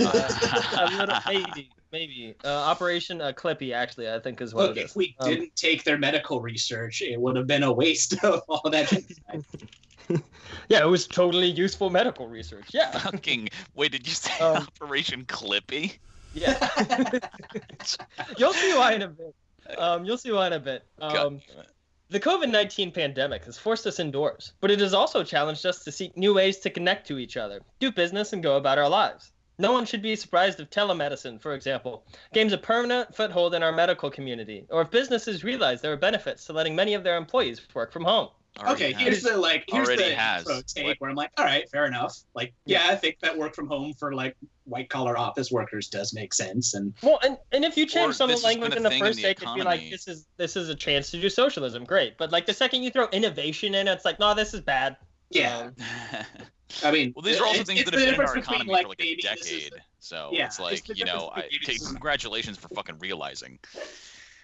Uh, 0.00 0.78
a 0.78 0.96
little, 0.96 1.16
maybe, 1.92 2.22
maybe. 2.22 2.34
Uh, 2.44 2.48
Operation 2.48 3.20
uh, 3.20 3.32
Clippy, 3.32 3.72
actually, 3.74 4.10
I 4.10 4.18
think 4.18 4.40
is 4.40 4.54
what 4.54 4.68
Look, 4.68 4.76
it 4.76 4.84
is. 4.84 4.90
if 4.90 4.96
we 4.96 5.14
Um, 5.20 5.28
didn't 5.30 5.54
take 5.56 5.84
their 5.84 5.98
medical 5.98 6.40
research, 6.40 7.02
it 7.02 7.20
would 7.20 7.36
have 7.36 7.46
been 7.46 7.62
a 7.62 7.72
waste 7.72 8.22
of 8.24 8.42
all 8.48 8.68
that. 8.70 8.92
Yeah, 10.68 10.82
it 10.82 10.88
was 10.88 11.06
totally 11.06 11.46
useful 11.48 11.88
medical 11.88 12.26
research. 12.28 12.66
Yeah, 12.74 12.90
Fucking 12.98 13.48
wait, 13.74 13.92
did 13.92 14.06
you 14.06 14.12
say 14.12 14.36
Um, 14.40 14.66
Operation 14.82 15.24
Clippy? 15.24 15.96
yeah. 16.34 16.58
you'll 18.36 18.52
see 18.52 18.74
why 18.74 18.92
in 18.94 19.02
a 19.02 19.08
bit. 19.08 19.34
Um, 19.78 20.04
you'll 20.04 20.18
see 20.18 20.32
why 20.32 20.48
in 20.48 20.52
a 20.54 20.58
bit. 20.60 20.84
Um, 21.00 21.40
the 22.10 22.20
COVID 22.20 22.50
19 22.50 22.90
pandemic 22.92 23.44
has 23.44 23.56
forced 23.56 23.86
us 23.86 24.00
indoors, 24.00 24.52
but 24.60 24.70
it 24.70 24.80
has 24.80 24.92
also 24.92 25.22
challenged 25.24 25.64
us 25.64 25.82
to 25.84 25.92
seek 25.92 26.14
new 26.16 26.34
ways 26.34 26.58
to 26.58 26.68
connect 26.68 27.06
to 27.06 27.18
each 27.18 27.36
other, 27.38 27.60
do 27.78 27.90
business, 27.90 28.32
and 28.34 28.42
go 28.42 28.56
about 28.56 28.78
our 28.78 28.88
lives. 28.88 29.31
No 29.58 29.72
one 29.72 29.84
should 29.86 30.02
be 30.02 30.16
surprised 30.16 30.60
if 30.60 30.70
telemedicine, 30.70 31.40
for 31.40 31.54
example, 31.54 32.04
gains 32.32 32.52
a 32.52 32.58
permanent 32.58 33.14
foothold 33.14 33.54
in 33.54 33.62
our 33.62 33.72
medical 33.72 34.10
community, 34.10 34.66
or 34.70 34.82
if 34.82 34.90
businesses 34.90 35.44
realize 35.44 35.80
there 35.80 35.92
are 35.92 35.96
benefits 35.96 36.46
to 36.46 36.52
letting 36.52 36.74
many 36.74 36.94
of 36.94 37.04
their 37.04 37.16
employees 37.16 37.60
work 37.74 37.92
from 37.92 38.04
home. 38.04 38.28
Already 38.58 38.72
okay, 38.84 38.92
has. 38.92 39.02
here's 39.02 39.22
the 39.22 39.36
like 39.38 39.64
here's 39.66 39.88
Already 39.88 40.10
the 40.10 40.14
has. 40.14 40.42
intro 40.42 40.60
take 40.66 40.84
What? 40.86 40.96
where 41.00 41.10
I'm 41.10 41.16
like, 41.16 41.30
all 41.38 41.44
right, 41.46 41.66
fair 41.70 41.86
enough. 41.86 42.18
Like, 42.34 42.52
yeah, 42.66 42.88
I 42.88 42.96
think 42.96 43.18
that 43.20 43.36
work 43.36 43.54
from 43.54 43.66
home 43.66 43.94
for 43.94 44.12
like 44.14 44.36
white 44.64 44.90
collar 44.90 45.16
office 45.16 45.50
workers 45.50 45.88
does 45.88 46.12
make 46.12 46.34
sense. 46.34 46.74
And 46.74 46.92
Well, 47.02 47.18
and, 47.24 47.38
and 47.52 47.64
if 47.64 47.78
you 47.78 47.86
change 47.86 48.14
some 48.14 48.28
of 48.28 48.38
the 48.38 48.44
language 48.46 48.74
in 48.76 48.82
the 48.82 48.90
thing 48.90 48.98
in 48.98 49.06
first 49.06 49.16
the 49.16 49.22
take, 49.22 49.42
it'd 49.42 49.54
be 49.54 49.62
like 49.62 49.88
this 49.90 50.06
is 50.06 50.26
this 50.36 50.54
is 50.56 50.68
a 50.68 50.74
chance 50.74 51.10
to 51.12 51.20
do 51.20 51.30
socialism, 51.30 51.84
great. 51.84 52.18
But 52.18 52.30
like 52.30 52.44
the 52.44 52.52
second 52.52 52.82
you 52.82 52.90
throw 52.90 53.08
innovation 53.08 53.74
in, 53.74 53.88
it's 53.88 54.04
like, 54.04 54.20
no, 54.20 54.34
this 54.34 54.52
is 54.52 54.60
bad. 54.60 54.98
yeah, 55.30 55.70
Um, 55.70 56.24
I 56.82 56.90
mean, 56.90 57.12
well, 57.14 57.22
these 57.22 57.40
are 57.40 57.46
also 57.46 57.64
things 57.64 57.84
that 57.84 57.92
have 57.94 58.04
been 58.04 58.14
in 58.14 58.20
our 58.20 58.20
difference 58.22 58.32
between, 58.32 58.60
economy 58.60 58.72
like, 58.72 58.82
for 58.82 58.88
like 58.88 59.00
a 59.00 59.04
maybe 59.04 59.22
this 59.30 59.52
is 59.52 59.66
decade. 59.66 59.72
So 59.98 60.30
yeah, 60.32 60.46
it's 60.46 60.58
it's 60.70 60.82
like 60.82 60.86
the 60.88 60.94
you 60.94 61.04
know, 61.04 61.30
I, 61.34 61.42
between 61.58 61.76
okay, 61.76 61.78
congratulations 61.80 62.58
for 62.58 62.68
fucking 62.70 62.98
realizing. 62.98 63.58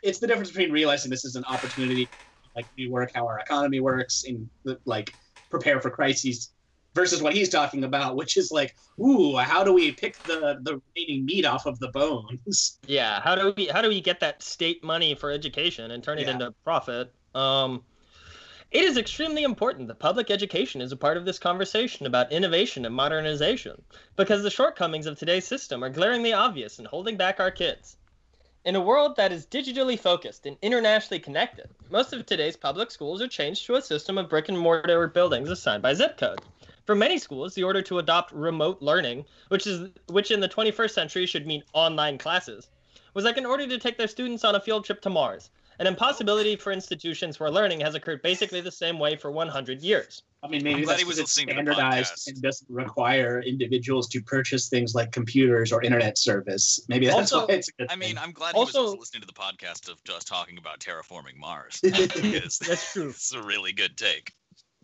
it's 0.03 0.19
the 0.19 0.27
difference 0.27 0.51
between 0.51 0.71
realizing 0.73 1.11
this 1.11 1.25
is 1.25 1.35
an 1.37 1.45
opportunity, 1.45 2.13
like 2.55 2.69
we 2.77 2.89
work 2.89 3.11
how 3.15 3.27
our 3.27 3.39
economy 3.39 3.81
works, 3.81 4.25
and 4.27 4.49
like 4.85 5.13
prepare 5.51 5.81
for 5.81 5.91
crises, 5.91 6.53
versus 6.95 7.23
what 7.23 7.35
he's 7.35 7.49
talking 7.49 7.85
about, 7.85 8.17
which 8.17 8.37
is 8.37 8.51
like, 8.51 8.75
ooh, 9.01 9.37
how 9.37 9.65
do 9.65 9.73
we 9.73 9.93
pick 9.93 10.17
the 10.25 10.59
the 10.63 10.81
remaining 10.97 11.25
meat 11.25 11.45
off 11.45 11.67
of 11.67 11.79
the 11.81 11.89
bones? 11.89 12.79
yeah, 12.87 13.21
how 13.21 13.35
do 13.35 13.53
we 13.57 13.67
how 13.67 13.83
do 13.83 13.89
we 13.89 14.01
get 14.01 14.21
that 14.21 14.43
state 14.43 14.83
money 14.83 15.15
for 15.15 15.31
education 15.31 15.91
and 15.91 16.03
turn 16.03 16.19
it 16.19 16.29
Yeah. 16.29 16.33
into 16.33 16.55
profit? 16.65 17.15
Um, 17.35 17.85
it 18.71 18.85
is 18.85 18.99
extremely 18.99 19.45
important 19.45 19.89
that 19.89 19.99
public 19.99 20.31
education 20.31 20.83
is 20.83 20.93
a 20.93 20.97
part 20.97 21.17
of 21.17 21.25
this 21.25 21.39
conversation 21.39 22.05
about 22.05 22.31
innovation 22.31 22.85
and 22.85 22.95
modernization, 22.95 23.81
because 24.15 24.43
the 24.43 24.51
shortcomings 24.51 25.07
of 25.07 25.19
today's 25.19 25.47
system 25.47 25.83
are 25.83 25.89
glaringly 25.89 26.35
obvious 26.35 26.79
and 26.79 26.87
holding 26.87 27.17
back 27.17 27.41
our 27.41 27.51
kids. 27.51 27.97
In 28.67 28.77
a 28.77 28.81
world 28.81 29.17
that 29.17 29.33
is 29.33 29.47
digitally 29.47 29.99
focused 29.99 30.45
and 30.45 30.59
internationally 30.61 31.19
connected, 31.19 31.71
most 31.89 32.13
of 32.13 32.27
today's 32.27 32.59
public 32.59 32.91
schools 32.91 33.23
are 33.23 33.29
changed 33.29 33.65
to 33.65 33.77
a 33.77 33.81
system 33.81 34.19
of 34.19 34.29
brick 34.29 34.51
and 34.51 34.59
mortar 34.59 35.07
buildings 35.07 35.49
assigned 35.49 35.83
by 35.83 35.95
zip 35.95 36.19
code. 36.19 36.43
For 36.85 36.95
many 36.95 37.17
schools, 37.17 37.55
the 37.55 37.63
order 37.63 37.81
to 37.81 37.99
adopt 37.99 38.33
remote 38.33 38.83
learning, 38.83 39.25
which 39.49 39.67
is 39.67 39.89
which 40.09 40.31
in 40.31 40.41
the 40.41 40.49
21st 40.49 40.91
century 40.91 41.25
should 41.25 41.47
mean 41.47 41.63
online 41.73 42.19
classes, 42.19 42.69
was 43.15 43.25
like 43.25 43.39
an 43.39 43.47
order 43.47 43.67
to 43.67 43.79
take 43.79 43.97
their 43.97 44.09
students 44.09 44.45
on 44.45 44.55
a 44.55 44.61
field 44.61 44.85
trip 44.85 45.01
to 45.01 45.11
Mars, 45.11 45.49
an 45.79 45.87
impossibility 45.87 46.57
for 46.57 46.73
institutions 46.73 47.39
where 47.39 47.51
learning 47.51 47.81
has 47.81 47.95
occurred 47.95 48.23
basically 48.23 48.61
the 48.61 48.71
same 48.73 48.99
way 48.99 49.17
for 49.17 49.31
100 49.31 49.81
years. 49.83 50.23
I 50.43 50.49
mean, 50.49 50.63
maybe 50.63 50.77
I'm 50.77 50.83
glad 50.85 50.93
that's 50.95 51.01
he 51.03 51.05
was 51.07 51.17
'cause 51.17 51.21
it's 51.25 51.37
listening 51.37 51.57
to 51.57 51.65
the 51.65 51.73
standardized 51.75 52.13
podcast. 52.15 52.27
and 52.29 52.43
doesn't 52.43 52.71
require 52.71 53.41
individuals 53.43 54.09
to 54.09 54.23
purchase 54.23 54.69
things 54.69 54.95
like 54.95 55.11
computers 55.13 55.73
or 55.73 55.83
internet 55.83 56.17
service. 56.17 56.81
Maybe 56.89 57.07
that's 57.07 57.33
Also- 57.33 57.47
why 57.49 57.55
it's 57.55 57.69
a 57.69 57.73
good 57.73 57.91
I 57.91 57.97
mean, 57.97 58.11
thing. 58.11 58.19
I'm 58.19 58.33
glad 58.33 58.55
he 58.55 58.61
was 58.61 58.69
Also- 58.75 58.87
also 58.91 58.99
listening 59.01 59.23
to 59.23 59.27
the 59.27 59.33
podcast 59.33 59.89
of 59.89 60.03
just 60.05 60.27
talking 60.29 60.59
about 60.59 60.79
terraforming 60.81 61.37
Mars. 61.37 61.81
That's 61.83 62.93
true. 62.93 63.09
It's 63.11 63.33
a 63.33 63.43
really 63.43 63.73
good 63.73 63.97
take. 63.97 64.33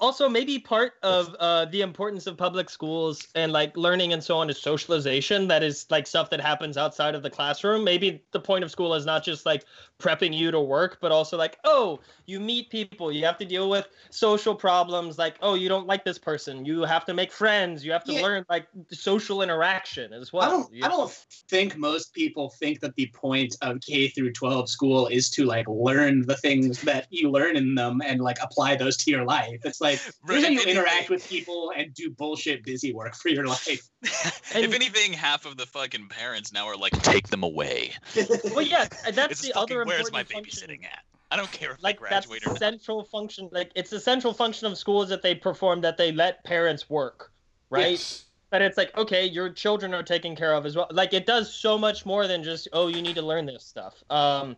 Also 0.01 0.29
maybe 0.29 0.59
part 0.59 0.95
of 1.03 1.35
uh, 1.39 1.67
the 1.67 1.81
importance 1.81 2.27
of 2.27 2.37
public 2.37 2.69
schools 2.69 3.29
and 3.35 3.53
like 3.53 3.77
learning 3.77 4.13
and 4.13 4.23
so 4.23 4.37
on 4.37 4.51
is 4.51 4.61
socialization. 4.61 5.47
That 5.49 5.63
is 5.63 5.87
like 5.91 6.07
stuff 6.07 6.31
that 6.31 6.41
happens 6.41 6.77
outside 6.77 7.15
of 7.15 7.23
the 7.23 7.31
classroom. 7.31 7.85
Maybe 7.85 8.23
the 8.33 8.41
point 8.41 8.65
of 8.65 8.71
school 8.71 8.95
is 8.95 9.07
not 9.07 9.25
just 9.25 9.47
like 9.47 9.65
prepping 10.01 10.37
you 10.37 10.51
to 10.51 10.61
work 10.61 10.99
but 11.01 11.13
also 11.13 11.37
like 11.39 11.59
oh 11.65 12.01
you 12.27 12.41
meet 12.41 12.71
people. 12.71 13.13
You 13.13 13.25
have 13.25 13.39
to 13.39 13.45
deal 13.45 13.71
with 13.71 13.89
social 14.11 14.55
problems. 14.55 15.17
Like 15.19 15.37
oh 15.43 15.55
you 15.55 15.69
don't 15.69 15.87
like 15.87 16.05
this 16.05 16.19
person. 16.19 16.65
You 16.65 16.83
have 16.83 17.05
to 17.07 17.15
make 17.15 17.31
friends. 17.31 17.85
You 17.85 17.93
have 17.93 18.05
to 18.05 18.13
Yeah. 18.13 18.23
learn 18.23 18.45
like 18.49 18.67
social 18.91 19.43
interaction 19.43 20.13
as 20.13 20.33
well. 20.33 20.49
I 20.49 20.51
don't. 20.51 20.73
You 20.73 20.85
I 20.85 20.89
don't 20.89 21.11
think 21.49 21.77
most 21.77 22.13
people 22.13 22.51
think 22.59 22.81
that 22.81 22.95
the 22.97 23.07
point 23.15 23.57
of 23.63 23.81
K 23.81 24.09
through 24.09 24.33
12 24.33 24.69
school 24.69 25.07
is 25.07 25.31
to 25.31 25.45
like 25.45 25.67
learn 25.69 26.23
the 26.27 26.37
things 26.37 26.81
that 26.83 27.07
you 27.11 27.31
learn 27.31 27.57
in 27.57 27.75
them 27.75 28.03
and 28.05 28.21
like 28.21 28.39
apply 28.43 28.77
those 28.77 28.97
to 28.99 29.11
your 29.11 29.25
life. 29.25 29.61
It's 29.65 29.81
like 29.85 30.01
Right, 30.27 30.41
here's 30.41 30.45
how 30.45 30.51
you 30.51 30.61
if 30.61 30.67
interact 30.67 31.11
with 31.11 31.29
people 31.29 31.73
and 31.77 31.95
do 31.95 32.11
bullshit 32.11 32.65
busy 32.65 32.93
work 32.93 33.15
for 33.15 33.29
your 33.29 33.47
life. 33.47 33.89
If 34.55 34.73
anything, 34.75 35.13
half 35.13 35.47
of 35.47 35.57
the 35.57 35.67
fucking 35.67 36.09
parents 36.09 36.53
now 36.53 36.67
are 36.67 36.77
like, 36.77 36.93
take 37.03 37.29
them 37.29 37.43
away. 37.43 37.93
well, 38.55 38.63
yeah, 38.63 38.87
that's 39.13 39.33
It's 39.33 39.41
the 39.43 39.53
fucking, 39.53 39.77
other 39.77 39.85
where's 39.85 40.09
important 40.09 40.13
my 40.13 40.25
function. 40.25 40.69
babysitting 40.69 40.85
at? 40.85 41.01
I 41.31 41.37
don't 41.37 41.51
care 41.51 41.73
if 41.73 41.83
like 41.83 41.99
they 42.01 42.07
that's 42.11 42.27
graduate 42.27 42.43
the 42.43 42.51
or 42.51 42.53
not. 42.53 42.59
central 42.61 43.05
function 43.05 43.49
like 43.53 43.73
it's 43.75 43.91
the 43.91 43.99
central 43.99 44.33
function 44.33 44.67
of 44.69 44.79
schools 44.79 45.09
that 45.09 45.23
they 45.23 45.35
perform 45.35 45.81
that 45.81 45.97
they 45.97 46.13
let 46.13 46.45
parents 46.45 46.89
work 46.89 47.33
right 47.71 47.91
Yes. 47.93 48.27
but 48.51 48.63
it's 48.63 48.77
like 48.77 48.97
okay 48.97 49.27
your 49.27 49.51
children 49.51 49.95
are 49.95 50.03
taken 50.05 50.37
care 50.37 50.55
of 50.55 50.65
as 50.65 50.77
well 50.77 50.87
like 50.93 51.13
it 51.13 51.27
does 51.27 51.53
so 51.53 51.77
much 51.77 52.07
more 52.07 52.29
than 52.29 52.45
just 52.45 52.69
oh 52.73 52.87
you 52.87 53.03
need 53.03 53.17
to 53.17 53.23
learn 53.23 53.47
this 53.47 53.65
stuff 53.65 53.95
um 54.11 54.55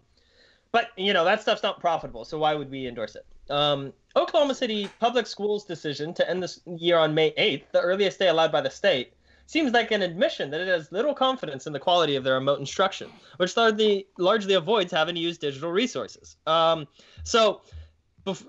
but 0.72 0.88
you 0.98 1.14
know 1.14 1.24
that 1.24 1.40
stuff's 1.40 1.62
not 1.62 1.80
profitable 1.80 2.26
so 2.26 2.36
why 2.38 2.52
would 2.54 2.70
we 2.70 2.86
endorse 2.86 3.16
it 3.16 3.24
um 3.50 3.90
oklahoma 4.16 4.54
city 4.54 4.88
public 4.98 5.26
schools 5.26 5.64
decision 5.64 6.12
to 6.14 6.28
end 6.28 6.42
this 6.42 6.60
year 6.78 6.98
on 6.98 7.14
may 7.14 7.30
8th 7.32 7.64
the 7.72 7.80
earliest 7.80 8.18
day 8.18 8.28
allowed 8.28 8.50
by 8.52 8.60
the 8.60 8.70
state 8.70 9.12
seems 9.46 9.72
like 9.72 9.92
an 9.92 10.02
admission 10.02 10.50
that 10.50 10.60
it 10.60 10.66
has 10.66 10.90
little 10.90 11.14
confidence 11.14 11.66
in 11.66 11.72
the 11.72 11.78
quality 11.78 12.16
of 12.16 12.24
their 12.24 12.34
remote 12.34 12.58
instruction 12.58 13.10
which 13.36 13.56
largely 13.56 14.06
largely 14.18 14.54
avoids 14.54 14.90
having 14.92 15.14
to 15.14 15.20
use 15.20 15.38
digital 15.38 15.70
resources 15.70 16.36
um 16.46 16.86
so 17.22 17.60
bef- 18.24 18.46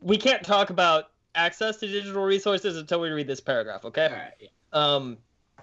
we 0.00 0.16
can't 0.16 0.44
talk 0.44 0.70
about 0.70 1.04
access 1.34 1.76
to 1.78 1.86
digital 1.86 2.24
resources 2.24 2.76
until 2.76 3.00
we 3.00 3.10
read 3.10 3.26
this 3.26 3.40
paragraph 3.40 3.84
okay 3.84 4.06
All 4.06 4.12
right. 4.12 4.94
um, 4.96 5.18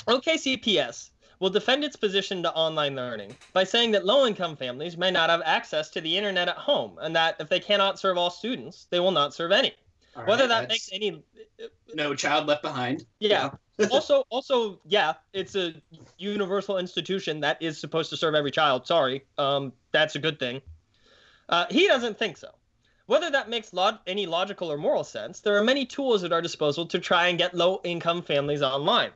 OKCPS 0.08 1.12
will 1.40 1.50
defend 1.50 1.84
its 1.84 1.96
position 1.96 2.44
to 2.44 2.54
online 2.54 2.96
learning 2.96 3.36
by 3.54 3.64
saying 3.64 3.92
that 3.92 4.06
low 4.06 4.26
income 4.26 4.56
families 4.56 4.98
may 4.98 5.12
not 5.12 5.30
have 5.30 5.42
access 5.46 5.90
to 5.90 6.02
the 6.02 6.18
internet 6.18 6.48
at 6.48 6.58
home 6.58 6.98
and 7.02 7.16
that 7.16 7.36
if 7.40 7.50
they 7.50 7.60
cannot 7.60 8.00
serve 8.00 8.18
all 8.18 8.30
students, 8.30 8.88
they 8.90 9.00
will 9.00 9.12
not 9.12 9.34
serve 9.34 9.52
any. 9.52 9.74
All 10.16 10.24
Whether 10.26 10.44
right, 10.44 10.62
that 10.62 10.70
makes 10.70 10.90
any. 10.94 11.24
no 11.94 12.16
child 12.16 12.48
left 12.48 12.62
behind. 12.62 13.06
Yeah. 13.20 13.52
also, 13.92 14.24
also, 14.30 14.80
yeah, 14.86 15.14
it's 15.34 15.56
a 15.56 15.74
universal 16.18 16.78
institution 16.78 17.42
that 17.42 17.62
is 17.62 17.78
supposed 17.80 18.10
to 18.12 18.18
serve 18.18 18.34
every 18.34 18.52
child. 18.52 18.88
Sorry. 18.88 19.26
Um, 19.38 19.74
that's 19.92 20.16
a 20.16 20.20
good 20.20 20.40
thing. 20.40 20.62
Uh, 21.50 21.66
he 21.70 21.88
doesn't 21.88 22.18
think 22.18 22.38
so. 22.38 22.50
Whether 23.08 23.30
that 23.32 23.50
makes 23.50 23.74
log- 23.74 24.00
any 24.08 24.26
logical 24.26 24.72
or 24.72 24.78
moral 24.78 25.04
sense, 25.04 25.42
there 25.42 25.56
are 25.58 25.64
many 25.64 25.86
tools 25.86 26.24
at 26.24 26.32
our 26.32 26.42
disposal 26.42 26.86
to 26.88 26.98
try 26.98 27.28
and 27.28 27.38
get 27.38 27.54
low 27.54 27.82
income 27.84 28.24
families 28.24 28.62
online. 28.62 29.12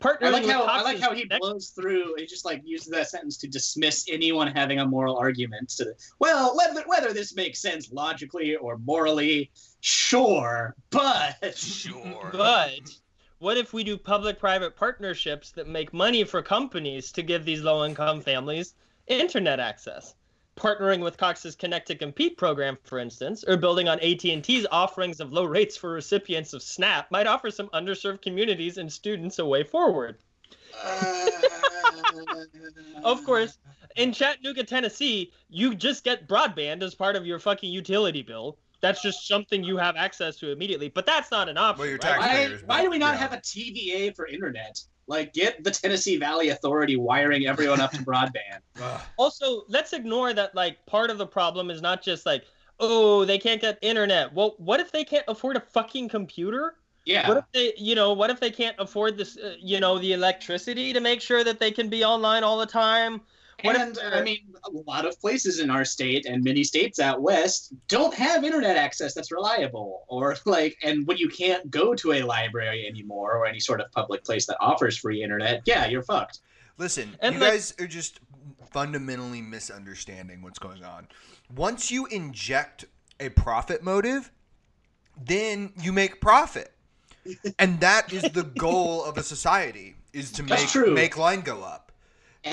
Partnering 0.00 0.26
I 0.26 0.30
like 0.30 0.42
with 0.44 0.52
how 0.52 0.62
I 0.62 0.82
like 0.82 1.00
how 1.00 1.12
he 1.12 1.22
Connect- 1.22 1.40
blows 1.40 1.70
through. 1.70 2.14
He 2.18 2.26
just 2.26 2.44
like 2.44 2.62
uses 2.64 2.88
that 2.88 3.08
sentence 3.08 3.36
to 3.38 3.48
dismiss 3.48 4.06
anyone 4.08 4.46
having 4.46 4.78
a 4.78 4.86
moral 4.86 5.16
argument. 5.16 5.70
To 5.70 5.92
well, 6.20 6.56
whether 6.56 6.82
whether 6.86 7.12
this 7.12 7.34
makes 7.34 7.60
sense 7.60 7.90
logically 7.90 8.54
or 8.54 8.78
morally, 8.78 9.50
sure, 9.80 10.76
but 10.90 11.36
Sure. 11.56 12.30
But 12.32 12.80
what 13.40 13.56
if 13.56 13.72
we 13.72 13.82
do 13.82 13.96
public-private 13.96 14.76
partnerships 14.76 15.50
that 15.52 15.66
make 15.66 15.92
money 15.92 16.22
for 16.24 16.42
companies 16.42 17.10
to 17.12 17.22
give 17.22 17.44
these 17.44 17.62
low-income 17.62 18.20
families 18.20 18.74
internet 19.08 19.58
access? 19.58 20.14
Partnering 20.58 21.00
with 21.04 21.16
Cox's 21.16 21.54
Connect 21.54 21.86
to 21.86 21.94
Compete 21.94 22.36
program, 22.36 22.76
for 22.82 22.98
instance, 22.98 23.44
or 23.46 23.56
building 23.56 23.88
on 23.88 24.00
AT&T's 24.00 24.66
offerings 24.72 25.20
of 25.20 25.32
low 25.32 25.44
rates 25.44 25.76
for 25.76 25.90
recipients 25.90 26.52
of 26.52 26.62
SNAP 26.62 27.10
might 27.12 27.28
offer 27.28 27.50
some 27.50 27.68
underserved 27.68 28.22
communities 28.22 28.76
and 28.76 28.92
students 28.92 29.38
a 29.38 29.46
way 29.46 29.62
forward. 29.62 30.18
Of 33.04 33.24
course, 33.24 33.58
in 33.96 34.12
Chattanooga, 34.12 34.64
Tennessee, 34.64 35.32
you 35.48 35.74
just 35.74 36.04
get 36.04 36.28
broadband 36.28 36.82
as 36.82 36.94
part 36.94 37.16
of 37.16 37.26
your 37.26 37.38
fucking 37.38 37.72
utility 37.72 38.22
bill. 38.22 38.58
That's 38.80 39.02
just 39.02 39.26
something 39.26 39.64
you 39.64 39.76
have 39.76 39.96
access 39.96 40.36
to 40.36 40.52
immediately, 40.52 40.88
but 40.88 41.04
that's 41.04 41.30
not 41.30 41.48
an 41.48 41.58
option. 41.58 41.80
Well, 41.80 41.88
your 41.88 41.98
right? 41.98 42.50
Why, 42.50 42.58
why 42.66 42.82
do 42.82 42.90
we 42.90 42.98
not 42.98 43.14
yeah. 43.14 43.20
have 43.20 43.32
a 43.32 43.38
TVA 43.38 44.14
for 44.14 44.26
internet? 44.26 44.80
Like, 45.08 45.32
get 45.32 45.64
the 45.64 45.70
Tennessee 45.70 46.18
Valley 46.18 46.50
Authority 46.50 46.96
wiring 46.96 47.46
everyone 47.46 47.80
up 47.80 47.92
to 47.92 47.98
broadband. 47.98 48.60
Also 49.16 49.62
let's 49.68 49.92
ignore 49.92 50.32
that 50.32 50.54
like 50.54 50.84
part 50.86 51.10
of 51.10 51.18
the 51.18 51.26
problem 51.26 51.70
is 51.70 51.82
not 51.82 52.02
just 52.02 52.24
like 52.24 52.44
oh 52.78 53.24
they 53.24 53.38
can't 53.38 53.60
get 53.60 53.76
internet 53.82 54.32
well 54.32 54.54
what 54.58 54.78
if 54.78 54.92
they 54.92 55.04
can't 55.04 55.24
afford 55.26 55.56
a 55.56 55.60
fucking 55.60 56.08
computer 56.08 56.74
Yeah. 57.04 57.28
what 57.28 57.38
if 57.38 57.44
they 57.52 57.72
you 57.76 57.96
know 57.96 58.12
what 58.12 58.30
if 58.30 58.38
they 58.38 58.50
can't 58.50 58.76
afford 58.78 59.16
this 59.16 59.36
uh, 59.36 59.56
you 59.58 59.80
know 59.80 59.98
the 59.98 60.12
electricity 60.12 60.92
to 60.92 61.00
make 61.00 61.20
sure 61.20 61.42
that 61.42 61.58
they 61.58 61.72
can 61.72 61.88
be 61.88 62.04
online 62.04 62.44
all 62.44 62.58
the 62.58 62.66
time 62.66 63.20
what 63.62 63.76
if 63.76 63.82
and 63.82 63.94
they're- 63.96 64.14
I 64.14 64.22
mean, 64.22 64.54
a 64.64 64.70
lot 64.70 65.04
of 65.04 65.18
places 65.20 65.58
in 65.60 65.70
our 65.70 65.84
state 65.84 66.26
and 66.26 66.42
many 66.44 66.62
states 66.64 66.98
out 66.98 67.20
west 67.22 67.72
don't 67.88 68.14
have 68.14 68.44
internet 68.44 68.76
access 68.76 69.14
that's 69.14 69.30
reliable, 69.32 70.04
or 70.08 70.36
like, 70.44 70.76
and 70.82 71.06
when 71.06 71.16
you 71.16 71.28
can't 71.28 71.70
go 71.70 71.94
to 71.94 72.12
a 72.12 72.22
library 72.22 72.86
anymore 72.86 73.36
or 73.36 73.46
any 73.46 73.60
sort 73.60 73.80
of 73.80 73.90
public 73.92 74.24
place 74.24 74.46
that 74.46 74.56
offers 74.60 74.96
free 74.98 75.22
internet, 75.22 75.62
yeah, 75.66 75.86
you're 75.86 76.02
fucked. 76.02 76.40
Listen, 76.78 77.16
And, 77.20 77.34
you 77.34 77.40
like- 77.40 77.52
guys 77.52 77.74
are 77.80 77.86
just 77.86 78.20
fundamentally 78.70 79.42
misunderstanding 79.42 80.42
what's 80.42 80.58
going 80.58 80.84
on. 80.84 81.08
Once 81.54 81.90
you 81.90 82.06
inject 82.06 82.84
a 83.18 83.30
profit 83.30 83.82
motive, 83.82 84.30
then 85.20 85.72
you 85.80 85.92
make 85.92 86.20
profit. 86.20 86.72
and 87.58 87.80
that 87.80 88.12
is 88.12 88.22
the 88.32 88.44
goal 88.44 89.04
of 89.04 89.18
a 89.18 89.22
society 89.22 89.96
is 90.12 90.30
to 90.32 90.42
make 90.42 90.74
make 90.88 91.16
line 91.18 91.40
go 91.40 91.62
up. 91.62 91.87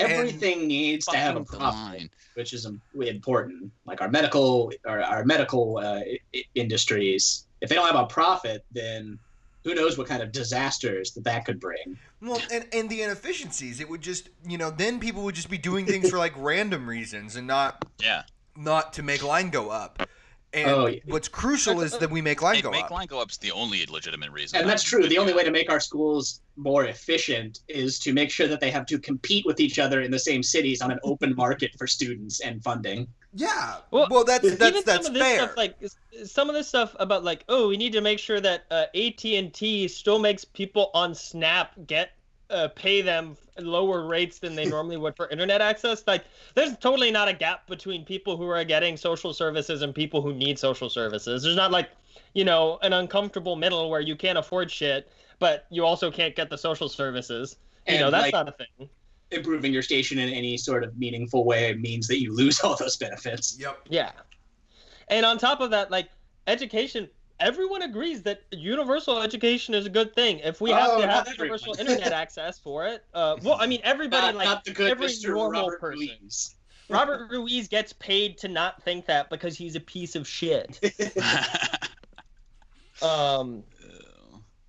Everything 0.00 0.66
needs 0.66 1.06
to 1.06 1.16
have 1.16 1.36
a 1.36 1.44
profit, 1.44 2.10
which 2.34 2.52
is 2.52 2.66
important. 2.94 3.70
Like 3.86 4.00
our 4.00 4.08
medical, 4.08 4.72
or 4.84 5.00
our 5.02 5.24
medical 5.24 5.78
uh, 5.78 6.00
i- 6.00 6.18
i- 6.34 6.44
industries, 6.54 7.46
if 7.60 7.68
they 7.68 7.74
don't 7.74 7.86
have 7.86 7.96
a 8.02 8.06
profit, 8.06 8.64
then 8.72 9.18
who 9.64 9.74
knows 9.74 9.98
what 9.98 10.06
kind 10.06 10.22
of 10.22 10.30
disasters 10.32 11.12
that 11.12 11.24
that 11.24 11.44
could 11.44 11.58
bring. 11.58 11.98
Well, 12.22 12.40
and, 12.52 12.66
and 12.72 12.88
the 12.88 13.02
inefficiencies, 13.02 13.80
it 13.80 13.88
would 13.88 14.00
just, 14.00 14.28
you 14.46 14.58
know, 14.58 14.70
then 14.70 15.00
people 15.00 15.22
would 15.24 15.34
just 15.34 15.50
be 15.50 15.58
doing 15.58 15.86
things 15.86 16.08
for 16.10 16.18
like 16.18 16.34
random 16.36 16.88
reasons 16.88 17.34
and 17.36 17.46
not 17.46 17.84
Yeah. 18.00 18.22
not 18.56 18.92
to 18.94 19.02
make 19.02 19.22
line 19.24 19.50
go 19.50 19.70
up. 19.70 20.08
And 20.56 20.70
Oh, 20.70 20.86
yeah. 20.86 21.00
what's 21.04 21.28
crucial 21.28 21.82
is 21.82 21.98
that 21.98 22.10
we 22.10 22.22
make 22.22 22.40
line 22.40 22.56
Hey, 22.56 22.62
go 22.62 22.70
make 22.70 22.84
up. 22.86 22.90
line 22.90 23.06
go 23.06 23.20
up's 23.20 23.36
the 23.36 23.52
only 23.52 23.84
legitimate 23.86 24.30
reason. 24.30 24.58
And 24.58 24.68
that's 24.68 24.82
true. 24.82 25.06
The 25.06 25.18
only 25.18 25.34
way 25.34 25.44
to 25.44 25.50
make 25.50 25.70
our 25.70 25.80
schools 25.80 26.40
more 26.56 26.86
efficient 26.86 27.60
is 27.68 27.98
to 28.00 28.14
make 28.14 28.30
sure 28.30 28.48
that 28.48 28.60
they 28.60 28.70
have 28.70 28.86
to 28.86 28.98
compete 28.98 29.44
with 29.44 29.60
each 29.60 29.78
other 29.78 30.00
in 30.00 30.10
the 30.10 30.18
same 30.18 30.42
cities 30.42 30.80
on 30.80 30.90
an 30.90 30.98
open 31.04 31.36
market 31.44 31.72
for 31.76 31.86
students 31.86 32.40
and 32.40 32.62
funding. 32.64 33.06
Yeah. 33.34 33.76
Well, 33.90 34.06
Well, 34.10 34.24
that's 34.24 34.56
that's 34.56 34.70
even 34.76 34.82
that's 34.86 35.06
some 35.06 35.14
of 35.14 35.20
this 35.20 35.22
fair. 35.22 35.38
stuff 35.44 35.56
like 35.58 35.74
some 36.24 36.48
of 36.48 36.54
this 36.54 36.68
stuff 36.68 36.96
about 36.98 37.22
like 37.22 37.44
oh 37.50 37.68
we 37.68 37.76
need 37.76 37.92
to 37.92 38.00
make 38.00 38.18
sure 38.18 38.40
that 38.40 38.64
uh, 38.70 38.86
AT&T 38.94 39.88
still 39.88 40.18
makes 40.18 40.42
people 40.42 40.90
on 40.94 41.14
Snap 41.14 41.72
get 41.86 42.12
uh, 42.50 42.68
pay 42.68 43.02
them 43.02 43.36
lower 43.58 44.06
rates 44.06 44.38
than 44.38 44.54
they 44.54 44.64
normally 44.76 44.96
would 44.96 45.16
for 45.16 45.28
internet 45.30 45.60
access 45.60 46.04
like 46.06 46.24
there's 46.54 46.76
totally 46.78 47.10
not 47.10 47.28
a 47.28 47.32
gap 47.32 47.66
between 47.66 48.04
people 48.04 48.36
who 48.36 48.46
are 48.48 48.62
getting 48.64 48.96
social 48.96 49.32
services 49.32 49.82
and 49.82 49.94
people 49.94 50.20
who 50.22 50.32
need 50.34 50.58
social 50.58 50.88
services 50.90 51.42
there's 51.42 51.56
not 51.56 51.70
like 51.70 51.90
you 52.34 52.44
know 52.44 52.78
an 52.82 52.92
uncomfortable 52.92 53.56
middle 53.56 53.90
where 53.90 54.00
you 54.00 54.14
can't 54.14 54.38
afford 54.38 54.70
shit 54.70 55.10
but 55.38 55.66
you 55.70 55.84
also 55.84 56.10
can't 56.10 56.36
get 56.36 56.48
the 56.50 56.58
social 56.58 56.88
services 56.88 57.56
you 57.86 57.94
And, 57.94 58.00
know 58.00 58.10
that's 58.10 58.24
like, 58.24 58.32
not 58.32 58.48
a 58.48 58.52
thing 58.52 58.88
Improving 59.32 59.72
your 59.72 59.82
station 59.82 60.20
in 60.20 60.28
any 60.28 60.56
sort 60.56 60.84
of 60.84 60.96
meaningful 60.96 61.44
way 61.44 61.74
means 61.74 62.06
that 62.06 62.20
you 62.20 62.32
lose 62.32 62.60
all 62.64 62.76
those 62.76 62.96
benefits. 62.96 63.56
yep. 63.58 63.76
Yeah. 63.88 64.12
And 65.08 65.26
on 65.26 65.36
top 65.36 65.60
of 65.60 65.70
that, 65.70 65.90
like 65.90 66.08
education, 66.46 67.08
everyone 67.40 67.82
agrees 67.82 68.22
that 68.22 68.42
universal 68.50 69.20
education 69.20 69.74
is 69.74 69.86
a 69.86 69.90
good 69.90 70.14
thing. 70.14 70.38
If 70.40 70.60
we 70.60 70.70
have 70.70 70.90
Oh, 70.92 71.00
to 71.00 71.06
have 71.06 71.26
not 71.26 71.38
universal 71.38 71.74
internet 71.78 72.12
access 72.12 72.58
for 72.58 72.86
it, 72.86 73.04
uh, 73.14 73.36
well, 73.42 73.56
I 73.60 73.66
mean, 73.66 73.80
everybody 73.84 74.26
Not, 74.28 74.34
like 74.36 74.44
not 74.46 74.64
the 74.64 74.72
good 74.72 74.90
every 74.90 75.08
Mr. 75.08 75.28
normal 75.34 75.64
Robert 75.64 75.80
person. 75.80 76.08
Ruiz. 76.22 76.54
Robert 76.88 77.30
Ruiz 77.30 77.66
gets 77.68 77.92
paid 77.94 78.38
to 78.38 78.48
not 78.48 78.82
think 78.82 79.06
that 79.06 79.28
because 79.28 79.56
he's 79.58 79.74
a 79.74 79.80
piece 79.80 80.14
of 80.14 80.26
shit. 80.26 80.80
Um, 83.02 83.62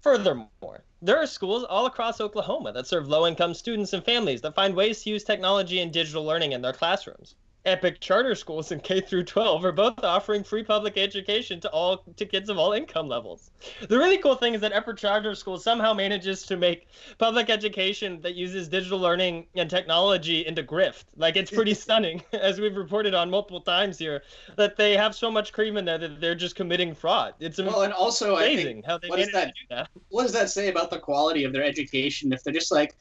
Furthermore, 0.01 0.83
there 1.01 1.17
are 1.17 1.25
schools 1.27 1.63
all 1.63 1.85
across 1.85 2.21
Oklahoma 2.21 2.71
that 2.73 2.87
serve 2.87 3.07
low 3.07 3.27
income 3.27 3.53
students 3.53 3.93
and 3.93 4.03
families 4.03 4.41
that 4.41 4.55
find 4.55 4.75
ways 4.75 5.03
to 5.03 5.09
use 5.09 5.23
technology 5.23 5.79
and 5.79 5.91
digital 5.91 6.23
learning 6.23 6.51
in 6.51 6.61
their 6.61 6.73
classrooms. 6.73 7.35
Epic 7.65 7.99
charter 7.99 8.33
schools 8.33 8.71
in 8.71 8.79
K 8.79 9.01
through 9.01 9.23
12 9.25 9.65
are 9.65 9.71
both 9.73 10.01
offering 10.03 10.43
free 10.43 10.63
public 10.63 10.97
education 10.97 11.59
to 11.59 11.69
all 11.71 12.03
to 12.15 12.25
kids 12.25 12.49
of 12.49 12.57
all 12.57 12.71
income 12.71 13.09
levels. 13.09 13.51
The 13.89 13.97
really 13.97 14.17
cool 14.19 14.35
thing 14.35 14.53
is 14.53 14.61
that 14.61 14.71
Epic 14.71 14.95
charter 14.97 15.35
school 15.35 15.57
somehow 15.57 15.93
manages 15.93 16.43
to 16.43 16.55
make 16.55 16.87
public 17.17 17.49
education 17.49 18.21
that 18.21 18.35
uses 18.35 18.69
digital 18.69 18.99
learning 18.99 19.47
and 19.55 19.69
technology 19.69 20.45
into 20.45 20.63
grift. 20.63 21.03
Like 21.17 21.35
it's 21.35 21.51
pretty 21.51 21.73
stunning, 21.87 22.23
as 22.33 22.61
we've 22.61 22.77
reported 22.77 23.13
on 23.13 23.29
multiple 23.29 23.61
times 23.61 23.97
here, 23.97 24.23
that 24.55 24.77
they 24.77 24.95
have 24.95 25.13
so 25.13 25.29
much 25.29 25.51
cream 25.51 25.75
in 25.75 25.83
there 25.83 25.97
that 25.97 26.21
they're 26.21 26.35
just 26.35 26.55
committing 26.55 26.95
fraud. 26.95 27.33
It's 27.39 27.57
Well, 27.57 27.81
and 27.81 27.91
also, 27.93 28.35
I 28.35 28.55
think, 28.55 28.85
how 28.85 28.97
they 28.97 29.09
what 29.09 29.19
manage 29.19 29.33
that? 29.33 29.45
to 29.47 29.51
do 29.51 29.75
that. 29.75 29.89
what 30.09 30.23
does 30.23 30.31
that 30.33 30.49
say 30.49 30.69
about 30.69 30.89
the 30.89 30.99
quality 30.99 31.43
of 31.43 31.51
their 31.51 31.63
education 31.63 32.31
if 32.31 32.43
they're 32.43 32.53
just 32.53 32.71
like, 32.71 32.95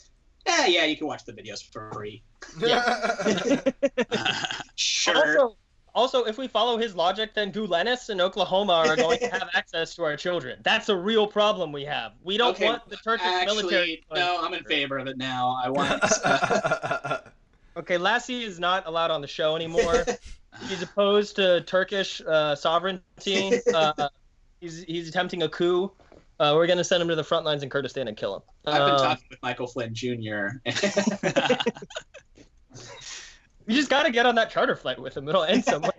eh, 0.46 0.66
yeah, 0.68 0.84
you 0.84 0.96
can 0.96 1.06
watch 1.06 1.24
the 1.24 1.32
videos 1.32 1.62
for 1.72 1.90
free. 1.92 2.22
Sure. 4.76 5.16
Also, 5.16 5.56
also, 5.94 6.24
if 6.24 6.36
we 6.36 6.46
follow 6.46 6.76
his 6.76 6.94
logic, 6.94 7.32
then 7.32 7.50
Gulenists 7.50 8.10
and 8.10 8.20
Oklahoma 8.20 8.74
are 8.74 8.96
going 8.96 9.18
to 9.18 9.28
have 9.28 9.48
access 9.54 9.94
to 9.94 10.04
our 10.04 10.14
children. 10.16 10.58
That's 10.62 10.90
a 10.90 10.96
real 10.96 11.26
problem 11.26 11.72
we 11.72 11.84
have. 11.86 12.12
We 12.22 12.36
don't 12.36 12.50
Okay, 12.54 12.66
want 12.66 12.86
the 12.90 12.96
Turkish 12.96 13.24
Actually, 13.26 13.56
military. 13.62 14.04
no, 14.14 14.44
I'm 14.44 14.52
in 14.52 14.62
favor 14.64 14.98
of 14.98 15.06
it 15.06 15.16
now. 15.16 15.58
I 15.62 15.70
want. 15.70 17.22
Okay, 17.78 17.98
Lassie 17.98 18.42
is 18.42 18.58
not 18.58 18.86
allowed 18.86 19.10
on 19.10 19.20
the 19.20 19.26
show 19.26 19.54
anymore. 19.54 20.02
he's 20.66 20.80
opposed 20.80 21.36
to 21.36 21.60
Turkish 21.62 22.22
uh, 22.26 22.54
sovereignty. 22.54 23.52
Uh, 23.74 24.08
he's 24.60 24.82
he's 24.84 25.10
attempting 25.10 25.42
a 25.42 25.48
coup. 25.50 25.92
Uh, 26.38 26.52
we're 26.54 26.66
gonna 26.66 26.84
send 26.84 27.02
him 27.02 27.08
to 27.08 27.14
the 27.14 27.24
front 27.24 27.44
lines 27.46 27.62
in 27.62 27.70
Kurdistan 27.70 28.08
and 28.08 28.16
kill 28.16 28.36
him. 28.36 28.42
I've 28.66 28.74
been 28.74 28.90
Um, 28.90 28.98
talking 28.98 29.24
with 29.30 29.42
Michael 29.42 29.66
Flynn 29.66 29.94
Jr. 29.94 30.48
You 33.68 33.74
just 33.74 33.90
got 33.90 34.04
to 34.04 34.12
get 34.12 34.26
on 34.26 34.36
that 34.36 34.50
charter 34.50 34.76
flight 34.76 34.98
with 35.00 35.16
him. 35.16 35.28
It'll 35.28 35.42
end 35.42 35.64
somewhere. 35.72 35.90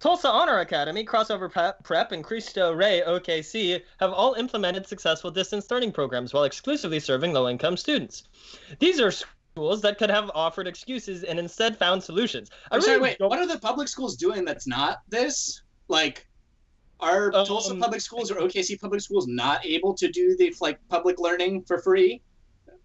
Tulsa 0.00 0.28
Honor 0.28 0.60
Academy, 0.60 1.04
Crossover 1.04 1.50
Prep, 1.84 2.12
and 2.12 2.24
Cristo 2.24 2.72
Rey 2.72 3.02
OKC 3.06 3.82
have 4.00 4.12
all 4.12 4.34
implemented 4.34 4.86
successful 4.86 5.30
distance 5.30 5.70
learning 5.70 5.92
programs 5.92 6.32
while 6.32 6.44
exclusively 6.44 6.98
serving 6.98 7.32
low 7.34 7.48
income 7.48 7.76
students. 7.76 8.24
These 8.80 8.98
are 8.98 9.10
schools 9.12 9.82
that 9.82 9.98
could 9.98 10.10
have 10.10 10.30
offered 10.34 10.66
excuses 10.66 11.22
and 11.22 11.38
instead 11.38 11.76
found 11.76 12.02
solutions. 12.02 12.50
I 12.70 12.76
I'm 12.76 12.80
sorry, 12.80 12.98
wait. 12.98 13.20
What 13.20 13.38
are 13.38 13.46
the 13.46 13.58
public 13.58 13.88
schools 13.88 14.16
doing 14.16 14.44
that's 14.44 14.66
not 14.66 15.02
this? 15.08 15.62
Like, 15.88 16.26
are 17.02 17.34
Um, 17.34 17.44
Tulsa 17.44 17.74
public 17.74 18.00
schools 18.00 18.30
or 18.30 18.36
OKC 18.36 18.80
public 18.80 19.00
schools 19.00 19.26
not 19.26 19.64
able 19.66 19.92
to 19.94 20.08
do 20.10 20.36
the 20.36 20.54
like 20.60 20.78
public 20.88 21.18
learning 21.18 21.64
for 21.64 21.78
free 21.82 22.22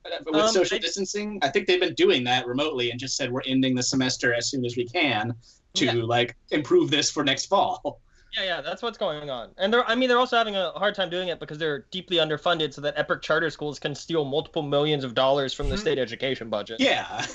uh, 0.06 0.10
with 0.26 0.36
Um, 0.36 0.50
social 0.50 0.76
I- 0.76 0.80
distancing? 0.80 1.40
I 1.44 1.50
think 1.50 1.68
they've 1.68 1.80
been 1.80 1.94
doing 1.94 2.24
that 2.26 2.48
remotely 2.48 2.92
and 2.92 3.00
just 3.00 3.16
said 3.16 3.32
we're 3.32 3.42
ending 3.46 3.76
the 3.76 3.84
semester 3.84 4.34
as 4.34 4.50
soon 4.50 4.66
as 4.66 4.76
we 4.76 4.86
can 4.88 5.34
to 5.76 5.86
Yeah. 5.86 5.94
like 5.94 6.36
improve 6.52 6.90
this 6.90 7.12
for 7.12 7.24
next 7.24 7.46
fall. 7.46 8.02
Yeah, 8.36 8.44
yeah, 8.44 8.62
that's 8.62 8.82
what's 8.82 8.98
going 8.98 9.30
on. 9.30 9.52
And 9.58 9.72
they're 9.74 9.88
I 9.90 9.96
mean 9.96 10.10
they're 10.10 10.18
also 10.20 10.36
having 10.38 10.56
a 10.56 10.72
hard 10.72 10.96
time 10.96 11.10
doing 11.10 11.30
it 11.30 11.40
because 11.40 11.58
they're 11.60 11.86
deeply 11.92 12.18
underfunded 12.18 12.74
so 12.74 12.82
that 12.82 12.96
epic 12.98 13.22
charter 13.22 13.50
schools 13.50 13.80
can 13.80 13.96
steal 13.96 14.26
multiple 14.26 14.62
millions 14.64 15.04
of 15.04 15.14
dollars 15.14 15.54
from 15.54 15.70
the 15.70 15.78
state 15.78 15.98
education 15.98 16.50
budget. 16.50 16.80
Yeah. 16.82 17.26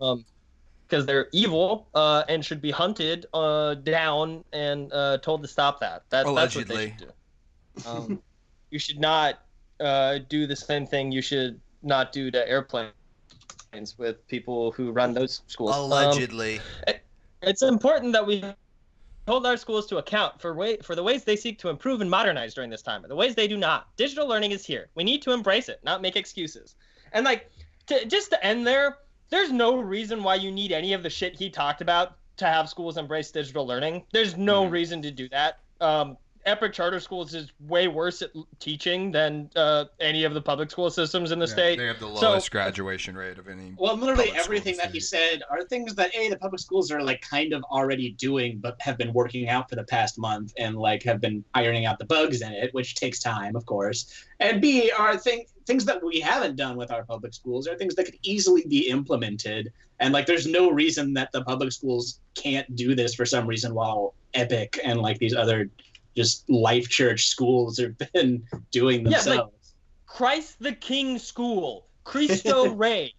um, 0.00 0.24
because 0.92 1.06
they're 1.06 1.28
evil 1.32 1.88
uh, 1.94 2.22
and 2.28 2.44
should 2.44 2.60
be 2.60 2.70
hunted 2.70 3.24
uh, 3.32 3.72
down 3.76 4.44
and 4.52 4.92
uh, 4.92 5.16
told 5.22 5.40
to 5.40 5.48
stop 5.48 5.80
that. 5.80 6.02
that 6.10 6.26
That's 6.26 6.54
what 6.54 6.68
they 6.68 6.88
should 6.88 6.98
do. 6.98 7.88
Um, 7.88 8.22
you 8.70 8.78
should 8.78 9.00
not 9.00 9.40
uh, 9.80 10.18
do 10.28 10.46
the 10.46 10.54
same 10.54 10.86
thing 10.86 11.10
you 11.10 11.22
should 11.22 11.58
not 11.82 12.12
do 12.12 12.30
to 12.30 12.46
airplanes 12.46 12.92
with 13.96 14.26
people 14.28 14.70
who 14.72 14.92
run 14.92 15.14
those 15.14 15.40
schools. 15.46 15.74
Um, 15.74 15.84
Allegedly. 15.84 16.60
it's 17.40 17.62
important 17.62 18.12
that 18.12 18.26
we 18.26 18.44
hold 19.26 19.46
our 19.46 19.56
schools 19.56 19.86
to 19.86 19.96
account 19.96 20.42
for 20.42 20.52
way 20.52 20.76
for 20.82 20.94
the 20.94 21.02
ways 21.02 21.24
they 21.24 21.36
seek 21.36 21.58
to 21.60 21.70
improve 21.70 22.02
and 22.02 22.10
modernize 22.10 22.52
during 22.52 22.68
this 22.68 22.82
time, 22.82 23.02
or 23.02 23.08
the 23.08 23.16
ways 23.16 23.34
they 23.34 23.48
do 23.48 23.56
not. 23.56 23.96
Digital 23.96 24.28
learning 24.28 24.50
is 24.50 24.66
here. 24.66 24.90
We 24.94 25.04
need 25.04 25.22
to 25.22 25.32
embrace 25.32 25.70
it, 25.70 25.80
not 25.84 26.02
make 26.02 26.16
excuses. 26.16 26.74
And 27.12 27.24
like, 27.24 27.50
to, 27.86 28.04
just 28.04 28.28
to 28.32 28.44
end 28.44 28.66
there, 28.66 28.98
there's 29.32 29.50
no 29.50 29.80
reason 29.80 30.22
why 30.22 30.34
you 30.34 30.52
need 30.52 30.72
any 30.72 30.92
of 30.92 31.02
the 31.02 31.08
shit 31.08 31.34
he 31.34 31.48
talked 31.48 31.80
about 31.80 32.16
to 32.36 32.44
have 32.44 32.68
schools 32.68 32.98
embrace 32.98 33.30
digital 33.30 33.66
learning. 33.66 34.04
There's 34.12 34.36
no 34.36 34.66
reason 34.66 35.00
to 35.02 35.10
do 35.10 35.28
that. 35.30 35.58
Um, 35.80 36.18
Epic 36.44 36.72
Charter 36.72 36.98
Schools 36.98 37.34
is 37.34 37.52
way 37.60 37.86
worse 37.86 38.20
at 38.20 38.30
teaching 38.58 39.12
than 39.12 39.48
uh, 39.54 39.84
any 40.00 40.24
of 40.24 40.34
the 40.34 40.40
public 40.40 40.70
school 40.70 40.90
systems 40.90 41.30
in 41.30 41.38
the 41.38 41.46
state. 41.46 41.78
They 41.78 41.86
have 41.86 42.00
the 42.00 42.14
So- 42.16 42.30
lowest 42.30 42.50
graduation 42.50 43.16
rate 43.16 43.38
of 43.38 43.48
any. 43.48 43.74
Well, 43.76 43.96
literally 43.96 44.32
everything 44.32 44.76
that 44.78 44.90
he 44.90 44.98
said 44.98 45.42
are 45.50 45.62
things 45.64 45.94
that 45.94 46.14
a 46.16 46.28
the 46.28 46.36
public 46.36 46.60
schools 46.60 46.90
are 46.90 47.02
like 47.02 47.20
kind 47.20 47.52
of 47.52 47.62
already 47.64 48.10
doing, 48.12 48.58
but 48.58 48.76
have 48.80 48.98
been 48.98 49.12
working 49.12 49.48
out 49.48 49.70
for 49.70 49.76
the 49.76 49.84
past 49.84 50.18
month 50.18 50.52
and 50.58 50.76
like 50.76 51.02
have 51.04 51.20
been 51.20 51.44
ironing 51.54 51.86
out 51.86 51.98
the 51.98 52.06
bugs 52.06 52.42
in 52.42 52.52
it, 52.52 52.74
which 52.74 52.96
takes 52.96 53.20
time, 53.20 53.54
of 53.54 53.64
course. 53.66 54.26
And 54.40 54.60
b 54.60 54.90
are 54.90 55.16
thing, 55.16 55.44
things 55.66 55.84
that 55.84 56.02
we 56.02 56.18
haven't 56.18 56.56
done 56.56 56.76
with 56.76 56.90
our 56.90 57.04
public 57.04 57.34
schools 57.34 57.68
are 57.68 57.76
things 57.76 57.94
that 57.94 58.04
could 58.04 58.18
easily 58.22 58.64
be 58.66 58.88
implemented. 58.88 59.72
And 60.00 60.12
like, 60.12 60.26
there's 60.26 60.48
no 60.48 60.70
reason 60.72 61.14
that 61.14 61.30
the 61.30 61.44
public 61.44 61.70
schools 61.70 62.18
can't 62.34 62.74
do 62.74 62.96
this 62.96 63.14
for 63.14 63.24
some 63.24 63.46
reason, 63.46 63.72
while 63.74 64.14
Epic 64.34 64.80
and 64.82 65.00
like 65.00 65.18
these 65.18 65.34
other 65.34 65.68
just 66.16 66.48
life 66.50 66.88
church 66.88 67.26
schools 67.28 67.78
have 67.78 67.96
been 68.12 68.42
doing 68.70 69.04
themselves. 69.04 69.26
Yeah, 69.26 69.32
like- 69.32 69.40
themselves. 69.40 69.74
Christ 70.06 70.56
the 70.60 70.72
King 70.72 71.18
School, 71.18 71.86
Cristo 72.04 72.68
Rey. 72.74 73.14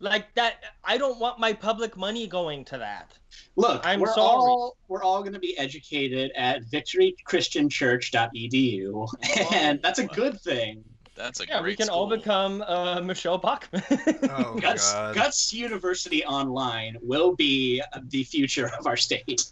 Like 0.00 0.32
that, 0.36 0.62
I 0.84 0.96
don't 0.96 1.18
want 1.18 1.40
my 1.40 1.52
public 1.52 1.96
money 1.96 2.28
going 2.28 2.64
to 2.66 2.78
that. 2.78 3.10
Look, 3.56 3.84
I'm 3.84 3.98
we're 3.98 4.06
sorry. 4.14 4.20
all 4.20 4.76
we're 4.86 5.02
all 5.02 5.22
going 5.22 5.32
to 5.32 5.40
be 5.40 5.58
educated 5.58 6.30
at 6.36 6.62
victorychristianchurch.edu, 6.66 9.08
and 9.52 9.82
that's 9.82 9.98
a 9.98 10.06
good 10.06 10.40
thing. 10.40 10.84
That's 11.16 11.40
a 11.40 11.46
Yeah, 11.48 11.60
great 11.60 11.72
we 11.72 11.76
can 11.76 11.86
school. 11.86 11.98
all 11.98 12.06
become 12.08 12.62
uh, 12.62 13.00
Michele 13.00 13.38
Bachmann. 13.38 13.82
Oh 14.30 14.54
Guts, 14.60 14.92
god. 14.92 15.16
Guts 15.16 15.52
University 15.52 16.24
Online 16.24 16.96
will 17.02 17.34
be 17.34 17.82
the 18.04 18.22
future 18.22 18.70
of 18.78 18.86
our 18.86 18.96
state. 18.96 19.46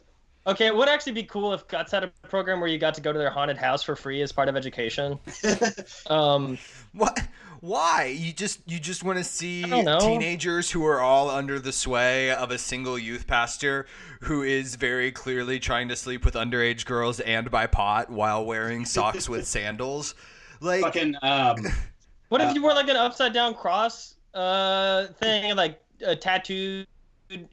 Okay, 0.47 0.67
it 0.67 0.75
would 0.77 0.89
actually 0.89 1.13
be 1.13 1.25
cool 1.25 1.53
if 1.53 1.67
Guts 1.69 1.93
had 1.93 2.05
a 2.05 2.09
program 2.29 2.61
where 2.61 2.69
you 2.69 2.79
got 2.79 2.95
to 2.95 3.01
go 3.01 3.13
to 3.13 3.19
their 3.19 3.31
haunted 3.31 3.57
house 3.59 3.83
for 3.83 3.97
free 3.97 4.23
as 4.23 4.33
part 4.33 4.49
of 4.49 4.57
education. 4.57 5.19
um, 6.07 6.59
What? 6.93 7.19
Why? 7.61 8.15
You 8.17 8.33
just 8.33 8.61
you 8.67 8.79
just 8.79 9.03
want 9.03 9.19
to 9.19 9.25
see 9.25 9.65
I 9.65 9.69
don't 9.69 9.85
know. 9.85 9.99
teenagers 9.99 10.71
who 10.71 10.85
are 10.87 11.01
all 11.01 11.31
under 11.31 11.59
the 11.59 11.73
sway 11.73 12.31
of 12.31 12.51
a 12.51 12.59
single 12.59 12.99
youth 12.99 13.27
pastor 13.27 13.87
who 14.21 14.43
is 14.43 14.77
very 14.77 15.11
clearly 15.11 15.59
trying 15.59 15.89
to 15.89 15.97
sleep 15.97 16.25
with 16.25 16.35
underage 16.35 16.85
girls 16.85 17.19
and 17.21 17.51
buy 17.51 17.67
pot 17.67 18.11
while 18.11 18.45
wearing 18.45 18.85
socks 18.87 19.29
with 19.29 19.47
sandals. 19.47 20.15
Like 20.61 20.83
Fucking 20.83 21.17
um, 21.23 21.57
what 22.29 22.41
if 22.43 22.51
Uh, 22.51 22.53
you 22.53 22.63
wore 22.63 22.75
like 22.75 22.89
an 22.89 22.97
upside 22.97 23.33
down 23.33 23.55
cross 23.55 24.15
uh, 24.35 25.07
thing, 25.19 25.57
like 25.57 25.81
a 26.07 26.15
tattooed 26.15 26.87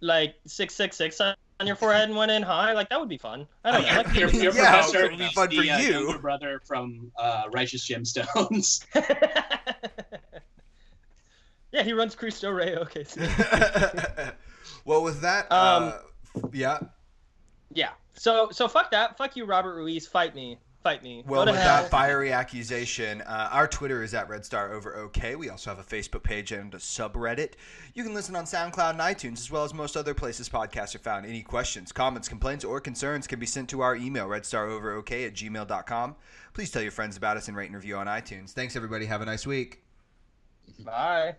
like 0.02 0.36
six 0.46 0.76
six 0.76 0.98
six 0.98 1.20
on 1.22 1.34
your 1.62 1.76
forehead 1.76 2.10
and 2.10 2.18
went 2.18 2.32
in 2.32 2.44
high? 2.44 2.74
Like 2.74 2.90
that 2.90 3.00
would 3.00 3.10
be 3.10 3.18
fun. 3.18 3.48
I 3.64 3.72
don't 3.72 3.82
know. 3.84 4.02
Like, 4.04 4.16
your, 4.16 4.30
your 4.30 4.54
Yeah, 4.54 4.72
professor 4.72 5.06
it 5.06 5.12
would 5.12 5.20
be 5.20 5.28
fun 5.30 5.50
the 5.50 5.56
for 5.58 5.62
uh, 5.74 5.78
you. 5.78 5.92
younger 6.06 6.20
brother 6.20 6.62
from 6.66 7.12
uh, 7.18 7.44
Righteous 7.52 7.88
Gemstones. 7.88 8.86
yeah, 11.72 11.84
he 11.84 11.94
runs 11.94 12.16
Cristo 12.16 12.52
Rey. 12.52 12.76
Okay. 12.76 13.04
so- 13.04 13.22
well, 14.86 15.04
with 15.04 15.22
that, 15.22 15.52
Um, 15.52 15.94
uh, 16.36 16.48
yeah. 16.52 16.80
Yeah. 17.74 17.90
So 18.14 18.50
so 18.52 18.68
fuck 18.68 18.92
that. 18.92 19.18
Fuck 19.18 19.36
you, 19.36 19.46
Robert 19.46 19.76
Ruiz. 19.76 20.08
Fight 20.08 20.36
me. 20.36 20.60
Fight 20.84 21.02
me. 21.02 21.24
Well, 21.26 21.42
Go 21.42 21.46
to 21.46 21.52
with 21.54 21.62
hell. 21.62 21.84
that 21.84 21.90
fiery 21.90 22.34
accusation, 22.34 23.22
uh, 23.22 23.48
our 23.54 23.70
Twitter 23.70 24.04
is 24.04 24.14
at 24.14 24.28
Red 24.28 24.44
Star 24.44 24.74
Over 24.74 24.98
OK. 24.98 25.38
We 25.38 25.50
also 25.50 25.70
have 25.74 25.80
a 25.80 25.84
Facebook 25.84 26.24
page 26.24 26.52
and 26.52 26.74
a 26.74 26.78
subreddit. 26.78 27.54
You 27.94 28.04
can 28.04 28.14
listen 28.14 28.36
on 28.36 28.44
SoundCloud 28.44 28.90
and 28.92 29.00
iTunes, 29.00 29.40
as 29.40 29.50
well 29.50 29.64
as 29.64 29.74
most 29.74 29.96
other 29.96 30.14
places 30.14 30.50
podcasts 30.50 30.94
are 30.94 31.00
found. 31.00 31.26
Any 31.26 31.42
questions, 31.42 31.94
comments, 31.94 32.28
complaints, 32.28 32.66
or 32.66 32.82
concerns 32.82 33.28
can 33.28 33.40
be 33.40 33.46
sent 33.46 33.70
to 33.70 33.80
our 33.80 33.96
email, 33.96 34.28
redstaroverok 34.28 35.26
at 35.26 35.34
gmail.com. 35.34 36.16
Please 36.54 36.70
tell 36.70 36.82
your 36.82 36.92
friends 36.92 37.16
about 37.16 37.38
us 37.38 37.48
and 37.48 37.56
rate 37.56 37.68
and 37.68 37.76
review 37.76 37.96
on 37.96 38.08
iTunes. 38.08 38.50
Thanks, 38.52 38.76
everybody. 38.76 39.06
Have 39.06 39.22
a 39.22 39.26
nice 39.26 39.48
week. 39.48 39.84
Bye. 40.80 41.36